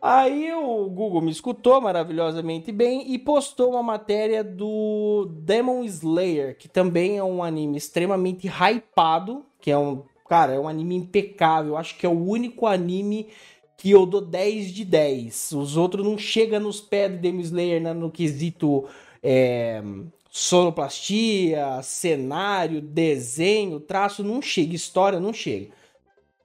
Aí 0.00 0.52
o 0.52 0.88
Google 0.90 1.22
me 1.22 1.30
escutou 1.30 1.80
maravilhosamente 1.80 2.70
bem 2.70 3.12
e 3.12 3.18
postou 3.18 3.70
uma 3.70 3.82
matéria 3.82 4.44
do 4.44 5.26
Demon 5.40 5.82
Slayer, 5.84 6.56
que 6.56 6.68
também 6.68 7.16
é 7.16 7.24
um 7.24 7.42
anime 7.42 7.78
extremamente 7.78 8.46
hypado, 8.46 9.44
que 9.60 9.70
é 9.70 9.78
um, 9.78 10.02
cara, 10.28 10.52
é 10.52 10.60
um 10.60 10.68
anime 10.68 10.96
impecável. 10.96 11.76
Acho 11.76 11.96
que 11.96 12.04
é 12.04 12.08
o 12.08 12.24
único 12.24 12.66
anime 12.66 13.28
que 13.76 13.90
eu 13.90 14.04
dou 14.06 14.20
10 14.20 14.72
de 14.72 14.84
10. 14.84 15.52
Os 15.52 15.76
outros 15.76 16.04
não 16.04 16.18
chegam 16.18 16.60
nos 16.60 16.80
pés 16.80 17.10
do 17.10 17.18
Demon 17.18 17.40
Slayer 17.40 17.80
né, 17.80 17.92
no 17.92 18.10
quesito 18.10 18.84
é, 19.22 19.82
sonoplastia, 20.30 21.80
cenário, 21.82 22.82
desenho, 22.82 23.80
traço, 23.80 24.22
não 24.22 24.42
chega, 24.42 24.74
história 24.76 25.18
não 25.18 25.32
chega. 25.32 25.68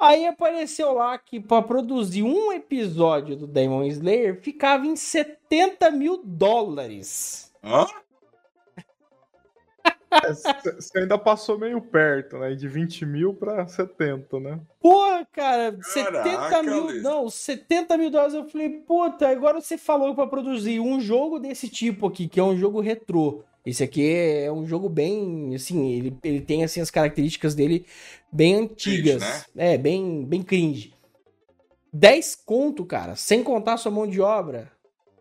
Aí 0.02 0.26
apareceu 0.26 0.94
lá 0.94 1.16
que 1.16 1.40
para 1.40 1.62
produzir 1.62 2.24
um 2.24 2.52
episódio 2.52 3.36
do 3.36 3.46
Demon 3.46 3.84
Slayer 3.84 4.42
ficava 4.42 4.88
em 4.88 4.96
70 4.96 5.92
mil 5.92 6.20
dólares. 6.26 7.54
Hã? 7.64 7.86
Você 10.76 10.98
ainda 10.98 11.20
passou 11.20 11.60
meio 11.60 11.80
perto, 11.80 12.40
né? 12.40 12.56
De 12.56 12.68
20 12.68 13.06
mil 13.06 13.36
pra 13.36 13.68
70, 13.68 14.40
né? 14.40 14.60
Porra, 14.82 15.24
cara, 15.32 15.72
Caraca, 15.72 16.50
70 16.50 16.64
mil. 16.64 16.90
Liz. 16.90 17.04
Não, 17.04 17.30
70 17.30 17.98
mil 17.98 18.10
dólares. 18.10 18.34
Eu 18.34 18.50
falei, 18.50 18.70
puta, 18.70 19.30
agora 19.30 19.62
você 19.62 19.78
falou 19.78 20.16
para 20.16 20.26
produzir 20.26 20.80
um 20.80 21.00
jogo 21.00 21.38
desse 21.38 21.70
tipo 21.70 22.08
aqui, 22.08 22.28
que 22.28 22.40
é 22.40 22.44
um 22.44 22.58
jogo 22.58 22.82
retrô. 22.82 23.44
Esse 23.66 23.84
aqui 23.84 24.10
é 24.10 24.52
um 24.52 24.66
jogo 24.66 24.90
bem, 24.90 25.54
assim, 25.54 25.92
ele, 25.92 26.18
ele 26.24 26.42
tem 26.42 26.64
assim 26.64 26.82
as 26.82 26.90
características 26.90 27.54
dele 27.54 27.86
bem 28.32 28.56
antigas. 28.56 29.24
Cringe, 29.24 29.46
né? 29.54 29.74
É, 29.74 29.78
bem, 29.78 30.26
bem 30.26 30.42
cringe. 30.42 30.94
10 31.94 32.42
conto, 32.46 32.86
cara, 32.86 33.16
sem 33.16 33.44
contar 33.44 33.78
sua 33.78 33.92
mão 33.92 34.08
de 34.08 34.20
obra. 34.22 34.72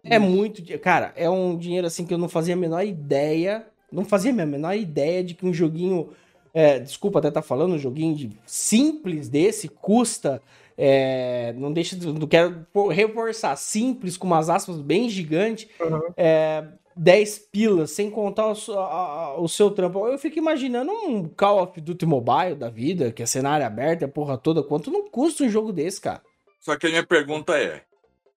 É 0.03 0.19
muito, 0.19 0.63
cara, 0.79 1.13
é 1.15 1.29
um 1.29 1.59
dinheiro 1.59 1.87
assim 1.87 2.07
que 2.07 2.15
eu 2.15 2.19
não 2.19 2.29
fazia 2.29 2.55
a 2.55 2.57
menor 2.57 2.83
ideia, 2.87 3.67
não 3.93 4.05
fazia 4.05 4.31
a 4.31 4.47
menor 4.47 4.75
ideia 4.75 5.23
de 5.23 5.35
que 5.35 5.45
um 5.45 5.53
joguinho 5.53 6.11
é, 6.53 6.79
desculpa 6.79 7.19
até 7.19 7.29
estar 7.29 7.43
tá 7.43 7.47
falando, 7.47 7.75
um 7.75 7.79
joguinho 7.79 8.15
de 8.15 8.31
simples 8.47 9.29
desse 9.29 9.69
custa. 9.69 10.43
É, 10.83 11.53
não 11.59 11.71
deixa, 11.71 11.95
não 11.97 12.27
quero 12.27 12.67
reforçar, 12.91 13.55
simples, 13.57 14.17
com 14.17 14.27
umas 14.27 14.49
aspas 14.49 14.81
bem 14.81 15.11
gigantes, 15.11 15.69
uhum. 15.79 16.01
é, 16.17 16.65
10 16.97 17.39
pilas, 17.53 17.91
sem 17.91 18.11
contar 18.11 18.47
o, 18.47 18.73
a, 18.79 19.39
o, 19.39 19.47
seu 19.47 19.71
trampo. 19.71 20.09
Eu 20.09 20.19
fico 20.19 20.39
imaginando 20.39 20.91
um 20.91 21.29
Call 21.29 21.63
of 21.63 21.79
Duty 21.79 22.07
Mobile 22.07 22.55
da 22.55 22.71
vida, 22.71 23.13
que 23.13 23.23
é 23.23 23.27
cenário 23.27 23.67
aberto, 23.67 24.07
a 24.07 24.09
porra 24.09 24.39
toda, 24.39 24.63
quanto 24.63 24.91
não 24.91 25.07
custa 25.11 25.45
um 25.45 25.51
jogo 25.51 25.71
desse, 25.71 26.01
cara? 26.01 26.23
Só 26.59 26.75
que 26.79 26.87
a 26.87 26.91
minha 26.91 27.07
pergunta 27.07 27.59
é, 27.59 27.83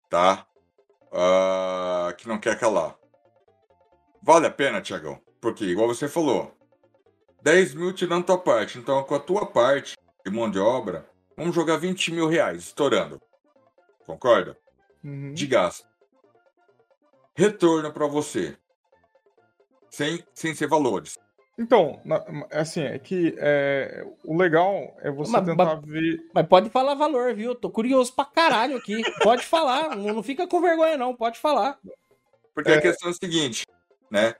tá? 0.09 0.45
Uh, 1.13 2.13
que 2.17 2.27
não 2.27 2.37
quer 2.37 2.59
calar. 2.59 2.97
Vale 4.21 4.47
a 4.47 4.51
pena, 4.51 4.81
Tiagão? 4.81 5.17
Porque, 5.39 5.63
igual 5.63 5.87
você 5.87 6.09
falou, 6.09 6.51
10 7.41 7.75
mil 7.75 7.93
tirando 7.93 8.25
tua 8.25 8.37
parte. 8.37 8.77
Então, 8.77 9.01
com 9.03 9.15
a 9.15 9.19
tua 9.19 9.45
parte 9.45 9.95
de 10.25 10.29
mão 10.29 10.51
de 10.51 10.59
obra, 10.59 11.05
vamos 11.37 11.55
jogar 11.55 11.77
20 11.77 12.11
mil 12.11 12.27
reais, 12.27 12.63
estourando. 12.63 13.21
Concorda? 14.05 14.57
Uhum. 15.03 15.33
De 15.33 15.47
gasto. 15.47 15.87
Retorno 17.35 17.91
para 17.91 18.07
você. 18.07 18.57
Sem, 19.89 20.23
sem 20.33 20.55
ser 20.55 20.67
valores. 20.67 21.17
Então, 21.57 22.01
assim, 22.51 22.81
é 22.81 22.97
que 22.97 23.35
é, 23.37 24.05
o 24.23 24.35
legal 24.35 24.95
é 25.01 25.11
você 25.11 25.31
mas, 25.31 25.45
tentar 25.45 25.75
mas, 25.75 25.85
ver. 25.85 26.29
Mas 26.33 26.47
pode 26.47 26.69
falar 26.69 26.95
valor, 26.95 27.33
viu? 27.35 27.53
Tô 27.53 27.69
curioso 27.69 28.11
pra 28.13 28.25
caralho 28.25 28.77
aqui. 28.77 29.03
Pode 29.21 29.45
falar, 29.45 29.95
não, 29.95 30.15
não 30.15 30.23
fica 30.23 30.47
com 30.47 30.61
vergonha, 30.61 30.97
não, 30.97 31.15
pode 31.15 31.39
falar. 31.39 31.77
Porque 32.55 32.71
é... 32.71 32.77
a 32.77 32.81
questão 32.81 33.09
é 33.09 33.11
a 33.11 33.15
seguinte, 33.15 33.65
né? 34.09 34.35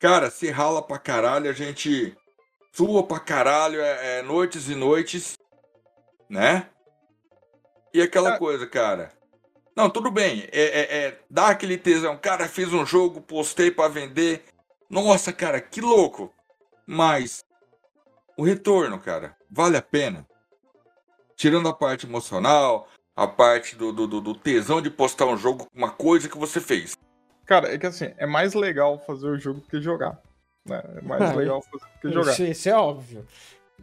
Cara, 0.00 0.28
se 0.28 0.50
rala 0.50 0.82
pra 0.82 0.98
caralho, 0.98 1.48
a 1.48 1.52
gente 1.52 2.16
sua 2.72 3.02
pra 3.02 3.20
caralho, 3.20 3.80
é, 3.80 4.18
é 4.18 4.22
noites 4.22 4.68
e 4.68 4.74
noites, 4.74 5.34
né? 6.28 6.68
E 7.92 8.02
aquela 8.02 8.34
é. 8.34 8.38
coisa, 8.38 8.66
cara. 8.66 9.12
Não, 9.74 9.90
tudo 9.90 10.10
bem, 10.10 10.48
é, 10.52 10.62
é, 10.62 10.98
é, 10.98 11.18
dá 11.28 11.48
aquele 11.48 11.76
tesão. 11.76 12.16
Cara, 12.16 12.48
fiz 12.48 12.72
um 12.72 12.86
jogo, 12.86 13.20
postei 13.20 13.70
para 13.70 13.88
vender. 13.88 14.42
Nossa, 14.88 15.32
cara, 15.32 15.60
que 15.60 15.80
louco. 15.80 16.32
Mas 16.86 17.44
o 18.36 18.44
retorno, 18.44 18.98
cara, 18.98 19.36
vale 19.50 19.76
a 19.76 19.82
pena. 19.82 20.26
Tirando 21.36 21.68
a 21.68 21.74
parte 21.74 22.06
emocional, 22.06 22.88
a 23.14 23.26
parte 23.26 23.76
do, 23.76 23.92
do, 23.92 24.06
do 24.20 24.34
tesão 24.34 24.80
de 24.80 24.90
postar 24.90 25.26
um 25.26 25.36
jogo, 25.36 25.66
uma 25.74 25.90
coisa 25.90 26.28
que 26.28 26.38
você 26.38 26.60
fez. 26.60 26.96
Cara, 27.44 27.72
é 27.72 27.78
que 27.78 27.86
assim, 27.86 28.12
é 28.16 28.26
mais 28.26 28.54
legal 28.54 28.98
fazer 28.98 29.26
o 29.26 29.38
jogo 29.38 29.60
do 29.60 29.68
que 29.68 29.80
jogar. 29.80 30.20
Né? 30.64 30.82
É 30.96 31.00
mais 31.00 31.22
ah, 31.22 31.34
legal 31.34 31.62
fazer 31.62 31.84
do 31.84 32.00
que 32.00 32.12
jogar. 32.12 32.32
Isso, 32.32 32.44
isso 32.44 32.68
é 32.68 32.74
óbvio. 32.74 33.26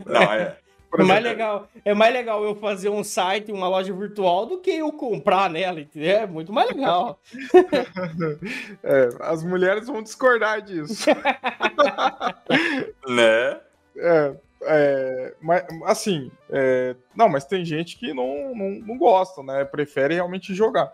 Não, 0.05 0.21
é. 0.21 0.57
É 0.97 1.03
mais, 1.03 1.23
legal, 1.23 1.67
é 1.83 1.93
mais 1.93 2.13
legal 2.13 2.43
eu 2.43 2.55
fazer 2.55 2.89
um 2.89 3.03
site, 3.03 3.51
uma 3.51 3.67
loja 3.67 3.93
virtual, 3.93 4.45
do 4.45 4.59
que 4.59 4.71
eu 4.71 4.91
comprar 4.91 5.49
nela, 5.49 5.81
entendeu? 5.81 6.17
É 6.17 6.27
muito 6.27 6.53
mais 6.53 6.69
legal. 6.69 7.19
é, 8.83 9.09
as 9.21 9.43
mulheres 9.43 9.87
vão 9.87 10.03
discordar 10.03 10.61
disso. 10.61 11.09
né? 13.07 13.59
É, 13.97 14.35
é, 14.65 15.33
mas, 15.41 15.65
assim, 15.85 16.31
é, 16.49 16.95
não, 17.15 17.27
mas 17.27 17.45
tem 17.45 17.65
gente 17.65 17.97
que 17.97 18.13
não, 18.13 18.55
não, 18.55 18.69
não 18.85 18.97
gosta, 18.97 19.41
né? 19.41 19.65
Prefere 19.65 20.15
realmente 20.15 20.53
jogar. 20.53 20.93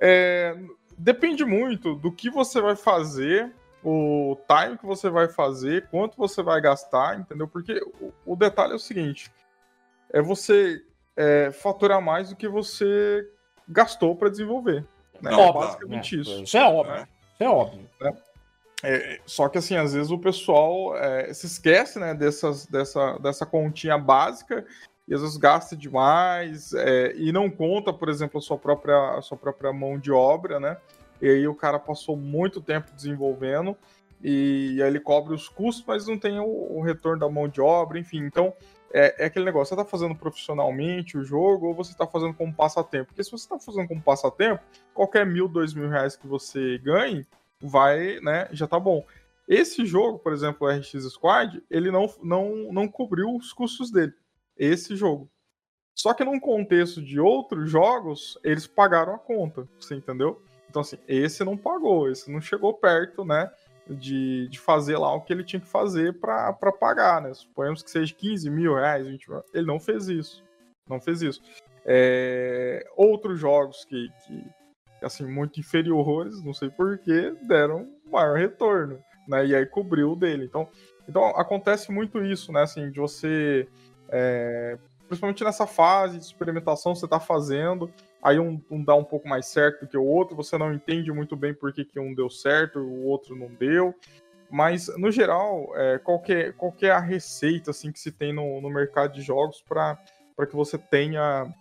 É, 0.00 0.56
depende 0.96 1.44
muito 1.44 1.94
do 1.94 2.12
que 2.12 2.30
você 2.30 2.60
vai 2.60 2.76
fazer, 2.76 3.52
o 3.82 4.36
time 4.46 4.76
que 4.76 4.86
você 4.86 5.08
vai 5.08 5.28
fazer, 5.28 5.88
quanto 5.88 6.16
você 6.16 6.42
vai 6.42 6.60
gastar, 6.60 7.18
entendeu? 7.18 7.46
Porque 7.46 7.80
o, 8.00 8.12
o 8.26 8.36
detalhe 8.36 8.72
é 8.72 8.76
o 8.76 8.80
seguinte: 8.80 9.30
é 10.12 10.20
você 10.20 10.82
é, 11.16 11.50
faturar 11.52 12.00
mais 12.00 12.30
do 12.30 12.36
que 12.36 12.48
você 12.48 13.26
gastou 13.68 14.16
para 14.16 14.28
desenvolver. 14.28 14.84
Né? 15.20 15.32
É, 15.32 15.52
basicamente 15.52 16.16
é, 16.16 16.20
isso. 16.20 16.42
Isso 16.42 16.56
é 16.56 16.64
óbvio. 16.64 16.94
Né? 16.94 17.08
Isso 17.34 17.42
é 17.42 17.48
óbvio. 17.48 17.90
Né? 18.00 18.12
É, 18.82 19.20
só 19.26 19.48
que 19.48 19.58
assim, 19.58 19.76
às 19.76 19.92
vezes 19.92 20.10
o 20.10 20.18
pessoal 20.18 20.96
é, 20.96 21.32
se 21.34 21.46
esquece 21.46 21.98
né, 21.98 22.14
dessas, 22.14 22.66
dessa, 22.66 23.18
dessa 23.18 23.44
continha 23.44 23.98
básica 23.98 24.64
e 25.08 25.14
às 25.14 25.20
vezes 25.20 25.36
gasta 25.36 25.76
demais 25.76 26.72
é, 26.74 27.12
e 27.16 27.32
não 27.32 27.50
conta, 27.50 27.92
por 27.92 28.08
exemplo, 28.08 28.38
a 28.38 28.42
sua 28.42 28.56
própria, 28.56 29.16
a 29.16 29.22
sua 29.22 29.36
própria 29.36 29.72
mão 29.72 29.98
de 29.98 30.12
obra, 30.12 30.60
né? 30.60 30.76
E 31.20 31.28
aí 31.28 31.48
o 31.48 31.54
cara 31.54 31.78
passou 31.78 32.16
muito 32.16 32.60
tempo 32.60 32.92
desenvolvendo 32.94 33.76
e 34.22 34.80
aí 34.82 34.88
ele 34.88 35.00
cobre 35.00 35.34
os 35.34 35.48
custos, 35.48 35.84
mas 35.86 36.06
não 36.06 36.18
tem 36.18 36.38
o, 36.38 36.44
o 36.44 36.82
retorno 36.82 37.20
da 37.20 37.28
mão 37.28 37.48
de 37.48 37.60
obra, 37.60 37.98
enfim. 37.98 38.24
Então 38.24 38.52
é, 38.92 39.24
é, 39.24 39.26
aquele 39.26 39.44
negócio, 39.44 39.74
você 39.74 39.80
está 39.80 39.88
fazendo 39.88 40.14
profissionalmente 40.14 41.18
o 41.18 41.24
jogo 41.24 41.66
ou 41.66 41.74
você 41.74 41.92
está 41.92 42.06
fazendo 42.06 42.34
como 42.34 42.54
passatempo? 42.54 43.06
Porque 43.06 43.24
se 43.24 43.30
você 43.30 43.44
está 43.44 43.58
fazendo 43.58 43.88
como 43.88 44.02
passatempo, 44.02 44.62
qualquer 44.94 45.26
mil, 45.26 45.46
dois 45.46 45.74
mil 45.74 45.88
reais 45.88 46.16
que 46.16 46.26
você 46.26 46.78
ganhe, 46.78 47.26
vai, 47.60 48.18
né, 48.20 48.48
já 48.52 48.66
tá 48.66 48.78
bom. 48.80 49.04
Esse 49.46 49.84
jogo, 49.86 50.18
por 50.18 50.32
exemplo, 50.32 50.66
o 50.66 50.70
RX 50.70 50.92
Squad, 51.10 51.62
ele 51.70 51.90
não, 51.90 52.06
não, 52.22 52.72
não 52.72 52.88
cobriu 52.88 53.34
os 53.34 53.52
custos 53.52 53.90
dele 53.90 54.12
esse 54.56 54.96
jogo. 54.96 55.30
Só 55.94 56.12
que 56.12 56.24
num 56.24 56.38
contexto 56.38 57.02
de 57.02 57.18
outros 57.18 57.70
jogos, 57.70 58.38
eles 58.44 58.66
pagaram 58.66 59.14
a 59.14 59.18
conta, 59.18 59.68
você 59.80 59.94
entendeu? 59.94 60.42
Então, 60.68 60.80
assim, 60.80 60.98
esse 61.06 61.44
não 61.44 61.56
pagou, 61.56 62.10
esse 62.10 62.30
não 62.30 62.40
chegou 62.40 62.74
perto, 62.74 63.24
né, 63.24 63.50
de, 63.88 64.48
de 64.48 64.58
fazer 64.58 64.98
lá 64.98 65.14
o 65.14 65.20
que 65.22 65.32
ele 65.32 65.44
tinha 65.44 65.60
que 65.60 65.68
fazer 65.68 66.18
para 66.20 66.52
pagar, 66.78 67.22
né? 67.22 67.32
Suponhamos 67.32 67.82
que 67.82 67.90
seja 67.90 68.14
15 68.14 68.50
mil 68.50 68.74
reais, 68.74 69.06
20 69.06 69.30
mil. 69.30 69.42
Ele 69.54 69.66
não 69.66 69.80
fez 69.80 70.08
isso. 70.08 70.44
Não 70.86 71.00
fez 71.00 71.22
isso. 71.22 71.42
É, 71.84 72.86
outros 72.96 73.40
jogos 73.40 73.84
que, 73.84 74.10
que, 74.26 74.44
assim, 75.02 75.24
muito 75.24 75.58
inferiores, 75.58 76.42
não 76.44 76.52
sei 76.52 76.68
porquê, 76.68 77.34
deram 77.42 77.88
maior 78.10 78.36
retorno, 78.36 79.02
né? 79.26 79.46
E 79.46 79.54
aí 79.54 79.64
cobriu 79.64 80.12
o 80.12 80.16
dele. 80.16 80.44
Então, 80.44 80.68
então 81.08 81.24
acontece 81.28 81.90
muito 81.90 82.22
isso, 82.22 82.52
né? 82.52 82.62
Assim, 82.62 82.90
de 82.90 83.00
você 83.00 83.66
é, 84.10 84.78
principalmente 85.08 85.42
nessa 85.42 85.66
fase 85.66 86.18
de 86.18 86.24
experimentação 86.24 86.94
você 86.94 87.06
está 87.06 87.18
fazendo, 87.18 87.90
aí 88.22 88.38
um, 88.38 88.60
um, 88.70 88.82
dá 88.82 88.94
um 88.94 89.04
pouco 89.04 89.28
mais 89.28 89.46
certo 89.46 89.80
do 89.80 89.88
que 89.88 89.96
o 89.96 90.04
outro, 90.04 90.36
você 90.36 90.58
não 90.58 90.72
entende 90.72 91.12
muito 91.12 91.36
bem 91.36 91.54
por 91.54 91.72
que, 91.72 91.84
que 91.84 91.98
um 91.98 92.14
deu 92.14 92.28
certo, 92.28 92.80
o 92.80 93.04
outro 93.04 93.36
não 93.36 93.48
deu. 93.48 93.94
Mas, 94.50 94.88
no 94.96 95.10
geral, 95.10 95.72
é, 95.76 95.98
qual, 95.98 96.22
é, 96.28 96.52
qual 96.52 96.74
é 96.80 96.90
a 96.90 97.00
receita 97.00 97.70
assim, 97.70 97.92
que 97.92 98.00
se 98.00 98.10
tem 98.10 98.32
no, 98.32 98.60
no 98.60 98.70
mercado 98.70 99.12
de 99.12 99.20
jogos 99.20 99.62
para 99.62 99.98
que 100.48 100.56
você 100.56 100.78
tenha, 100.78 101.52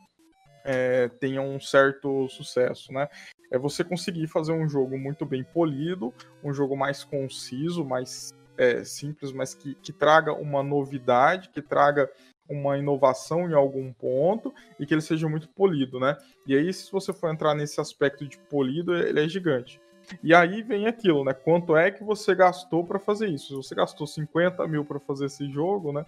é, 0.64 1.10
tenha 1.20 1.42
um 1.42 1.60
certo 1.60 2.30
sucesso, 2.30 2.94
né? 2.94 3.10
É 3.52 3.58
você 3.58 3.84
conseguir 3.84 4.28
fazer 4.28 4.54
um 4.54 4.68
jogo 4.68 4.98
muito 4.98 5.26
bem 5.26 5.44
polido, 5.44 6.14
um 6.44 6.54
jogo 6.54 6.78
mais 6.78 7.04
conciso, 7.04 7.84
mais 7.84 8.34
é, 8.58 8.84
simples, 8.84 9.32
mas 9.32 9.54
que, 9.54 9.76
que 9.76 9.92
traga 9.92 10.34
uma 10.34 10.64
novidade, 10.64 11.50
que 11.50 11.62
traga 11.62 12.10
uma 12.50 12.78
inovação 12.78 13.50
em 13.50 13.54
algum 13.54 13.92
ponto 13.94 14.54
e 14.80 14.86
que 14.86 14.94
ele 14.94 15.02
seja 15.02 15.28
muito 15.28 15.48
polido, 15.50 16.00
né? 16.00 16.18
E 16.46 16.56
aí, 16.56 16.74
se 16.74 16.92
você 16.92 17.12
for 17.12 17.32
entrar 17.32 17.54
nesse 17.54 17.80
aspecto 17.82 18.28
de 18.28 18.38
polido, 18.38 18.96
ele 18.96 19.24
é 19.24 19.28
gigante. 19.28 19.82
E 20.24 20.34
aí 20.34 20.62
vem 20.62 20.88
aquilo, 20.88 21.24
né? 21.24 21.34
Quanto 21.34 21.76
é 21.76 21.92
que 21.92 22.04
você 22.04 22.34
gastou 22.34 22.84
para 22.84 23.00
fazer 23.00 23.28
isso? 23.28 23.48
Se 23.48 23.56
você 23.56 23.76
gastou 23.76 24.08
50 24.08 24.66
mil 24.68 24.86
para 24.86 25.00
fazer 25.00 25.26
esse 25.26 25.50
jogo, 25.52 25.92
né? 25.92 26.06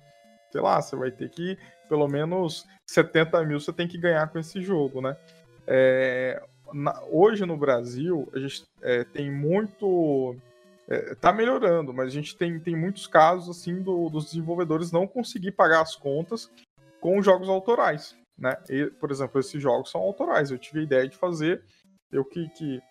Sei 0.51 0.61
lá, 0.61 0.81
você 0.81 0.95
vai 0.95 1.11
ter 1.11 1.29
que, 1.29 1.57
pelo 1.87 2.07
menos 2.07 2.65
70 2.85 3.43
mil 3.43 3.59
você 3.59 3.73
tem 3.73 3.87
que 3.87 3.97
ganhar 3.97 4.27
com 4.29 4.39
esse 4.39 4.61
jogo, 4.61 5.01
né? 5.01 5.15
É, 5.67 6.41
na, 6.73 7.01
hoje 7.09 7.45
no 7.45 7.57
Brasil, 7.57 8.27
a 8.33 8.39
gente 8.39 8.63
é, 8.81 9.03
tem 9.03 9.31
muito 9.31 10.35
é, 10.89 11.13
tá 11.15 11.31
melhorando, 11.31 11.93
mas 11.93 12.07
a 12.07 12.11
gente 12.11 12.35
tem, 12.35 12.59
tem 12.59 12.75
muitos 12.75 13.05
casos 13.05 13.55
assim 13.55 13.81
do, 13.81 14.09
dos 14.09 14.25
desenvolvedores 14.25 14.91
não 14.91 15.07
conseguir 15.07 15.51
pagar 15.51 15.81
as 15.81 15.95
contas 15.95 16.51
com 16.99 17.21
jogos 17.21 17.47
autorais, 17.47 18.17
né? 18.37 18.57
E, 18.69 18.87
por 18.87 19.11
exemplo, 19.11 19.39
esses 19.39 19.61
jogos 19.61 19.91
são 19.91 20.01
autorais. 20.01 20.49
Eu 20.49 20.57
tive 20.57 20.79
a 20.79 20.83
ideia 20.83 21.07
de 21.07 21.15
fazer, 21.15 21.63
eu 22.11 22.25
que, 22.25 22.49
que 22.49 22.81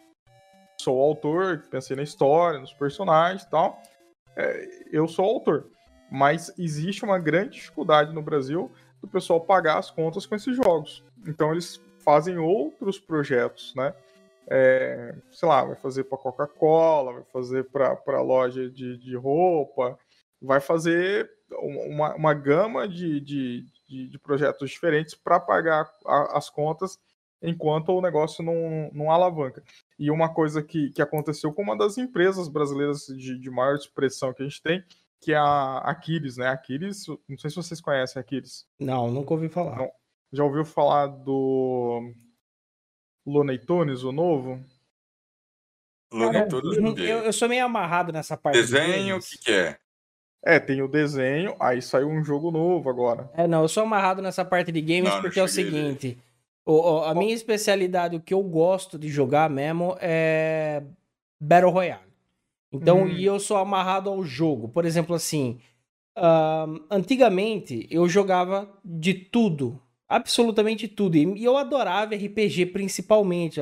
sou 0.80 1.00
autor, 1.00 1.58
que 1.62 1.68
pensei 1.68 1.96
na 1.96 2.02
história, 2.04 2.60
nos 2.60 2.72
personagens 2.72 3.42
e 3.42 3.50
tal, 3.50 3.82
é, 4.36 4.68
eu 4.92 5.08
sou 5.08 5.24
autor. 5.24 5.68
Mas 6.10 6.52
existe 6.56 7.04
uma 7.04 7.18
grande 7.18 7.56
dificuldade 7.56 8.14
no 8.14 8.22
Brasil 8.22 8.70
do 9.00 9.08
pessoal 9.08 9.40
pagar 9.40 9.78
as 9.78 9.90
contas 9.90 10.24
com 10.24 10.36
esses 10.36 10.56
jogos. 10.56 11.04
Então 11.26 11.50
eles 11.50 11.80
fazem 12.04 12.38
outros 12.38 12.98
projetos, 12.98 13.74
né? 13.74 13.92
É, 14.50 15.14
sei 15.30 15.48
lá, 15.48 15.64
vai 15.64 15.76
fazer 15.76 16.04
para 16.04 16.18
Coca-Cola, 16.18 17.12
vai 17.12 17.24
fazer 17.24 17.64
para 17.70 18.22
loja 18.22 18.70
de, 18.70 18.96
de 18.96 19.16
roupa, 19.16 19.98
vai 20.40 20.60
fazer 20.60 21.30
uma, 21.50 22.14
uma 22.14 22.34
gama 22.34 22.88
de, 22.88 23.20
de, 23.20 23.66
de, 23.88 24.18
projetos 24.18 24.70
diferentes 24.70 25.14
para 25.14 25.38
pagar 25.38 25.90
a, 26.06 26.38
as 26.38 26.48
contas 26.48 26.98
enquanto 27.42 27.90
o 27.90 28.00
negócio 28.00 28.42
não, 28.42 28.90
não 28.92 29.10
alavanca. 29.10 29.62
E 29.98 30.10
uma 30.10 30.32
coisa 30.32 30.62
que, 30.62 30.90
que 30.90 31.02
aconteceu 31.02 31.52
com 31.52 31.62
uma 31.62 31.76
das 31.76 31.98
empresas 31.98 32.48
brasileiras 32.48 33.06
de, 33.06 33.38
de 33.38 33.50
maior 33.50 33.76
expressão 33.76 34.32
que 34.32 34.42
a 34.42 34.46
gente 34.46 34.62
tem, 34.62 34.82
que 35.20 35.32
é 35.32 35.36
a 35.36 35.78
Aquiles, 35.78 36.36
né? 36.36 36.48
Aquiles, 36.48 37.06
não 37.28 37.36
sei 37.38 37.50
se 37.50 37.56
vocês 37.56 37.80
conhecem 37.80 38.20
Aquiles. 38.20 38.66
Não, 38.78 39.10
nunca 39.10 39.34
ouvi 39.34 39.48
falar. 39.48 39.76
Não. 39.76 39.90
Já 40.32 40.44
ouviu 40.44 40.64
falar 40.64 41.06
do 41.06 42.12
Looney 43.28 43.58
Tunes, 43.58 44.02
o 44.02 44.12
novo? 44.12 44.60
Looney 46.12 46.48
Tunes, 46.48 46.78
eu, 46.98 47.18
eu 47.18 47.32
sou 47.32 47.48
meio 47.48 47.64
amarrado 47.64 48.12
nessa 48.12 48.36
parte. 48.36 48.58
Desenho, 48.58 49.16
o 49.16 49.20
que, 49.20 49.38
que 49.38 49.52
é? 49.52 49.78
É, 50.44 50.58
tem 50.58 50.80
o 50.82 50.88
desenho, 50.88 51.56
aí 51.58 51.82
saiu 51.82 52.08
um 52.08 52.24
jogo 52.24 52.50
novo 52.50 52.88
agora. 52.88 53.30
É, 53.34 53.46
não, 53.46 53.62
eu 53.62 53.68
sou 53.68 53.82
amarrado 53.82 54.22
nessa 54.22 54.44
parte 54.44 54.70
de 54.70 54.80
games 54.80 55.12
não, 55.12 55.20
porque 55.20 55.38
não 55.38 55.44
é 55.44 55.48
o 55.48 55.52
seguinte: 55.52 56.16
o, 56.64 57.00
a 57.00 57.14
minha 57.14 57.34
especialidade, 57.34 58.16
o 58.16 58.20
que 58.20 58.32
eu 58.32 58.42
gosto 58.42 58.98
de 58.98 59.08
jogar 59.08 59.50
mesmo 59.50 59.96
é 60.00 60.82
Battle 61.40 61.72
Royale. 61.72 62.08
Então, 62.72 63.02
hum. 63.02 63.08
e 63.08 63.24
eu 63.24 63.40
sou 63.40 63.56
amarrado 63.56 64.10
ao 64.10 64.22
jogo. 64.22 64.68
Por 64.68 64.84
exemplo, 64.84 65.14
assim, 65.14 65.58
uh, 66.16 66.84
antigamente 66.90 67.86
eu 67.90 68.08
jogava 68.08 68.68
de 68.84 69.14
tudo, 69.14 69.80
absolutamente 70.08 70.88
tudo. 70.88 71.16
E 71.16 71.44
eu 71.44 71.56
adorava 71.56 72.14
RPG 72.14 72.66
principalmente. 72.66 73.60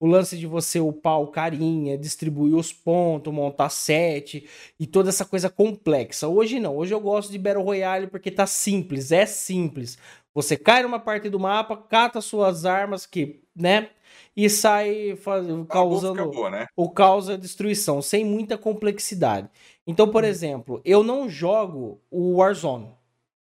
O 0.00 0.06
lance 0.06 0.36
de 0.36 0.46
você 0.46 0.80
upar 0.80 1.20
o 1.20 1.28
carinha, 1.28 1.96
distribuir 1.96 2.54
os 2.54 2.72
pontos, 2.72 3.32
montar 3.32 3.70
set 3.70 4.46
e 4.78 4.86
toda 4.86 5.08
essa 5.08 5.24
coisa 5.24 5.48
complexa. 5.48 6.28
Hoje 6.28 6.58
não, 6.60 6.76
hoje 6.76 6.92
eu 6.92 7.00
gosto 7.00 7.30
de 7.30 7.38
Battle 7.38 7.64
Royale 7.64 8.08
porque 8.08 8.30
tá 8.30 8.46
simples, 8.46 9.12
é 9.12 9.24
simples. 9.24 9.96
Você 10.34 10.56
cai 10.56 10.82
numa 10.82 10.98
parte 10.98 11.30
do 11.30 11.38
mapa, 11.38 11.76
cata 11.76 12.20
suas 12.20 12.66
armas 12.66 13.06
que, 13.06 13.40
né, 13.54 13.88
e 14.36 14.50
sai 14.50 15.16
faz, 15.16 15.46
causando 15.68 16.22
acabou, 16.22 16.50
né? 16.50 16.66
o 16.76 16.90
causa 16.90 17.38
destruição, 17.38 18.02
sem 18.02 18.24
muita 18.24 18.58
complexidade. 18.58 19.48
Então, 19.86 20.10
por 20.10 20.24
hum. 20.24 20.26
exemplo, 20.26 20.80
eu 20.84 21.02
não 21.04 21.28
jogo 21.28 22.00
o 22.10 22.36
Warzone. 22.36 22.90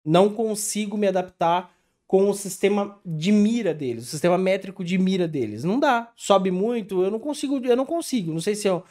Não 0.06 0.30
consigo 0.30 0.98
me 0.98 1.08
adaptar 1.08 1.73
com 2.14 2.30
o 2.30 2.34
sistema 2.36 3.00
de 3.04 3.32
mira 3.32 3.74
deles, 3.74 4.04
o 4.04 4.08
sistema 4.12 4.38
métrico 4.38 4.84
de 4.84 5.00
mira 5.00 5.28
deles. 5.28 5.64
Não 5.64 5.80
dá. 5.80 6.12
Sobe 6.16 6.52
muito, 6.52 7.02
eu 7.02 7.10
não 7.10 7.18
consigo, 7.18 7.60
eu 7.66 7.76
não 7.76 7.88
consigo. 7.88 8.32
Não 8.32 8.40
sei 8.40 8.54
se 8.54 8.68
é 8.68 8.82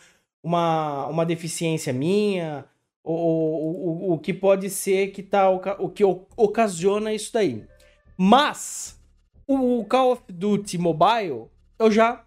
uma, 0.43 1.07
uma 1.07 1.25
deficiência 1.25 1.93
minha, 1.93 2.65
ou, 3.01 4.11
o, 4.11 4.15
o 4.15 4.19
que 4.19 4.35
pode 4.35 4.69
ser 4.69 5.13
que 5.13 5.23
tá 5.23 5.49
o 5.49 5.89
que 5.89 6.03
ocasiona 6.37 7.15
isso 7.15 7.33
daí. 7.33 7.65
Mas 8.17 9.01
o 9.47 9.85
Call 9.85 10.11
of 10.15 10.23
Duty 10.29 10.77
Mobile, 10.79 11.45
eu 11.79 11.93
já 11.93 12.25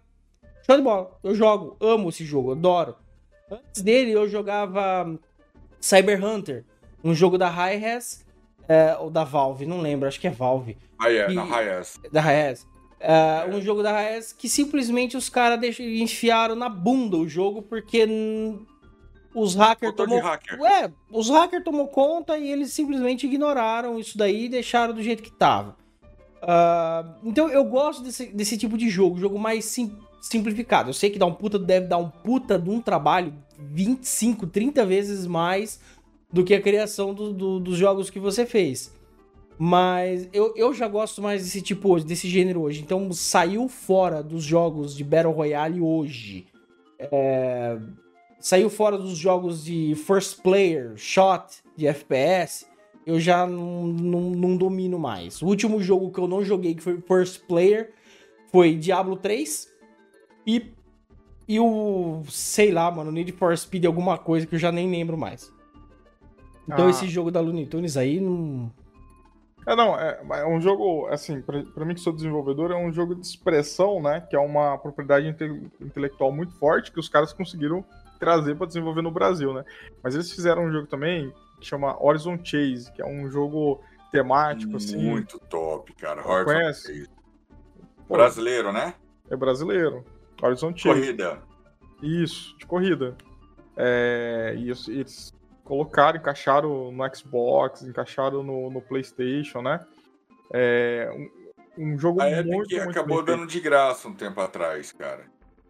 show 0.64 0.78
de 0.78 0.82
bola. 0.82 1.14
Eu 1.22 1.34
jogo, 1.34 1.76
amo 1.78 2.08
esse 2.08 2.24
jogo, 2.24 2.52
adoro. 2.52 2.96
Antes 3.50 3.82
dele 3.82 4.12
eu 4.12 4.26
jogava 4.26 5.14
Cyber 5.78 6.24
Hunter, 6.24 6.64
um 7.04 7.14
jogo 7.14 7.36
da 7.36 7.50
Hi-Res 7.50 8.24
é, 8.68 8.96
ou 8.98 9.10
da 9.10 9.24
Valve, 9.24 9.66
não 9.66 9.80
lembro, 9.80 10.08
acho 10.08 10.20
que 10.20 10.26
é 10.26 10.30
Valve. 10.30 10.76
Ah, 10.98 11.10
é, 11.10 11.32
da 11.32 11.42
Hayes. 11.42 12.00
Da 12.12 12.22
Hayes. 12.22 12.66
É, 12.98 13.46
um 13.52 13.60
jogo 13.60 13.82
da 13.82 13.96
Hayes 13.96 14.32
que 14.32 14.48
simplesmente 14.48 15.16
os 15.16 15.28
caras 15.28 15.78
enfiaram 15.78 16.56
na 16.56 16.68
bunda 16.68 17.16
o 17.16 17.28
jogo 17.28 17.62
porque 17.62 18.06
os 19.34 19.54
hackers 19.54 19.94
tomou 19.94 20.20
hacker. 20.20 20.58
é, 20.62 20.90
os 21.10 21.28
hackers 21.28 21.62
tomou 21.62 21.88
conta 21.88 22.38
e 22.38 22.50
eles 22.50 22.72
simplesmente 22.72 23.26
ignoraram 23.26 23.98
isso 23.98 24.16
daí 24.16 24.46
e 24.46 24.48
deixaram 24.48 24.94
do 24.94 25.02
jeito 25.02 25.22
que 25.22 25.30
tava. 25.30 25.76
Uh, 26.42 27.14
então 27.24 27.48
eu 27.48 27.64
gosto 27.64 28.02
desse, 28.02 28.26
desse 28.26 28.56
tipo 28.56 28.78
de 28.78 28.88
jogo, 28.88 29.18
jogo 29.18 29.38
mais 29.38 29.64
sim, 29.66 29.94
simplificado. 30.20 30.90
Eu 30.90 30.94
sei 30.94 31.10
que 31.10 31.18
dá 31.18 31.26
um 31.26 31.34
puta, 31.34 31.58
deve 31.58 31.86
dar 31.86 31.98
um 31.98 32.08
puta 32.08 32.58
de 32.58 32.70
um 32.70 32.80
trabalho 32.80 33.34
25, 33.58 34.46
30 34.46 34.86
vezes 34.86 35.26
mais 35.26 35.80
do 36.36 36.44
que 36.44 36.52
a 36.52 36.60
criação 36.60 37.14
do, 37.14 37.32
do, 37.32 37.58
dos 37.58 37.78
jogos 37.78 38.10
que 38.10 38.20
você 38.20 38.44
fez. 38.44 38.94
Mas 39.58 40.28
eu, 40.34 40.52
eu 40.54 40.74
já 40.74 40.86
gosto 40.86 41.22
mais 41.22 41.42
desse 41.42 41.62
tipo 41.62 41.90
hoje, 41.90 42.04
desse 42.04 42.28
gênero 42.28 42.60
hoje. 42.60 42.82
Então 42.82 43.10
saiu 43.10 43.70
fora 43.70 44.22
dos 44.22 44.44
jogos 44.44 44.94
de 44.94 45.02
Battle 45.02 45.32
Royale 45.32 45.80
hoje. 45.80 46.46
É, 46.98 47.78
saiu 48.38 48.68
fora 48.68 48.98
dos 48.98 49.16
jogos 49.16 49.64
de 49.64 49.94
first 49.94 50.42
player, 50.42 50.92
shot, 50.96 51.62
de 51.74 51.86
FPS. 51.86 52.66
Eu 53.06 53.18
já 53.18 53.46
não, 53.46 53.86
não, 53.86 54.20
não 54.32 54.56
domino 54.58 54.98
mais. 54.98 55.40
O 55.40 55.46
último 55.46 55.82
jogo 55.82 56.12
que 56.12 56.18
eu 56.18 56.28
não 56.28 56.44
joguei, 56.44 56.74
que 56.74 56.82
foi 56.82 57.00
first 57.00 57.46
player, 57.46 57.94
foi 58.52 58.74
Diablo 58.74 59.16
3. 59.16 59.72
E, 60.46 60.70
e 61.48 61.58
o, 61.58 62.22
sei 62.28 62.72
lá, 62.72 62.90
mano, 62.90 63.10
Need 63.10 63.32
for 63.32 63.56
Speed, 63.56 63.86
alguma 63.86 64.18
coisa 64.18 64.46
que 64.46 64.54
eu 64.54 64.58
já 64.58 64.70
nem 64.70 64.90
lembro 64.90 65.16
mais. 65.16 65.55
Então 66.66 66.86
ah. 66.86 66.90
esse 66.90 67.06
jogo 67.08 67.30
da 67.30 67.40
Looney 67.40 67.66
Tunes 67.66 67.96
aí 67.96 68.20
não. 68.20 68.70
É, 69.66 69.74
não, 69.74 69.98
é, 69.98 70.20
é 70.30 70.46
um 70.46 70.60
jogo, 70.60 71.06
assim, 71.08 71.42
pra, 71.42 71.60
pra, 71.64 71.84
mim 71.84 71.94
que 71.94 72.00
sou 72.00 72.12
desenvolvedor, 72.12 72.70
é 72.70 72.76
um 72.76 72.92
jogo 72.92 73.16
de 73.16 73.26
expressão, 73.26 74.00
né? 74.00 74.20
Que 74.20 74.36
é 74.36 74.38
uma 74.38 74.78
propriedade 74.78 75.26
inte 75.26 75.44
intelectual 75.80 76.30
muito 76.30 76.52
forte 76.52 76.92
que 76.92 77.00
os 77.00 77.08
caras 77.08 77.32
conseguiram 77.32 77.84
trazer 78.18 78.54
para 78.54 78.68
desenvolver 78.68 79.02
no 79.02 79.10
Brasil, 79.10 79.52
né? 79.52 79.64
Mas 80.02 80.14
eles 80.14 80.30
fizeram 80.30 80.66
um 80.66 80.72
jogo 80.72 80.86
também 80.86 81.32
que 81.58 81.66
chama 81.66 82.00
Horizon 82.00 82.38
Chase, 82.44 82.92
que 82.92 83.02
é 83.02 83.06
um 83.06 83.28
jogo 83.28 83.80
temático, 84.12 84.70
muito 84.70 84.84
assim. 84.84 84.96
Muito 84.98 85.38
top, 85.50 85.92
cara. 85.94 86.26
Horizon 86.26 86.44
Conhece? 86.44 86.86
Chase. 86.86 87.10
Pô, 88.06 88.14
brasileiro, 88.14 88.72
né? 88.72 88.94
É 89.28 89.34
brasileiro. 89.34 90.04
Horizon 90.40 90.76
Chase. 90.76 91.00
Corrida. 91.00 91.42
Isso, 92.00 92.56
de 92.56 92.66
corrida. 92.66 93.16
É, 93.76 94.54
e 94.56 94.70
eles 94.70 95.34
colocaram, 95.66 96.18
encaixaram 96.18 96.92
no 96.92 97.14
Xbox, 97.14 97.82
encaixaram 97.82 98.42
no, 98.42 98.70
no 98.70 98.80
PlayStation, 98.80 99.60
né? 99.60 99.84
É 100.52 101.10
um, 101.76 101.92
um 101.92 101.98
jogo 101.98 102.22
a 102.22 102.30
muito, 102.30 102.48
muito, 102.48 102.68
que 102.68 102.78
acabou 102.78 103.22
dando 103.22 103.46
de 103.46 103.60
graça 103.60 104.08
um 104.08 104.14
tempo 104.14 104.40
atrás, 104.40 104.92
cara. 104.92 105.26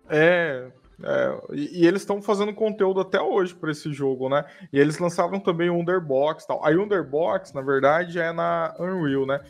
É, 0.09 0.70
é 1.02 1.40
e, 1.52 1.81
e, 1.82 1.86
eles 1.86 2.02
estão 2.02 2.20
fazendo 2.20 2.55
conteúdo 2.55 3.01
até 3.01 3.20
hoje 3.20 3.55
para 3.55 3.70
esse 3.70 3.90
jogo, 3.90 4.28
né? 4.28 4.44
E 4.70 4.78
eles 4.78 4.98
lançaram 4.98 5.40
também 5.40 5.70
o 5.70 5.78
Underbox 5.78 6.44
e 6.44 6.47
tal. 6.47 6.64
A 6.64 6.70
Underbox, 6.70 7.55
na 7.55 7.62
verdade, 7.62 8.20
é 8.20 8.32
na 8.32 8.74
Unreal, 8.78 9.24
né? 9.24 9.40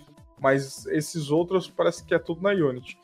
Mas 0.40 0.86
esses 0.86 1.30
outros 1.30 1.68
parece 1.68 2.04
que 2.04 2.14
é 2.14 2.18
tudo 2.20 2.40
na 2.40 2.50
Unity. 2.50 2.96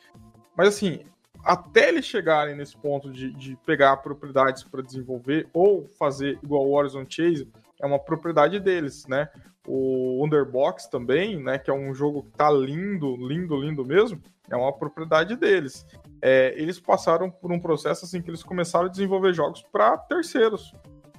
Mas 0.55 0.69
assim, 0.69 1.05
até 1.43 1.89
eles 1.89 2.05
chegarem 2.05 2.55
nesse 2.55 2.77
ponto 2.77 3.11
de, 3.11 3.31
de 3.33 3.55
pegar 3.65 3.97
propriedades 3.97 4.63
para 4.63 4.81
desenvolver 4.81 5.47
ou 5.53 5.87
fazer 5.99 6.39
igual 6.41 6.65
o 6.65 6.73
Horizon 6.73 7.05
Chase, 7.07 7.47
é 7.81 7.85
uma 7.85 7.99
propriedade 7.99 8.59
deles, 8.59 9.05
né? 9.07 9.29
O 9.67 10.23
Underbox 10.23 10.87
também, 10.87 11.41
né? 11.41 11.57
Que 11.57 11.69
é 11.69 11.73
um 11.73 11.93
jogo 11.93 12.23
que 12.23 12.31
tá 12.31 12.49
lindo, 12.49 13.15
lindo, 13.17 13.55
lindo 13.57 13.85
mesmo, 13.85 14.21
é 14.49 14.55
uma 14.55 14.71
propriedade 14.71 15.35
deles. 15.35 15.85
É, 16.21 16.53
eles 16.57 16.79
passaram 16.79 17.29
por 17.29 17.51
um 17.51 17.59
processo 17.59 18.05
assim 18.05 18.21
que 18.21 18.29
eles 18.29 18.43
começaram 18.43 18.85
a 18.85 18.89
desenvolver 18.89 19.33
jogos 19.33 19.61
para 19.61 19.97
terceiros, 19.97 20.73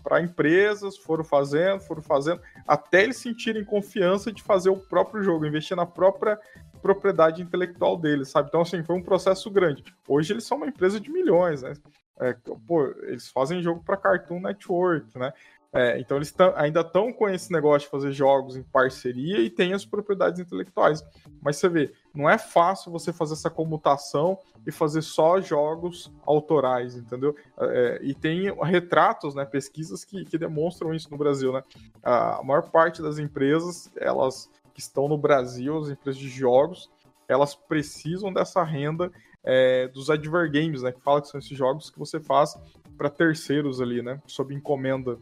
para 0.04 0.20
empresas, 0.20 0.98
foram 0.98 1.24
fazendo, 1.24 1.80
foram 1.80 2.02
fazendo, 2.02 2.40
até 2.68 3.02
eles 3.02 3.16
sentirem 3.16 3.64
confiança 3.64 4.30
de 4.30 4.42
fazer 4.42 4.68
o 4.68 4.76
próprio 4.76 5.22
jogo, 5.22 5.46
investir 5.46 5.74
na 5.74 5.86
própria 5.86 6.38
propriedade 6.82 7.40
intelectual 7.40 7.96
deles, 7.96 8.28
sabe? 8.28 8.48
Então, 8.48 8.60
assim, 8.60 8.82
foi 8.82 8.94
um 8.94 9.02
processo 9.02 9.50
grande. 9.50 9.82
Hoje 10.06 10.34
eles 10.34 10.44
são 10.44 10.58
uma 10.58 10.66
empresa 10.66 11.00
de 11.00 11.10
milhões, 11.10 11.62
né? 11.62 11.72
É, 12.20 12.36
pô, 12.66 12.86
eles 13.04 13.28
fazem 13.30 13.62
jogo 13.62 13.82
para 13.82 13.96
Cartoon 13.96 14.38
Network, 14.38 15.18
né? 15.18 15.32
É, 15.74 15.98
então 15.98 16.16
eles 16.16 16.32
ainda 16.54 16.82
estão 16.82 17.12
com 17.12 17.28
esse 17.28 17.52
negócio 17.52 17.86
de 17.86 17.90
fazer 17.90 18.12
jogos 18.12 18.56
em 18.56 18.62
parceria 18.62 19.40
e 19.40 19.50
tem 19.50 19.72
as 19.72 19.84
propriedades 19.84 20.38
intelectuais. 20.38 21.04
Mas 21.42 21.56
você 21.56 21.68
vê, 21.68 21.92
não 22.14 22.30
é 22.30 22.38
fácil 22.38 22.92
você 22.92 23.12
fazer 23.12 23.34
essa 23.34 23.50
comutação 23.50 24.38
e 24.64 24.70
fazer 24.70 25.02
só 25.02 25.40
jogos 25.40 26.12
autorais, 26.24 26.94
entendeu? 26.94 27.34
É, 27.58 27.98
e 28.02 28.14
tem 28.14 28.54
retratos, 28.62 29.34
né, 29.34 29.44
pesquisas 29.44 30.04
que, 30.04 30.24
que 30.24 30.38
demonstram 30.38 30.94
isso 30.94 31.10
no 31.10 31.18
Brasil, 31.18 31.52
né? 31.52 31.62
A 32.02 32.40
maior 32.44 32.70
parte 32.70 33.02
das 33.02 33.18
empresas, 33.18 33.90
elas 33.96 34.48
que 34.72 34.80
estão 34.80 35.08
no 35.08 35.18
Brasil, 35.18 35.76
as 35.78 35.88
empresas 35.88 36.20
de 36.20 36.28
jogos, 36.28 36.88
elas 37.28 37.54
precisam 37.54 38.32
dessa 38.32 38.62
renda 38.62 39.10
é, 39.42 39.88
dos 39.88 40.08
advergames, 40.08 40.82
né? 40.82 40.92
Que 40.92 41.00
fala 41.00 41.20
que 41.20 41.28
são 41.28 41.38
esses 41.38 41.56
jogos 41.56 41.90
que 41.90 41.98
você 41.98 42.20
faz 42.20 42.56
para 42.96 43.10
terceiros 43.10 43.80
ali, 43.80 44.02
né? 44.02 44.20
Sob 44.26 44.54
encomenda. 44.54 45.18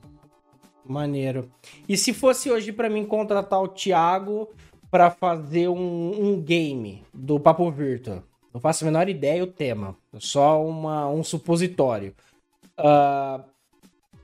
Maneiro. 0.85 1.51
E 1.89 1.97
se 1.97 2.13
fosse 2.13 2.51
hoje 2.51 2.73
para 2.73 2.91
mim 2.91 3.05
contratar 3.05 3.63
o 3.63 3.69
Thiago 3.69 4.49
para 4.91 5.11
fazer 5.11 5.69
um, 5.69 6.33
um, 6.33 6.41
game 6.41 7.03
do 7.15 7.39
Papo 7.39 7.71
Virtual? 7.71 8.23
Não 8.53 8.61
faço 8.61 8.85
a 8.85 8.87
menor 8.87 9.09
ideia 9.09 9.43
o 9.43 9.47
tema. 9.47 9.97
Só 10.19 10.65
uma, 10.65 11.09
um 11.09 11.23
supositório. 11.25 12.15
Uh, 12.79 13.43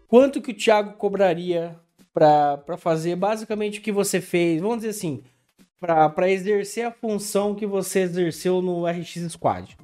quanto 0.07 0.43
que 0.43 0.51
o 0.51 0.57
Thiago 0.57 0.95
cobraria 0.95 1.79
para 2.13 2.77
fazer 2.77 3.15
basicamente 3.17 3.79
o 3.79 3.83
que 3.83 3.93
você 3.93 4.21
fez, 4.21 4.61
vamos 4.61 4.79
dizer 4.79 4.91
assim, 4.91 5.23
para 5.81 6.31
exercer 6.31 6.87
a 6.87 6.91
função 6.91 7.55
que 7.55 7.67
você 7.67 8.01
exerceu 8.01 8.61
no 8.61 8.85
RX 8.85 9.33
Squad. 9.33 9.77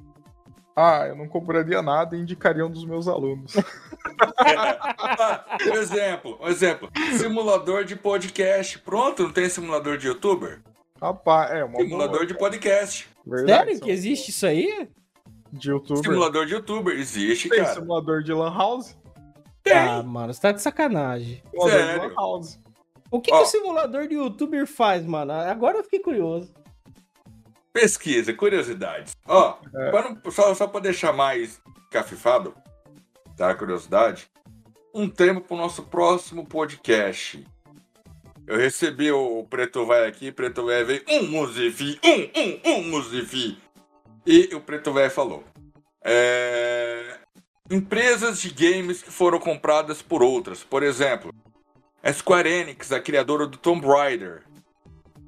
Ah, 0.75 1.05
eu 1.07 1.15
não 1.15 1.27
compraria 1.27 1.81
nada 1.81 2.15
e 2.17 2.21
indicaria 2.21 2.65
um 2.65 2.69
dos 2.69 2.85
meus 2.85 3.07
alunos. 3.07 3.55
Um 3.55 3.61
exemplo, 5.77 6.37
um 6.41 6.47
exemplo. 6.47 6.89
Simulador 7.17 7.85
de 7.85 7.95
podcast. 7.95 8.79
Pronto, 8.79 9.23
não 9.23 9.31
tem 9.31 9.49
simulador 9.49 9.97
de 9.97 10.07
youtuber? 10.07 10.61
Rapaz, 11.01 11.51
é 11.51 11.63
uma 11.63 11.77
Simulador 11.77 12.17
boa, 12.17 12.25
de 12.25 12.37
podcast. 12.37 13.07
Verdade, 13.25 13.65
Sério 13.69 13.81
que 13.81 13.91
existe 13.91 14.31
isso 14.31 14.45
aí? 14.45 14.89
De 15.51 15.69
youtuber. 15.69 16.03
Simulador 16.03 16.45
de 16.45 16.53
youtuber. 16.53 16.97
Existe, 16.97 17.49
Tem 17.49 17.61
cara. 17.63 17.73
simulador 17.73 18.21
de 18.21 18.33
lan 18.33 18.53
house? 18.53 18.97
Tem. 19.63 19.77
Ah, 19.77 20.03
mano, 20.03 20.33
você 20.33 20.41
tá 20.41 20.51
de 20.51 20.61
sacanagem. 20.61 21.41
Simulador 21.51 21.79
de 21.79 21.85
Sério? 21.85 22.09
lan 22.09 22.15
house. 22.15 22.59
O 23.11 23.21
que, 23.21 23.31
Ó. 23.33 23.37
que 23.37 23.43
o 23.43 23.45
simulador 23.45 24.07
de 24.07 24.15
youtuber 24.15 24.67
faz, 24.67 25.05
mano? 25.05 25.31
Agora 25.31 25.77
eu 25.77 25.83
fiquei 25.83 25.99
curioso. 25.99 26.51
Pesquisa, 27.75 28.33
curiosidades. 28.33 29.17
Ó, 29.27 29.57
É. 29.75 29.91
não- 29.91 30.31
só, 30.31 30.55
só 30.55 30.65
pra 30.65 30.79
deixar 30.79 31.11
mais 31.11 31.61
cafifado, 31.91 32.55
tá? 33.35 33.53
Curiosidade. 33.53 34.29
Um 34.93 35.09
tema 35.09 35.41
pro 35.41 35.57
nosso 35.57 35.83
próximo 35.83 36.45
podcast. 36.45 37.45
Eu 38.47 38.55
recebi 38.57 39.11
o, 39.11 39.39
o 39.39 39.43
Preto 39.45 39.85
Vai 39.85 40.07
aqui, 40.07 40.31
Preto 40.31 40.65
Vai 40.67 40.85
veio, 40.85 41.03
um 41.09 41.23
Musifi, 41.27 41.99
um, 42.01 42.69
um, 42.71 42.71
um 42.77 42.83
Musifi. 42.91 43.57
E 44.25 44.55
o 44.55 44.61
Preto 44.61 44.93
Vai 44.93 45.09
falou. 45.09 45.43
É, 46.01 47.17
Empresas 47.69 48.39
de 48.39 48.51
games 48.51 49.01
que 49.03 49.11
foram 49.11 49.37
compradas 49.37 50.01
por 50.01 50.23
outras. 50.23 50.63
Por 50.63 50.81
exemplo, 50.81 51.33
a 52.01 52.13
Square 52.13 52.47
Enix, 52.49 52.93
a 52.93 53.01
criadora 53.01 53.45
do 53.45 53.57
Tomb 53.57 53.85
Raider, 53.85 54.43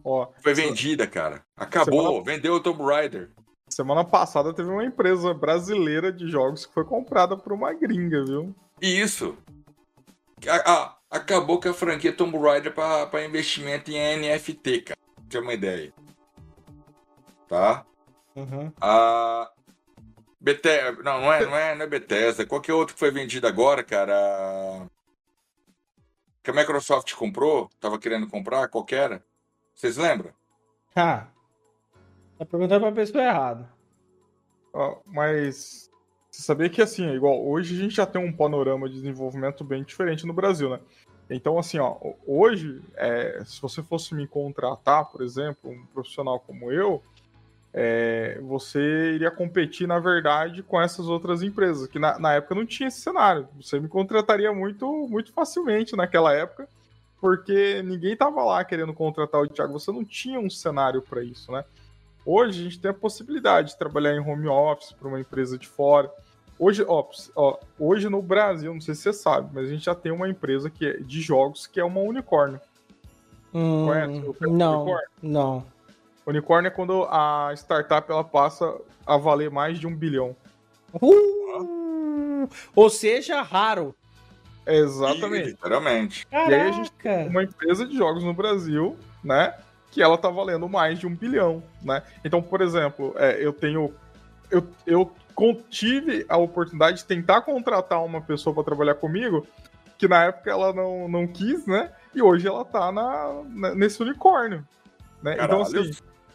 Ó, 0.10 0.32
foi 0.42 0.54
vendida, 0.54 1.06
cara. 1.06 1.44
Acabou, 1.58 2.02
Semana- 2.02 2.24
vendeu 2.24 2.54
o 2.54 2.60
Tomb 2.62 2.82
Raider. 2.82 3.30
semana 3.68 4.06
passada 4.06 4.54
teve 4.54 4.70
uma 4.70 4.86
empresa 4.86 5.34
brasileira 5.34 6.14
de 6.14 6.30
jogos 6.30 6.66
que 6.66 6.74
foi 6.74 6.86
comprada 6.86 7.36
por 7.36 7.52
uma 7.52 7.74
gringa, 7.74 8.24
viu? 8.24 8.56
Isso. 8.82 9.38
Acabou 11.10 11.60
com 11.60 11.68
a 11.68 11.74
franquia 11.74 12.14
Tomb 12.14 12.38
Raider 12.38 12.74
para 12.74 13.26
investimento 13.26 13.92
em 13.92 13.98
NFT, 13.98 14.82
cara. 14.82 15.00
Ter 15.30 15.40
uma 15.40 15.54
ideia. 15.54 15.94
Tá? 17.50 17.86
Uhum. 18.34 18.72
A 18.80 19.52
Bethesda, 20.40 21.04
não, 21.04 21.20
não 21.22 21.34
é, 21.34 21.46
não 21.46 21.56
é, 21.58 21.76
não 21.76 21.84
é 21.84 21.88
Bethesda. 21.88 22.46
Qualquer 22.46 22.74
outro 22.74 22.94
que 22.94 23.00
foi 23.00 23.12
vendido 23.12 23.46
agora, 23.46 23.84
cara. 23.84 24.88
Que 26.42 26.52
a 26.52 26.54
Microsoft 26.54 27.14
comprou, 27.16 27.70
tava 27.78 28.00
querendo 28.00 28.28
comprar, 28.28 28.70
qualquer. 28.70 29.22
Vocês 29.78 29.96
lembram? 29.96 30.32
Ah, 30.96 31.28
tá 32.40 32.44
perguntando 32.44 32.82
pra 32.82 32.92
pessoa 32.92 33.24
errada. 33.24 33.70
Ó, 34.74 34.98
mas 35.06 35.92
você 36.32 36.42
sabia 36.42 36.68
que 36.68 36.82
assim, 36.82 37.06
é 37.06 37.14
igual 37.14 37.48
hoje 37.48 37.76
a 37.76 37.84
gente 37.84 37.96
já 37.96 38.06
tem 38.08 38.20
um 38.20 38.34
panorama 38.34 38.90
de 38.90 38.96
desenvolvimento 38.96 39.64
bem 39.64 39.84
diferente 39.84 40.26
no 40.26 40.34
Brasil, 40.34 40.72
né? 40.72 40.80
Então, 41.30 41.60
assim, 41.60 41.78
ó, 41.78 41.96
hoje, 42.26 42.82
é, 42.96 43.44
se 43.46 43.62
você 43.62 43.84
fosse 43.84 44.16
me 44.16 44.28
contratar, 44.28 45.06
por 45.12 45.22
exemplo, 45.22 45.70
um 45.70 45.86
profissional 45.94 46.40
como 46.40 46.72
eu, 46.72 47.04
é, 47.72 48.40
você 48.42 49.14
iria 49.14 49.30
competir, 49.30 49.88
na 49.88 50.00
verdade, 50.00 50.64
com 50.64 50.82
essas 50.82 51.08
outras 51.08 51.44
empresas, 51.44 51.86
que 51.86 52.00
na, 52.00 52.18
na 52.18 52.34
época 52.34 52.56
não 52.56 52.66
tinha 52.66 52.88
esse 52.88 53.02
cenário. 53.02 53.48
Você 53.62 53.80
me 53.80 53.88
contrataria 53.88 54.52
muito, 54.52 54.88
muito 55.08 55.32
facilmente 55.32 55.96
naquela 55.96 56.34
época, 56.34 56.68
porque 57.20 57.82
ninguém 57.84 58.16
tava 58.16 58.44
lá 58.44 58.64
querendo 58.64 58.94
contratar 58.94 59.42
o 59.42 59.48
Thiago, 59.48 59.74
você 59.74 59.92
não 59.92 60.06
tinha 60.06 60.40
um 60.40 60.50
cenário 60.50 61.02
para 61.02 61.24
isso, 61.24 61.52
né? 61.52 61.64
Hoje 62.26 62.60
a 62.60 62.64
gente 62.64 62.80
tem 62.80 62.92
a 62.92 62.94
possibilidade 62.94 63.70
de 63.70 63.78
trabalhar 63.78 64.14
em 64.14 64.20
home 64.20 64.48
office 64.48 64.92
para 64.92 65.08
uma 65.08 65.20
empresa 65.20 65.58
de 65.58 65.68
fora. 65.68 66.12
Hoje, 66.60 66.84
ó, 66.88 67.08
ó, 67.36 67.58
hoje 67.80 68.10
no 68.10 68.22
Brasil, 68.22 68.74
não 68.74 68.82
sei 68.82 68.96
se 68.96 69.04
você 69.04 69.14
sabe, 69.14 69.50
mas 69.54 69.68
a 69.68 69.70
gente 69.70 69.86
já 69.86 69.96
tem 69.96 70.12
uma 70.12 70.28
empresa 70.28 70.70
que 70.70 70.86
é 70.86 70.98
de 70.98 71.22
jogos 71.22 71.68
que 71.68 71.80
é 71.80 71.84
uma 71.86 72.02
unicórnio. 72.02 72.60
Hum, 73.54 73.86
Conhece 73.86 74.48
não, 74.50 74.82
unicórnio? 74.82 75.10
não. 75.22 75.66
Unicórnio 76.26 76.68
é 76.68 76.72
quando 76.72 77.04
a 77.10 77.52
startup 77.56 78.12
ela 78.12 78.24
passa 78.24 78.76
a 79.06 79.16
valer 79.16 79.50
mais 79.50 79.80
de 79.80 79.88
um 79.88 79.96
bilhão. 79.96 80.36
Uh, 80.94 82.50
ou 82.76 82.90
seja, 82.90 83.42
raro. 83.42 83.96
Exatamente. 84.68 85.50
Literalmente. 85.50 86.28
aí 86.32 86.54
a 86.54 86.72
gente 86.72 86.92
Caraca. 86.92 87.30
Uma 87.30 87.44
empresa 87.44 87.86
de 87.86 87.98
jogos 87.98 88.24
no 88.24 88.34
Brasil, 88.34 88.98
né? 89.24 89.54
Que 89.92 90.02
ela 90.02 90.18
tá 90.18 90.30
valendo 90.30 90.68
mais 90.68 91.00
de 91.00 91.08
um 91.08 91.16
bilhão, 91.16 91.64
né? 91.82 92.04
Então, 92.24 92.42
por 92.42 92.62
exemplo, 92.62 93.14
é, 93.18 93.44
eu 93.44 93.54
tenho. 93.54 93.94
Eu, 94.52 94.68
eu 94.86 95.12
tive 95.70 96.26
a 96.28 96.38
oportunidade 96.38 96.98
de 96.98 97.06
tentar 97.06 97.42
contratar 97.42 98.04
uma 98.04 98.22
pessoa 98.22 98.54
para 98.54 98.64
trabalhar 98.64 98.96
comigo, 98.96 99.46
que 99.98 100.08
na 100.08 100.26
época 100.26 100.50
ela 100.50 100.74
não, 100.74 101.08
não 101.08 101.28
quis, 101.28 101.66
né? 101.66 101.92
E 102.14 102.22
hoje 102.22 102.48
ela 102.48 102.66
tá 102.66 102.92
na, 102.92 103.44
na- 103.50 103.76
nesse 103.76 104.02
unicórnio. 104.02 104.66
Né? 105.22 105.38
Então, 105.40 105.62
assim. 105.62 105.92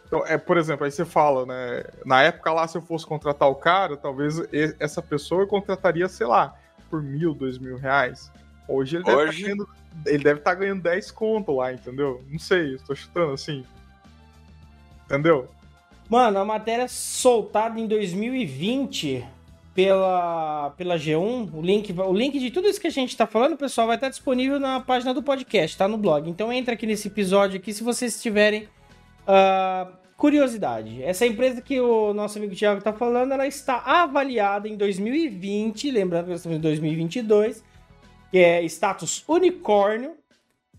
Então, 0.06 0.26
é, 0.26 0.36
por 0.36 0.58
exemplo, 0.58 0.84
aí 0.84 0.90
você 0.90 1.06
fala, 1.06 1.46
né? 1.46 1.84
Na 2.04 2.22
época 2.22 2.52
lá, 2.52 2.68
se 2.68 2.76
eu 2.76 2.82
fosse 2.82 3.06
contratar 3.06 3.48
o 3.48 3.54
cara, 3.54 3.96
talvez 3.96 4.38
e- 4.52 4.76
essa 4.78 5.00
pessoa 5.00 5.42
eu 5.42 5.46
contrataria, 5.46 6.06
sei 6.06 6.26
lá, 6.26 6.54
por 6.92 7.02
mil, 7.02 7.32
dois 7.32 7.56
mil 7.56 7.78
reais. 7.78 8.30
Hoje 8.68 8.96
ele 8.96 9.04
deve 9.04 9.16
Hoje- 9.16 9.30
estar 9.30 9.42
ganhando, 9.48 9.68
ele 10.04 10.24
deve 10.24 10.40
tá 10.40 10.54
ganhando 10.54 10.82
10 10.82 11.10
conto 11.10 11.52
lá, 11.56 11.72
entendeu? 11.72 12.22
Não 12.30 12.38
sei, 12.38 12.74
estou 12.74 12.94
chutando 12.94 13.32
assim. 13.32 13.64
Entendeu? 15.06 15.48
Mano, 16.08 16.38
a 16.38 16.44
matéria 16.44 16.86
soltada 16.88 17.80
em 17.80 17.86
2020 17.86 19.24
pela, 19.74 20.70
pela 20.76 20.96
G1, 20.98 21.48
o 21.54 21.62
link, 21.62 21.92
o 21.98 22.12
link 22.12 22.38
de 22.38 22.50
tudo 22.50 22.68
isso 22.68 22.78
que 22.80 22.86
a 22.88 22.90
gente 22.90 23.16
tá 23.16 23.26
falando, 23.26 23.56
pessoal, 23.56 23.86
vai 23.86 23.96
estar 23.96 24.10
disponível 24.10 24.60
na 24.60 24.80
página 24.80 25.14
do 25.14 25.22
podcast, 25.22 25.78
tá 25.78 25.88
no 25.88 25.96
blog. 25.96 26.28
Então 26.28 26.52
entra 26.52 26.74
aqui 26.74 26.86
nesse 26.86 27.08
episódio 27.08 27.58
aqui 27.58 27.72
se 27.72 27.82
vocês 27.82 28.20
tiverem 28.20 28.68
ah, 29.26 29.88
curiosidade. 30.16 31.02
Essa 31.02 31.26
empresa 31.26 31.60
que 31.60 31.80
o 31.80 32.12
nosso 32.14 32.38
amigo 32.38 32.54
Thiago 32.54 32.82
tá 32.82 32.92
falando, 32.92 33.32
ela 33.32 33.46
está 33.46 33.78
avaliada 33.78 34.68
em 34.68 34.76
2020, 34.76 35.90
lembrando 35.90 36.24
que 36.24 36.30
nós 36.30 36.40
estamos 36.40 36.58
em 36.58 36.60
2022, 36.60 37.64
que 38.30 38.38
é 38.38 38.62
status 38.64 39.24
unicórnio, 39.28 40.16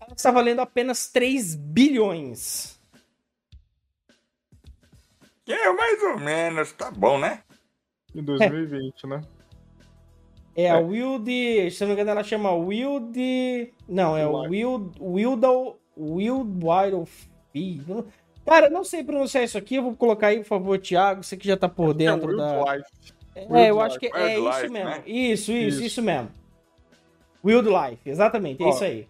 ela 0.00 0.14
está 0.16 0.30
valendo 0.30 0.60
apenas 0.60 1.08
3 1.08 1.54
bilhões. 1.54 2.80
É, 5.46 5.72
mais 5.72 6.02
ou 6.02 6.18
menos, 6.18 6.72
tá 6.72 6.90
bom, 6.90 7.18
né? 7.18 7.42
Em 8.14 8.22
2020, 8.22 9.06
né? 9.06 9.20
É 10.56 10.70
a 10.70 10.76
É. 10.76 10.82
Wild. 10.82 11.70
Se 11.70 11.80
não 11.80 11.88
me 11.88 11.94
engano, 11.94 12.10
ela 12.10 12.22
chama 12.22 12.52
Wild. 12.54 13.72
Não, 13.88 14.16
é 14.16 14.26
o 14.26 14.42
Wild. 14.42 14.98
Wildle. 15.00 15.78
Wild 15.96 16.64
Wild 16.64 17.10
Feed. 17.52 17.84
Cara, 18.44 18.68
não 18.68 18.84
sei 18.84 19.02
pronunciar 19.02 19.42
isso 19.44 19.56
aqui. 19.56 19.76
Eu 19.76 19.82
vou 19.84 19.96
colocar 19.96 20.28
aí, 20.28 20.38
por 20.38 20.46
favor, 20.46 20.78
Thiago. 20.78 21.22
Você 21.22 21.36
que 21.36 21.46
já 21.46 21.56
tá 21.56 21.68
por 21.68 21.94
dentro 21.94 22.32
é 22.32 22.36
da. 22.36 22.58
Wildlife. 22.64 22.90
É, 23.34 23.70
eu 23.70 23.80
acho 23.80 23.98
que 23.98 24.06
é 24.06 24.36
Wildlife, 24.36 24.64
isso 24.64 24.72
mesmo. 24.72 24.90
né? 24.90 25.02
Isso, 25.06 25.52
isso, 25.52 25.78
Isso. 25.78 25.82
isso 25.82 26.02
mesmo. 26.02 26.28
Wildlife, 27.44 28.00
exatamente, 28.08 28.62
é 28.62 28.66
Ó, 28.66 28.70
isso 28.70 28.84
aí. 28.84 29.08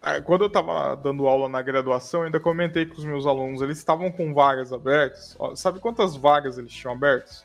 Ah, 0.00 0.20
Quando 0.20 0.44
eu 0.44 0.50
tava 0.50 0.94
dando 0.96 1.26
aula 1.26 1.48
na 1.48 1.60
graduação, 1.62 2.20
eu 2.20 2.26
ainda 2.26 2.40
comentei 2.40 2.86
com 2.86 2.96
os 2.96 3.04
meus 3.04 3.26
alunos, 3.26 3.62
eles 3.62 3.78
estavam 3.78 4.10
com 4.12 4.32
vagas 4.32 4.72
abertas. 4.72 5.34
Ó, 5.38 5.54
sabe 5.54 5.80
quantas 5.80 6.14
vagas 6.16 6.56
eles 6.58 6.72
tinham 6.72 6.94
abertas? 6.94 7.44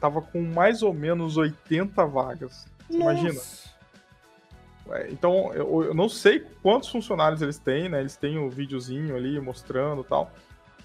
Tava 0.00 0.20
com 0.22 0.40
mais 0.42 0.82
ou 0.82 0.92
menos 0.92 1.36
80 1.36 2.04
vagas. 2.06 2.66
Você 2.88 2.96
imagina? 2.96 3.40
É, 4.90 5.10
Então, 5.10 5.52
eu, 5.54 5.84
eu 5.84 5.94
não 5.94 6.08
sei 6.08 6.40
quantos 6.62 6.88
funcionários 6.88 7.40
eles 7.42 7.58
têm, 7.58 7.88
né? 7.88 8.00
Eles 8.00 8.16
têm 8.16 8.38
o 8.38 8.50
videozinho 8.50 9.14
ali 9.16 9.40
mostrando 9.40 10.02
e 10.02 10.04
tal. 10.04 10.30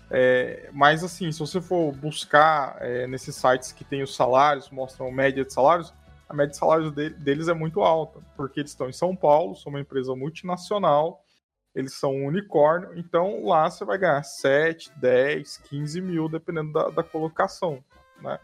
É, 0.09 0.69
mas, 0.71 1.03
assim, 1.03 1.31
se 1.31 1.39
você 1.39 1.59
for 1.59 1.91
buscar 1.91 2.77
é, 2.79 3.05
nesses 3.07 3.35
sites 3.35 3.71
que 3.71 3.83
tem 3.83 4.01
os 4.01 4.15
salários, 4.15 4.69
mostram 4.69 5.11
média 5.11 5.43
de 5.43 5.51
salários, 5.51 5.93
a 6.29 6.33
média 6.33 6.51
de 6.51 6.57
salários 6.57 6.91
de- 6.93 7.09
deles 7.09 7.47
é 7.49 7.53
muito 7.53 7.81
alta, 7.81 8.19
porque 8.35 8.59
eles 8.61 8.71
estão 8.71 8.89
em 8.89 8.93
São 8.93 9.15
Paulo, 9.15 9.55
são 9.55 9.69
uma 9.69 9.81
empresa 9.81 10.15
multinacional, 10.15 11.21
eles 11.75 11.93
são 11.93 12.15
um 12.15 12.25
unicórnio, 12.27 12.97
então 12.97 13.45
lá 13.45 13.69
você 13.69 13.83
vai 13.85 13.97
ganhar 13.97 14.23
7, 14.23 14.91
10, 14.97 15.57
15 15.57 16.01
mil, 16.01 16.27
dependendo 16.29 16.71
da, 16.71 16.89
da 16.89 17.03
colocação, 17.03 17.83
né? 18.21 18.39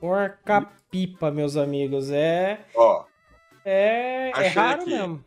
Porca 0.00 0.66
pipa, 0.90 1.30
meus 1.30 1.56
amigos. 1.56 2.10
É. 2.10 2.60
Ó, 2.74 3.04
É, 3.64 4.30
é 4.30 4.48
raro 4.48 4.82
aqui. 4.82 4.90
mesmo. 4.90 5.24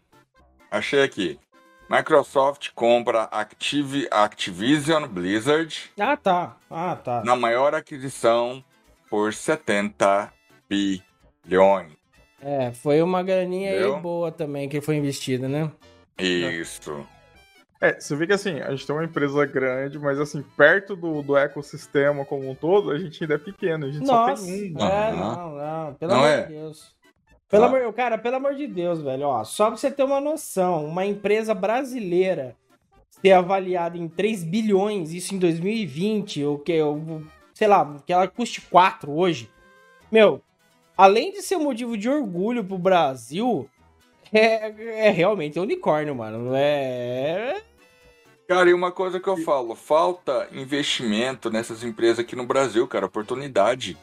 achei 0.69 1.01
aqui. 1.03 1.39
Microsoft 1.89 2.69
compra 2.75 3.23
Activ 3.23 4.05
Activision 4.11 5.07
Blizzard 5.07 5.89
Ah, 5.99 6.17
tá. 6.17 6.57
Ah, 6.69 6.95
tá. 6.95 7.23
na 7.23 7.35
maior 7.35 7.73
aquisição 7.73 8.63
por 9.09 9.33
70 9.33 10.31
bilhões. 10.69 11.91
É, 12.41 12.71
foi 12.71 13.01
uma 13.01 13.23
graninha 13.23 13.71
aí 13.71 14.01
boa 14.01 14.31
também 14.31 14.67
que 14.69 14.81
foi 14.81 14.95
investida, 14.97 15.47
né? 15.47 15.71
Isso. 16.19 17.07
É, 17.79 17.99
você 17.99 18.15
vê 18.15 18.25
que 18.27 18.33
assim, 18.33 18.59
a 18.59 18.71
gente 18.71 18.85
tem 18.87 18.95
uma 18.95 19.05
empresa 19.05 19.45
grande, 19.45 19.99
mas 19.99 20.19
assim, 20.19 20.43
perto 20.55 20.95
do, 20.95 21.21
do 21.21 21.37
ecossistema 21.37 22.25
como 22.25 22.49
um 22.49 22.55
todo, 22.55 22.89
a 22.91 22.97
gente 22.97 23.23
ainda 23.23 23.35
é 23.35 23.37
pequeno, 23.37 23.85
a 23.85 23.91
gente 23.91 24.05
Nossa, 24.05 24.35
só 24.35 24.45
tem 24.47 24.75
um. 24.75 24.79
é, 24.83 25.11
Uhum. 25.11 25.17
não, 25.19 25.55
não, 25.55 25.93
pelo 25.93 26.11
Não 26.11 26.17
amor 26.19 26.29
é? 26.29 26.41
de 26.43 26.53
Deus. 26.53 26.95
Pelo 27.49 27.63
Tá. 27.63 27.77
amor, 27.77 27.93
cara, 27.93 28.17
pelo 28.17 28.35
amor 28.35 28.55
de 28.55 28.67
Deus, 28.67 29.01
velho, 29.01 29.27
ó, 29.27 29.43
só 29.43 29.67
pra 29.67 29.77
você 29.77 29.89
ter 29.89 30.03
uma 30.03 30.19
noção, 30.19 30.85
uma 30.85 31.05
empresa 31.05 31.53
brasileira 31.53 32.55
ser 33.21 33.31
avaliada 33.31 33.97
em 33.97 34.07
3 34.07 34.43
bilhões, 34.43 35.11
isso 35.13 35.33
em 35.33 35.39
2020, 35.39 36.43
ou 36.43 36.59
que, 36.59 36.79
ou, 36.81 37.23
sei 37.53 37.67
lá, 37.67 37.97
que 38.05 38.11
ela 38.11 38.27
custe 38.27 38.61
4 38.61 39.11
hoje, 39.11 39.49
meu, 40.11 40.41
além 40.97 41.31
de 41.31 41.41
ser 41.41 41.55
um 41.55 41.63
motivo 41.63 41.97
de 41.97 42.09
orgulho 42.09 42.63
pro 42.63 42.77
Brasil, 42.77 43.67
é, 44.31 45.07
é 45.07 45.09
realmente 45.09 45.57
um 45.57 45.63
unicórnio, 45.63 46.13
mano, 46.13 46.51
é... 46.53 47.61
Cara, 48.47 48.69
e 48.69 48.73
uma 48.73 48.91
coisa 48.91 49.19
que 49.19 49.27
eu 49.27 49.37
falo, 49.37 49.75
falta 49.75 50.47
investimento 50.53 51.49
nessas 51.49 51.83
empresas 51.83 52.19
aqui 52.19 52.35
no 52.35 52.45
Brasil, 52.45 52.87
cara, 52.87 53.05
oportunidade. 53.05 53.97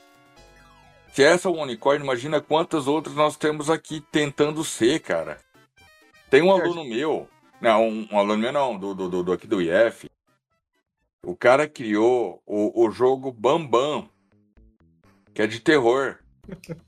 Se 1.15 1.23
essa 1.23 1.47
é 1.47 1.51
um 1.53 1.61
unicórnio, 1.62 2.03
imagina 2.03 2.41
quantas 2.41 2.89
outras 2.89 3.15
nós 3.15 3.36
temos 3.36 3.70
aqui 3.70 4.01
tentando 4.11 4.65
ser, 4.65 4.99
cara. 4.99 5.39
Tem 6.28 6.43
um 6.43 6.51
aluno 6.51 6.85
meu, 6.85 7.28
não, 7.61 7.89
um, 7.89 8.09
um 8.11 8.19
aluno 8.19 8.36
meu 8.36 8.51
não, 8.51 8.77
do, 8.77 8.97
do, 8.97 9.09
do, 9.09 9.23
do 9.23 9.32
aqui 9.32 9.47
do 9.47 9.62
IF. 9.62 10.11
O 11.24 11.36
cara 11.36 11.69
criou 11.69 12.43
o, 12.45 12.85
o 12.85 12.91
jogo 12.91 13.31
Bambam, 13.31 14.11
que 15.32 15.41
é 15.41 15.47
de 15.47 15.61
terror. 15.61 16.19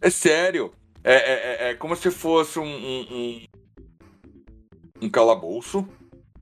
É 0.00 0.08
sério. 0.08 0.72
É, 1.04 1.14
é, 1.14 1.32
é- 1.68 1.70
é 1.70 1.74
como 1.74 1.94
se 1.94 2.10
fosse 2.10 2.58
um, 2.58 2.64
um, 2.64 3.06
um, 3.10 3.46
um 5.02 5.10
calabouço, 5.10 5.86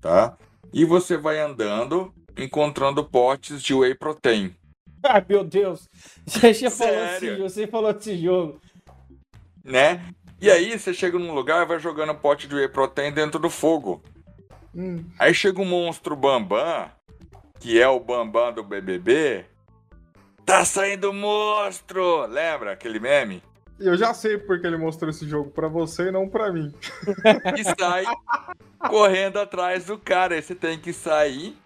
tá? 0.01 0.39
E 0.73 0.85
você 0.85 1.17
vai 1.17 1.41
andando, 1.41 2.15
encontrando 2.39 3.05
potes 3.05 3.61
de 3.61 3.75
whey 3.75 3.93
protein. 3.93 4.55
Ai, 5.05 5.25
meu 5.29 5.45
Deus, 5.45 5.89
já, 6.27 6.53
já 6.53 6.71
falou 6.71 6.95
Sério? 6.95 7.31
desse, 7.37 7.43
você 7.43 7.67
falou 7.67 7.93
desse 7.93 8.17
jogo. 8.17 8.61
né? 9.65 10.05
E 10.41 10.51
aí 10.51 10.77
você 10.79 10.93
chega 10.93 11.19
num 11.19 11.33
lugar 11.35 11.63
e 11.63 11.67
vai 11.67 11.79
jogando 11.79 12.15
pote 12.15 12.49
de 12.49 12.55
whey 12.55 12.69
protein 12.69 13.13
dentro 13.13 13.39
do 13.39 13.49
fogo. 13.49 14.03
Hum, 14.75 15.05
Aí 15.19 15.33
chega 15.35 15.61
um 15.61 15.65
monstro 15.65 16.17
Bambam, 16.17 16.91
que 17.61 17.81
é 17.81 17.87
o 17.87 18.01
Bambam 18.01 18.53
do 18.53 18.65
BBB. 18.65 19.45
Tá 20.45 20.65
saindo 20.65 21.13
monstro! 21.13 22.27
Lembra 22.27 22.73
aquele 22.73 22.99
meme? 22.99 23.41
E 23.79 23.87
eu 23.87 23.97
já 23.97 24.13
sei 24.15 24.37
porque 24.39 24.67
ele 24.67 24.77
mostrou 24.77 25.11
esse 25.11 25.29
jogo 25.29 25.51
pra 25.51 25.69
você 25.69 26.09
e 26.09 26.11
não 26.11 26.29
pra 26.29 26.53
mim. 26.53 26.73
E 27.57 27.65
sai 27.79 28.05
correndo 28.91 29.39
atrás 29.39 29.85
do 29.87 29.97
cara. 29.97 30.35
Aí 30.35 30.43
você 30.43 30.55
tem 30.55 30.79
que 30.79 30.93
sair 30.93 31.57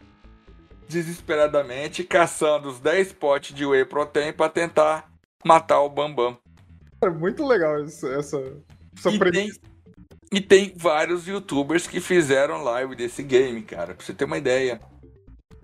desesperadamente 0.88 2.04
caçando 2.04 2.68
os 2.68 2.80
10 2.80 3.12
potes 3.14 3.54
de 3.54 3.64
whey 3.64 3.84
protein 3.84 4.32
pra 4.32 4.48
tentar 4.48 5.10
matar 5.44 5.80
o 5.80 5.88
Bambam. 5.88 6.36
É 7.02 7.10
muito 7.10 7.46
legal 7.46 7.82
essa, 7.82 8.08
essa, 8.08 8.42
essa 8.96 9.10
E 9.10 9.30
tem, 9.30 9.50
e 10.32 10.40
tem 10.40 10.72
vários 10.76 11.26
youtubers 11.26 11.86
que 11.86 12.00
fizeram 12.00 12.62
live 12.62 12.94
desse 12.94 13.22
game, 13.22 13.62
cara, 13.62 13.94
pra 13.94 14.04
você 14.04 14.14
ter 14.14 14.24
uma 14.24 14.38
ideia. 14.38 14.80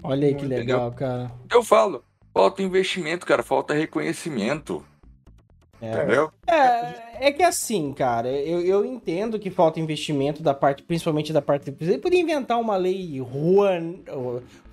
Olha 0.02 0.26
aí 0.26 0.34
que 0.34 0.44
Muito 0.44 0.58
legal, 0.58 0.92
cara. 0.92 1.30
Eu 1.50 1.62
falo, 1.62 2.04
falta 2.34 2.62
investimento, 2.62 3.24
cara, 3.24 3.42
falta 3.42 3.74
reconhecimento. 3.74 4.84
É. 5.82 5.90
Entendeu? 5.90 6.30
É, 6.46 7.26
é 7.26 7.32
que 7.32 7.42
assim, 7.42 7.92
cara, 7.92 8.30
eu, 8.30 8.60
eu 8.60 8.84
entendo 8.84 9.36
que 9.36 9.50
falta 9.50 9.80
investimento 9.80 10.40
da 10.40 10.54
parte, 10.54 10.84
principalmente 10.84 11.32
da 11.32 11.42
parte. 11.42 11.74
Ele 11.80 11.98
podia 11.98 12.20
inventar 12.20 12.60
uma 12.60 12.76
lei 12.76 13.16
Juan, 13.16 13.96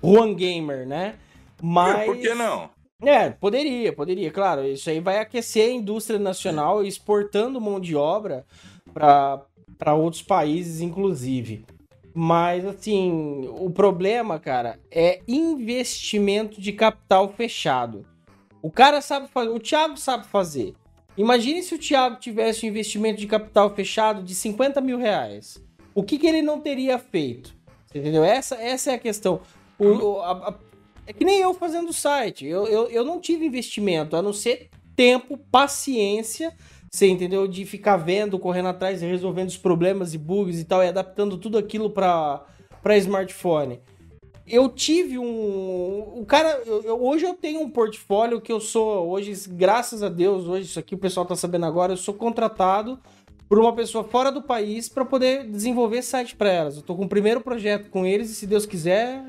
Juan 0.02 0.34
Gamer, 0.34 0.86
né? 0.86 1.16
Mas. 1.60 2.06
Por 2.06 2.16
que 2.16 2.32
não? 2.32 2.70
É, 3.02 3.30
poderia, 3.30 3.92
poderia, 3.92 4.30
claro. 4.30 4.64
Isso 4.64 4.88
aí 4.88 5.00
vai 5.00 5.18
aquecer 5.18 5.68
a 5.68 5.72
indústria 5.72 6.18
nacional 6.18 6.84
exportando 6.84 7.60
mão 7.60 7.80
de 7.80 7.96
obra 7.96 8.46
para 8.94 9.94
outros 9.94 10.22
países, 10.22 10.80
inclusive. 10.80 11.64
Mas, 12.14 12.64
assim, 12.64 13.48
o 13.58 13.68
problema, 13.70 14.38
cara, 14.38 14.78
é 14.92 15.20
investimento 15.26 16.60
de 16.60 16.72
capital 16.72 17.28
fechado. 17.30 18.06
O 18.62 18.70
cara 18.70 19.00
sabe 19.00 19.26
fazer, 19.28 19.48
o 19.48 19.58
Thiago 19.58 19.96
sabe 19.96 20.26
fazer. 20.26 20.74
Imagine 21.20 21.62
se 21.62 21.74
o 21.74 21.78
Thiago 21.78 22.16
tivesse 22.18 22.64
um 22.64 22.68
investimento 22.70 23.20
de 23.20 23.26
capital 23.26 23.74
fechado 23.74 24.22
de 24.22 24.34
50 24.34 24.80
mil 24.80 24.96
reais. 24.98 25.62
O 25.94 26.02
que, 26.02 26.18
que 26.18 26.26
ele 26.26 26.40
não 26.40 26.60
teria 26.60 26.98
feito? 26.98 27.54
Entendeu? 27.94 28.24
Essa, 28.24 28.54
essa 28.56 28.92
é 28.92 28.94
a 28.94 28.98
questão. 28.98 29.40
O- 29.78 30.20
a- 30.20 30.48
a- 30.48 30.54
é 31.06 31.12
que 31.12 31.24
nem 31.24 31.40
eu 31.40 31.52
fazendo 31.52 31.90
o 31.90 31.92
site. 31.92 32.46
Eu, 32.46 32.66
eu, 32.66 32.88
eu 32.88 33.04
não 33.04 33.20
tive 33.20 33.44
investimento, 33.44 34.16
a 34.16 34.22
não 34.22 34.32
ser 34.32 34.70
tempo, 34.96 35.36
paciência, 35.50 36.54
você 36.90 37.06
entendeu? 37.08 37.46
De 37.46 37.64
ficar 37.66 37.96
vendo, 37.96 38.38
correndo 38.38 38.68
atrás 38.68 39.02
e 39.02 39.06
resolvendo 39.06 39.48
os 39.48 39.56
problemas 39.56 40.14
e 40.14 40.18
bugs 40.18 40.58
e 40.58 40.64
tal, 40.64 40.82
e 40.82 40.88
adaptando 40.88 41.36
tudo 41.36 41.58
aquilo 41.58 41.90
para 41.90 42.46
smartphone. 42.96 43.80
Eu 44.50 44.68
tive 44.68 45.18
um. 45.18 46.12
O 46.16 46.24
cara. 46.26 46.60
eu- 46.66 46.82
eu- 46.82 47.02
hoje 47.04 47.24
eu 47.24 47.34
tenho 47.34 47.60
um 47.60 47.70
portfólio 47.70 48.40
que 48.40 48.50
eu 48.52 48.60
sou. 48.60 49.08
Hoje, 49.08 49.32
graças 49.48 50.02
a 50.02 50.08
Deus, 50.08 50.46
hoje, 50.46 50.66
isso 50.66 50.78
aqui 50.78 50.94
o 50.94 50.98
pessoal 50.98 51.24
tá 51.24 51.36
sabendo 51.36 51.66
agora, 51.66 51.92
eu 51.92 51.96
sou 51.96 52.12
contratado 52.14 52.98
por 53.48 53.58
uma 53.58 53.72
pessoa 53.74 54.04
fora 54.04 54.30
do 54.30 54.42
país 54.42 54.88
para 54.88 55.04
poder 55.04 55.44
desenvolver 55.44 56.02
site 56.02 56.36
para 56.36 56.50
elas. 56.52 56.76
Eu 56.76 56.82
tô 56.82 56.94
com 56.94 57.04
o 57.04 57.08
primeiro 57.08 57.40
projeto 57.40 57.90
com 57.90 58.04
eles 58.06 58.30
e 58.30 58.34
se 58.34 58.46
Deus 58.46 58.64
quiser. 58.66 59.22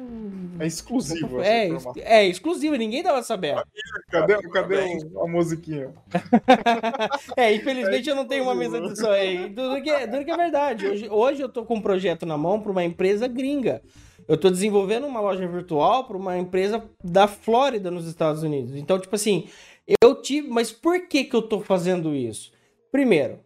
É 0.59 0.67
exclusivo 0.67 1.41
É, 1.41 1.69
é 2.03 2.27
exclusivo, 2.27 2.75
ninguém 2.75 3.01
tava 3.01 3.23
sabendo. 3.23 3.63
Cadê, 4.11 4.35
cadê 4.49 4.75
o- 5.15 5.23
a 5.23 5.27
musiquinha? 5.27 5.89
É, 7.35 7.53
infelizmente 7.53 8.07
eu 8.09 8.15
não 8.15 8.25
tenho 8.25 8.43
uma 8.43 8.53
mesa 8.53 8.79
de 8.79 8.95
som. 8.99 9.11
É, 9.11 9.47
duro 9.47 9.81
que, 9.81 9.89
é- 9.89 10.05
duro 10.05 10.23
que 10.23 10.29
é 10.31 10.37
verdade. 10.37 10.87
Hoje, 10.87 11.09
hoje 11.09 11.41
eu 11.41 11.49
tô 11.49 11.65
com 11.65 11.75
um 11.75 11.81
projeto 11.81 12.25
na 12.25 12.37
mão 12.37 12.59
para 12.59 12.71
uma 12.71 12.83
empresa 12.83 13.27
gringa. 13.27 13.81
Eu 14.27 14.37
tô 14.37 14.49
desenvolvendo 14.49 15.05
uma 15.07 15.19
loja 15.19 15.47
virtual 15.47 16.05
para 16.05 16.17
uma 16.17 16.37
empresa 16.37 16.83
da 17.03 17.27
Flórida, 17.27 17.89
nos 17.91 18.07
Estados 18.07 18.43
Unidos. 18.43 18.75
Então, 18.75 18.99
tipo 18.99 19.15
assim, 19.15 19.47
eu 20.01 20.15
tive. 20.21 20.47
Mas 20.49 20.71
por 20.71 21.07
que 21.07 21.23
que 21.23 21.35
eu 21.35 21.41
tô 21.41 21.59
fazendo 21.61 22.15
isso? 22.15 22.51
Primeiro, 22.91 23.39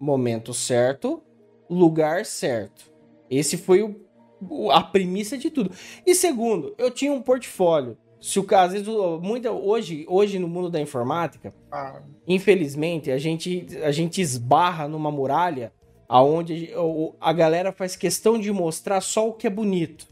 momento 0.00 0.52
certo, 0.54 1.22
lugar 1.68 2.24
certo. 2.24 2.92
Esse 3.30 3.56
foi 3.56 3.82
o, 3.82 4.70
a 4.70 4.82
premissa 4.82 5.36
de 5.38 5.50
tudo. 5.50 5.70
E 6.06 6.14
segundo, 6.14 6.74
eu 6.78 6.90
tinha 6.90 7.12
um 7.12 7.22
portfólio. 7.22 7.96
Se 8.20 8.38
o 8.38 8.44
caso, 8.44 8.68
às 8.68 8.72
vezes, 8.72 8.88
o- 8.88 9.20
muita, 9.20 9.52
hoje, 9.52 10.06
hoje 10.08 10.38
no 10.38 10.48
mundo 10.48 10.70
da 10.70 10.80
informática, 10.80 11.52
Ah, 11.70 12.00
infelizmente, 12.26 13.10
a 13.10 13.18
gente, 13.18 13.66
a 13.82 13.90
gente 13.90 14.20
esbarra 14.20 14.88
numa 14.88 15.10
muralha 15.10 15.72
aonde 16.14 16.70
a 17.20 17.32
galera 17.32 17.72
faz 17.72 17.96
questão 17.96 18.38
de 18.38 18.52
mostrar 18.52 19.00
só 19.00 19.28
o 19.28 19.32
que 19.32 19.48
é 19.48 19.50
bonito. 19.50 20.06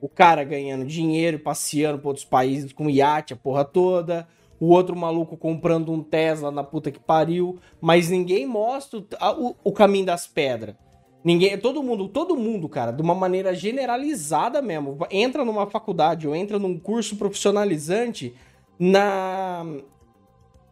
O 0.00 0.08
cara 0.08 0.42
ganhando 0.42 0.84
dinheiro, 0.84 1.38
passeando 1.38 2.00
por 2.00 2.08
outros 2.08 2.24
países 2.24 2.72
com 2.72 2.90
iate, 2.90 3.32
a 3.32 3.36
porra 3.36 3.64
toda. 3.64 4.26
O 4.58 4.66
outro 4.70 4.96
maluco 4.96 5.36
comprando 5.36 5.92
um 5.92 6.02
Tesla 6.02 6.50
na 6.50 6.64
puta 6.64 6.90
que 6.90 6.98
pariu. 6.98 7.60
Mas 7.80 8.08
ninguém 8.10 8.46
mostra 8.46 8.98
o, 8.98 9.04
o- 9.50 9.56
o 9.62 9.72
caminho 9.72 10.06
das 10.06 10.26
pedras. 10.26 10.74
Ninguém, 11.22 11.56
todo 11.56 11.84
mundo, 11.84 12.08
todo 12.08 12.34
mundo, 12.34 12.68
cara, 12.68 12.90
de 12.90 13.00
uma 13.00 13.14
maneira 13.14 13.54
generalizada 13.54 14.60
mesmo, 14.60 14.98
entra 15.08 15.44
numa 15.44 15.68
faculdade 15.68 16.26
ou 16.26 16.34
entra 16.34 16.58
num 16.58 16.76
curso 16.76 17.14
profissionalizante 17.14 18.34
na 18.76 19.64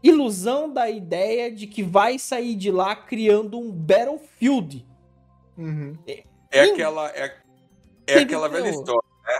ilusão 0.02 0.72
da 0.72 0.88
ideia 0.88 1.50
de 1.52 1.66
que 1.66 1.82
vai 1.82 2.18
sair 2.18 2.54
de 2.54 2.70
lá 2.70 2.94
criando 2.96 3.58
um 3.58 3.70
Battlefield. 3.70 4.86
uhum. 5.56 5.96
É 6.52 6.64
Sim. 6.64 6.72
aquela, 6.72 7.08
é, 7.10 7.36
é 8.06 8.18
aquela 8.20 8.48
que- 8.48 8.56
velha 8.56 8.70
história, 8.70 9.08
né? 9.24 9.38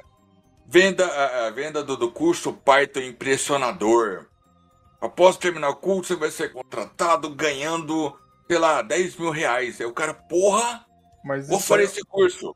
Venda, 0.66 1.04
a, 1.06 1.46
a 1.48 1.50
venda 1.50 1.82
do, 1.82 1.96
do 1.96 2.12
curso 2.12 2.52
Python 2.52 3.00
impressionador. 3.00 4.26
Após 5.00 5.36
terminar 5.36 5.70
o 5.70 5.76
curso, 5.76 6.12
você 6.14 6.16
vai 6.20 6.30
ser 6.30 6.52
contratado 6.52 7.34
ganhando, 7.34 8.16
sei 8.46 8.58
lá, 8.58 8.80
10 8.82 9.16
mil 9.16 9.30
reais. 9.30 9.80
Aí 9.80 9.86
o 9.86 9.92
cara, 9.92 10.14
porra, 10.14 10.86
Mas 11.24 11.48
vou 11.48 11.58
fazer 11.58 11.80
aí, 11.82 11.86
esse 11.86 12.02
curso. 12.04 12.54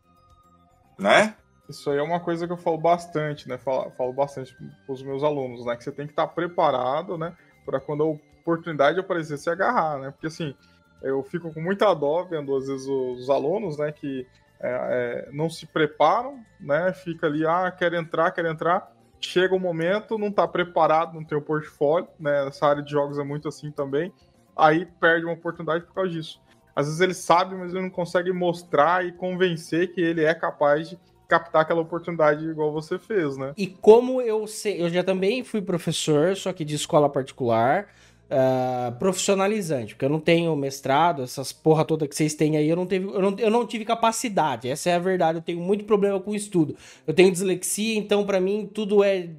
Né? 0.99 1.35
isso 1.69 1.91
aí 1.91 1.99
é 1.99 2.03
uma 2.03 2.21
coisa 2.21 2.47
que 2.47 2.53
eu 2.53 2.57
falo 2.59 2.79
bastante, 2.79 3.49
né? 3.49 3.57
Falo, 3.59 3.91
falo 3.97 4.13
bastante 4.13 4.55
com 4.87 4.93
os 4.93 5.03
meus 5.03 5.25
alunos, 5.25 5.65
né? 5.65 5.75
Que 5.75 5.83
você 5.83 5.91
tem 5.91 6.07
que 6.07 6.13
estar 6.13 6.29
preparado, 6.29 7.17
né? 7.19 7.35
Para 7.65 7.81
quando 7.81 8.03
a 8.03 8.07
oportunidade 8.07 9.01
aparecer, 9.01 9.39
se 9.39 9.49
agarrar, 9.49 9.99
né? 9.99 10.11
Porque 10.11 10.27
assim, 10.27 10.55
eu 11.03 11.23
fico 11.23 11.53
com 11.53 11.61
muita 11.61 11.93
dó 11.95 12.25
vendo 12.25 12.57
às 12.57 12.67
vezes 12.67 12.87
os 12.87 13.29
alunos, 13.29 13.79
né? 13.79 13.93
Que 13.93 14.27
é, 14.61 15.29
é, 15.29 15.31
não 15.33 15.51
se 15.51 15.67
preparam, 15.67 16.41
né? 16.61 16.93
Fica 16.93 17.27
ali, 17.27 17.47
ah, 17.47 17.71
quer 17.71 17.93
entrar, 17.95 18.31
quer 18.31 18.47
entrar. 18.47 18.93
Chega 19.21 19.55
o 19.55 19.61
momento, 19.61 20.19
não 20.19 20.29
está 20.29 20.47
preparado, 20.47 21.15
não 21.15 21.25
tem 21.25 21.37
o 21.37 21.43
portfólio, 21.43 22.09
né? 22.19 22.47
Essa 22.49 22.67
área 22.67 22.83
de 22.83 22.91
jogos 22.91 23.19
é 23.19 23.25
muito 23.25 23.49
assim 23.49 23.71
também. 23.71 24.13
Aí 24.57 24.87
perde 24.87 25.25
uma 25.25 25.35
oportunidade 25.35 25.85
por 25.85 25.95
causa 25.95 26.11
disso. 26.11 26.41
às 26.75 26.87
vezes 26.87 27.01
ele 27.01 27.15
sabe, 27.15 27.55
mas 27.55 27.73
ele 27.73 27.83
não 27.83 27.91
consegue 27.91 28.33
mostrar 28.33 29.05
e 29.05 29.13
convencer 29.13 29.93
que 29.93 30.01
ele 30.01 30.25
é 30.25 30.35
capaz 30.35 30.91
de 30.91 30.99
captar 31.29 31.63
aquela 31.63 31.81
oportunidade 31.81 32.45
igual 32.45 32.73
você 32.73 32.99
fez, 32.99 33.37
né? 33.37 33.53
E 33.57 33.67
como 33.67 34.21
eu 34.21 34.47
sei, 34.47 34.83
eu 34.83 34.89
já 34.91 35.03
também 35.03 35.43
fui 35.43 35.63
professor, 35.63 36.37
só 36.37 36.53
que 36.53 36.65
de 36.65 36.75
escola 36.75 37.09
particular, 37.09 37.89
uh, 38.25 38.93
profissionalizante, 38.99 39.95
porque 39.95 40.05
eu 40.05 40.11
não 40.11 40.21
tenho 40.21 40.55
mestrado, 40.57 41.23
essas 41.23 41.53
porra 41.53 41.85
toda 41.85 42.07
que 42.07 42.15
vocês 42.15 42.35
têm 42.35 42.57
aí, 42.57 42.69
eu 42.69 42.77
não, 42.77 42.87
teve, 42.87 43.07
eu, 43.07 43.21
não, 43.21 43.37
eu 43.39 43.51
não 43.51 43.67
tive 43.67 43.85
capacidade, 43.85 44.69
essa 44.69 44.91
é 44.91 44.95
a 44.95 44.99
verdade, 44.99 45.39
eu 45.39 45.43
tenho 45.43 45.61
muito 45.61 45.85
problema 45.85 46.21
com 46.21 46.35
estudo. 46.35 46.77
Eu 47.07 47.15
tenho 47.15 47.31
dislexia, 47.31 47.97
então 47.97 48.25
para 48.25 48.41
mim 48.41 48.69
tudo 48.73 49.03
é 49.03 49.31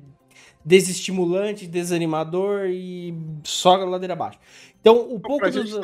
desestimulante, 0.63 1.67
desanimador 1.67 2.65
e 2.65 3.13
só 3.43 3.75
ladeira 3.75 4.13
abaixo. 4.13 4.39
Então, 4.85 5.11
o 5.11 5.19
pouco 5.19 5.49
dos 5.49 5.73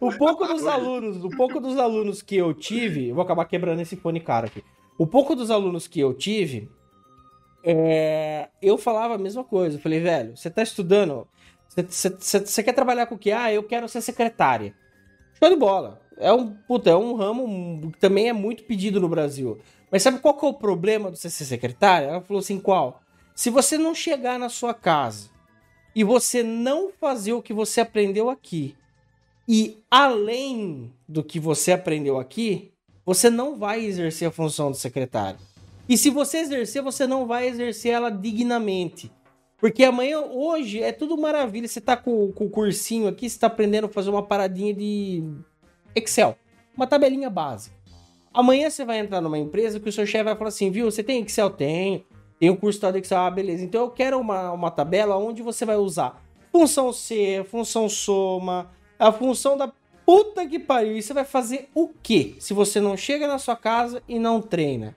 o 0.00 0.18
pouco 0.18 0.44
dos 0.44 0.66
alunos, 0.66 1.22
o 1.22 1.30
pouco 1.30 1.60
dos 1.60 1.78
alunos 1.78 2.20
que 2.20 2.34
eu 2.34 2.52
tive, 2.52 3.10
eu 3.10 3.14
vou 3.14 3.22
acabar 3.22 3.44
quebrando 3.44 3.80
esse 3.80 3.94
fone 3.94 4.18
cara 4.18 4.48
aqui. 4.48 4.64
O 4.98 5.06
pouco 5.06 5.36
dos 5.36 5.52
alunos 5.52 5.86
que 5.86 6.00
eu 6.00 6.12
tive, 6.12 6.68
é... 7.62 8.48
eu 8.60 8.76
falava 8.76 9.14
a 9.14 9.18
mesma 9.18 9.44
coisa. 9.44 9.76
Eu 9.76 9.80
falei, 9.80 10.00
velho, 10.00 10.36
você 10.36 10.50
tá 10.50 10.64
estudando, 10.64 11.28
você 12.18 12.60
quer 12.60 12.72
trabalhar 12.72 13.06
com 13.06 13.14
o 13.14 13.18
que? 13.18 13.30
Ah, 13.30 13.52
eu 13.52 13.62
quero 13.62 13.88
ser 13.88 14.00
secretária. 14.00 14.74
Show 15.38 15.48
de 15.48 15.54
bola. 15.54 16.00
É 16.18 16.32
um, 16.32 16.50
puta, 16.50 16.90
é 16.90 16.96
um 16.96 17.14
ramo 17.14 17.92
que 17.92 18.00
também 18.00 18.28
é 18.28 18.32
muito 18.32 18.64
pedido 18.64 19.00
no 19.00 19.08
Brasil. 19.08 19.60
Mas 19.92 20.02
sabe 20.02 20.18
qual 20.18 20.34
que 20.34 20.44
é 20.44 20.48
o 20.48 20.54
problema 20.54 21.08
de 21.08 21.20
você 21.20 21.30
ser 21.30 21.44
secretária? 21.44 22.06
Ela 22.06 22.20
falou 22.20 22.40
assim, 22.40 22.58
qual? 22.58 23.00
Se 23.32 23.48
você 23.48 23.78
não 23.78 23.94
chegar 23.94 24.40
na 24.40 24.48
sua 24.48 24.74
casa 24.74 25.33
e 25.94 26.02
você 26.02 26.42
não 26.42 26.90
fazer 26.90 27.32
o 27.32 27.42
que 27.42 27.52
você 27.52 27.80
aprendeu 27.80 28.28
aqui, 28.28 28.74
e 29.46 29.78
além 29.90 30.92
do 31.08 31.22
que 31.22 31.38
você 31.38 31.72
aprendeu 31.72 32.18
aqui, 32.18 32.72
você 33.04 33.28
não 33.28 33.58
vai 33.58 33.84
exercer 33.84 34.28
a 34.28 34.32
função 34.32 34.70
de 34.70 34.78
secretário. 34.78 35.38
E 35.88 35.98
se 35.98 36.08
você 36.08 36.38
exercer, 36.38 36.82
você 36.82 37.06
não 37.06 37.26
vai 37.26 37.46
exercer 37.46 37.92
ela 37.92 38.10
dignamente. 38.10 39.12
Porque 39.58 39.84
amanhã, 39.84 40.20
hoje, 40.20 40.82
é 40.82 40.92
tudo 40.92 41.16
maravilha. 41.16 41.68
Você 41.68 41.80
tá 41.80 41.96
com, 41.96 42.32
com 42.32 42.46
o 42.46 42.50
cursinho 42.50 43.06
aqui, 43.06 43.28
você 43.28 43.38
tá 43.38 43.46
aprendendo 43.46 43.86
a 43.86 43.90
fazer 43.90 44.10
uma 44.10 44.22
paradinha 44.22 44.72
de 44.72 45.22
Excel. 45.94 46.36
Uma 46.74 46.86
tabelinha 46.86 47.28
básica. 47.28 47.76
Amanhã 48.32 48.68
você 48.68 48.84
vai 48.84 48.98
entrar 48.98 49.20
numa 49.20 49.38
empresa 49.38 49.78
que 49.78 49.88
o 49.88 49.92
seu 49.92 50.06
chefe 50.06 50.24
vai 50.24 50.36
falar 50.36 50.48
assim, 50.48 50.70
viu, 50.70 50.90
você 50.90 51.02
tem 51.02 51.22
Excel? 51.22 51.50
Tenho. 51.50 52.04
Tem 52.44 52.50
o 52.50 52.56
curso 52.58 52.78
de 52.92 52.98
Excel, 52.98 53.20
ah, 53.20 53.30
beleza. 53.30 53.64
Então 53.64 53.80
eu 53.80 53.90
quero 53.90 54.20
uma, 54.20 54.52
uma 54.52 54.70
tabela 54.70 55.16
onde 55.16 55.40
você 55.40 55.64
vai 55.64 55.76
usar 55.76 56.22
função 56.52 56.92
C, 56.92 57.42
função 57.50 57.88
soma, 57.88 58.70
a 58.98 59.10
função 59.10 59.56
da 59.56 59.72
puta 60.04 60.46
que 60.46 60.58
pariu. 60.58 60.94
E 60.94 61.00
você 61.00 61.14
vai 61.14 61.24
fazer 61.24 61.70
o 61.74 61.88
quê? 62.02 62.34
Se 62.38 62.52
você 62.52 62.82
não 62.82 62.98
chega 62.98 63.26
na 63.26 63.38
sua 63.38 63.56
casa 63.56 64.02
e 64.06 64.18
não 64.18 64.42
treina? 64.42 64.94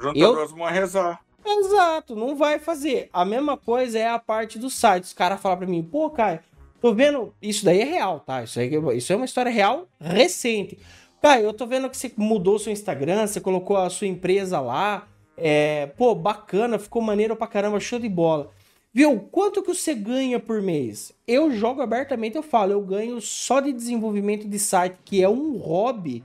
Junta 0.00 0.18
eu... 0.18 0.64
a 0.64 0.68
rezar. 0.68 1.20
Exato, 1.46 2.16
não 2.16 2.34
vai 2.34 2.58
fazer. 2.58 3.08
A 3.12 3.24
mesma 3.24 3.56
coisa 3.56 3.96
é 3.96 4.08
a 4.08 4.18
parte 4.18 4.58
do 4.58 4.68
site. 4.68 5.04
Os 5.04 5.12
caras 5.12 5.40
falam 5.40 5.58
pra 5.58 5.68
mim, 5.68 5.80
pô, 5.80 6.10
Caio, 6.10 6.40
tô 6.80 6.92
vendo. 6.92 7.32
Isso 7.40 7.64
daí 7.64 7.82
é 7.82 7.84
real, 7.84 8.18
tá? 8.18 8.42
Isso, 8.42 8.58
aí, 8.58 8.68
isso 8.96 9.12
é 9.12 9.16
uma 9.16 9.26
história 9.26 9.52
real 9.52 9.86
recente. 10.00 10.76
Caio, 11.22 11.44
eu 11.44 11.52
tô 11.52 11.68
vendo 11.68 11.88
que 11.88 11.96
você 11.96 12.12
mudou 12.16 12.58
seu 12.58 12.72
Instagram, 12.72 13.28
você 13.28 13.40
colocou 13.40 13.76
a 13.76 13.88
sua 13.88 14.08
empresa 14.08 14.58
lá. 14.58 15.06
É, 15.36 15.86
pô, 15.96 16.14
bacana, 16.14 16.78
ficou 16.78 17.02
maneiro 17.02 17.34
pra 17.36 17.46
caramba, 17.46 17.80
show 17.80 17.98
de 17.98 18.08
bola. 18.08 18.50
Viu, 18.92 19.18
quanto 19.32 19.62
que 19.62 19.74
você 19.74 19.92
ganha 19.92 20.38
por 20.38 20.62
mês? 20.62 21.12
Eu 21.26 21.50
jogo 21.50 21.82
abertamente, 21.82 22.36
eu 22.36 22.42
falo, 22.44 22.72
eu 22.72 22.80
ganho 22.80 23.20
só 23.20 23.58
de 23.58 23.72
desenvolvimento 23.72 24.46
de 24.46 24.58
site, 24.58 24.98
que 25.04 25.20
é 25.20 25.28
um 25.28 25.56
hobby, 25.56 26.22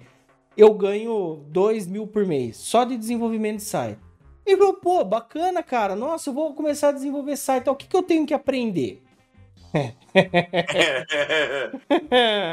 eu 0.56 0.72
ganho 0.76 1.44
2 1.48 1.88
mil 1.88 2.06
por 2.06 2.28
mês, 2.28 2.58
só 2.58 2.84
de 2.84 2.96
desenvolvimento 2.96 3.58
de 3.58 3.64
site. 3.64 4.00
E 4.46 4.56
falou, 4.56 4.76
pô, 4.76 5.04
bacana, 5.04 5.64
cara, 5.64 5.96
nossa, 5.96 6.30
eu 6.30 6.34
vou 6.34 6.54
começar 6.54 6.90
a 6.90 6.92
desenvolver 6.92 7.38
site, 7.38 7.70
o 7.70 7.76
que, 7.76 7.88
que 7.88 7.96
eu 7.96 8.04
tenho 8.04 8.26
que 8.26 8.34
aprender? 8.36 9.02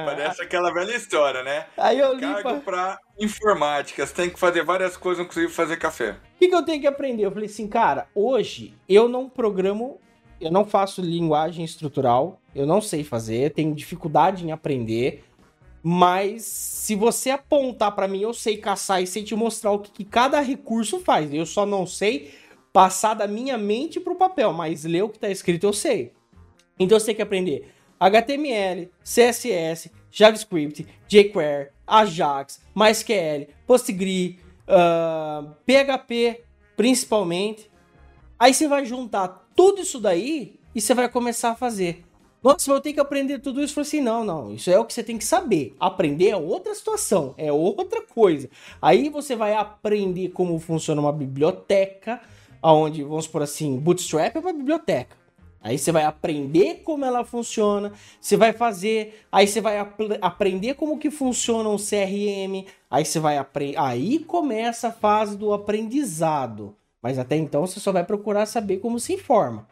Parece 0.04 0.42
aquela 0.42 0.72
velha 0.72 0.94
história, 0.94 1.42
né? 1.42 1.66
Aí 1.76 1.98
eu 1.98 2.14
li 2.14 2.20
Cargo 2.20 2.60
pra... 2.60 2.60
pra 2.60 2.98
informática, 3.18 4.06
você 4.06 4.14
tem 4.14 4.30
que 4.30 4.38
fazer 4.38 4.62
várias 4.62 4.96
coisas, 4.96 5.24
inclusive 5.24 5.52
fazer 5.52 5.76
café. 5.76 6.12
O 6.12 6.38
que, 6.38 6.48
que 6.48 6.54
eu 6.54 6.64
tenho 6.64 6.80
que 6.80 6.86
aprender? 6.86 7.24
Eu 7.24 7.32
falei 7.32 7.48
assim, 7.48 7.66
cara, 7.66 8.06
hoje 8.14 8.74
eu 8.88 9.08
não 9.08 9.28
programo, 9.28 9.98
eu 10.40 10.50
não 10.50 10.64
faço 10.64 11.00
linguagem 11.00 11.64
estrutural, 11.64 12.40
eu 12.54 12.66
não 12.66 12.80
sei 12.80 13.02
fazer, 13.02 13.52
tenho 13.52 13.74
dificuldade 13.74 14.46
em 14.46 14.52
aprender, 14.52 15.24
mas 15.82 16.42
se 16.42 16.94
você 16.94 17.30
apontar 17.30 17.94
para 17.94 18.08
mim, 18.08 18.20
eu 18.20 18.34
sei 18.34 18.56
caçar 18.58 19.02
e 19.02 19.06
sei 19.06 19.22
te 19.22 19.34
mostrar 19.34 19.70
o 19.70 19.78
que, 19.78 19.90
que 19.90 20.04
cada 20.04 20.40
recurso 20.40 20.98
faz. 21.00 21.32
Eu 21.32 21.46
só 21.46 21.64
não 21.64 21.86
sei 21.86 22.34
passar 22.72 23.14
da 23.14 23.26
minha 23.26 23.56
mente 23.56 24.00
pro 24.00 24.16
papel, 24.16 24.52
mas 24.52 24.84
ler 24.84 25.02
o 25.02 25.08
que 25.08 25.18
tá 25.18 25.30
escrito 25.30 25.64
eu 25.64 25.72
sei. 25.72 26.12
Então 26.78 26.98
você 26.98 27.06
tem 27.06 27.14
que 27.14 27.22
aprender 27.22 27.70
HTML, 27.98 28.90
CSS, 29.02 29.90
JavaScript, 30.10 30.86
jQuery, 31.08 31.70
Ajax, 31.86 32.60
MySQL, 32.74 33.48
PostgreSQL, 33.66 34.46
uh, 34.68 35.54
PHP, 35.64 36.42
principalmente. 36.76 37.70
Aí 38.38 38.52
você 38.52 38.68
vai 38.68 38.84
juntar 38.84 39.48
tudo 39.54 39.80
isso 39.80 39.98
daí 39.98 40.58
e 40.74 40.80
você 40.80 40.94
vai 40.94 41.08
começar 41.08 41.50
a 41.50 41.56
fazer. 41.56 42.04
Nossa, 42.42 42.70
eu 42.70 42.80
tenho 42.80 42.94
que 42.94 43.00
aprender 43.00 43.38
tudo 43.38 43.62
isso. 43.62 43.72
Eu 43.72 43.84
falei 43.84 43.88
assim, 43.88 44.00
não, 44.00 44.24
não, 44.24 44.54
isso 44.54 44.70
é 44.70 44.78
o 44.78 44.84
que 44.84 44.92
você 44.92 45.02
tem 45.02 45.16
que 45.18 45.24
saber. 45.24 45.74
Aprender 45.80 46.28
é 46.28 46.36
outra 46.36 46.74
situação, 46.74 47.34
é 47.36 47.50
outra 47.50 48.02
coisa. 48.02 48.48
Aí 48.80 49.08
você 49.08 49.34
vai 49.34 49.54
aprender 49.54 50.28
como 50.28 50.58
funciona 50.58 51.00
uma 51.00 51.12
biblioteca, 51.12 52.20
aonde, 52.60 53.02
vamos 53.02 53.26
por 53.26 53.42
assim, 53.42 53.78
Bootstrap 53.78 54.36
é 54.36 54.38
uma 54.38 54.52
biblioteca. 54.52 55.16
Aí 55.60 55.78
você 55.78 55.90
vai 55.90 56.04
aprender 56.04 56.82
como 56.84 57.04
ela 57.04 57.24
funciona, 57.24 57.92
você 58.20 58.36
vai 58.36 58.52
fazer, 58.52 59.24
aí 59.32 59.48
você 59.48 59.60
vai 59.60 59.78
ap 59.78 59.98
aprender 60.20 60.74
como 60.74 60.98
que 60.98 61.10
funciona 61.10 61.68
um 61.68 61.76
CRM, 61.76 62.66
aí 62.90 63.04
você 63.04 63.18
vai 63.18 63.36
aprender, 63.36 63.78
aí 63.78 64.20
começa 64.20 64.88
a 64.88 64.92
fase 64.92 65.36
do 65.36 65.52
aprendizado. 65.52 66.76
Mas 67.02 67.18
até 67.18 67.36
então 67.36 67.66
você 67.66 67.80
só 67.80 67.92
vai 67.92 68.04
procurar 68.04 68.46
saber 68.46 68.78
como 68.78 69.00
se 69.00 69.14
informa. 69.14 69.66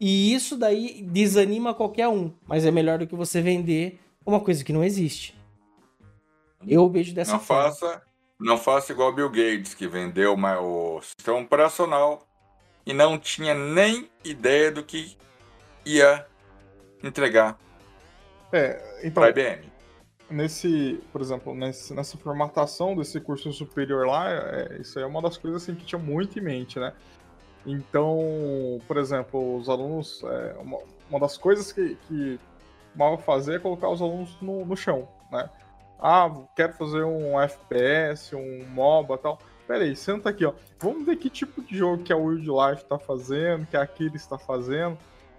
E 0.00 0.34
isso 0.34 0.56
daí 0.56 1.02
desanima 1.02 1.74
qualquer 1.74 2.08
um, 2.08 2.30
mas 2.46 2.66
é 2.66 2.70
melhor 2.70 2.98
do 2.98 3.06
que 3.06 3.14
você 3.14 3.40
vender 3.40 3.98
uma 4.24 4.40
coisa 4.40 4.62
que 4.64 4.72
não 4.72 4.84
existe. 4.84 5.34
Eu 6.66 6.88
vejo 6.88 7.14
dessa 7.14 7.32
não 7.32 7.40
forma. 7.40 7.62
Faça, 7.64 8.02
não 8.38 8.58
faça 8.58 8.92
igual 8.92 9.14
Bill 9.14 9.30
Gates, 9.30 9.74
que 9.74 9.86
vendeu 9.86 10.34
uma, 10.34 10.60
o 10.60 11.00
sistema 11.00 11.38
operacional 11.38 12.25
e 12.86 12.94
não 12.94 13.18
tinha 13.18 13.52
nem 13.52 14.08
ideia 14.24 14.70
do 14.70 14.82
que 14.82 15.18
ia 15.84 16.24
entregar 17.02 17.58
é, 18.52 19.00
então, 19.00 19.22
para 19.22 19.26
a 19.26 19.30
IBM. 19.30 19.72
Nesse, 20.30 21.00
por 21.12 21.20
exemplo, 21.20 21.54
nesse, 21.54 21.92
nessa 21.94 22.16
formatação 22.16 22.96
desse 22.96 23.20
curso 23.20 23.52
superior 23.52 24.06
lá, 24.06 24.30
é, 24.30 24.78
isso 24.80 24.98
aí 24.98 25.04
é 25.04 25.06
uma 25.06 25.20
das 25.20 25.36
coisas 25.36 25.62
assim, 25.62 25.74
que 25.74 25.84
tinha 25.84 25.98
muito 25.98 26.38
em 26.38 26.42
mente, 26.42 26.78
né? 26.78 26.92
Então, 27.64 28.80
por 28.86 28.96
exemplo, 28.96 29.56
os 29.56 29.68
alunos, 29.68 30.22
é, 30.24 30.56
uma, 30.60 30.78
uma, 31.10 31.20
das 31.20 31.36
coisas 31.36 31.72
que, 31.72 31.96
que 32.06 32.40
mal 32.94 33.18
fazer 33.18 33.56
é 33.56 33.58
colocar 33.58 33.88
os 33.88 34.00
alunos 34.00 34.36
no, 34.40 34.64
no 34.64 34.76
chão, 34.76 35.08
né? 35.30 35.48
Ah, 35.98 36.30
quero 36.54 36.74
fazer 36.74 37.04
um 37.04 37.40
FPS, 37.40 38.34
um 38.36 38.64
MOBA 38.68 39.18
tal. 39.18 39.38
Pera 39.66 39.84
aí, 39.84 39.96
senta 39.96 40.30
aqui, 40.30 40.44
ó. 40.44 40.52
Vamos 40.78 41.04
ver 41.04 41.16
que 41.16 41.28
tipo 41.28 41.60
de 41.62 41.76
jogo 41.76 42.02
que 42.02 42.12
a 42.12 42.16
Wildlife 42.16 42.84
tá 42.84 42.98
fazendo, 42.98 43.66
que 43.66 43.76
a 43.76 43.82
Aquiles 43.82 44.22
está 44.22 44.38
fazendo. 44.38 44.96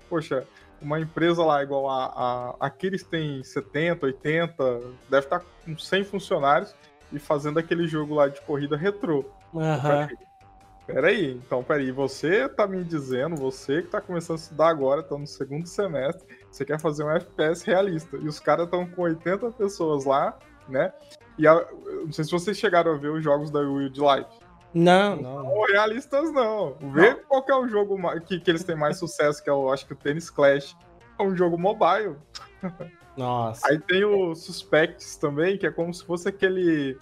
Poxa, 0.09 0.45
uma 0.81 0.99
empresa 0.99 1.43
lá 1.43 1.63
igual 1.63 1.89
a, 1.89 2.55
a 2.59 2.67
Aquiles 2.67 3.03
tem 3.03 3.43
70, 3.43 4.05
80, 4.05 4.81
deve 5.09 5.25
estar 5.25 5.39
tá 5.39 5.45
com 5.65 5.77
100 5.77 6.03
funcionários 6.03 6.75
e 7.11 7.19
fazendo 7.19 7.57
aquele 7.57 7.87
jogo 7.87 8.15
lá 8.15 8.27
de 8.27 8.41
corrida 8.41 8.75
retrô. 8.75 9.25
Uhum. 9.53 10.07
Peraí, 10.85 11.31
então 11.31 11.61
peraí, 11.63 11.91
você 11.91 12.47
tá 12.47 12.65
me 12.65 12.81
dizendo, 12.81 13.35
você 13.35 13.81
que 13.81 13.89
tá 13.89 13.99
começando 13.99 14.37
a 14.37 14.39
estudar 14.39 14.69
agora, 14.69 15.03
tá 15.03 15.17
no 15.17 15.27
segundo 15.27 15.67
semestre, 15.67 16.25
você 16.49 16.63
quer 16.63 16.79
fazer 16.79 17.03
um 17.03 17.11
FPS 17.11 17.65
realista, 17.65 18.15
e 18.15 18.25
os 18.25 18.39
caras 18.39 18.65
estão 18.65 18.87
com 18.87 19.01
80 19.01 19.51
pessoas 19.51 20.05
lá, 20.05 20.37
né? 20.69 20.91
E 21.37 21.47
a, 21.47 21.53
não 22.05 22.11
sei 22.11 22.25
se 22.25 22.31
vocês 22.31 22.57
chegaram 22.57 22.93
a 22.93 22.97
ver 22.97 23.09
os 23.09 23.23
jogos 23.23 23.51
da 23.51 23.59
Wildlife. 23.59 24.29
Não, 24.73 25.15
não. 25.15 25.43
Não 25.43 25.61
realistas, 25.65 26.31
não. 26.31 26.75
Vê 26.93 27.11
não. 27.11 27.19
qual 27.27 27.43
que 27.43 27.51
é 27.51 27.55
o 27.55 27.67
jogo 27.67 27.97
que, 28.21 28.39
que 28.39 28.51
eles 28.51 28.63
têm 28.63 28.75
mais 28.75 28.97
sucesso, 28.99 29.43
que 29.43 29.49
é 29.49 29.53
o, 29.53 29.71
acho 29.71 29.85
que 29.85 29.93
o 29.93 29.95
Tennis 29.95 30.29
Clash. 30.29 30.75
É 31.19 31.23
um 31.23 31.35
jogo 31.35 31.57
mobile. 31.57 32.15
Nossa. 33.17 33.67
Aí 33.67 33.79
tem 33.79 34.05
o 34.05 34.35
Suspects 34.35 35.15
também, 35.15 35.57
que 35.57 35.65
é 35.65 35.71
como 35.71 35.91
se 35.91 36.05
fosse 36.05 36.29
aquele. 36.29 36.95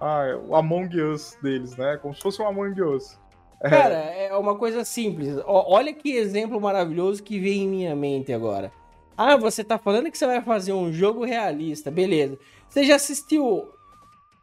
Ah, 0.00 0.38
o 0.46 0.54
Among 0.54 0.98
Us 1.00 1.36
deles, 1.42 1.76
né? 1.76 1.98
Como 1.98 2.14
se 2.14 2.22
fosse 2.22 2.40
um 2.40 2.46
Among 2.46 2.80
Us. 2.80 3.18
É. 3.60 3.68
Cara, 3.68 3.94
é 3.94 4.34
uma 4.36 4.56
coisa 4.56 4.84
simples. 4.84 5.36
Olha 5.44 5.92
que 5.92 6.12
exemplo 6.12 6.60
maravilhoso 6.60 7.22
que 7.22 7.38
veio 7.38 7.62
em 7.62 7.68
minha 7.68 7.94
mente 7.94 8.32
agora. 8.32 8.72
Ah, 9.16 9.36
você 9.36 9.64
tá 9.64 9.76
falando 9.76 10.10
que 10.10 10.16
você 10.16 10.26
vai 10.26 10.40
fazer 10.40 10.72
um 10.72 10.92
jogo 10.92 11.24
realista, 11.24 11.90
beleza. 11.90 12.38
Você 12.68 12.84
já 12.84 12.96
assistiu 12.96 13.70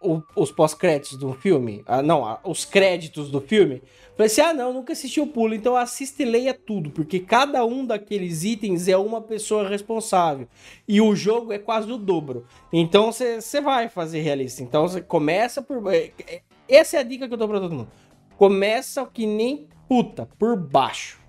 o, 0.02 0.22
os 0.36 0.52
pós-créditos 0.52 1.18
do 1.18 1.34
filme? 1.34 1.84
Ah, 1.86 2.02
não, 2.02 2.40
os 2.44 2.66
créditos 2.66 3.30
do 3.30 3.42
filme? 3.42 3.82
Falei 4.16 4.28
assim, 4.28 4.42
ah 4.42 4.54
não, 4.54 4.74
nunca 4.74 4.94
assisti 4.94 5.20
o 5.20 5.28
pulo, 5.28 5.54
então 5.54 5.76
assista 5.76 6.24
e 6.24 6.26
leia 6.26 6.54
tudo, 6.54 6.90
porque 6.90 7.20
cada 7.20 7.66
um 7.66 7.86
daqueles 7.86 8.44
itens 8.44 8.88
é 8.88 8.96
uma 8.96 9.22
pessoa 9.22 9.68
responsável. 9.68 10.48
E 10.88 11.02
o 11.02 11.16
jogo 11.16 11.52
é 11.52 11.60
quase 11.60 11.92
o 11.92 11.98
dobro. 11.98 12.46
Então 12.72 13.12
você 13.12 13.62
vai 13.62 13.90
fazer 13.90 14.22
realista. 14.22 14.64
Então 14.64 14.88
você 14.88 15.02
começa 15.02 15.62
por... 15.62 15.94
É, 15.94 16.12
é, 16.28 16.42
essa 16.68 16.98
é 16.98 17.00
a 17.02 17.04
dica 17.04 17.28
que 17.28 17.34
eu 17.34 17.38
dou 17.38 17.48
pra 17.48 17.60
todo 17.60 17.76
mundo. 17.76 17.92
Começa 18.38 19.06
que 19.06 19.26
nem 19.26 19.68
puta, 19.88 20.28
por 20.40 20.58
baixo. 20.58 21.20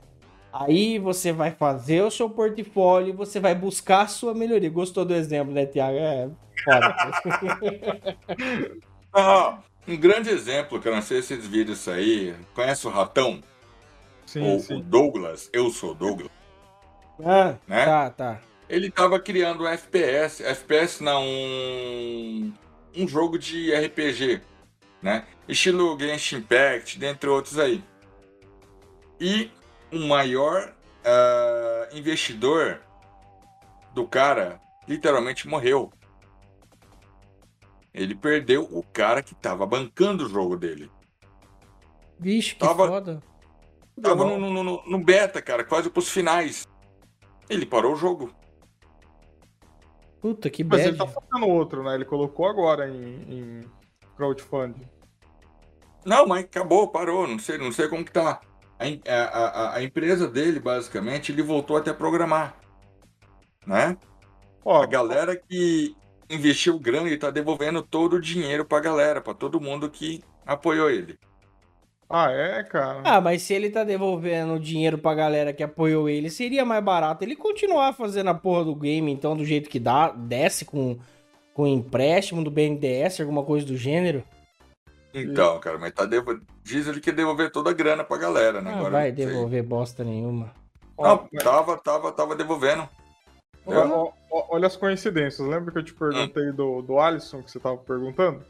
Aí 0.52 0.98
você 0.98 1.32
vai 1.32 1.50
fazer 1.50 2.02
o 2.02 2.10
seu 2.10 2.30
portfólio 2.30 3.12
você 3.12 3.38
vai 3.38 3.54
buscar 3.54 4.02
a 4.02 4.08
sua 4.08 4.32
melhoria. 4.32 4.70
Gostou 4.70 5.04
do 5.04 5.14
exemplo, 5.14 5.52
né, 5.52 5.66
Tiago? 5.66 5.98
É 5.98 6.30
foda. 6.66 6.96
ah, 9.12 9.62
um 9.86 9.96
grande 9.96 10.30
exemplo, 10.30 10.80
que 10.80 10.88
eu 10.88 10.94
não 10.94 11.02
sei 11.02 11.22
se 11.22 11.34
esses 11.34 11.46
vídeos 11.46 11.86
aí. 11.88 12.34
Conhece 12.54 12.86
o 12.86 12.90
Ratão? 12.90 13.42
Sim, 14.26 14.42
Ou 14.42 14.60
sim. 14.60 14.74
o 14.74 14.80
Douglas? 14.80 15.48
Eu 15.52 15.70
sou 15.70 15.94
Douglas. 15.94 16.30
Ah, 17.24 17.58
Né? 17.66 17.84
tá, 17.84 18.10
tá. 18.10 18.42
Ele 18.68 18.90
tava 18.90 19.20
criando 19.20 19.64
um 19.64 19.68
FPS. 19.68 20.42
FPS 20.44 21.02
não, 21.02 21.22
um, 21.24 22.52
um 22.96 23.08
jogo 23.08 23.38
de 23.38 23.72
RPG, 23.74 24.42
né? 25.02 25.26
Estilo 25.48 25.98
Genshin 25.98 26.38
Impact, 26.38 26.98
dentre 26.98 27.28
outros 27.30 27.58
aí. 27.58 27.84
E 29.20 29.50
o 29.92 30.00
maior 30.06 30.74
ah, 31.04 31.88
investidor 31.92 32.80
do 33.94 34.06
cara 34.06 34.60
literalmente 34.88 35.48
morreu. 35.48 35.92
Ele 37.96 38.14
perdeu 38.14 38.62
o 38.70 38.82
cara 38.82 39.22
que 39.22 39.34
tava 39.34 39.64
bancando 39.66 40.26
o 40.26 40.28
jogo 40.28 40.56
dele. 40.56 40.90
Vixe, 42.20 42.52
que 42.54 42.60
Tava- 42.60 42.86
foda. 42.86 43.22
Tava 44.02 44.24
no, 44.26 44.38
no, 44.38 44.62
no- 44.62 44.82
no 44.86 44.98
beta, 45.02 45.40
cara, 45.40 45.64
quase 45.64 45.88
pros 45.88 46.10
finais. 46.10 46.68
Ele 47.48 47.64
parou 47.64 47.94
o 47.94 47.96
jogo. 47.96 48.30
Puta, 50.20 50.50
que 50.50 50.62
Mas 50.62 50.78
bad. 50.82 50.88
ele 50.88 50.98
tá 50.98 51.06
fazendo 51.06 51.48
outro, 51.48 51.82
né? 51.82 51.94
Ele 51.94 52.04
colocou 52.04 52.46
agora 52.46 52.88
em, 52.88 53.22
em 53.62 53.64
crowdfunding. 54.16 54.86
Não, 56.04 56.26
mas 56.26 56.44
acabou, 56.44 56.88
parou. 56.88 57.26
Não 57.26 57.38
sei, 57.38 57.56
não 57.58 57.72
sei 57.72 57.88
como 57.88 58.04
que 58.04 58.12
tá. 58.12 58.40
A, 58.78 58.84
a, 59.10 59.24
a, 59.38 59.76
a 59.76 59.82
empresa 59.82 60.28
dele, 60.28 60.60
basicamente, 60.60 61.32
ele 61.32 61.42
voltou 61.42 61.76
até 61.78 61.90
a 61.90 61.94
programar. 61.94 62.56
Né? 63.66 63.96
Ó, 64.64 64.82
A 64.82 64.86
galera 64.86 65.34
que 65.36 65.96
investiu 66.28 66.78
grana 66.78 67.08
e 67.08 67.16
tá 67.16 67.30
devolvendo 67.30 67.82
todo 67.82 68.16
o 68.16 68.20
dinheiro 68.20 68.64
pra 68.64 68.80
galera, 68.80 69.20
pra 69.20 69.34
todo 69.34 69.60
mundo 69.60 69.90
que 69.90 70.22
apoiou 70.44 70.90
ele. 70.90 71.18
ah, 72.08 72.30
é, 72.30 72.62
cara? 72.64 73.02
Ah, 73.04 73.20
mas 73.20 73.42
se 73.42 73.54
ele 73.54 73.70
tá 73.70 73.84
devolvendo 73.84 74.58
dinheiro 74.58 74.98
pra 74.98 75.14
galera 75.14 75.52
que 75.52 75.62
apoiou 75.62 76.08
ele, 76.08 76.30
seria 76.30 76.64
mais 76.64 76.82
barato 76.82 77.24
ele 77.24 77.36
continuar 77.36 77.92
fazendo 77.92 78.30
a 78.30 78.34
porra 78.34 78.64
do 78.64 78.74
game, 78.74 79.12
então, 79.12 79.36
do 79.36 79.44
jeito 79.44 79.68
que 79.68 79.80
dá, 79.80 80.10
desce 80.10 80.64
com, 80.64 80.98
com 81.54 81.66
empréstimo 81.66 82.42
do 82.42 82.50
BNDES, 82.50 83.20
alguma 83.20 83.42
coisa 83.42 83.66
do 83.66 83.76
gênero. 83.76 84.22
Então, 85.14 85.58
cara, 85.60 85.78
mas 85.78 85.92
tá 85.92 86.04
devo... 86.04 86.38
diz 86.62 86.86
ele 86.86 87.00
que 87.00 87.08
ia 87.08 87.16
devolver 87.16 87.50
toda 87.50 87.70
a 87.70 87.72
grana 87.72 88.04
pra 88.04 88.18
galera, 88.18 88.60
né? 88.60 88.70
Não 88.70 88.78
Agora, 88.80 88.92
vai 88.92 89.12
devolver 89.12 89.62
bosta 89.62 90.04
nenhuma. 90.04 90.52
Não, 90.98 91.28
tava, 91.42 91.76
tava, 91.78 92.12
tava 92.12 92.36
devolvendo. 92.36 92.86
ó, 93.66 94.12
olha 94.48 94.66
as 94.66 94.76
coincidências. 94.76 95.46
Lembra 95.46 95.72
que 95.72 95.78
eu 95.78 95.82
te 95.84 95.94
perguntei 95.94 96.52
do, 96.52 96.82
do 96.82 96.98
Alisson, 96.98 97.42
que 97.42 97.50
você 97.50 97.58
tava 97.60 97.76
perguntando? 97.78 98.44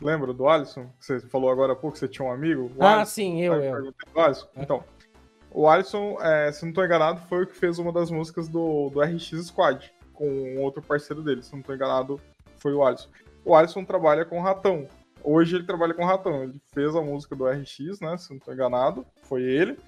Lembra 0.00 0.32
do 0.32 0.48
Alisson? 0.48 0.86
Que 0.98 1.04
você 1.06 1.20
falou 1.20 1.50
agora 1.50 1.72
há 1.72 1.76
pouco 1.76 1.92
que 1.94 2.00
você 2.00 2.08
tinha 2.08 2.26
um 2.26 2.32
amigo? 2.32 2.70
O 2.76 2.82
Ah, 2.82 2.96
Alisson? 2.96 3.10
sim, 3.12 3.40
eu, 3.40 3.54
eu. 3.54 3.72
perguntei 3.72 4.12
do 4.12 4.20
Alisson. 4.20 4.48
É. 4.56 4.62
Então, 4.62 4.84
o 5.50 5.68
Alisson, 5.68 6.18
é, 6.20 6.50
se 6.50 6.64
não 6.66 6.72
tô 6.72 6.84
enganado, 6.84 7.20
foi 7.28 7.44
o 7.44 7.46
que 7.46 7.54
fez 7.56 7.78
uma 7.78 7.92
das 7.92 8.10
músicas 8.10 8.48
do, 8.48 8.90
do 8.90 9.00
RX 9.00 9.46
Squad, 9.46 9.92
com 10.12 10.28
um 10.28 10.60
outro 10.60 10.82
parceiro 10.82 11.22
dele. 11.22 11.42
Se 11.42 11.54
não 11.54 11.62
tô 11.62 11.72
enganado, 11.72 12.20
foi 12.58 12.72
o 12.72 12.84
Alisson. 12.84 13.08
O 13.44 13.54
Alisson 13.54 13.84
trabalha 13.84 14.24
com 14.24 14.40
Ratão. 14.40 14.88
Hoje 15.22 15.54
ele 15.54 15.64
trabalha 15.66 15.94
com 15.94 16.04
Ratão. 16.04 16.42
Ele 16.42 16.60
fez 16.74 16.96
a 16.96 17.00
música 17.00 17.36
do 17.36 17.46
RX, 17.46 18.00
né? 18.00 18.16
Se 18.16 18.30
não 18.32 18.40
tô 18.40 18.52
enganado, 18.52 19.06
foi 19.22 19.42
ele. 19.42 19.78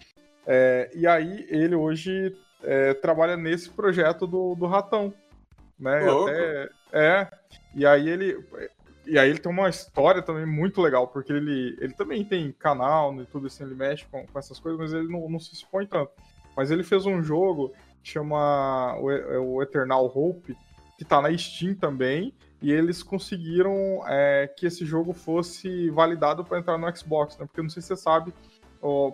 É, 0.46 0.90
e 0.94 1.06
aí 1.06 1.44
ele 1.48 1.74
hoje 1.74 2.36
é, 2.64 2.94
trabalha 2.94 3.36
nesse 3.36 3.70
projeto 3.70 4.26
do, 4.26 4.54
do 4.54 4.66
Ratão. 4.66 5.12
Né? 5.78 6.00
Até- 6.22 6.70
é. 6.92 7.28
E 7.74 7.86
aí 7.86 8.08
ele. 8.08 8.44
E 9.06 9.18
aí 9.18 9.28
ele 9.28 9.38
tem 9.38 9.52
uma 9.52 9.68
história 9.68 10.22
também 10.22 10.46
muito 10.46 10.80
legal, 10.80 11.06
porque 11.08 11.30
ele, 11.30 11.76
ele 11.78 11.92
também 11.92 12.24
tem 12.24 12.50
canal 12.52 13.12
no 13.12 13.20
YouTube, 13.20 13.48
assim, 13.48 13.64
ele 13.64 13.74
mexe 13.74 14.06
com, 14.10 14.26
com 14.26 14.38
essas 14.38 14.58
coisas, 14.58 14.80
mas 14.80 14.94
ele 14.94 15.12
não, 15.12 15.28
não 15.28 15.38
se 15.38 15.52
expõe 15.52 15.86
tanto. 15.86 16.10
Mas 16.56 16.70
ele 16.70 16.82
fez 16.82 17.04
um 17.04 17.22
jogo 17.22 17.74
que 18.02 18.08
chama 18.08 18.96
o, 18.98 19.10
é 19.10 19.38
o 19.38 19.62
Eternal 19.62 20.06
Hope, 20.06 20.56
que 20.96 21.04
tá 21.04 21.20
na 21.20 21.36
Steam 21.36 21.74
também, 21.74 22.32
e 22.62 22.72
eles 22.72 23.02
conseguiram 23.02 24.02
é, 24.06 24.46
que 24.46 24.64
esse 24.66 24.86
jogo 24.86 25.12
fosse 25.12 25.90
validado 25.90 26.42
para 26.42 26.58
entrar 26.58 26.78
no 26.78 26.96
Xbox, 26.96 27.36
né? 27.36 27.44
Porque 27.44 27.60
eu 27.60 27.64
não 27.64 27.70
sei 27.70 27.82
se 27.82 27.88
você 27.88 27.96
sabe, 27.96 28.32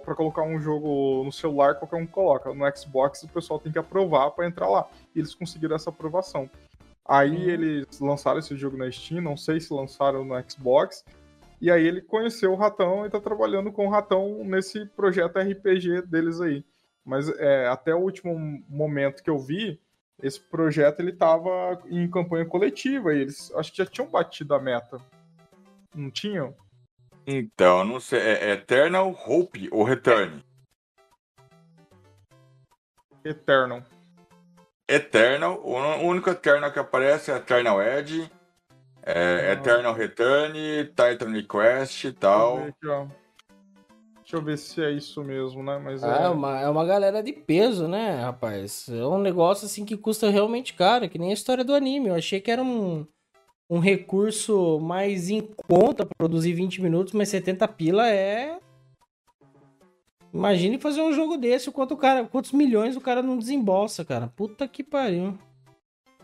para 0.04 0.14
colocar 0.14 0.42
um 0.42 0.60
jogo 0.60 1.22
no 1.24 1.32
celular, 1.32 1.76
qualquer 1.76 1.96
um 1.96 2.06
coloca. 2.06 2.52
No 2.52 2.76
Xbox 2.76 3.22
o 3.22 3.28
pessoal 3.28 3.58
tem 3.58 3.70
que 3.72 3.78
aprovar 3.78 4.30
para 4.32 4.46
entrar 4.46 4.68
lá. 4.68 4.88
E 5.14 5.18
eles 5.18 5.34
conseguiram 5.34 5.76
essa 5.76 5.90
aprovação. 5.90 6.50
Aí 7.06 7.30
Uhum. 7.30 7.50
eles 7.50 8.00
lançaram 8.00 8.38
esse 8.38 8.56
jogo 8.56 8.76
na 8.76 8.90
Steam, 8.90 9.20
não 9.20 9.36
sei 9.36 9.60
se 9.60 9.72
lançaram 9.72 10.24
no 10.24 10.34
Xbox. 10.48 11.04
E 11.60 11.70
aí 11.70 11.86
ele 11.86 12.00
conheceu 12.00 12.52
o 12.52 12.56
Ratão 12.56 13.04
e 13.04 13.10
tá 13.10 13.20
trabalhando 13.20 13.70
com 13.70 13.86
o 13.86 13.90
Ratão 13.90 14.42
nesse 14.44 14.86
projeto 14.86 15.38
RPG 15.38 16.02
deles 16.02 16.40
aí. 16.40 16.64
Mas 17.04 17.28
é, 17.28 17.66
até 17.68 17.94
o 17.94 17.98
último 18.00 18.34
momento 18.68 19.22
que 19.22 19.30
eu 19.30 19.38
vi, 19.38 19.80
esse 20.22 20.40
projeto 20.40 21.00
ele 21.00 21.12
tava 21.12 21.80
em 21.86 22.08
campanha 22.10 22.44
coletiva 22.44 23.12
e 23.14 23.20
eles 23.20 23.52
acho 23.54 23.70
que 23.72 23.78
já 23.78 23.86
tinham 23.86 24.08
batido 24.08 24.54
a 24.54 24.60
meta. 24.60 24.98
Não 25.94 26.10
tinham? 26.10 26.54
Então, 27.26 27.84
não 27.84 28.00
sei. 28.00 28.20
É 28.20 28.50
Eternal 28.52 29.10
Hope 29.26 29.68
ou 29.70 29.84
Return? 29.84 30.44
Eternal. 33.24 33.82
Eternal. 34.88 35.60
O 35.62 36.06
único 36.06 36.30
Eternal 36.30 36.72
que 36.72 36.78
aparece 36.78 37.30
é 37.30 37.36
Eternal 37.36 37.80
Edge, 37.82 38.30
é. 39.02 39.52
Eternal 39.52 39.94
Return, 39.94 40.84
Titan 40.86 41.30
Request 41.30 42.06
e 42.08 42.10
Deixa 42.10 42.16
eu 42.16 42.20
tal. 42.20 42.56
ver. 42.58 42.74
Deixa 44.20 44.36
eu 44.36 44.42
ver 44.42 44.58
se 44.58 44.82
é 44.82 44.90
isso 44.92 45.24
mesmo, 45.24 45.62
né? 45.62 45.78
Mas 45.78 46.04
Ah, 46.04 46.20
é... 46.22 46.24
é 46.24 46.28
uma, 46.28 46.60
é 46.60 46.68
uma 46.68 46.84
galera 46.84 47.20
de 47.22 47.32
peso, 47.32 47.88
né, 47.88 48.20
rapaz? 48.20 48.88
É 48.88 49.04
um 49.04 49.18
negócio 49.18 49.66
assim 49.66 49.84
que 49.84 49.96
custa 49.96 50.30
realmente 50.30 50.72
caro, 50.74 51.08
que 51.08 51.18
nem 51.18 51.30
a 51.30 51.34
história 51.34 51.64
do 51.64 51.74
anime. 51.74 52.08
Eu 52.08 52.14
achei 52.14 52.40
que 52.40 52.50
era 52.50 52.62
um, 52.62 53.06
um 53.70 53.78
recurso 53.78 54.80
mais 54.80 55.30
em 55.30 55.40
conta 55.40 56.04
pra 56.04 56.14
produzir 56.18 56.52
20 56.52 56.82
minutos, 56.82 57.12
mas 57.12 57.28
70 57.28 57.68
pila 57.68 58.10
é. 58.10 58.58
Imagine 60.34 60.78
fazer 60.78 61.00
um 61.00 61.12
jogo 61.12 61.36
desse, 61.36 61.68
o 61.68 61.72
quanto 61.72 61.94
o 61.94 61.96
cara, 61.96 62.24
quantos 62.24 62.50
milhões 62.50 62.96
o 62.96 63.00
cara 63.00 63.22
não 63.22 63.38
desembolsa, 63.38 64.04
cara. 64.04 64.26
Puta 64.26 64.66
que 64.66 64.82
pariu. 64.82 65.38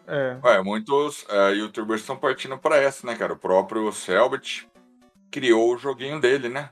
é. 0.08 0.38
Ué, 0.42 0.62
muitos 0.62 1.24
é, 1.28 1.52
youtubers 1.52 2.00
estão 2.00 2.16
partindo 2.16 2.58
pra 2.58 2.76
essa, 2.78 3.06
né, 3.06 3.14
cara? 3.14 3.32
O 3.32 3.38
próprio 3.38 3.90
Selbit 3.92 4.68
criou 5.30 5.74
o 5.74 5.78
joguinho 5.78 6.20
dele, 6.20 6.48
né? 6.48 6.70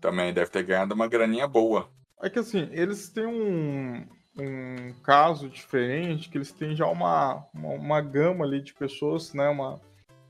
Também 0.00 0.32
deve 0.32 0.50
ter 0.50 0.64
ganhado 0.64 0.94
uma 0.94 1.06
graninha 1.06 1.46
boa. 1.46 1.88
É 2.20 2.28
que 2.28 2.38
assim, 2.38 2.68
eles 2.72 3.08
têm 3.10 3.26
um, 3.26 4.06
um 4.38 4.94
caso 5.02 5.48
diferente, 5.48 6.28
que 6.28 6.38
eles 6.38 6.52
têm 6.52 6.74
já 6.74 6.86
uma, 6.86 7.46
uma, 7.54 7.68
uma 7.70 8.00
gama 8.00 8.44
ali 8.44 8.62
de 8.62 8.74
pessoas, 8.74 9.32
né? 9.34 9.48
Uma, 9.48 9.80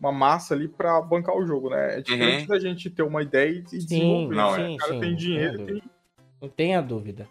uma 0.01 0.12
massa 0.12 0.55
ali 0.55 0.66
pra 0.69 1.01
bancar 1.01 1.37
o 1.37 1.47
jogo, 1.47 1.70
né? 1.70 1.99
É 1.99 2.01
diferente 2.01 2.43
Uhum. 2.43 2.49
da 2.49 2.59
gente 2.59 2.91
ter 2.91 3.03
uma 3.03 3.23
ideia 3.23 3.51
e 3.51 3.62
Sim, 3.62 3.79
desenvolver. 3.79 4.35
Não, 4.35 4.53
né? 4.53 4.66
sim, 4.66 4.74
o 4.74 4.79
cara 4.79 4.95
sim. 4.95 5.01
tem 5.01 5.16
dinheiro 5.16 5.55
não 5.59 5.62
e 5.62 5.66
tenha 5.66 5.81
tem 5.81 5.81
dúvida. 5.81 5.93
Não 6.41 6.49
tenha 6.49 6.83
dúvida. 6.83 7.29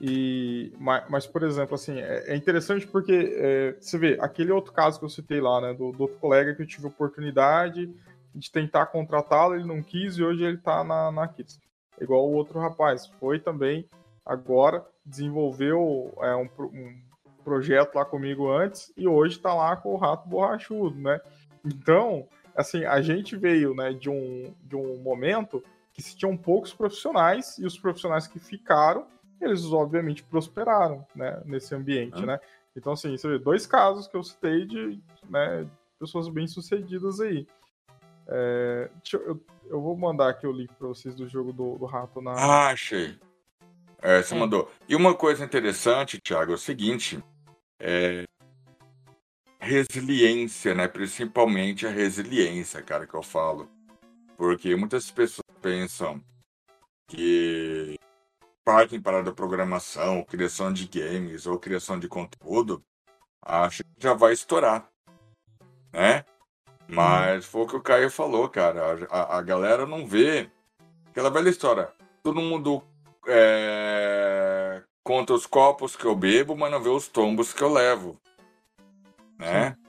E, 0.00 0.72
mas, 0.80 1.04
mas, 1.08 1.26
por 1.28 1.44
exemplo, 1.44 1.76
assim, 1.76 2.00
é, 2.00 2.32
é 2.32 2.36
interessante 2.36 2.86
porque 2.86 3.12
é, 3.36 3.72
você 3.80 3.96
vê, 3.96 4.18
aquele 4.20 4.50
outro 4.50 4.72
caso 4.72 4.98
que 4.98 5.04
eu 5.04 5.08
citei 5.08 5.40
lá, 5.40 5.60
né, 5.60 5.74
do, 5.74 5.92
do 5.92 6.02
outro 6.02 6.18
colega 6.18 6.54
que 6.54 6.62
eu 6.62 6.66
tive 6.66 6.88
oportunidade 6.88 7.88
de 8.34 8.50
tentar 8.50 8.86
contratá-lo, 8.86 9.54
ele 9.54 9.66
não 9.66 9.80
quis 9.80 10.16
e 10.16 10.24
hoje 10.24 10.42
ele 10.42 10.56
tá 10.56 10.82
na, 10.82 11.12
na 11.12 11.28
Kids. 11.28 11.60
Igual 12.00 12.28
o 12.28 12.32
outro 12.32 12.58
rapaz, 12.58 13.06
foi 13.20 13.38
também 13.38 13.86
agora, 14.26 14.84
desenvolveu 15.04 16.12
é, 16.20 16.36
um, 16.36 16.48
um 16.60 17.00
projeto 17.44 17.94
lá 17.96 18.04
comigo 18.04 18.50
antes 18.50 18.92
e 18.96 19.06
hoje 19.08 19.38
tá 19.38 19.52
lá 19.52 19.76
com 19.76 19.94
o 19.94 19.96
Rato 19.96 20.28
Borrachudo, 20.28 20.96
né? 20.98 21.20
Então, 21.64 22.28
assim, 22.54 22.84
a 22.84 23.00
gente 23.00 23.36
veio, 23.36 23.74
né, 23.74 23.92
de 23.92 24.10
um, 24.10 24.54
de 24.62 24.76
um 24.76 24.96
momento 24.98 25.62
que 25.92 26.02
se 26.02 26.16
tinham 26.16 26.36
poucos 26.36 26.72
profissionais 26.72 27.58
e 27.58 27.66
os 27.66 27.78
profissionais 27.78 28.26
que 28.26 28.38
ficaram 28.38 29.06
eles 29.42 29.64
obviamente 29.72 30.22
prosperaram, 30.22 31.04
né, 31.14 31.42
nesse 31.44 31.74
ambiente, 31.74 32.24
né? 32.24 32.38
Então, 32.76 32.92
assim, 32.92 33.16
você 33.16 33.28
vê 33.28 33.38
dois 33.38 33.66
casos 33.66 34.06
que 34.06 34.16
eu 34.16 34.22
citei 34.22 34.64
de 34.64 35.02
né, 35.28 35.68
pessoas 35.98 36.28
bem-sucedidas 36.28 37.20
aí. 37.20 37.46
É, 38.28 38.90
eu, 39.12 39.20
eu, 39.26 39.44
eu, 39.66 39.80
vou 39.82 39.96
mandar 39.96 40.30
aqui 40.30 40.46
o 40.46 40.52
link 40.52 40.72
para 40.74 40.86
vocês 40.86 41.14
do 41.14 41.28
jogo 41.28 41.52
do, 41.52 41.76
do 41.76 41.84
rato 41.84 42.22
na. 42.22 42.32
Ah, 42.32 42.68
achei. 42.68 43.18
É, 44.02 44.20
você 44.20 44.34
é. 44.34 44.38
mandou. 44.38 44.70
E 44.88 44.96
uma 44.96 45.14
coisa 45.14 45.44
interessante, 45.44 46.20
Thiago, 46.20 46.52
é 46.52 46.54
o 46.56 46.58
seguinte: 46.58 47.22
é... 47.78 48.24
resiliência, 49.60 50.74
né? 50.74 50.88
Principalmente 50.88 51.86
a 51.86 51.90
resiliência, 51.90 52.82
cara, 52.82 53.06
que 53.06 53.14
eu 53.14 53.22
falo. 53.22 53.70
Porque 54.36 54.74
muitas 54.74 55.10
pessoas 55.10 55.46
pensam 55.62 56.20
que 57.06 57.96
partem 58.64 59.00
para 59.00 59.20
a 59.20 59.32
programação, 59.32 60.24
criação 60.24 60.72
de 60.72 60.86
games 60.88 61.46
ou 61.46 61.58
criação 61.58 61.98
de 61.98 62.08
conteúdo, 62.08 62.82
acho 63.40 63.84
que 63.84 63.90
já 63.98 64.14
vai 64.14 64.32
estourar, 64.32 64.88
né? 65.92 66.24
Mas 66.88 67.46
foi 67.46 67.62
o 67.62 67.66
que 67.66 67.76
o 67.76 67.82
Caio 67.82 68.10
falou, 68.10 68.48
cara. 68.48 69.06
A, 69.10 69.38
a 69.38 69.42
galera 69.42 69.86
não 69.86 70.06
vê 70.06 70.50
aquela 71.08 71.30
velha 71.30 71.48
história. 71.48 71.92
Todo 72.22 72.40
mundo 72.40 72.82
é, 73.26 74.82
conta 75.04 75.32
os 75.32 75.46
copos 75.46 75.96
que 75.96 76.04
eu 76.04 76.14
bebo, 76.14 76.56
mas 76.56 76.70
não 76.70 76.82
vê 76.82 76.88
os 76.88 77.08
tombos 77.08 77.52
que 77.52 77.62
eu 77.62 77.72
levo. 77.72 78.18
Né? 79.38 79.70
Sim. 79.70 79.82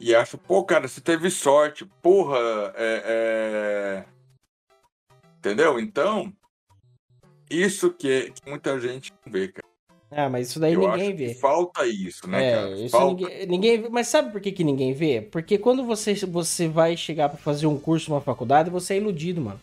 E 0.00 0.14
acho, 0.14 0.38
pô, 0.38 0.62
cara, 0.64 0.86
você 0.86 1.00
teve 1.00 1.30
sorte. 1.30 1.84
Porra, 2.00 2.38
é, 2.76 3.02
é... 3.04 4.04
Entendeu? 5.38 5.78
Então, 5.80 6.32
isso 7.50 7.90
que, 7.90 8.30
que, 8.30 8.48
muita 8.48 8.78
gente 8.78 9.12
não 9.24 9.32
vê, 9.32 9.48
cara. 9.48 9.66
Ah, 10.10 10.28
mas 10.28 10.48
isso 10.48 10.58
daí 10.58 10.72
eu 10.72 10.80
ninguém 10.80 11.14
vê. 11.14 11.34
falta 11.34 11.86
isso, 11.86 12.26
né, 12.26 12.50
é, 12.50 12.54
cara? 12.54 12.70
Isso 12.76 12.90
falta... 12.90 13.22
Ninguém, 13.22 13.46
ninguém 13.46 13.82
vê. 13.82 13.88
Mas 13.90 14.08
sabe 14.08 14.32
por 14.32 14.40
que, 14.40 14.52
que 14.52 14.64
ninguém 14.64 14.94
vê? 14.94 15.20
Porque 15.20 15.58
quando 15.58 15.84
você, 15.84 16.14
você 16.14 16.66
vai 16.66 16.96
chegar 16.96 17.28
para 17.28 17.38
fazer 17.38 17.66
um 17.66 17.78
curso 17.78 18.10
numa 18.10 18.20
faculdade, 18.20 18.70
você 18.70 18.94
é 18.94 18.96
iludido, 18.98 19.40
mano. 19.40 19.60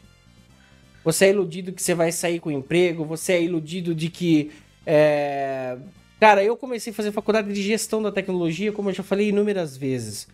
Você 1.05 1.25
é 1.25 1.29
iludido 1.29 1.71
que 1.71 1.83
você 1.83 1.93
vai 1.93 2.11
sair 2.11 2.39
com 2.39 2.49
emprego, 2.49 3.05
você 3.05 3.33
é 3.33 3.43
iludido 3.43 3.93
de 3.93 4.09
que. 4.09 4.51
É... 4.85 5.77
Cara, 6.19 6.43
eu 6.43 6.57
comecei 6.57 6.91
a 6.91 6.95
fazer 6.95 7.11
faculdade 7.11 7.53
de 7.53 7.61
gestão 7.61 8.01
da 8.01 8.11
tecnologia, 8.11 8.71
como 8.71 8.89
eu 8.89 8.93
já 8.93 9.03
falei 9.03 9.29
inúmeras 9.29 9.77
vezes. 9.77 10.27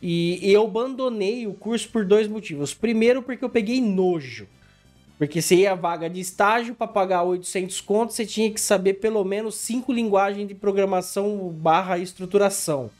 E 0.00 0.40
eu 0.42 0.64
abandonei 0.64 1.46
o 1.46 1.52
curso 1.52 1.90
por 1.90 2.04
dois 2.04 2.26
motivos. 2.26 2.72
Primeiro, 2.72 3.22
porque 3.22 3.44
eu 3.44 3.50
peguei 3.50 3.80
nojo. 3.80 4.46
Porque 5.18 5.42
você 5.42 5.56
ia 5.56 5.74
vaga 5.74 6.08
de 6.08 6.20
estágio 6.20 6.74
para 6.74 6.86
pagar 6.86 7.22
800 7.22 7.80
contos, 7.82 8.16
você 8.16 8.24
tinha 8.24 8.50
que 8.50 8.60
saber 8.60 8.94
pelo 8.94 9.22
menos 9.24 9.56
cinco 9.56 9.92
linguagens 9.92 10.48
de 10.48 10.54
programação 10.54 11.48
barra 11.48 11.98
estruturação. 11.98 12.90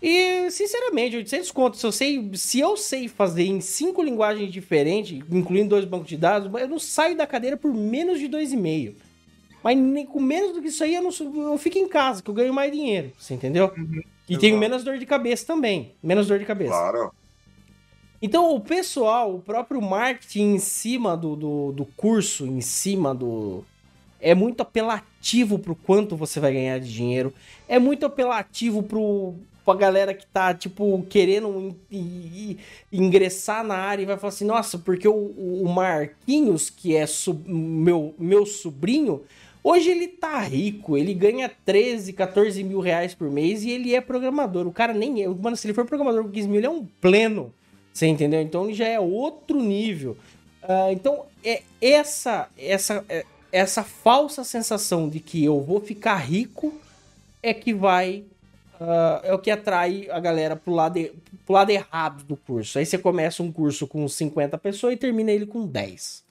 E, 0.00 0.50
sinceramente, 0.50 1.16
800 1.16 1.50
contos, 1.50 1.80
se 1.80 1.86
eu 1.86 1.92
sei, 1.92 2.30
se 2.34 2.60
eu 2.60 2.76
sei 2.76 3.08
fazer 3.08 3.44
em 3.44 3.60
cinco 3.60 4.02
linguagens 4.02 4.52
diferentes, 4.52 5.20
incluindo 5.30 5.70
dois 5.70 5.84
bancos 5.84 6.08
de 6.08 6.16
dados, 6.16 6.50
eu 6.60 6.68
não 6.68 6.78
saio 6.78 7.16
da 7.16 7.26
cadeira 7.26 7.56
por 7.56 7.74
menos 7.74 8.20
de 8.20 8.28
2,5. 8.28 8.94
Mas 9.62 9.76
nem 9.76 10.06
com 10.06 10.20
menos 10.20 10.54
do 10.54 10.62
que 10.62 10.68
isso 10.68 10.84
aí, 10.84 10.94
eu, 10.94 11.02
não, 11.02 11.10
eu 11.50 11.58
fico 11.58 11.78
em 11.78 11.88
casa, 11.88 12.22
que 12.22 12.30
eu 12.30 12.34
ganho 12.34 12.54
mais 12.54 12.70
dinheiro, 12.70 13.10
você 13.18 13.34
entendeu? 13.34 13.72
Uhum. 13.76 14.00
E 14.28 14.32
Exato. 14.32 14.40
tenho 14.40 14.56
menos 14.58 14.84
dor 14.84 14.98
de 14.98 15.06
cabeça 15.06 15.44
também. 15.44 15.94
Menos 16.02 16.28
dor 16.28 16.38
de 16.38 16.44
cabeça. 16.44 16.70
Claro. 16.70 17.12
Então, 18.20 18.54
o 18.54 18.60
pessoal, 18.60 19.34
o 19.34 19.40
próprio 19.40 19.80
marketing 19.80 20.54
em 20.54 20.58
cima 20.58 21.16
do, 21.16 21.34
do, 21.34 21.72
do 21.72 21.84
curso, 21.84 22.46
em 22.46 22.60
cima 22.60 23.14
do, 23.14 23.64
é 24.20 24.34
muito 24.34 24.60
apelativo 24.60 25.58
pro 25.58 25.74
quanto 25.74 26.16
você 26.16 26.40
vai 26.40 26.52
ganhar 26.52 26.78
de 26.80 26.92
dinheiro, 26.92 27.32
é 27.68 27.78
muito 27.78 28.04
apelativo 28.04 28.82
pro, 28.82 29.34
pra 29.68 29.74
galera 29.74 30.14
que 30.14 30.26
tá, 30.26 30.54
tipo, 30.54 31.04
querendo 31.10 31.76
ingressar 32.90 33.62
na 33.62 33.76
área 33.76 34.02
e 34.02 34.06
vai 34.06 34.16
falar 34.16 34.30
assim, 34.30 34.46
nossa, 34.46 34.78
porque 34.78 35.06
o, 35.06 35.14
o 35.14 35.68
Marquinhos, 35.68 36.70
que 36.70 36.96
é 36.96 37.04
meu, 37.44 38.14
meu 38.18 38.46
sobrinho, 38.46 39.24
hoje 39.62 39.90
ele 39.90 40.08
tá 40.08 40.40
rico, 40.40 40.96
ele 40.96 41.12
ganha 41.12 41.50
13, 41.66 42.14
14 42.14 42.64
mil 42.64 42.80
reais 42.80 43.14
por 43.14 43.30
mês 43.30 43.62
e 43.62 43.70
ele 43.70 43.94
é 43.94 44.00
programador. 44.00 44.66
O 44.66 44.72
cara 44.72 44.94
nem 44.94 45.22
é. 45.22 45.28
Mano, 45.28 45.54
se 45.54 45.66
ele 45.66 45.74
for 45.74 45.84
programador 45.84 46.24
com 46.24 46.30
15 46.30 46.48
mil, 46.48 46.60
ele 46.60 46.66
é 46.66 46.70
um 46.70 46.86
pleno. 46.98 47.52
Você 47.92 48.06
entendeu? 48.06 48.40
Então 48.40 48.64
ele 48.64 48.74
já 48.74 48.88
é 48.88 48.98
outro 48.98 49.60
nível. 49.60 50.16
Uh, 50.62 50.92
então, 50.92 51.26
é 51.44 51.62
essa, 51.78 52.48
essa, 52.56 53.04
é, 53.06 53.26
essa 53.52 53.84
falsa 53.84 54.44
sensação 54.44 55.10
de 55.10 55.20
que 55.20 55.44
eu 55.44 55.60
vou 55.60 55.78
ficar 55.78 56.16
rico 56.16 56.72
é 57.42 57.52
que 57.52 57.74
vai 57.74 58.24
uh, 58.80 59.20
é 59.22 59.34
o 59.34 59.38
que 59.38 59.50
atrai 59.50 60.08
a 60.10 60.20
galera 60.20 60.56
pro 60.56 60.72
lado, 60.72 60.98
pro 61.44 61.54
lado 61.54 61.70
errado 61.70 62.24
do 62.24 62.36
curso. 62.36 62.78
Aí 62.78 62.86
você 62.86 62.98
começa 62.98 63.42
um 63.42 63.52
curso 63.52 63.86
com 63.86 64.06
50 64.06 64.56
pessoas 64.58 64.94
e 64.94 64.96
termina 64.96 65.30
ele 65.30 65.46
com 65.46 65.66
10. 65.66 66.26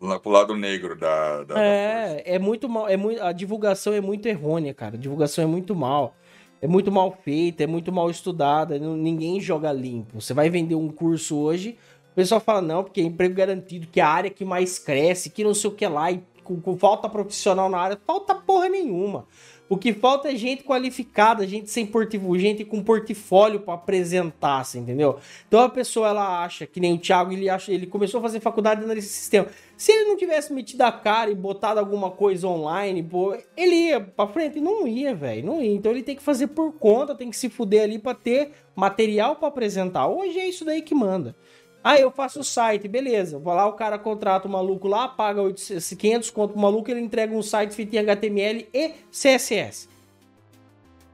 Lá 0.00 0.18
pro 0.18 0.30
lado 0.30 0.56
negro 0.56 0.98
da. 0.98 1.44
da 1.44 1.62
é, 1.62 2.14
da 2.14 2.22
é 2.24 2.38
muito 2.38 2.68
mal. 2.68 2.88
É 2.88 2.96
muito, 2.96 3.22
a 3.22 3.32
divulgação 3.32 3.92
é 3.92 4.00
muito 4.00 4.26
errônea, 4.26 4.72
cara. 4.72 4.96
A 4.96 4.98
divulgação 4.98 5.44
é 5.44 5.46
muito 5.46 5.74
mal. 5.74 6.14
É 6.62 6.66
muito 6.66 6.90
mal 6.92 7.16
feita, 7.22 7.64
é 7.64 7.66
muito 7.66 7.92
mal 7.92 8.10
estudada. 8.10 8.78
Ninguém 8.78 9.40
joga 9.40 9.72
limpo. 9.72 10.20
Você 10.20 10.34
vai 10.34 10.50
vender 10.50 10.74
um 10.74 10.88
curso 10.88 11.38
hoje, 11.38 11.78
o 12.12 12.14
pessoal 12.14 12.40
fala, 12.40 12.60
não, 12.60 12.82
porque 12.82 13.00
é 13.00 13.04
emprego 13.04 13.34
garantido, 13.34 13.86
que 13.86 14.00
é 14.00 14.02
a 14.02 14.08
área 14.08 14.30
que 14.30 14.44
mais 14.44 14.78
cresce, 14.78 15.30
que 15.30 15.44
não 15.44 15.54
sei 15.54 15.70
o 15.70 15.72
que 15.72 15.86
lá, 15.86 16.10
e 16.10 16.22
com, 16.42 16.60
com 16.60 16.76
falta 16.76 17.08
profissional 17.08 17.68
na 17.68 17.78
área, 17.78 18.00
falta 18.04 18.34
porra 18.34 18.68
nenhuma. 18.68 19.26
O 19.70 19.78
que 19.78 19.92
falta 19.92 20.28
é 20.28 20.34
gente 20.34 20.64
qualificada, 20.64 21.46
gente 21.46 21.70
sem 21.70 21.86
portfólio, 21.86 22.40
gente 22.40 22.64
com 22.64 22.82
portfólio 22.82 23.60
para 23.60 23.74
apresentar, 23.74 24.64
você 24.64 24.80
entendeu? 24.80 25.20
Então 25.46 25.60
a 25.60 25.68
pessoa 25.68 26.08
ela 26.08 26.42
acha, 26.42 26.66
que 26.66 26.80
nem 26.80 26.92
o 26.92 26.98
Thiago, 26.98 27.32
ele 27.32 27.48
acha, 27.48 27.70
ele 27.70 27.86
começou 27.86 28.18
a 28.18 28.22
fazer 28.22 28.40
faculdade 28.40 28.84
nesse 28.84 29.06
sistema. 29.06 29.46
Se 29.76 29.92
ele 29.92 30.06
não 30.06 30.16
tivesse 30.16 30.52
metido 30.52 30.82
a 30.82 30.90
cara 30.90 31.30
e 31.30 31.36
botado 31.36 31.78
alguma 31.78 32.10
coisa 32.10 32.48
online, 32.48 33.00
pô, 33.00 33.32
ele 33.56 33.76
ia 33.76 34.00
para 34.00 34.28
frente, 34.28 34.60
não 34.60 34.88
ia, 34.88 35.14
velho, 35.14 35.46
não 35.46 35.62
ia. 35.62 35.72
Então 35.72 35.92
ele 35.92 36.02
tem 36.02 36.16
que 36.16 36.22
fazer 36.22 36.48
por 36.48 36.72
conta, 36.72 37.14
tem 37.14 37.30
que 37.30 37.36
se 37.36 37.48
fuder 37.48 37.84
ali 37.84 37.96
para 37.96 38.16
ter 38.16 38.50
material 38.74 39.36
para 39.36 39.46
apresentar. 39.46 40.08
Hoje 40.08 40.36
é 40.36 40.48
isso 40.48 40.64
daí 40.64 40.82
que 40.82 40.96
manda. 40.96 41.36
Ah, 41.82 41.98
eu 41.98 42.10
faço 42.10 42.40
o 42.40 42.44
site, 42.44 42.86
beleza. 42.86 43.38
Vou 43.38 43.54
lá, 43.54 43.66
o 43.66 43.72
cara 43.72 43.98
contrata 43.98 44.46
o 44.46 44.50
maluco 44.50 44.86
lá, 44.86 45.08
paga 45.08 45.40
500 45.52 46.30
conto 46.30 46.52
pro 46.52 46.60
maluco, 46.60 46.90
ele 46.90 47.00
entrega 47.00 47.34
um 47.34 47.42
site 47.42 47.74
feito 47.74 47.94
em 47.94 47.98
HTML 47.98 48.68
e 48.72 48.94
CSS. 49.10 49.88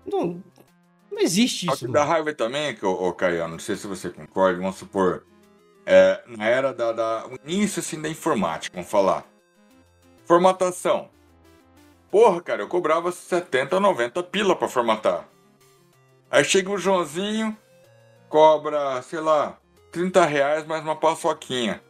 Não, 0.05 0.43
não 1.10 1.20
existe 1.20 1.66
isso. 1.66 1.84
O 1.84 1.86
que 1.86 1.93
dá 1.93 2.05
raiva 2.05 2.34
também, 2.34 2.74
que, 2.74 2.84
ô, 2.84 3.12
Caio, 3.12 3.47
não 3.48 3.59
sei 3.59 3.76
se 3.76 3.86
você 3.86 4.10
concorda, 4.10 4.60
vamos 4.60 4.76
supor, 4.76 5.24
é, 5.84 6.20
na 6.26 6.47
era 6.47 6.74
da, 6.74 6.93
da 6.93 7.26
o 7.26 7.38
início 7.48 7.80
assim, 7.80 8.01
da 8.01 8.09
informática, 8.09 8.74
vamos 8.74 8.90
falar. 8.90 9.24
Formatação. 10.24 11.09
Porra, 12.10 12.40
cara, 12.40 12.62
eu 12.62 12.68
cobrava 12.68 13.12
70, 13.12 13.78
90 13.78 14.22
pila 14.24 14.56
para 14.56 14.68
formatar. 14.68 15.28
Aí 16.28 16.43
chega 16.43 16.70
o 16.70 16.78
Joãozinho, 16.78 17.56
cobra, 18.28 19.01
sei 19.02 19.20
lá, 19.20 19.59
30 19.90 20.24
reais 20.24 20.66
mais 20.66 20.82
uma 20.82 20.96
paçoquinha. 20.96 21.82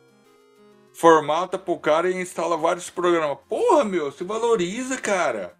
Formata 0.92 1.58
pro 1.58 1.78
cara 1.78 2.10
e 2.10 2.20
instala 2.20 2.56
vários 2.56 2.88
programas. 2.88 3.38
Porra, 3.48 3.84
meu, 3.84 4.10
se 4.10 4.24
valoriza, 4.24 4.96
cara. 4.96 5.54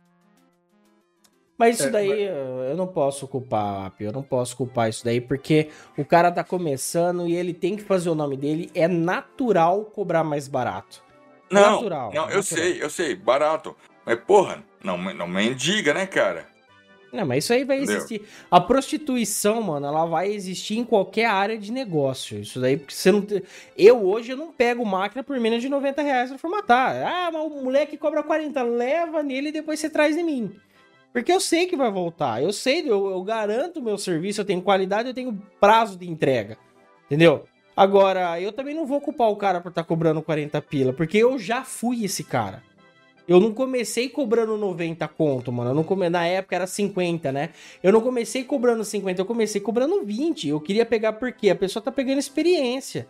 Mas 1.58 1.78
isso 1.78 1.88
é, 1.88 1.90
daí 1.90 2.08
mas... 2.08 2.70
eu 2.70 2.76
não 2.76 2.86
posso 2.86 3.26
culpar, 3.26 3.92
eu 3.98 4.12
não 4.12 4.22
posso 4.22 4.56
culpar 4.56 4.90
isso 4.90 5.04
daí, 5.04 5.20
porque 5.20 5.70
o 5.96 6.04
cara 6.04 6.30
tá 6.30 6.44
começando 6.44 7.26
e 7.26 7.34
ele 7.34 7.54
tem 7.54 7.76
que 7.76 7.82
fazer 7.82 8.10
o 8.10 8.14
nome 8.14 8.36
dele. 8.36 8.70
É 8.74 8.86
natural 8.86 9.84
cobrar 9.86 10.22
mais 10.22 10.48
barato. 10.48 11.02
Não, 11.50 11.76
natural, 11.76 12.12
não, 12.12 12.22
eu 12.30 12.36
natural. 12.36 12.42
sei, 12.42 12.82
eu 12.82 12.90
sei, 12.90 13.14
barato. 13.14 13.74
Mas 14.04 14.20
porra, 14.20 14.62
não, 14.82 14.98
não 15.14 15.26
mendiga, 15.26 15.94
né, 15.94 16.06
cara? 16.06 16.46
Não, 17.16 17.26
mas 17.26 17.44
isso 17.44 17.52
aí 17.52 17.64
vai 17.64 17.78
existir. 17.78 18.22
A 18.50 18.60
prostituição, 18.60 19.62
mano, 19.62 19.86
ela 19.86 20.04
vai 20.04 20.30
existir 20.30 20.78
em 20.78 20.84
qualquer 20.84 21.26
área 21.26 21.58
de 21.58 21.72
negócio. 21.72 22.38
Isso 22.38 22.60
daí, 22.60 22.76
porque 22.76 22.94
você 22.94 23.10
não. 23.10 23.26
Eu 23.76 24.04
hoje 24.06 24.32
eu 24.32 24.36
não 24.36 24.52
pego 24.52 24.84
máquina 24.84 25.24
por 25.24 25.38
menos 25.40 25.62
de 25.62 25.68
90 25.68 26.02
reais 26.02 26.28
pra 26.28 26.38
formatar. 26.38 26.96
Ah, 27.06 27.30
mas 27.32 27.42
o 27.42 27.62
moleque 27.62 27.96
cobra 27.96 28.22
40, 28.22 28.62
leva 28.62 29.22
nele 29.22 29.48
e 29.48 29.52
depois 29.52 29.80
você 29.80 29.88
traz 29.88 30.16
em 30.16 30.22
mim. 30.22 30.52
Porque 31.12 31.32
eu 31.32 31.40
sei 31.40 31.66
que 31.66 31.76
vai 31.76 31.90
voltar. 31.90 32.42
Eu 32.42 32.52
sei, 32.52 32.82
eu, 32.82 33.10
eu 33.10 33.22
garanto 33.22 33.78
o 33.78 33.82
meu 33.82 33.96
serviço, 33.96 34.42
eu 34.42 34.44
tenho 34.44 34.60
qualidade, 34.60 35.08
eu 35.08 35.14
tenho 35.14 35.42
prazo 35.58 35.98
de 35.98 36.08
entrega. 36.08 36.58
Entendeu? 37.06 37.44
Agora, 37.74 38.40
eu 38.40 38.52
também 38.52 38.74
não 38.74 38.86
vou 38.86 39.00
culpar 39.00 39.28
o 39.28 39.36
cara 39.36 39.60
por 39.60 39.70
estar 39.70 39.82
tá 39.82 39.88
cobrando 39.88 40.22
40 40.22 40.60
pila, 40.62 40.92
porque 40.92 41.18
eu 41.18 41.38
já 41.38 41.64
fui 41.64 42.04
esse 42.04 42.22
cara. 42.24 42.62
Eu 43.28 43.40
não 43.40 43.52
comecei 43.52 44.08
cobrando 44.08 44.56
90 44.56 45.08
conto, 45.08 45.50
mano. 45.52 45.70
Eu 45.70 45.74
não 45.74 45.82
come... 45.82 46.08
Na 46.08 46.26
época 46.26 46.54
era 46.54 46.66
50, 46.66 47.32
né? 47.32 47.50
Eu 47.82 47.92
não 47.92 48.00
comecei 48.00 48.44
cobrando 48.44 48.84
50, 48.84 49.20
eu 49.20 49.26
comecei 49.26 49.60
cobrando 49.60 50.04
20. 50.04 50.48
Eu 50.48 50.60
queria 50.60 50.86
pegar 50.86 51.14
porque 51.14 51.50
a 51.50 51.56
pessoa 51.56 51.82
tá 51.82 51.90
pegando 51.90 52.18
experiência. 52.18 53.08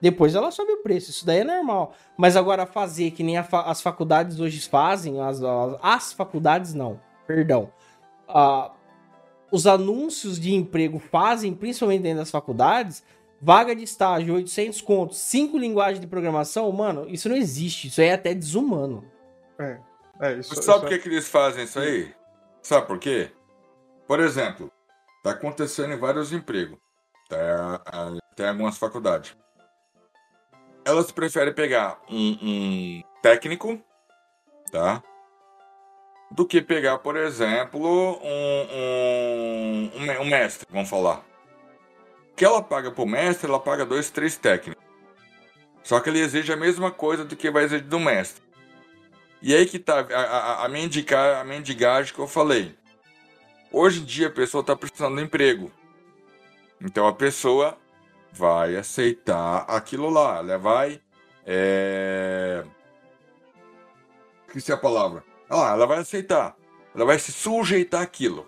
Depois 0.00 0.34
ela 0.34 0.50
sobe 0.50 0.72
o 0.72 0.82
preço, 0.82 1.10
isso 1.10 1.24
daí 1.24 1.38
é 1.38 1.44
normal. 1.44 1.94
Mas 2.16 2.36
agora 2.36 2.66
fazer 2.66 3.12
que 3.12 3.22
nem 3.22 3.40
fa 3.44 3.62
as 3.62 3.80
faculdades 3.80 4.40
hoje 4.40 4.60
fazem, 4.68 5.20
as, 5.20 5.40
as, 5.40 5.78
as 5.80 6.12
faculdades 6.12 6.74
não, 6.74 6.98
perdão. 7.24 7.70
Uh, 8.28 8.72
os 9.52 9.64
anúncios 9.64 10.40
de 10.40 10.54
emprego 10.54 10.98
fazem, 10.98 11.54
principalmente 11.54 12.02
dentro 12.02 12.18
das 12.18 12.32
faculdades, 12.32 13.04
vaga 13.40 13.76
de 13.76 13.84
estágio, 13.84 14.34
800 14.34 14.80
contos, 14.80 15.18
5 15.18 15.56
linguagens 15.56 16.00
de 16.00 16.06
programação, 16.08 16.72
mano, 16.72 17.06
isso 17.08 17.28
não 17.28 17.36
existe, 17.36 17.86
isso 17.86 18.00
é 18.00 18.12
até 18.12 18.34
desumano. 18.34 19.04
É, 19.58 19.78
é 20.20 20.32
isso. 20.34 20.60
Sabe 20.62 20.80
por 20.80 20.88
que, 20.88 20.98
que 20.98 21.08
eles 21.08 21.28
fazem 21.28 21.64
isso 21.64 21.78
aí? 21.78 22.14
Sabe 22.62 22.86
por 22.86 22.98
quê? 22.98 23.30
Por 24.06 24.20
exemplo, 24.20 24.70
tá 25.22 25.30
acontecendo 25.30 25.92
em 25.92 25.98
vários 25.98 26.32
empregos, 26.32 26.78
tá, 27.28 27.80
tem 28.36 28.48
algumas 28.48 28.78
faculdades 28.78 29.36
elas 30.84 31.10
preferem 31.12 31.52
pegar 31.52 32.00
um, 32.08 32.38
um 32.42 33.02
técnico, 33.20 33.80
tá? 34.70 35.02
Do 36.30 36.46
que 36.46 36.62
pegar, 36.62 36.98
por 36.98 37.16
exemplo, 37.16 37.80
um, 38.22 39.90
um, 39.94 40.20
um, 40.20 40.24
mestre, 40.24 40.66
vamos 40.70 40.88
falar. 40.88 41.24
O 42.30 42.34
que 42.34 42.44
ela 42.44 42.62
paga 42.62 42.90
pro 42.90 43.06
mestre, 43.06 43.48
ela 43.48 43.60
paga 43.60 43.84
dois, 43.84 44.10
três 44.10 44.36
técnicos. 44.36 44.82
Só 45.82 46.00
que 46.00 46.08
ele 46.08 46.20
exige 46.20 46.52
a 46.52 46.56
mesma 46.56 46.90
coisa 46.90 47.24
do 47.24 47.36
que 47.36 47.50
vai 47.50 47.64
exigir 47.64 47.86
do 47.86 48.00
mestre. 48.00 48.42
E 49.42 49.52
aí 49.52 49.66
que 49.66 49.78
tá 49.80 50.00
a, 50.00 50.20
a, 50.20 50.64
a, 50.64 50.68
mendigar, 50.68 51.40
a 51.40 51.44
mendigagem 51.44 52.14
que 52.14 52.20
eu 52.20 52.28
falei. 52.28 52.76
Hoje 53.72 54.00
em 54.00 54.04
dia 54.04 54.28
a 54.28 54.30
pessoa 54.30 54.60
está 54.60 54.76
precisando 54.76 55.16
de 55.16 55.22
emprego. 55.22 55.70
Então 56.80 57.08
a 57.08 57.12
pessoa 57.12 57.76
vai 58.32 58.76
aceitar 58.76 59.64
aquilo 59.68 60.08
lá. 60.08 60.38
Ela 60.38 60.58
vai. 60.58 61.00
É... 61.44 62.62
Que 64.52 64.70
é 64.70 64.74
a 64.74 64.78
palavra? 64.78 65.24
Ah, 65.50 65.72
ela 65.72 65.86
vai 65.86 65.98
aceitar. 65.98 66.56
Ela 66.94 67.04
vai 67.04 67.18
se 67.18 67.32
sujeitar 67.32 68.02
àquilo. 68.02 68.46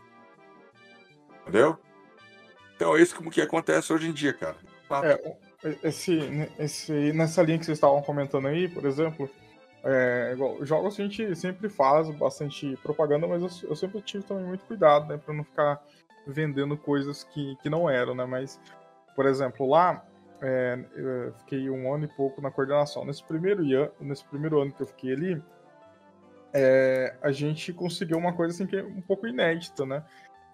Entendeu? 1.42 1.76
Então 2.76 2.96
é 2.96 3.02
isso 3.02 3.16
como 3.16 3.30
que 3.30 3.40
acontece 3.40 3.92
hoje 3.92 4.08
em 4.08 4.12
dia, 4.12 4.32
cara. 4.32 4.56
É, 5.02 5.38
esse, 5.82 6.20
esse, 6.58 6.92
nessa 7.12 7.42
linha 7.42 7.58
que 7.58 7.64
vocês 7.64 7.78
estavam 7.78 8.02
comentando 8.02 8.46
aí, 8.46 8.68
por 8.68 8.84
exemplo, 8.84 9.28
é, 9.84 10.32
igual, 10.32 10.64
jogos 10.64 10.98
a 10.98 11.02
gente 11.02 11.36
sempre 11.36 11.68
faz 11.68 12.08
bastante 12.16 12.76
propaganda, 12.82 13.26
mas 13.26 13.42
eu, 13.42 13.70
eu 13.70 13.76
sempre 13.76 14.00
tive 14.00 14.24
também 14.24 14.44
muito 14.44 14.64
cuidado, 14.64 15.08
né, 15.08 15.18
para 15.18 15.34
não 15.34 15.44
ficar 15.44 15.82
vendendo 16.26 16.76
coisas 16.76 17.24
que, 17.24 17.56
que 17.56 17.68
não 17.68 17.88
eram, 17.88 18.14
né, 18.14 18.24
mas 18.24 18.58
por 19.14 19.26
exemplo, 19.26 19.68
lá 19.68 20.04
é, 20.40 20.84
eu 20.94 21.32
fiquei 21.38 21.70
um 21.70 21.92
ano 21.92 22.04
e 22.04 22.08
pouco 22.08 22.40
na 22.42 22.50
coordenação. 22.50 23.04
Nesse 23.04 23.22
primeiro, 23.22 23.62
nesse 24.00 24.24
primeiro 24.24 24.60
ano 24.60 24.72
que 24.72 24.82
eu 24.82 24.86
fiquei 24.86 25.12
ali, 25.12 25.42
é, 26.52 27.16
a 27.22 27.32
gente 27.32 27.72
conseguiu 27.72 28.18
uma 28.18 28.32
coisa 28.32 28.52
assim 28.52 28.66
que 28.66 28.76
é 28.76 28.82
um 28.82 29.00
pouco 29.00 29.26
inédita, 29.26 29.86
né? 29.86 30.04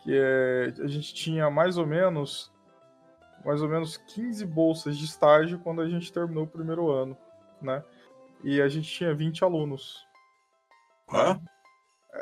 Que 0.03 0.13
é, 0.15 0.73
a 0.83 0.87
gente 0.87 1.13
tinha 1.15 1.51
mais 1.51 1.77
ou 1.77 1.87
menos 1.87 2.53
mais 3.45 3.63
ou 3.63 3.69
menos 3.69 3.97
15 3.97 4.45
bolsas 4.45 4.99
de 4.99 5.07
estágio 5.07 5.59
quando 5.61 5.81
a 5.81 5.89
gente 5.89 6.13
terminou 6.13 6.45
o 6.45 6.47
primeiro 6.47 6.91
ano, 6.91 7.17
né? 7.61 7.83
E 8.43 8.61
a 8.61 8.69
gente 8.69 8.91
tinha 8.91 9.15
20 9.15 9.45
alunos. 9.45 10.07
Hã? 11.13 11.41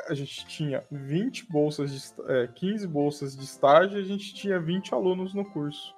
A 0.07 0.13
gente 0.13 0.45
tinha 0.47 0.83
20 0.91 1.51
bolsas 1.51 1.91
de, 1.91 2.31
é, 2.31 2.47
15 2.47 2.87
bolsas 2.87 3.35
de 3.35 3.43
estágio 3.43 3.97
e 3.97 4.01
a 4.01 4.05
gente 4.05 4.33
tinha 4.33 4.59
20 4.59 4.93
alunos 4.93 5.33
no 5.33 5.45
curso 5.45 5.97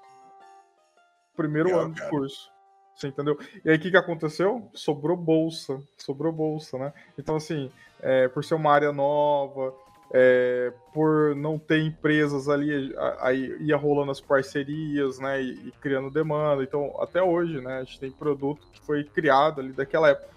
primeiro 1.42 1.70
Legal, 1.70 1.86
ano 1.86 1.94
de 1.94 2.10
curso. 2.10 2.52
Você 2.96 3.08
entendeu? 3.08 3.38
E 3.66 3.70
aí 3.70 3.78
o 3.78 3.80
que, 3.80 3.90
que 3.90 3.98
aconteceu? 3.98 4.70
Sobrou 4.74 5.18
bolsa. 5.18 5.82
Sobrou 5.98 6.32
bolsa, 6.32 6.78
né? 6.78 6.94
Então, 7.18 7.36
assim, 7.36 7.72
é, 8.00 8.28
por 8.28 8.44
ser 8.44 8.54
uma 8.56 8.72
área 8.72 8.92
nova, 8.92 9.74
é, 10.14 10.74
por 10.94 11.36
não 11.36 11.58
ter 11.58 11.82
empresas 11.82 12.50
ali, 12.50 12.94
aí 13.20 13.56
ia 13.62 13.78
rolando 13.78 14.12
as 14.12 14.20
parcerias, 14.20 15.20
né? 15.20 15.42
E, 15.42 15.68
e, 15.68 15.72
criando 15.80 16.12
demanda. 16.12 16.64
Então, 16.64 16.94
até 17.00 17.24
hoje, 17.24 17.62
né? 17.62 17.80
A 17.80 17.84
gente 17.84 18.00
tem 18.00 18.12
produto 18.12 18.68
que 18.74 18.82
foi 18.82 19.04
criado 19.04 19.62
ali 19.62 19.72
daquela 19.72 20.10
época. 20.10 20.30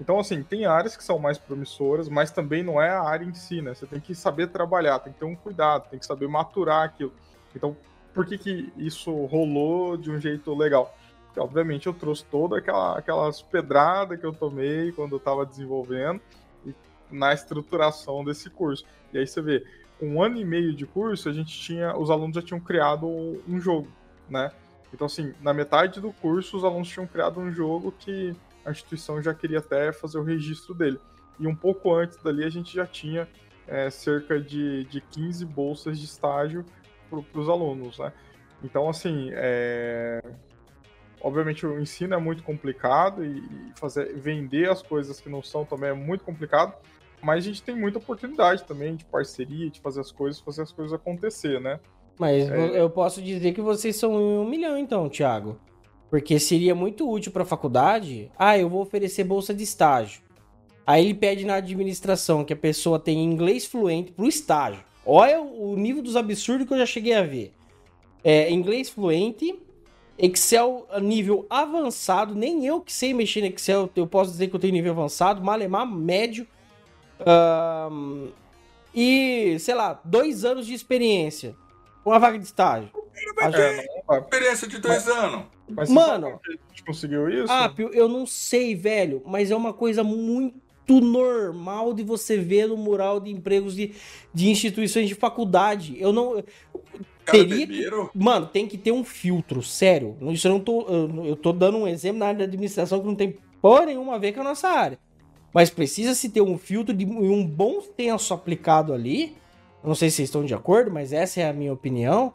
Então, 0.00 0.18
assim, 0.18 0.42
tem 0.42 0.66
áreas 0.66 0.96
que 0.96 1.04
são 1.04 1.18
mais 1.18 1.38
promissoras, 1.38 2.08
mas 2.08 2.32
também 2.32 2.64
não 2.64 2.82
é 2.82 2.90
a 2.90 3.02
área 3.02 3.24
em 3.24 3.34
si, 3.34 3.62
né? 3.62 3.74
Você 3.74 3.86
tem 3.86 4.00
que 4.00 4.14
saber 4.14 4.48
trabalhar, 4.48 4.98
tem 4.98 5.12
que 5.12 5.20
ter 5.20 5.24
um 5.24 5.36
cuidado, 5.36 5.88
tem 5.88 5.98
que 5.98 6.06
saber 6.06 6.26
maturar 6.26 6.84
aquilo. 6.84 7.12
Então, 7.54 7.76
por 8.12 8.26
que, 8.26 8.36
que 8.36 8.72
isso 8.76 9.12
rolou 9.26 9.96
de 9.96 10.10
um 10.10 10.18
jeito 10.18 10.52
legal? 10.54 10.92
Porque, 11.26 11.38
obviamente, 11.38 11.86
eu 11.86 11.94
trouxe 11.94 12.24
toda 12.24 12.58
aquela, 12.58 12.98
aquelas 12.98 13.40
pedradas 13.40 14.18
que 14.18 14.26
eu 14.26 14.32
tomei 14.32 14.90
quando 14.90 15.12
eu 15.12 15.18
estava 15.18 15.46
desenvolvendo 15.46 16.20
na 17.12 17.32
estruturação 17.32 18.24
desse 18.24 18.50
curso. 18.50 18.84
E 19.12 19.18
aí 19.18 19.26
você 19.26 19.40
vê, 19.40 19.64
um 20.00 20.20
ano 20.20 20.36
e 20.36 20.44
meio 20.44 20.74
de 20.74 20.84
curso, 20.84 21.28
a 21.28 21.32
gente 21.32 21.56
tinha, 21.56 21.96
os 21.96 22.10
alunos 22.10 22.34
já 22.34 22.42
tinham 22.42 22.60
criado 22.60 23.06
um 23.06 23.60
jogo, 23.60 23.88
né? 24.28 24.50
Então, 24.92 25.06
assim, 25.06 25.32
na 25.40 25.54
metade 25.54 26.00
do 26.00 26.12
curso, 26.12 26.56
os 26.56 26.64
alunos 26.64 26.88
tinham 26.88 27.06
criado 27.06 27.40
um 27.40 27.50
jogo 27.50 27.92
que 27.92 28.34
a 28.64 28.70
instituição 28.70 29.22
já 29.22 29.32
queria 29.32 29.58
até 29.58 29.92
fazer 29.92 30.18
o 30.18 30.22
registro 30.22 30.74
dele. 30.74 30.98
E 31.38 31.46
um 31.46 31.54
pouco 31.54 31.94
antes 31.94 32.22
dali, 32.22 32.44
a 32.44 32.50
gente 32.50 32.74
já 32.74 32.86
tinha 32.86 33.28
é, 33.66 33.88
cerca 33.90 34.40
de, 34.40 34.84
de 34.84 35.00
15 35.00 35.44
bolsas 35.46 35.98
de 35.98 36.04
estágio 36.04 36.64
para 37.08 37.40
os 37.40 37.48
alunos, 37.48 37.98
né? 37.98 38.12
Então, 38.62 38.88
assim, 38.88 39.30
é... 39.32 40.22
obviamente 41.20 41.66
o 41.66 41.80
ensino 41.80 42.14
é 42.14 42.18
muito 42.18 42.42
complicado 42.42 43.24
e 43.24 43.72
fazer 43.76 44.14
vender 44.14 44.70
as 44.70 44.82
coisas 44.82 45.20
que 45.20 45.28
não 45.28 45.42
são 45.42 45.64
também 45.64 45.90
é 45.90 45.94
muito 45.94 46.24
complicado, 46.24 46.74
mas 47.22 47.44
a 47.44 47.46
gente 47.46 47.62
tem 47.62 47.74
muita 47.74 47.98
oportunidade 47.98 48.64
também 48.64 48.96
de 48.96 49.04
parceria, 49.04 49.70
de 49.70 49.80
fazer 49.80 50.00
as 50.00 50.10
coisas, 50.10 50.40
fazer 50.40 50.62
as 50.62 50.72
coisas 50.72 50.92
acontecer, 50.92 51.60
né? 51.60 51.78
Mas 52.18 52.50
é... 52.50 52.80
eu 52.80 52.90
posso 52.90 53.22
dizer 53.22 53.52
que 53.52 53.60
vocês 53.60 53.96
são 53.96 54.14
um 54.14 54.48
milhão, 54.48 54.76
então, 54.76 55.08
Thiago. 55.08 55.58
Porque 56.10 56.38
seria 56.38 56.74
muito 56.74 57.08
útil 57.10 57.32
para 57.32 57.42
a 57.42 57.46
faculdade. 57.46 58.30
Ah, 58.38 58.58
eu 58.58 58.68
vou 58.68 58.82
oferecer 58.82 59.24
bolsa 59.24 59.54
de 59.54 59.62
estágio. 59.62 60.20
Aí 60.86 61.04
ele 61.04 61.14
pede 61.14 61.46
na 61.46 61.54
administração 61.54 62.44
que 62.44 62.52
a 62.52 62.56
pessoa 62.56 62.98
tenha 62.98 63.22
inglês 63.22 63.64
fluente 63.64 64.12
para 64.12 64.24
o 64.24 64.28
estágio. 64.28 64.84
Olha 65.06 65.40
o 65.40 65.76
nível 65.76 66.02
dos 66.02 66.16
absurdos 66.16 66.66
que 66.66 66.74
eu 66.74 66.78
já 66.78 66.86
cheguei 66.86 67.14
a 67.14 67.22
ver. 67.22 67.52
É, 68.22 68.50
inglês 68.50 68.88
fluente, 68.88 69.58
Excel 70.18 70.86
nível 71.00 71.46
avançado, 71.48 72.34
nem 72.34 72.66
eu 72.66 72.80
que 72.80 72.92
sei 72.92 73.14
mexer 73.14 73.40
no 73.40 73.46
Excel, 73.46 73.90
eu 73.96 74.06
posso 74.06 74.30
dizer 74.30 74.48
que 74.48 74.54
eu 74.54 74.60
tenho 74.60 74.72
nível 74.72 74.92
avançado, 74.92 75.42
Malemar 75.42 75.86
médio. 75.86 76.46
Um, 77.26 78.28
e, 78.94 79.58
sei 79.58 79.74
lá, 79.74 80.00
dois 80.04 80.44
anos 80.44 80.66
de 80.66 80.74
experiência. 80.74 81.54
Uma 82.04 82.18
vaga 82.18 82.38
de 82.38 82.44
estágio. 82.44 82.90
É, 83.38 84.18
experiência 84.18 84.66
de 84.66 84.78
dois 84.78 85.06
mas, 85.06 85.16
anos. 85.16 85.44
Mas 85.68 85.90
Mano, 85.90 86.40
a 86.44 86.50
gente 86.50 86.84
conseguiu 86.84 87.28
isso? 87.28 87.52
Ah, 87.52 87.72
eu 87.92 88.08
não 88.08 88.26
sei, 88.26 88.74
velho, 88.74 89.22
mas 89.24 89.50
é 89.50 89.56
uma 89.56 89.72
coisa 89.72 90.02
muito 90.02 90.60
normal 91.00 91.94
de 91.94 92.02
você 92.02 92.36
ver 92.36 92.66
no 92.66 92.76
mural 92.76 93.20
de 93.20 93.30
empregos 93.30 93.74
de, 93.74 93.94
de 94.34 94.50
instituições 94.50 95.08
de 95.08 95.14
faculdade. 95.14 95.96
Eu 95.98 96.12
não. 96.12 96.42
teria 97.24 97.66
que, 97.66 97.88
mano, 98.14 98.46
tem 98.46 98.66
que 98.66 98.76
ter 98.76 98.92
um 98.92 99.04
filtro, 99.04 99.62
sério. 99.62 100.16
Isso 100.32 100.48
eu 100.48 100.52
não 100.52 100.60
tô. 100.60 100.86
Eu 101.24 101.36
tô 101.36 101.52
dando 101.52 101.78
um 101.78 101.88
exemplo 101.88 102.18
na 102.18 102.26
área 102.26 102.38
da 102.38 102.44
administração 102.44 103.00
que 103.00 103.06
não 103.06 103.14
tem 103.14 103.38
porra 103.60 103.86
nenhuma 103.86 104.16
a 104.16 104.18
ver 104.18 104.32
com 104.32 104.40
a 104.40 104.44
nossa 104.44 104.68
área. 104.68 104.98
Mas 105.52 105.70
precisa 105.70 106.14
se 106.14 106.28
ter 106.28 106.40
um 106.40 106.56
filtro 106.56 106.94
de 106.94 107.04
um 107.04 107.46
bom 107.46 107.82
senso 107.96 108.32
aplicado 108.32 108.92
ali. 108.92 109.36
não 109.84 109.94
sei 109.94 110.10
se 110.10 110.16
vocês 110.16 110.28
estão 110.28 110.44
de 110.44 110.54
acordo, 110.54 110.90
mas 110.90 111.12
essa 111.12 111.40
é 111.40 111.48
a 111.48 111.52
minha 111.52 111.72
opinião. 111.72 112.32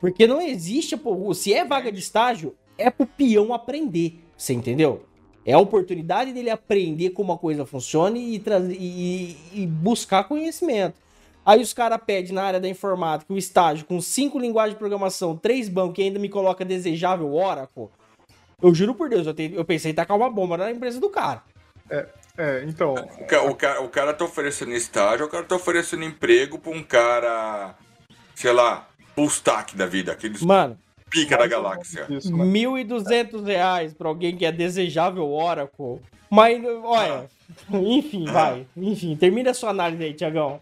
Porque 0.00 0.26
não 0.26 0.40
existe. 0.40 0.98
Se 1.34 1.54
é 1.54 1.64
vaga 1.64 1.92
de 1.92 2.00
estágio, 2.00 2.54
é 2.76 2.90
pro 2.90 3.06
peão 3.06 3.54
aprender. 3.54 4.18
Você 4.36 4.52
entendeu? 4.52 5.04
É 5.44 5.52
a 5.52 5.58
oportunidade 5.58 6.32
dele 6.32 6.50
aprender 6.50 7.10
como 7.10 7.32
a 7.32 7.38
coisa 7.38 7.64
funciona 7.64 8.18
e, 8.18 8.42
e, 8.78 9.36
e 9.54 9.66
buscar 9.66 10.24
conhecimento. 10.24 11.00
Aí 11.44 11.62
os 11.62 11.72
caras 11.72 12.00
pedem 12.04 12.32
na 12.32 12.42
área 12.42 12.58
da 12.58 12.68
informática 12.68 13.32
o 13.32 13.38
estágio 13.38 13.86
com 13.86 14.00
cinco 14.00 14.36
linguagens 14.36 14.74
de 14.74 14.78
programação, 14.80 15.36
três 15.36 15.68
bancos 15.68 16.00
e 16.00 16.02
ainda 16.02 16.18
me 16.18 16.28
coloca 16.28 16.64
desejável 16.64 17.32
Oracle. 17.32 17.86
Eu 18.60 18.74
juro 18.74 18.96
por 18.96 19.08
Deus, 19.08 19.24
eu, 19.28 19.32
te, 19.32 19.52
eu 19.54 19.64
pensei 19.64 19.92
em 19.92 19.94
tacar 19.94 20.16
uma 20.16 20.28
bomba 20.28 20.56
na 20.56 20.72
empresa 20.72 20.98
do 20.98 21.08
cara. 21.08 21.44
É, 21.88 22.08
é 22.36 22.64
então. 22.66 22.94
O, 22.94 23.50
o, 23.50 23.54
cara, 23.54 23.80
o 23.82 23.88
cara 23.88 24.14
tá 24.14 24.24
oferecendo 24.24 24.72
estágio, 24.72 25.26
o 25.26 25.28
cara 25.28 25.44
tá 25.44 25.56
oferecendo 25.56 26.04
emprego 26.04 26.58
pra 26.58 26.72
um 26.72 26.82
cara, 26.82 27.74
sei 28.34 28.52
lá, 28.52 28.88
full 29.14 29.26
stack 29.26 29.76
da 29.76 29.86
vida. 29.86 30.12
Aqueles... 30.12 30.42
Mano, 30.42 30.78
pica 31.10 31.36
da 31.36 31.46
galáxia. 31.46 32.06
Isso, 32.10 32.36
né? 32.36 32.44
1.200 32.44 33.44
reais 33.44 33.94
pra 33.94 34.08
alguém 34.08 34.36
que 34.36 34.44
é 34.44 34.52
desejável 34.52 35.30
Oracle. 35.30 36.00
Mas, 36.30 36.62
olha, 36.64 37.26
ah. 37.72 37.76
enfim, 37.76 38.24
vai. 38.26 38.66
Enfim, 38.76 39.16
termina 39.16 39.50
a 39.50 39.54
sua 39.54 39.70
análise 39.70 40.02
aí, 40.02 40.12
Tiagão. 40.12 40.60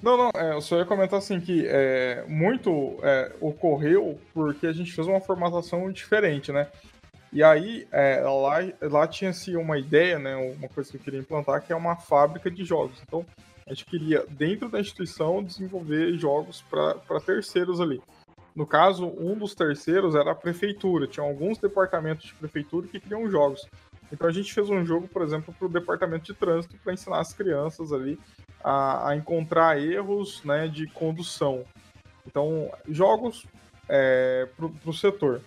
Não, 0.00 0.16
não, 0.16 0.30
é, 0.36 0.52
eu 0.52 0.60
só 0.60 0.78
ia 0.78 0.84
comentar 0.84 1.18
assim 1.18 1.40
que 1.40 1.64
é, 1.66 2.24
muito 2.28 2.98
é, 3.02 3.32
ocorreu 3.40 4.16
porque 4.32 4.68
a 4.68 4.72
gente 4.72 4.92
fez 4.92 5.08
uma 5.08 5.20
formatação 5.20 5.90
diferente, 5.90 6.52
né? 6.52 6.68
E 7.32 7.42
aí, 7.42 7.86
é, 7.92 8.20
lá, 8.20 8.56
lá 8.80 9.06
tinha-se 9.06 9.54
uma 9.56 9.78
ideia, 9.78 10.18
né, 10.18 10.34
uma 10.36 10.68
coisa 10.68 10.90
que 10.90 10.96
eu 10.96 11.00
queria 11.00 11.20
implantar, 11.20 11.62
que 11.62 11.72
é 11.72 11.76
uma 11.76 11.96
fábrica 11.96 12.50
de 12.50 12.64
jogos. 12.64 13.02
Então, 13.06 13.24
a 13.66 13.70
gente 13.70 13.84
queria, 13.84 14.24
dentro 14.30 14.68
da 14.68 14.80
instituição, 14.80 15.44
desenvolver 15.44 16.16
jogos 16.16 16.62
para 16.62 17.20
terceiros 17.20 17.80
ali. 17.80 18.00
No 18.56 18.66
caso, 18.66 19.06
um 19.06 19.36
dos 19.36 19.54
terceiros 19.54 20.14
era 20.14 20.32
a 20.32 20.34
prefeitura. 20.34 21.06
Tinha 21.06 21.24
alguns 21.24 21.58
departamentos 21.58 22.26
de 22.26 22.34
prefeitura 22.34 22.88
que 22.88 22.98
criam 22.98 23.30
jogos. 23.30 23.68
Então 24.10 24.26
a 24.26 24.32
gente 24.32 24.52
fez 24.52 24.70
um 24.70 24.84
jogo, 24.84 25.06
por 25.06 25.22
exemplo, 25.22 25.54
para 25.56 25.66
o 25.66 25.70
departamento 25.70 26.24
de 26.24 26.34
trânsito 26.34 26.76
para 26.82 26.94
ensinar 26.94 27.20
as 27.20 27.32
crianças 27.32 27.92
ali 27.92 28.18
a, 28.64 29.10
a, 29.10 29.16
encontrar 29.16 29.80
erros 29.80 30.42
né, 30.44 30.66
de 30.66 30.86
condução. 30.86 31.64
Então, 32.26 32.70
jogos 32.88 33.46
é, 33.88 34.48
para 34.56 34.90
o 34.90 34.94
setor. 34.94 35.40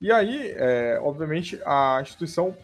E 0.00 0.12
aí, 0.12 0.52
é, 0.56 0.98
obviamente, 1.02 1.60
a 1.64 1.98
instituição 2.00 2.56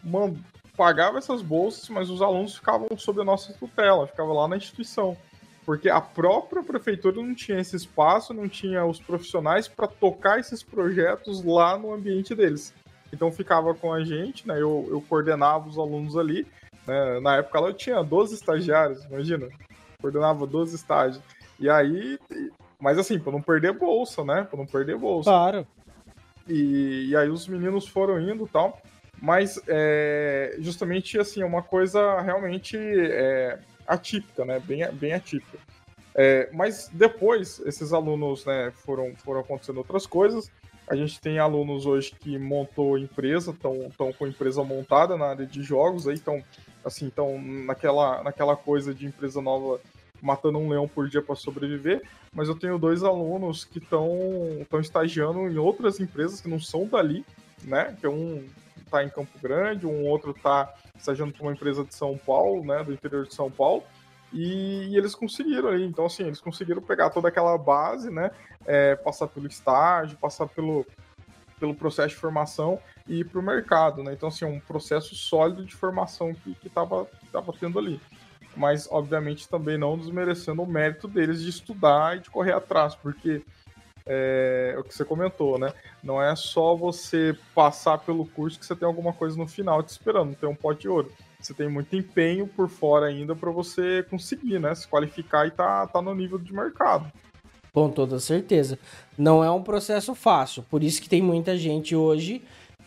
pagava 0.77 1.19
essas 1.19 1.43
bolsas, 1.43 1.89
mas 1.89 2.11
os 2.11 2.23
alunos 2.23 2.56
ficavam 2.56 2.89
sob 2.97 3.20
a 3.20 3.24
nossa 3.24 3.52
tutela, 3.52 4.06
ficavam 4.06 4.35
lá 4.35 4.48
na 4.48 4.56
instituição. 4.56 5.16
Porque 5.65 5.89
a 5.89 6.01
própria 6.01 6.62
prefeitura 6.62 7.16
não 7.16 7.35
tinha 7.35 7.59
esse 7.59 7.74
espaço, 7.74 8.35
não 8.35 8.48
tinha 8.48 8.85
os 8.85 9.01
profissionais 9.01 9.66
para 9.66 9.86
tocar 9.86 10.39
esses 10.39 10.62
projetos 10.62 11.43
lá 11.43 11.78
no 11.78 11.93
ambiente 11.93 12.35
deles. 12.35 12.74
Então 13.12 13.32
ficava 13.32 13.74
com 13.74 13.93
a 13.93 14.05
gente, 14.05 14.47
né? 14.47 14.55
Eu, 14.55 14.86
eu 14.90 15.01
coordenava 15.01 15.69
os 15.69 15.78
alunos 15.78 16.16
ali. 16.16 16.47
Né? 16.86 17.20
Na 17.20 17.36
época 17.36 17.61
lá 17.61 17.69
eu 17.69 17.74
tinha 17.74 18.02
12 18.02 18.35
estagiários, 18.35 19.05
imagina. 19.05 19.48
Coordenava 20.01 20.47
12 20.47 20.74
estágios. 20.74 21.23
E 21.59 21.70
aí. 21.70 22.19
Mas 22.78 22.98
assim, 22.98 23.19
para 23.19 23.32
não 23.32 23.40
perder 23.40 23.73
bolsa, 23.73 24.23
né? 24.24 24.43
Para 24.43 24.59
não 24.59 24.66
perder 24.66 24.98
bolsa. 24.98 25.31
Claro. 25.31 25.66
E, 26.48 27.08
e 27.10 27.16
aí 27.16 27.28
os 27.28 27.46
meninos 27.48 27.86
foram 27.86 28.20
indo 28.20 28.46
tal. 28.46 28.80
Mas 29.20 29.60
é, 29.68 30.56
justamente 30.58 31.18
assim, 31.18 31.42
é 31.42 31.46
uma 31.46 31.62
coisa 31.62 32.20
realmente 32.20 32.76
é, 32.76 33.58
atípica, 33.86 34.44
né? 34.44 34.60
Bem, 34.60 34.90
bem 34.92 35.12
atípica. 35.12 35.58
É, 36.14 36.48
mas 36.52 36.88
depois, 36.92 37.60
esses 37.66 37.92
alunos 37.92 38.44
né, 38.44 38.72
foram, 38.84 39.14
foram 39.16 39.40
acontecendo 39.40 39.78
outras 39.78 40.06
coisas. 40.06 40.50
A 40.86 40.94
gente 40.94 41.20
tem 41.20 41.38
alunos 41.38 41.86
hoje 41.86 42.14
que 42.20 42.38
montou 42.38 42.98
empresa, 42.98 43.50
estão 43.50 44.12
com 44.12 44.26
empresa 44.26 44.62
montada 44.62 45.16
na 45.16 45.28
área 45.28 45.46
de 45.46 45.62
jogos, 45.62 46.06
aí 46.06 46.14
estão 46.14 46.44
assim, 46.84 47.10
naquela, 47.66 48.22
naquela 48.22 48.54
coisa 48.54 48.94
de 48.94 49.06
empresa 49.06 49.40
nova 49.40 49.80
matando 50.24 50.59
um 50.59 50.68
leão 50.68 50.88
por 50.88 51.09
dia 51.09 51.20
para 51.20 51.34
sobreviver, 51.34 52.02
mas 52.32 52.48
eu 52.48 52.59
tenho 52.59 52.78
dois 52.78 53.05
alunos 53.05 53.64
que 53.64 53.78
estão 53.78 54.09
estagiando 54.80 55.40
em 55.40 55.59
outras 55.59 56.01
empresas 56.01 56.40
que 56.40 56.48
não 56.48 56.59
são 56.59 56.86
dali, 56.86 57.24
né? 57.62 57.94
Que 58.01 58.09
um 58.09 58.42
está 58.78 59.05
em 59.05 59.09
Campo 59.09 59.38
Grande, 59.40 59.86
um 59.86 60.06
outro 60.06 60.30
está 60.30 60.72
estagiando 60.96 61.32
para 61.32 61.42
uma 61.42 61.52
empresa 61.52 61.84
de 61.84 61.94
São 61.94 62.16
Paulo, 62.16 62.64
né? 62.64 62.82
Do 62.82 62.92
interior 62.92 63.26
de 63.26 63.34
São 63.34 63.51
Paulo. 63.51 63.82
E, 64.32 64.88
e, 64.88 64.96
eles 64.96 65.14
conseguiram 65.14 65.68
aí. 65.68 65.84
Então, 65.84 66.06
assim, 66.06 66.24
eles 66.24 66.40
conseguiram 66.40 66.80
pegar 66.80 67.10
toda 67.10 67.28
aquela 67.28 67.56
base, 67.59 68.10
né? 68.10 68.30
É, 68.64 68.96
passar 68.96 69.28
pelo 69.28 69.46
estágio, 69.46 70.16
passar 70.16 70.46
pelo, 70.48 70.86
pelo 71.60 71.74
processo 71.74 72.09
de 72.09 72.16
formação 72.16 72.80
e 73.06 73.20
ir 73.20 73.24
para 73.24 73.38
o 73.38 73.42
mercado, 73.42 74.02
né? 74.02 74.12
Então, 74.12 74.28
assim, 74.28 74.44
um 74.44 74.59
processo 74.59 75.14
sólido 75.14 75.64
de 75.64 75.74
formação 75.74 76.34
que 76.34 76.56
estava 76.64 77.05
que 77.05 77.26
tava 77.28 77.52
tendo 77.52 77.78
ali. 77.78 78.01
Mas, 78.56 78.89
obviamente, 78.90 79.48
também 79.48 79.76
não 79.76 79.98
desmerecendo 79.98 80.62
o 80.62 80.66
mérito 80.66 81.09
deles 81.09 81.43
de 81.43 81.51
estudar 81.51 82.16
e 82.16 82.20
de 82.20 82.31
correr 82.31 82.52
atrás, 82.52 82.94
porque 82.94 83.43
é, 84.06 84.72
é, 84.74 84.78
o 84.78 84.85
que 84.85 84.94
você 84.94 85.05
comentou, 85.05 85.59
né? 85.59 85.72
Não 86.02 86.22
é 86.22 86.35
só 86.36 86.74
você 86.74 87.36
passar 87.55 87.98
pelo 87.98 88.26
curso 88.26 88.59
que 88.59 88.66
você 88.66 88.76
tem 88.76 88.86
alguma 88.86 89.12
coisa 89.12 89.36
no 89.36 89.47
final 89.47 89.82
te 89.82 89.89
esperando, 89.89 90.36
tem 90.36 90.48
um 90.48 90.55
pote 90.55 90.82
de 90.82 90.89
ouro 90.89 91.10
você 91.44 91.52
tem 91.52 91.68
muito 91.68 91.94
empenho 91.94 92.47
por 92.47 92.68
fora 92.68 93.06
ainda 93.06 93.36
para 93.36 93.51
você 93.51 94.02
conseguir, 94.09 94.59
né? 94.59 94.74
Se 94.74 94.89
qualificar 94.89 95.47
e 95.47 95.51
tá, 95.51 95.86
tá 95.86 96.01
no 96.01 96.14
nível 96.14 96.39
de 96.39 96.52
mercado. 96.52 97.12
Com 97.72 97.90
toda 97.90 98.18
certeza. 98.18 98.78
Não 99.18 99.44
é 99.44 99.51
um 99.51 99.62
processo 99.62 100.14
fácil. 100.14 100.64
Por 100.70 100.82
isso 100.82 101.02
que 101.02 101.09
tem 101.09 101.20
muita 101.20 101.56
gente 101.56 101.94
hoje 101.94 102.43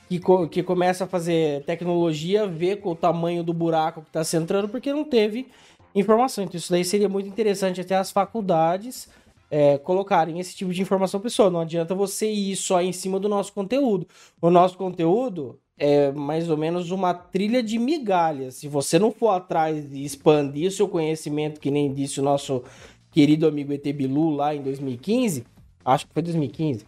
que, 0.07 0.19
co 0.19 0.47
que 0.47 0.63
começa 0.63 1.03
a 1.03 1.07
fazer 1.07 1.63
tecnologia, 1.65 2.47
vê 2.47 2.75
com 2.75 2.91
o 2.91 2.95
tamanho 2.95 3.43
do 3.43 3.53
buraco 3.53 4.01
que 4.01 4.09
está 4.09 4.23
se 4.23 4.37
entrando, 4.37 4.69
porque 4.69 4.91
não 4.93 5.03
teve 5.03 5.47
informação. 5.93 6.43
Então, 6.43 6.57
isso 6.57 6.71
daí 6.71 6.85
seria 6.85 7.09
muito 7.09 7.27
interessante 7.27 7.81
até 7.81 7.95
as 7.95 8.11
faculdades 8.11 9.09
é, 9.49 9.77
colocarem 9.77 10.39
esse 10.39 10.55
tipo 10.55 10.73
de 10.73 10.81
informação 10.81 11.19
pessoal. 11.19 11.49
Não 11.49 11.61
adianta 11.61 11.95
você 11.95 12.29
ir 12.29 12.55
só 12.55 12.81
em 12.81 12.91
cima 12.91 13.19
do 13.19 13.29
nosso 13.29 13.53
conteúdo. 13.53 14.07
O 14.41 14.49
nosso 14.49 14.77
conteúdo 14.77 15.59
é 15.77 16.11
mais 16.11 16.49
ou 16.49 16.57
menos 16.57 16.91
uma 16.91 17.13
trilha 17.13 17.61
de 17.61 17.77
migalhas. 17.77 18.55
Se 18.55 18.67
você 18.67 18.97
não 18.97 19.11
for 19.11 19.29
atrás 19.29 19.89
de 19.89 20.03
expandir 20.03 20.67
o 20.67 20.71
seu 20.71 20.87
conhecimento, 20.87 21.59
que 21.59 21.71
nem 21.71 21.93
disse 21.93 22.19
o 22.19 22.23
nosso 22.23 22.63
querido 23.11 23.47
amigo 23.47 23.73
Etebilu 23.73 24.31
lá 24.31 24.55
em 24.55 24.61
2015, 24.61 25.45
acho 25.83 26.07
que 26.07 26.13
foi 26.13 26.21
2015, 26.21 26.85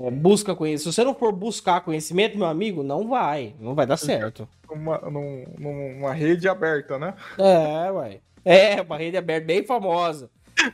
é, 0.00 0.10
busca 0.10 0.54
conhecimento. 0.54 0.92
Se 0.92 0.96
você 0.96 1.04
não 1.04 1.14
for 1.14 1.32
buscar 1.32 1.80
conhecimento, 1.80 2.38
meu 2.38 2.46
amigo, 2.46 2.82
não 2.82 3.08
vai, 3.08 3.54
não 3.60 3.74
vai 3.74 3.86
dar 3.86 3.96
certo. 3.96 4.48
Uma, 4.70 4.98
numa 4.98 6.12
rede 6.12 6.48
aberta, 6.48 6.98
né? 6.98 7.14
É, 7.38 7.90
ué. 7.90 8.20
É, 8.44 8.82
uma 8.82 8.96
rede 8.96 9.16
aberta 9.16 9.46
bem 9.46 9.64
famosa. 9.64 10.30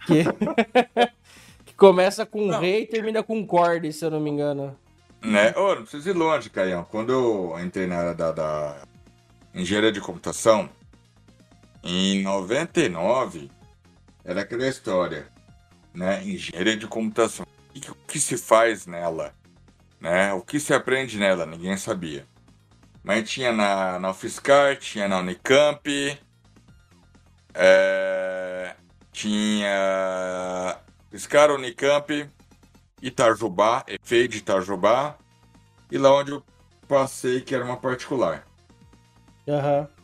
Que, 0.06 0.24
que 1.64 1.74
começa 1.74 2.24
com 2.24 2.46
não. 2.46 2.60
rei 2.60 2.82
e 2.82 2.86
termina 2.86 3.22
com 3.22 3.46
corda, 3.46 3.90
se 3.90 4.04
eu 4.04 4.10
não 4.10 4.20
me 4.20 4.30
engano. 4.30 4.76
Né? 5.22 5.52
Oh, 5.56 5.74
não 5.74 5.82
precisa 5.82 6.10
ir 6.10 6.14
longe, 6.14 6.48
Caião. 6.48 6.86
Quando 6.88 7.12
eu 7.12 7.58
entrei 7.60 7.86
na 7.86 7.96
área 7.96 8.14
da, 8.14 8.32
da 8.32 8.76
engenharia 9.54 9.90
de 9.90 10.00
computação, 10.00 10.68
em 11.82 12.22
99, 12.22 13.50
era 14.24 14.42
aquela 14.42 14.66
história, 14.66 15.26
né? 15.94 16.22
Engenharia 16.24 16.76
de 16.76 16.86
computação. 16.86 17.46
O 17.88 17.94
que, 18.06 18.18
se 18.18 18.36
faz 18.36 18.86
nela? 18.86 19.34
Né? 20.00 20.32
O 20.32 20.42
que 20.42 20.59
se 20.59 20.72
aprende 20.72 21.18
nela? 21.18 21.46
Ninguém 21.46 21.76
sabia. 21.76 22.26
Mas 23.02 23.28
tinha 23.28 23.52
na, 23.52 23.98
na 23.98 24.10
UFSCar, 24.10 24.76
tinha 24.76 25.09
na 25.09 25.18
Unicamp, 25.18 26.18
é, 27.55 28.74
tinha 29.12 30.78
UFSCar, 31.12 31.50
Unicamp, 31.50 32.28
Itajubá, 33.00 33.84
EFEI 33.86 34.28
de 34.28 34.38
Itajubá, 34.38 35.16
e 35.90 35.98
lá 35.98 36.14
onde 36.14 36.32
eu 36.32 36.42
passei, 36.86 37.40
que 37.40 37.55
era 37.55 37.64
uma 37.64 37.76
particular. 37.76 38.46
Aham. 39.48 39.80
Uhum. 39.80 39.98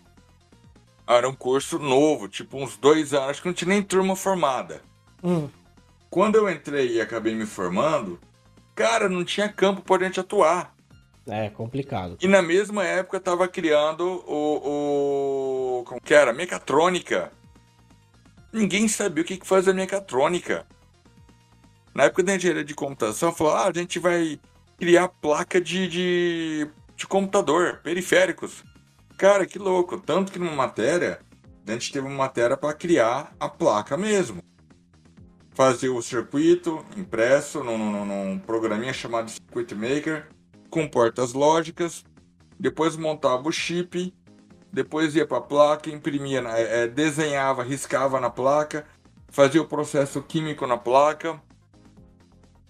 Era 1.06 1.28
um 1.28 1.34
curso 1.34 1.78
novo, 1.78 2.28
tipo 2.28 2.56
uns 2.56 2.78
dois 2.78 3.12
anos, 3.12 3.30
acho 3.30 3.42
que 3.42 3.48
não 3.48 3.55
tinha 3.55 3.68
nem 3.68 3.82
turma 3.82 4.16
formada. 4.16 4.80
Hum. 5.22 5.51
Quando 6.14 6.36
eu 6.36 6.48
entrei 6.48 6.92
e 6.92 7.00
acabei 7.00 7.34
me 7.34 7.44
formando, 7.44 8.20
cara, 8.72 9.08
não 9.08 9.24
tinha 9.24 9.48
campo 9.48 9.82
pra 9.82 10.06
gente 10.06 10.20
atuar. 10.20 10.72
É, 11.26 11.50
complicado. 11.50 12.16
E 12.22 12.28
na 12.28 12.40
mesma 12.40 12.84
época 12.84 13.18
tava 13.18 13.48
criando 13.48 14.22
o. 14.24 15.80
o 15.80 15.84
como 15.84 16.00
que 16.00 16.14
era? 16.14 16.32
Mecatrônica. 16.32 17.32
Ninguém 18.52 18.86
sabia 18.86 19.24
o 19.24 19.26
que, 19.26 19.36
que 19.36 19.44
fazia 19.44 19.74
mecatrônica. 19.74 20.64
Na 21.92 22.04
época 22.04 22.22
da 22.22 22.36
engenharia 22.36 22.64
de 22.64 22.74
computação, 22.76 23.32
falou: 23.32 23.54
ah, 23.54 23.66
a 23.66 23.72
gente 23.72 23.98
vai 23.98 24.38
criar 24.78 25.08
placa 25.08 25.60
de, 25.60 25.88
de, 25.88 26.70
de 26.94 27.08
computador, 27.08 27.80
periféricos. 27.82 28.62
Cara, 29.18 29.46
que 29.46 29.58
louco. 29.58 29.98
Tanto 29.98 30.30
que 30.30 30.38
numa 30.38 30.54
matéria, 30.54 31.18
a 31.66 31.72
gente 31.72 31.90
teve 31.90 32.06
uma 32.06 32.16
matéria 32.16 32.56
para 32.56 32.72
criar 32.72 33.34
a 33.40 33.48
placa 33.48 33.96
mesmo. 33.96 34.53
Fazer 35.55 35.89
o 35.89 36.02
circuito 36.02 36.85
impresso 36.97 37.62
num, 37.62 37.78
num, 37.78 38.05
num 38.05 38.39
programinha 38.39 38.93
chamado 38.93 39.31
Circuit 39.31 39.74
Maker, 39.74 40.28
com 40.68 40.89
portas 40.89 41.32
lógicas. 41.32 42.05
Depois 42.59 42.97
montava 42.97 43.48
o 43.48 43.52
chip. 43.52 44.12
Depois 44.72 45.14
ia 45.14 45.26
para 45.26 45.39
a 45.39 45.40
placa, 45.40 45.89
imprimia, 45.89 46.40
é, 46.40 46.89
desenhava, 46.89 47.62
riscava 47.62 48.18
na 48.18 48.28
placa, 48.28 48.85
fazia 49.28 49.62
o 49.62 49.68
processo 49.68 50.20
químico 50.20 50.66
na 50.66 50.76
placa 50.76 51.40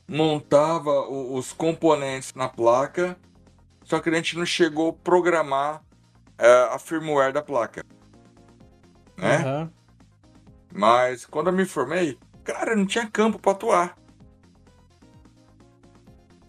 montava 0.07 1.09
os 1.09 1.53
componentes 1.53 2.35
na 2.35 2.49
placa, 2.49 3.17
só 3.85 4.01
que 4.01 4.09
a 4.09 4.15
gente 4.15 4.37
não 4.37 4.47
chegou 4.47 4.91
a 4.91 4.93
programar 4.93 5.83
é, 6.39 6.69
a 6.71 6.79
firmware 6.79 7.33
da 7.33 7.43
placa. 7.43 7.85
Né? 9.17 9.39
Uhum. 9.39 9.71
Mas 10.73 11.25
quando 11.25 11.49
eu 11.49 11.53
me 11.53 11.65
formei, 11.65 12.19
cara, 12.45 12.77
não 12.77 12.87
tinha 12.87 13.11
campo 13.11 13.39
para 13.39 13.53
atuar. 13.53 13.97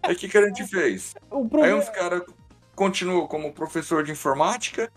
Aí 0.02 0.14
o 0.14 0.16
que, 0.16 0.28
que 0.28 0.38
a 0.38 0.46
gente 0.46 0.64
fez? 0.66 1.14
Aí 1.62 1.74
uns 1.74 1.88
caras 1.88 2.22
continuou 2.74 3.26
como 3.26 3.52
professor 3.52 4.04
de 4.04 4.12
informática, 4.12 4.92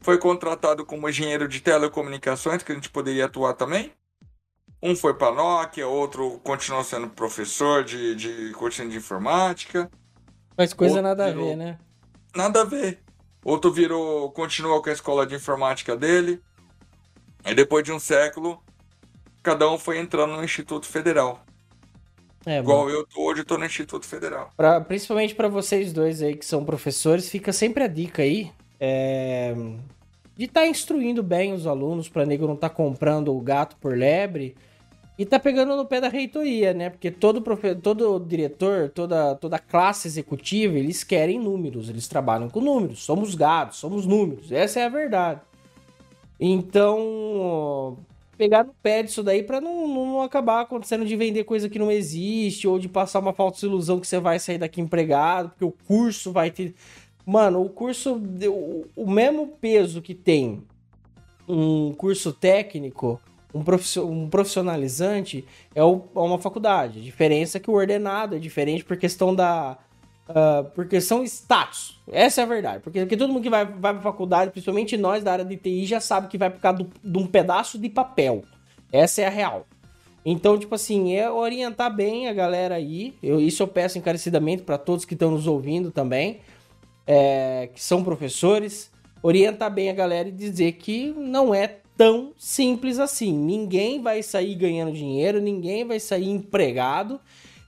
foi 0.00 0.18
contratado 0.18 0.84
como 0.84 1.08
engenheiro 1.08 1.46
de 1.46 1.60
telecomunicações, 1.60 2.62
que 2.62 2.72
a 2.72 2.74
gente 2.74 2.90
poderia 2.90 3.26
atuar 3.26 3.54
também. 3.54 3.92
Um 4.82 4.96
foi 4.96 5.14
para 5.14 5.32
Nokia, 5.32 5.86
outro 5.86 6.40
continuou 6.42 6.82
sendo 6.82 7.08
professor 7.08 7.84
de, 7.84 8.16
de 8.16 8.52
cursinho 8.54 8.90
de 8.90 8.96
informática. 8.96 9.88
Mas 10.58 10.72
coisa 10.72 11.00
nada 11.00 11.26
a 11.26 11.30
ver, 11.32 11.56
né? 11.56 11.78
nada 12.34 12.62
a 12.62 12.64
ver. 12.64 13.00
Outro 13.44 13.70
virou, 13.70 14.30
continuou 14.32 14.82
com 14.82 14.90
a 14.90 14.92
escola 14.92 15.26
de 15.26 15.34
informática 15.34 15.96
dele. 15.96 16.42
E 17.44 17.54
depois 17.54 17.84
de 17.84 17.92
um 17.92 17.98
século, 17.98 18.62
cada 19.42 19.70
um 19.70 19.78
foi 19.78 19.98
entrando 19.98 20.36
no 20.36 20.44
Instituto 20.44 20.86
Federal. 20.86 21.44
É, 22.44 22.58
Igual 22.58 22.90
eu 22.90 23.06
tô, 23.06 23.22
hoje 23.22 23.44
tô 23.44 23.56
no 23.56 23.64
Instituto 23.64 24.06
Federal. 24.06 24.50
Pra, 24.56 24.80
principalmente 24.80 25.34
para 25.34 25.48
vocês 25.48 25.92
dois 25.92 26.22
aí 26.22 26.34
que 26.34 26.44
são 26.44 26.64
professores, 26.64 27.28
fica 27.28 27.52
sempre 27.52 27.84
a 27.84 27.86
dica 27.86 28.22
aí 28.22 28.50
é, 28.80 29.54
de 30.36 30.46
estar 30.46 30.62
tá 30.62 30.66
instruindo 30.66 31.22
bem 31.22 31.52
os 31.52 31.66
alunos 31.68 32.08
para 32.08 32.26
nego 32.26 32.46
não 32.46 32.54
estar 32.54 32.68
tá 32.68 32.74
comprando 32.74 33.32
o 33.32 33.40
gato 33.40 33.76
por 33.76 33.96
lebre 33.96 34.56
e 35.16 35.24
tá 35.24 35.38
pegando 35.38 35.76
no 35.76 35.86
pé 35.86 36.00
da 36.00 36.08
reitoria, 36.08 36.74
né? 36.74 36.90
Porque 36.90 37.10
todo, 37.10 37.40
todo 37.80 38.18
diretor, 38.18 38.88
toda, 38.88 39.36
toda 39.36 39.58
classe 39.58 40.08
executiva, 40.08 40.76
eles 40.76 41.04
querem 41.04 41.38
números, 41.38 41.88
eles 41.88 42.08
trabalham 42.08 42.48
com 42.48 42.60
números. 42.60 43.04
Somos 43.04 43.36
gados, 43.36 43.76
somos 43.76 44.04
números. 44.04 44.50
Essa 44.50 44.80
é 44.80 44.84
a 44.84 44.88
verdade. 44.88 45.40
Então, 46.40 47.98
pegar 48.42 48.64
no 48.64 48.74
pé 48.82 49.04
disso 49.04 49.22
daí 49.22 49.40
para 49.40 49.60
não, 49.60 49.86
não 49.86 50.20
acabar 50.20 50.62
acontecendo 50.62 51.06
de 51.06 51.14
vender 51.14 51.44
coisa 51.44 51.68
que 51.68 51.78
não 51.78 51.92
existe 51.92 52.66
ou 52.66 52.76
de 52.76 52.88
passar 52.88 53.20
uma 53.20 53.32
falsa 53.32 53.64
ilusão 53.64 54.00
que 54.00 54.06
você 54.06 54.18
vai 54.18 54.40
sair 54.40 54.58
daqui 54.58 54.80
empregado, 54.80 55.50
porque 55.50 55.64
o 55.64 55.70
curso 55.86 56.32
vai 56.32 56.50
ter. 56.50 56.74
Mano, 57.24 57.62
o 57.62 57.68
curso, 57.68 58.20
o, 58.96 59.08
mesmo 59.08 59.46
peso 59.60 60.02
que 60.02 60.12
tem 60.12 60.64
um 61.48 61.92
curso 61.92 62.32
técnico 62.32 63.20
um, 63.54 63.62
um 64.02 64.28
profissionalizante 64.28 65.44
é, 65.72 65.78
é, 65.78 65.84
uma 65.84 66.38
faculdade. 66.38 66.98
A 66.98 67.02
diferença 67.02 67.58
é 67.58 67.60
que 67.60 67.70
o 67.70 67.74
ordenado 67.74 68.34
é 68.34 68.40
diferente 68.40 68.84
por 68.84 68.96
questão 68.96 69.32
da. 69.32 69.78
Uh, 70.32 70.64
por 70.70 70.88
questão 70.88 71.22
status. 71.24 72.00
Essa 72.10 72.40
é 72.40 72.44
a 72.44 72.46
verdade. 72.46 72.80
Porque, 72.82 73.00
porque 73.00 73.16
todo 73.16 73.32
mundo 73.32 73.42
que 73.42 73.50
vai, 73.50 73.64
vai 73.64 73.92
pra 73.92 74.02
faculdade, 74.02 74.50
principalmente 74.50 74.96
nós 74.96 75.22
da 75.22 75.32
área 75.32 75.44
de 75.44 75.56
TI, 75.56 75.84
já 75.84 76.00
sabe 76.00 76.28
que 76.28 76.38
vai 76.38 76.48
por 76.48 76.60
causa 76.60 76.86
de 77.04 77.18
um 77.18 77.26
pedaço 77.26 77.78
de 77.78 77.88
papel. 77.88 78.42
Essa 78.90 79.22
é 79.22 79.26
a 79.26 79.30
real. 79.30 79.66
Então, 80.24 80.58
tipo 80.58 80.74
assim, 80.74 81.14
é 81.14 81.30
orientar 81.30 81.94
bem 81.94 82.28
a 82.28 82.32
galera 82.32 82.76
aí. 82.76 83.14
Eu, 83.22 83.40
isso 83.40 83.62
eu 83.62 83.68
peço 83.68 83.98
encarecidamente 83.98 84.62
para 84.62 84.78
todos 84.78 85.04
que 85.04 85.14
estão 85.14 85.32
nos 85.32 85.46
ouvindo 85.46 85.90
também, 85.90 86.40
é, 87.06 87.68
que 87.74 87.82
são 87.82 88.04
professores. 88.04 88.90
Orientar 89.22 89.72
bem 89.72 89.90
a 89.90 89.92
galera 89.92 90.28
e 90.28 90.32
dizer 90.32 90.72
que 90.72 91.12
não 91.16 91.54
é 91.54 91.78
tão 91.96 92.32
simples 92.36 92.98
assim. 92.98 93.36
Ninguém 93.36 94.00
vai 94.00 94.22
sair 94.22 94.54
ganhando 94.54 94.92
dinheiro, 94.92 95.40
ninguém 95.40 95.84
vai 95.84 96.00
sair 96.00 96.28
empregado 96.28 97.20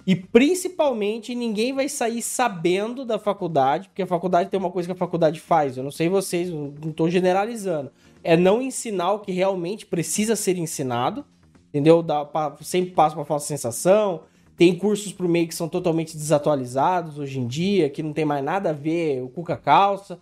e 0.07 0.15
principalmente 0.15 1.35
ninguém 1.35 1.73
vai 1.73 1.89
sair 1.89 2.21
sabendo 2.21 3.05
da 3.05 3.19
faculdade, 3.19 3.89
porque 3.89 4.03
a 4.03 4.07
faculdade 4.07 4.51
tem 4.51 4.61
uma 4.61 4.71
coisa 4.71 4.87
que 4.87 4.93
a 4.93 4.97
faculdade 4.97 5.41
faz, 5.41 5.77
eu 5.77 5.85
não 5.85 5.91
sei 5.91 6.09
vocês, 6.09 6.51
não 6.51 6.73
estou 6.87 7.09
generalizando, 7.09 7.91
é 8.23 8.37
não 8.37 8.61
ensinar 8.61 9.13
o 9.13 9.21
que 9.21 9.33
realmente 9.33 9.87
precisa 9.87 10.37
ser 10.37 10.59
ensinado, 10.59 11.25
entendeu? 11.69 12.03
Dá 12.03 12.29
sempre 12.61 12.93
passa 12.93 13.17
uma 13.17 13.25
falsa 13.25 13.47
sensação. 13.47 14.23
Tem 14.57 14.73
cursos 14.77 15.13
pro 15.13 15.29
meio 15.29 15.49
que 15.49 15.55
são 15.55 15.69
totalmente 15.69 16.17
desatualizados 16.17 17.19
hoje 17.19 17.41
em 17.41 17.47
dia, 17.47 17.91
que 17.91 18.05
não 18.05 18.13
tem 18.13 18.25
mais 18.25 18.45
nada 18.45 18.71
a 18.71 18.73
ver 18.73 19.21
o 19.21 19.29
cuca 19.29 19.57
calça. 19.57 20.21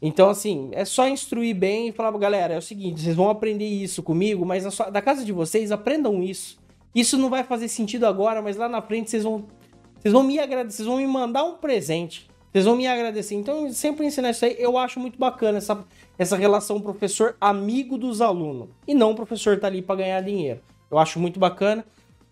Então, 0.00 0.30
assim, 0.30 0.68
é 0.72 0.84
só 0.84 1.08
instruir 1.08 1.54
bem 1.54 1.88
e 1.88 1.92
falar, 1.92 2.16
galera, 2.16 2.54
é 2.54 2.58
o 2.58 2.62
seguinte, 2.62 3.00
vocês 3.00 3.16
vão 3.16 3.28
aprender 3.28 3.66
isso 3.66 4.02
comigo, 4.02 4.44
mas 4.44 4.72
sua, 4.72 4.90
da 4.90 5.02
casa 5.02 5.24
de 5.24 5.32
vocês, 5.32 5.72
aprendam 5.72 6.22
isso. 6.22 6.61
Isso 6.94 7.16
não 7.16 7.30
vai 7.30 7.44
fazer 7.44 7.68
sentido 7.68 8.06
agora, 8.06 8.42
mas 8.42 8.56
lá 8.56 8.68
na 8.68 8.82
frente 8.82 9.10
vocês 9.10 9.24
vão, 9.24 9.46
vocês 9.98 10.12
vão 10.12 10.22
me 10.22 10.38
agradecer, 10.38 10.78
vocês 10.78 10.88
vão 10.88 10.98
me 10.98 11.06
mandar 11.06 11.44
um 11.44 11.54
presente. 11.54 12.30
Vocês 12.52 12.66
vão 12.66 12.76
me 12.76 12.86
agradecer. 12.86 13.34
Então, 13.34 13.72
sempre 13.72 14.04
ensinar 14.04 14.30
isso 14.30 14.44
aí, 14.44 14.54
eu 14.58 14.76
acho 14.76 15.00
muito 15.00 15.18
bacana 15.18 15.56
essa, 15.56 15.84
essa 16.18 16.36
relação 16.36 16.80
professor-amigo 16.82 17.96
dos 17.96 18.20
alunos. 18.20 18.68
E 18.86 18.94
não 18.94 19.12
o 19.12 19.14
professor 19.14 19.58
tá 19.58 19.68
ali 19.68 19.80
para 19.80 19.96
ganhar 19.96 20.20
dinheiro. 20.20 20.60
Eu 20.90 20.98
acho 20.98 21.18
muito 21.18 21.40
bacana, 21.40 21.82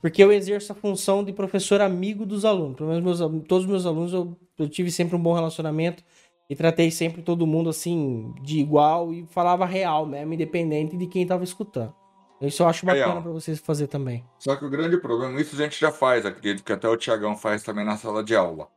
porque 0.03 0.23
eu 0.23 0.31
exerço 0.31 0.73
a 0.73 0.75
função 0.75 1.25
de 1.25 1.33
professor 1.33 1.81
amigo 1.81 2.27
dos 2.27 2.45
alunos. 2.45 2.77
Pelo 2.77 2.91
menos 2.91 3.03
meus, 3.03 3.45
todos 3.47 3.65
os 3.65 3.71
meus 3.71 3.87
alunos 3.87 4.13
eu, 4.13 4.37
eu 4.59 4.69
tive 4.69 4.91
sempre 4.91 5.17
um 5.17 5.23
bom 5.23 5.33
relacionamento 5.33 6.05
e 6.51 6.55
tratei 6.55 6.91
sempre 6.91 7.23
todo 7.23 7.47
mundo 7.47 7.71
assim, 7.71 8.35
de 8.43 8.59
igual 8.59 9.15
e 9.15 9.25
falava 9.31 9.65
real 9.65 10.05
mesmo, 10.05 10.35
independente 10.35 10.99
de 10.99 11.07
quem 11.07 11.27
tava 11.27 11.45
escutando. 11.45 11.95
Isso 12.41 12.63
eu 12.63 12.69
acho 12.69 12.87
bacana 12.87 13.21
para 13.21 13.31
vocês 13.31 13.59
fazer 13.59 13.87
também. 13.87 14.25
Só 14.39 14.57
que 14.57 14.65
o 14.65 14.71
grande 14.71 14.97
problema, 14.97 15.39
isso 15.41 15.55
a 15.55 15.59
gente 15.59 15.79
já 15.79 15.93
faz, 15.93 16.25
acredito 16.25 16.65
que 16.65 16.73
até 16.73 16.89
o 16.89 16.97
Tiagão 16.97 17.37
faz 17.37 17.63
também 17.63 17.85
na 17.85 17.99
sala 17.99 18.25
de 18.25 18.35
aula. 18.35 18.69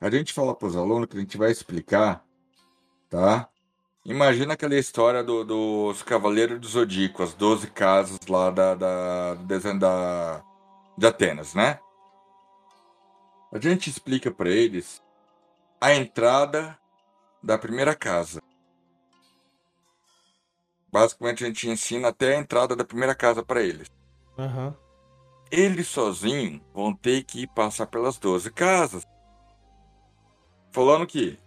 A 0.00 0.08
gente 0.08 0.32
fala 0.32 0.54
para 0.54 0.68
os 0.68 0.76
alunos 0.76 1.06
que 1.08 1.16
a 1.16 1.20
gente 1.20 1.36
vai 1.36 1.50
explicar, 1.50 2.24
tá? 3.10 3.48
Imagina 4.04 4.54
aquela 4.54 4.74
história 4.74 5.22
do, 5.22 5.44
dos 5.44 6.02
Cavaleiros 6.02 6.58
do 6.58 6.66
Zodíaco, 6.66 7.22
as 7.22 7.34
12 7.34 7.66
casas 7.72 8.18
lá 8.26 8.50
da, 8.50 8.74
da, 8.74 9.34
do 9.34 9.44
desenho 9.44 9.78
da, 9.78 10.42
de 10.96 11.06
Atenas, 11.06 11.54
né? 11.54 11.78
A 13.52 13.58
gente 13.58 13.90
explica 13.90 14.30
para 14.30 14.48
eles 14.48 15.02
a 15.80 15.92
entrada 15.94 16.78
da 17.42 17.58
primeira 17.58 17.94
casa. 17.94 18.40
Basicamente, 20.90 21.44
a 21.44 21.46
gente 21.46 21.68
ensina 21.68 22.08
até 22.08 22.34
a 22.34 22.40
entrada 22.40 22.74
da 22.74 22.84
primeira 22.84 23.14
casa 23.14 23.42
para 23.42 23.62
eles. 23.62 23.88
Uhum. 24.36 24.72
Eles 25.50 25.88
sozinhos 25.88 26.60
vão 26.74 26.94
ter 26.94 27.24
que 27.24 27.46
passar 27.46 27.86
pelas 27.86 28.18
12 28.18 28.50
casas. 28.50 29.06
Falando 30.70 31.06
que 31.06 31.38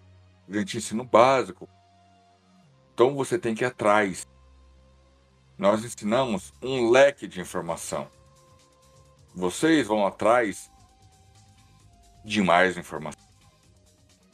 a 0.49 0.57
gente 0.57 0.77
ensina 0.77 1.01
o 1.01 1.05
básico. 1.05 1.67
Então 2.93 3.15
você 3.15 3.37
tem 3.37 3.55
que 3.55 3.63
ir 3.63 3.67
atrás. 3.67 4.27
Nós 5.57 5.83
ensinamos 5.83 6.53
um 6.61 6.89
leque 6.89 7.27
de 7.27 7.39
informação. 7.39 8.07
Vocês 9.33 9.87
vão 9.87 10.05
atrás 10.05 10.69
de 12.25 12.41
mais 12.41 12.77
informação. 12.77 13.21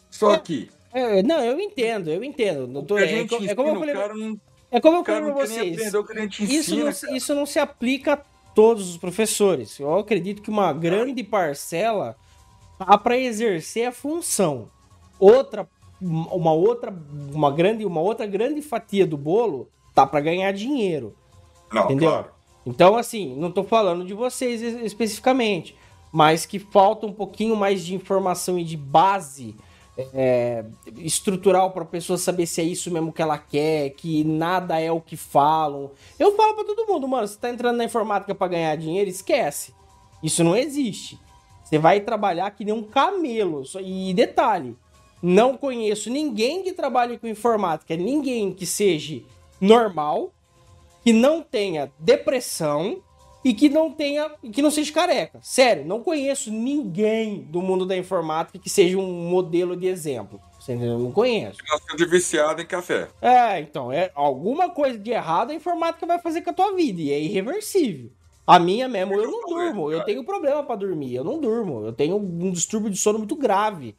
Só 0.09 0.34
é. 0.34 0.39
que 0.39 0.71
é, 0.93 1.21
não, 1.21 1.43
eu 1.43 1.59
entendo, 1.59 2.09
eu 2.09 2.23
entendo. 2.23 2.67
Não 2.67 2.84
tô, 2.84 2.97
é, 2.97 3.21
é, 3.21 3.27
como 3.27 3.69
eu 3.69 3.79
falei. 3.79 3.93
Não, 3.93 4.39
é 4.72 4.81
como 4.81 4.98
eu 4.98 5.06
falei 5.06 5.22
pra 5.22 5.34
vocês. 5.34 5.94
Isso 6.39 6.76
não, 6.76 7.15
isso 7.15 7.35
não 7.35 7.45
se 7.45 7.60
aplica 7.60 8.14
a 8.14 8.18
todos 8.53 8.89
os 8.89 8.98
professores. 8.98 9.80
Eu 9.80 9.98
acredito 9.98 10.41
que 10.41 10.49
uma 10.49 10.73
grande 10.73 11.23
parcela 11.23 12.18
tá 12.77 12.98
para 12.98 13.18
exercer 13.18 13.88
a 13.88 13.91
função. 13.91 14.69
Outra, 15.19 15.68
uma 16.02 16.52
outra, 16.52 16.94
uma 17.34 17.52
grande, 17.52 17.85
uma 17.85 18.02
outra 18.02 18.26
grande 18.26 18.61
fatia 18.61 19.06
do 19.06 19.18
bolo 19.18 19.69
tá 19.95 20.06
para 20.06 20.19
ganhar 20.19 20.52
dinheiro. 20.52 21.15
Não, 21.72 21.85
entendeu? 21.85 22.10
Claro. 22.10 22.27
Então, 22.65 22.98
assim, 22.98 23.35
não 23.35 23.52
tô 23.52 23.64
falando 23.64 24.06
de 24.06 24.14
vocês 24.14 24.61
especificamente, 24.61 25.76
mas 26.11 26.45
que 26.45 26.60
falta 26.60 27.06
um 27.06 27.14
pouquinho 27.14 27.56
mais 27.56 27.84
de 27.84 27.95
informação 27.95 28.60
e 28.60 28.64
de 28.64 28.76
base 28.76 29.56
é, 30.14 30.64
estrutural 30.98 31.72
para 31.72 31.84
a 31.84 31.86
pessoa 31.86 32.18
saber 32.18 32.45
se 32.45 32.61
é 32.61 32.64
isso 32.64 32.91
mesmo 32.91 33.11
que 33.11 33.22
ela 33.22 33.38
quer, 33.38 33.91
que 33.91 34.24
nada 34.24 34.80
é 34.80 34.91
o 34.91 35.02
que 35.02 35.18
falam. 35.18 35.91
Eu 36.19 36.36
falo 36.36 36.56
para 36.56 36.64
todo 36.64 36.88
mundo, 36.88 37.07
mano, 37.07 37.28
você 37.28 37.38
tá 37.38 37.49
entrando 37.49 37.78
na 37.78 37.86
informática 37.86 38.36
para 38.36 38.48
ganhar 38.48 38.76
dinheiro, 38.76 39.10
esquece. 39.10 39.74
Isso 40.22 40.44
não 40.44 40.56
existe. 40.56 41.19
Você 41.64 41.78
vai 41.78 41.99
trabalhar 41.99 42.52
que 42.52 42.64
nem 42.64 42.74
um 42.74 42.84
camelo. 42.84 43.64
E 43.82 44.14
detalhe, 44.14 44.76
não 45.22 45.57
conheço 45.57 46.10
ninguém 46.10 46.64
que 46.64 46.74
trabalhe 46.74 47.18
com 47.18 47.28
informática, 47.28 47.95
ninguém 47.95 48.53
que 48.53 48.65
seja 48.65 49.22
normal, 49.60 50.32
que 51.03 51.11
não 51.11 51.41
tenha 51.41 51.91
depressão 51.99 53.02
e 53.48 53.53
que 53.53 53.69
não 53.69 53.90
tenha, 53.90 54.30
que 54.52 54.61
não 54.61 54.69
seja 54.69 54.91
careca. 54.91 55.40
Sério, 55.41 55.86
não 55.86 56.03
conheço 56.03 56.52
ninguém 56.52 57.44
do 57.44 57.61
mundo 57.61 57.86
da 57.86 57.95
informática 57.95 58.60
que 58.60 58.69
seja 58.69 58.98
um 58.98 59.30
modelo 59.30 59.78
de 59.78 59.88
exemplo. 59.88 60.41
Você 60.60 60.74
entendeu? 60.74 60.99
Não 60.99 61.14
conheço. 61.14 61.60
Nossa, 61.69 61.95
de 61.95 62.06
viciado 62.06 62.61
em 62.61 62.65
café. 62.65 63.07
É, 63.22 63.57
então, 63.61 63.90
é 63.90 64.11
alguma 64.14 64.69
coisa 64.69 64.99
de 64.99 65.11
errado 65.11 65.52
a 65.52 65.56
informática 65.56 66.06
vai 66.06 66.19
fazer 66.19 66.41
com 66.41 66.49
a 66.49 66.53
tua 66.53 66.76
vida 66.76 66.99
e 66.99 67.10
é 67.10 67.22
irreversível. 67.22 68.11
A 68.45 68.60
minha 68.60 68.90
mesmo, 68.90 69.14
eu 69.14 69.32
não 69.32 69.48
durmo. 69.48 69.91
Eu 69.94 70.03
tenho 70.03 70.26
problema 70.26 70.61
para 70.61 70.76
dormir. 70.76 71.15
Eu 71.15 71.24
não 71.24 71.40
durmo. 71.40 71.86
Eu 71.86 71.94
tenho 71.94 72.18
um 72.18 72.52
distúrbio 72.52 72.90
de 72.90 72.98
sono 72.98 73.18
muito 73.18 73.36
grave. 73.38 73.95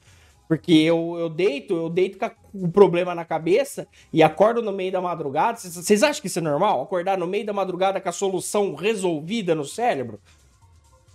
Porque 0.49 0.73
eu, 0.73 1.17
eu 1.19 1.29
deito, 1.29 1.77
eu 1.77 1.91
deito 1.91 2.19
com 2.19 2.65
o 2.65 2.73
problema 2.73 3.15
na 3.15 3.25
cabeça 3.25 3.87
e 4.11 4.23
acordo 4.23 4.63
no 4.63 4.73
meio 4.73 4.91
da 4.91 5.01
madrugada. 5.01 5.59
Vocês 5.59 6.03
acham 6.03 6.23
que 6.23 6.27
isso 6.27 6.39
é 6.39 6.43
normal? 6.43 6.81
Acordar 6.81 7.19
no 7.19 7.27
meio 7.27 7.45
da 7.45 7.53
madrugada 7.53 8.01
com 8.01 8.09
a 8.09 8.13
solução 8.13 8.75
resolvida 8.75 9.55
no 9.55 9.65
cérebro? 9.65 10.19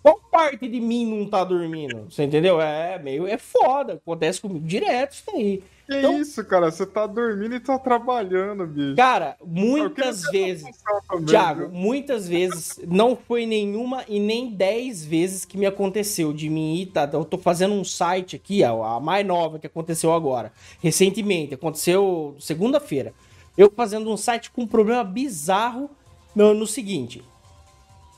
Qual 0.04 0.20
parte 0.32 0.68
de 0.68 0.80
mim 0.80 1.06
não 1.06 1.28
tá 1.28 1.44
dormindo? 1.44 2.12
Você 2.12 2.24
entendeu? 2.24 2.62
É 2.62 3.00
meio 3.00 3.26
é 3.26 3.38
foda, 3.38 3.94
acontece 3.94 4.40
comigo 4.40 4.68
direto 4.68 5.14
isso 5.14 5.32
aí. 5.34 5.64
Que 5.86 5.98
então, 5.98 6.18
isso, 6.18 6.44
cara? 6.46 6.72
Você 6.72 6.86
tá 6.86 7.06
dormindo 7.06 7.56
e 7.56 7.60
tá 7.60 7.78
trabalhando, 7.78 8.66
bicho. 8.66 8.96
Cara, 8.96 9.36
muitas 9.46 10.22
vezes. 10.32 10.66
Também, 11.10 11.26
Thiago, 11.26 11.60
viu? 11.62 11.72
muitas 11.72 12.28
vezes. 12.28 12.80
Não 12.88 13.18
foi 13.18 13.46
nenhuma 13.46 14.06
e 14.08 14.18
nem 14.20 14.50
dez 14.50 15.04
vezes 15.04 15.44
que 15.44 15.58
me 15.58 15.66
aconteceu 15.66 16.32
de 16.32 16.50
mim 16.50 16.76
ir. 16.76 16.86
Tá, 16.88 17.10
eu 17.12 17.26
tô 17.26 17.38
fazendo 17.38 17.74
um 17.74 17.84
site 17.84 18.36
aqui, 18.36 18.64
a 18.64 19.00
mais 19.02 19.26
nova 19.26 19.60
que 19.60 19.68
aconteceu 19.68 20.14
agora. 20.14 20.54
Recentemente. 20.82 21.54
Aconteceu 21.54 22.36
segunda-feira. 22.40 23.14
Eu 23.58 23.72
fazendo 23.76 24.10
um 24.10 24.18
site 24.18 24.52
com 24.52 24.62
um 24.62 24.68
problema 24.68 25.04
bizarro 25.04 25.90
no, 26.34 26.54
no 26.54 26.66
seguinte: 26.66 27.22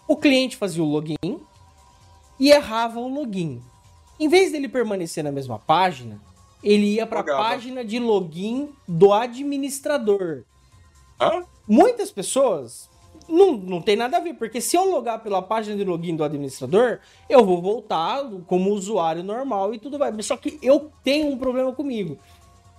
o 0.07 0.15
cliente 0.15 0.55
fazia 0.55 0.83
o 0.83 0.87
login 0.87 1.39
e 2.39 2.51
errava 2.51 2.99
o 2.99 3.07
login. 3.07 3.59
Em 4.19 4.29
vez 4.29 4.51
dele 4.51 4.69
permanecer 4.69 5.23
na 5.23 5.31
mesma 5.31 5.57
página 5.57 6.21
ele 6.65 6.95
ia 6.95 7.05
para 7.05 7.19
a 7.19 7.23
página 7.23 7.85
de 7.85 7.99
login 7.99 8.69
do 8.87 9.13
administrador. 9.13 10.43
Hã? 11.21 11.43
Muitas 11.67 12.11
pessoas 12.11 12.89
não, 13.29 13.53
não 13.53 13.81
tem 13.81 13.95
nada 13.95 14.17
a 14.17 14.19
ver, 14.19 14.33
porque 14.33 14.59
se 14.59 14.75
eu 14.75 14.89
logar 14.89 15.21
pela 15.21 15.43
página 15.43 15.77
de 15.77 15.83
login 15.83 16.15
do 16.15 16.23
administrador, 16.23 16.99
eu 17.29 17.45
vou 17.45 17.61
voltar 17.61 18.23
como 18.47 18.71
usuário 18.71 19.23
normal 19.23 19.75
e 19.75 19.79
tudo 19.79 19.99
vai. 19.99 20.11
Só 20.23 20.35
que 20.35 20.57
eu 20.61 20.91
tenho 21.03 21.27
um 21.27 21.37
problema 21.37 21.71
comigo. 21.71 22.17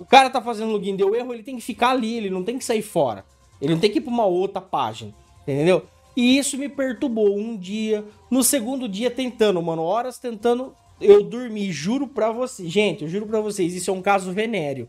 O 0.01 0.05
cara 0.05 0.29
tá 0.29 0.43
fazendo 0.43 0.73
login, 0.73 0.97
deu 0.97 1.15
erro, 1.15 1.33
ele 1.33 1.45
tem 1.45 1.57
que 1.57 1.63
ficar 1.63 1.91
ali, 1.91 2.17
ele 2.17 2.29
não 2.29 2.43
tem 2.43 2.59
que 2.59 2.65
sair 2.65 2.83
fora. 2.83 3.25
Ele 3.63 3.73
não 3.73 3.81
tem 3.81 3.91
que 3.91 3.99
ir 3.99 4.03
pra 4.03 4.13
uma 4.13 4.27
outra 4.27 4.61
página, 4.61 5.15
entendeu? 5.43 5.85
E 6.17 6.37
isso 6.37 6.59
me 6.59 6.69
perturbou 6.69 7.37
um 7.37 7.57
dia, 7.57 8.05
no 8.31 8.43
segundo 8.43 8.89
dia 8.89 9.11
tentando, 9.11 9.63
mano, 9.63 9.83
horas 9.83 10.19
tentando 10.19 10.75
eu 11.01 11.23
dormi, 11.23 11.71
juro 11.71 12.07
pra 12.09 12.31
vocês. 12.31 12.71
Gente, 12.71 13.05
eu 13.05 13.09
juro 13.09 13.27
pra 13.27 13.41
vocês, 13.41 13.75
isso 13.75 13.91
é 13.91 13.95
um 13.95 14.03
caso 14.03 14.33
venéreo. 14.33 14.89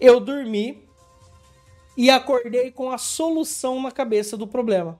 Eu 0.00 0.20
dormi 0.20 0.82
e 1.96 2.10
acordei 2.10 2.70
com 2.70 2.90
a 2.90 2.98
solução 2.98 3.80
na 3.80 3.90
cabeça 3.90 4.36
do 4.36 4.46
problema. 4.46 4.98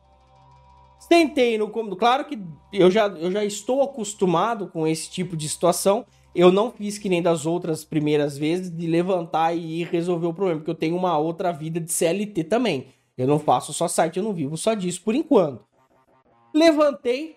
Sentei 0.98 1.59
no 1.59 1.68
cômodo. 1.68 1.96
Claro 1.96 2.24
que 2.24 2.38
eu 2.72 2.90
já, 2.90 3.09
eu 3.09 3.30
já 3.32 3.44
estou 3.44 3.82
acostumado 3.82 4.68
com 4.68 4.86
esse 4.86 5.10
tipo 5.10 5.36
de 5.36 5.48
situação. 5.48 6.06
Eu 6.34 6.52
não 6.52 6.70
fiz 6.70 6.96
que 6.96 7.09
nem 7.09 7.20
das 7.20 7.44
outras 7.44 7.84
primeiras 7.84 8.38
vezes 8.38 8.74
de 8.74 8.86
levantar 8.86 9.54
e 9.54 9.80
ir 9.80 9.88
resolver 9.88 10.26
o 10.26 10.32
problema, 10.32 10.60
porque 10.60 10.70
eu 10.70 10.76
tenho 10.76 10.96
uma 10.96 11.18
outra 11.18 11.52
vida 11.52 11.80
de 11.80 11.92
CLT 11.92 12.44
também. 12.44 12.86
Eu 13.18 13.26
não 13.26 13.38
faço 13.38 13.72
só 13.72 13.88
site, 13.88 14.16
eu 14.16 14.22
não 14.22 14.32
vivo 14.32 14.56
só 14.56 14.74
disso 14.74 15.02
por 15.02 15.14
enquanto. 15.14 15.64
Levantei, 16.54 17.36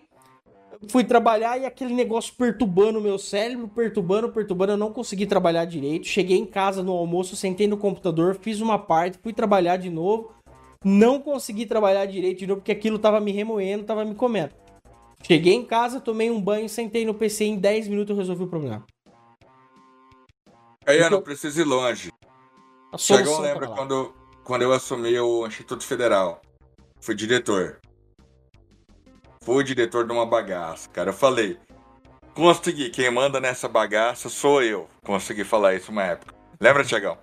fui 0.87 1.03
trabalhar 1.03 1.59
e 1.59 1.65
aquele 1.65 1.93
negócio 1.93 2.33
perturbando 2.37 2.99
o 2.99 3.01
meu 3.01 3.17
cérebro, 3.17 3.67
perturbando, 3.67 4.31
perturbando, 4.31 4.73
eu 4.73 4.77
não 4.77 4.91
consegui 4.91 5.25
trabalhar 5.25 5.65
direito. 5.65 6.07
Cheguei 6.07 6.37
em 6.37 6.45
casa 6.45 6.83
no 6.83 6.91
almoço, 6.91 7.35
sentei 7.35 7.67
no 7.67 7.77
computador, 7.77 8.37
fiz 8.39 8.61
uma 8.61 8.77
parte, 8.77 9.19
fui 9.21 9.33
trabalhar 9.33 9.77
de 9.77 9.89
novo. 9.89 10.33
Não 10.83 11.19
consegui 11.19 11.65
trabalhar 11.65 12.05
direito 12.05 12.39
de 12.39 12.47
novo 12.47 12.61
porque 12.61 12.71
aquilo 12.71 12.99
tava 12.99 13.19
me 13.19 13.31
remoendo, 13.31 13.85
tava 13.85 14.05
me 14.05 14.13
comendo. 14.13 14.53
Cheguei 15.23 15.53
em 15.53 15.65
casa, 15.65 15.99
tomei 15.99 16.29
um 16.29 16.39
banho, 16.39 16.69
sentei 16.69 17.05
no 17.05 17.13
PC 17.13 17.45
em 17.45 17.57
10 17.57 17.87
minutos 17.87 18.11
eu 18.11 18.17
resolvi 18.17 18.43
o 18.43 18.47
problema. 18.47 18.85
Aí 20.85 20.99
eu 20.99 21.09
não 21.09 21.21
preciso 21.21 21.61
ir 21.61 21.63
longe. 21.63 22.11
Chegou, 22.97 23.39
lembra 23.39 23.67
quando, 23.67 24.13
quando 24.43 24.61
eu 24.61 24.71
assumi 24.71 25.19
o 25.19 25.47
Instituto 25.47 25.83
Federal. 25.83 26.41
Fui 27.01 27.15
diretor 27.15 27.79
fui 29.45 29.63
diretor 29.63 30.05
de 30.05 30.11
uma 30.11 30.25
bagaça, 30.25 30.89
cara. 30.89 31.11
Eu 31.11 31.13
falei, 31.13 31.57
consegui, 32.33 32.89
quem 32.89 33.11
manda 33.11 33.39
nessa 33.39 33.69
bagaça 33.69 34.27
sou 34.27 34.63
eu. 34.63 34.89
Consegui 35.05 35.43
falar 35.43 35.75
isso 35.75 35.91
uma 35.91 36.03
época. 36.03 36.33
Lembra, 36.59 36.83
Tiagão? 36.83 37.17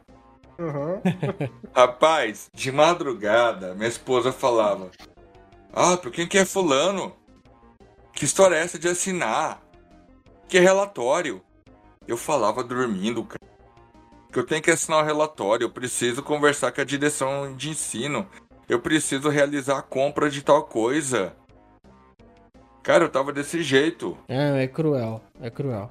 Uhum. 0.58 1.02
Rapaz, 1.74 2.48
de 2.54 2.70
madrugada, 2.70 3.74
minha 3.74 3.88
esposa 3.88 4.30
falava: 4.30 4.90
Ah, 5.72 5.96
por 5.96 6.12
quem 6.12 6.28
que 6.28 6.38
é 6.38 6.44
fulano? 6.44 7.12
Que 8.12 8.24
história 8.24 8.54
é 8.54 8.60
essa 8.60 8.78
de 8.78 8.88
assinar? 8.88 9.60
Que 10.46 10.60
relatório? 10.60 11.42
Eu 12.06 12.16
falava 12.16 12.62
dormindo, 12.62 13.24
cara. 13.24 13.40
Que 14.30 14.38
eu 14.38 14.46
tenho 14.46 14.62
que 14.62 14.70
assinar 14.70 15.00
o 15.00 15.02
um 15.02 15.06
relatório, 15.06 15.64
eu 15.64 15.70
preciso 15.70 16.22
conversar 16.22 16.70
com 16.72 16.80
a 16.80 16.84
direção 16.84 17.54
de 17.56 17.70
ensino. 17.70 18.28
Eu 18.68 18.80
preciso 18.80 19.28
realizar 19.28 19.78
a 19.78 19.82
compra 19.82 20.30
de 20.30 20.42
tal 20.42 20.62
coisa. 20.62 21.34
Cara, 22.82 23.04
eu 23.04 23.08
tava 23.08 23.32
desse 23.32 23.62
jeito. 23.62 24.18
É, 24.28 24.64
é 24.64 24.66
cruel, 24.66 25.20
é 25.40 25.48
cruel. 25.50 25.90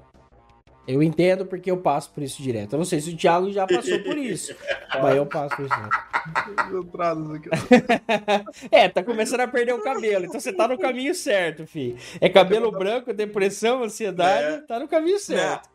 Eu 0.88 1.01
entendo 1.01 1.45
porque 1.45 1.72
eu 1.72 1.77
passo 1.77 2.11
por 2.11 2.22
isso 2.22 2.41
direto. 2.41 2.73
Eu 2.73 2.80
não 2.80 2.85
sei 2.85 2.99
se 2.99 3.11
o 3.11 3.15
Thiago 3.15 3.51
já 3.51 3.65
passou 3.65 3.99
por 3.99 4.18
isso, 4.18 4.53
mas 5.01 5.15
eu 5.15 5.26
passo 5.26 5.55
por 5.55 5.65
isso. 5.65 5.76
é, 8.72 8.89
tá 8.89 9.03
começando 9.03 9.41
a 9.41 9.47
perder 9.47 9.73
o 9.73 9.81
cabelo, 9.81 10.26
então 10.26 10.39
você 10.39 10.51
tá 10.51 10.68
no 10.68 10.77
caminho 10.77 11.15
certo, 11.15 11.65
filho. 11.65 11.97
É 12.19 12.27
cabelo 12.27 12.72
branco, 12.77 13.13
depressão, 13.13 13.84
ansiedade, 13.84 14.55
é. 14.55 14.61
tá 14.61 14.80
no 14.80 14.88
caminho 14.88 15.19
certo. 15.19 15.69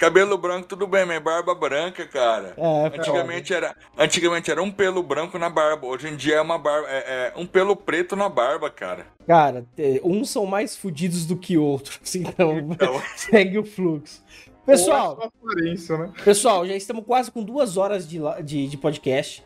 Cabelo 0.00 0.38
branco, 0.38 0.66
tudo 0.66 0.86
bem, 0.86 1.04
mas 1.04 1.22
barba 1.22 1.54
branca, 1.54 2.06
cara. 2.06 2.54
É, 2.56 2.86
antigamente, 2.86 3.52
era, 3.52 3.76
antigamente 3.98 4.50
era 4.50 4.62
um 4.62 4.72
pelo 4.72 5.02
branco 5.02 5.38
na 5.38 5.50
barba. 5.50 5.86
Hoje 5.86 6.08
em 6.08 6.16
dia 6.16 6.36
é 6.36 6.40
uma 6.40 6.56
barba. 6.56 6.88
É, 6.88 6.96
é 6.96 7.32
um 7.36 7.44
pelo 7.44 7.76
preto 7.76 8.16
na 8.16 8.26
barba, 8.26 8.70
cara. 8.70 9.06
Cara, 9.26 9.62
uns 10.02 10.30
são 10.30 10.46
mais 10.46 10.74
fodidos 10.74 11.26
do 11.26 11.36
que 11.36 11.58
outros. 11.58 12.00
Então, 12.16 12.58
então. 12.58 13.02
segue 13.14 13.58
o 13.58 13.64
fluxo. 13.64 14.22
Pessoal, 14.64 15.30
né? 15.44 16.12
pessoal, 16.24 16.66
já 16.66 16.74
estamos 16.74 17.04
quase 17.04 17.30
com 17.30 17.42
duas 17.42 17.76
horas 17.76 18.08
de, 18.08 18.20
de, 18.42 18.68
de, 18.68 18.76
podcast. 18.78 19.44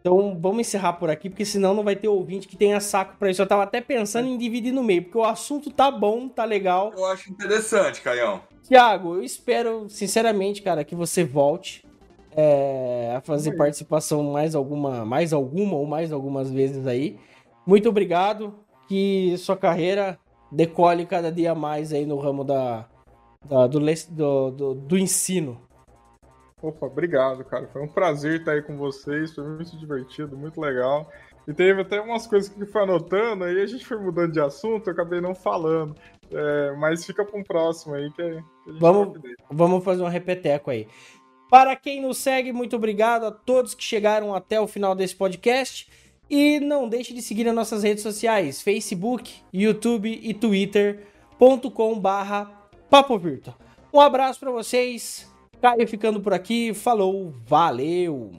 Então 0.00 0.38
vamos 0.40 0.60
encerrar 0.60 0.94
por 0.94 1.10
aqui, 1.10 1.28
porque 1.28 1.44
senão 1.44 1.74
não 1.74 1.84
vai 1.84 1.96
ter 1.96 2.08
ouvinte 2.08 2.48
que 2.48 2.56
tenha 2.56 2.80
saco 2.80 3.16
para 3.18 3.30
isso. 3.30 3.42
Eu 3.42 3.46
tava 3.46 3.64
até 3.64 3.82
pensando 3.82 4.28
em 4.28 4.38
dividir 4.38 4.72
no 4.72 4.82
meio, 4.82 5.02
porque 5.02 5.18
o 5.18 5.24
assunto 5.24 5.70
tá 5.70 5.90
bom, 5.90 6.26
tá 6.28 6.44
legal. 6.44 6.92
Eu 6.96 7.04
acho 7.04 7.30
interessante, 7.30 8.00
Caião. 8.00 8.40
Tiago, 8.70 9.16
eu 9.16 9.22
espero, 9.24 9.88
sinceramente, 9.88 10.62
cara, 10.62 10.84
que 10.84 10.94
você 10.94 11.24
volte 11.24 11.84
é, 12.30 13.12
a 13.16 13.20
fazer 13.20 13.56
participação 13.56 14.22
mais 14.22 14.54
alguma, 14.54 15.04
mais 15.04 15.32
alguma 15.32 15.74
ou 15.74 15.84
mais 15.84 16.12
algumas 16.12 16.52
vezes 16.52 16.86
aí. 16.86 17.18
Muito 17.66 17.88
obrigado. 17.88 18.54
Que 18.86 19.36
sua 19.38 19.56
carreira 19.56 20.16
decole 20.52 21.04
cada 21.04 21.32
dia 21.32 21.52
mais 21.52 21.92
aí 21.92 22.06
no 22.06 22.16
ramo 22.16 22.44
da, 22.44 22.86
da 23.44 23.66
do, 23.66 23.80
do, 23.80 24.50
do, 24.52 24.74
do 24.74 24.96
ensino. 24.96 25.60
Opa, 26.62 26.86
obrigado, 26.86 27.44
cara. 27.44 27.66
Foi 27.72 27.82
um 27.82 27.88
prazer 27.88 28.38
estar 28.38 28.52
aí 28.52 28.62
com 28.62 28.76
vocês. 28.76 29.34
Foi 29.34 29.48
muito 29.48 29.76
divertido, 29.76 30.36
muito 30.36 30.60
legal. 30.60 31.10
E 31.48 31.52
teve 31.52 31.80
até 31.80 32.00
umas 32.00 32.24
coisas 32.24 32.48
que 32.48 32.64
foi 32.66 32.82
anotando, 32.82 33.42
aí 33.42 33.60
a 33.60 33.66
gente 33.66 33.84
foi 33.84 33.98
mudando 33.98 34.32
de 34.32 34.40
assunto, 34.40 34.86
eu 34.86 34.92
acabei 34.92 35.20
não 35.20 35.34
falando. 35.34 35.96
É, 36.32 36.72
mas 36.76 37.04
fica 37.04 37.24
para 37.24 37.38
um 37.38 37.42
próximo 37.42 37.94
aí 37.94 38.10
que, 38.12 38.22
que 38.64 38.72
vamos, 38.78 39.18
vamos 39.50 39.84
fazer 39.84 40.02
um 40.02 40.08
repeteco 40.08 40.70
aí. 40.70 40.86
Para 41.50 41.74
quem 41.74 42.00
nos 42.00 42.18
segue, 42.18 42.52
muito 42.52 42.76
obrigado 42.76 43.26
a 43.26 43.32
todos 43.32 43.74
que 43.74 43.82
chegaram 43.82 44.34
até 44.34 44.60
o 44.60 44.68
final 44.68 44.94
desse 44.94 45.16
podcast. 45.16 45.90
E 46.30 46.60
não 46.60 46.88
deixe 46.88 47.12
de 47.12 47.20
seguir 47.20 47.48
as 47.48 47.54
nossas 47.54 47.82
redes 47.82 48.04
sociais: 48.04 48.62
Facebook, 48.62 49.34
YouTube 49.52 50.20
e 50.22 50.32
Twitter.com 50.32 51.98
barra 51.98 52.68
Papo 52.88 53.18
Virtual. 53.18 53.56
Um 53.92 53.98
abraço 53.98 54.38
para 54.38 54.52
vocês. 54.52 55.28
Caio 55.60 55.88
ficando 55.88 56.20
por 56.20 56.32
aqui. 56.32 56.72
Falou, 56.72 57.34
valeu! 57.44 58.30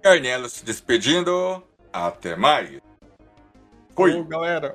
Carnelo 0.00 0.48
se 0.48 0.64
despedindo. 0.64 1.62
Até 1.92 2.34
mais. 2.34 2.80
Fui. 3.94 4.24
galera. 4.24 4.74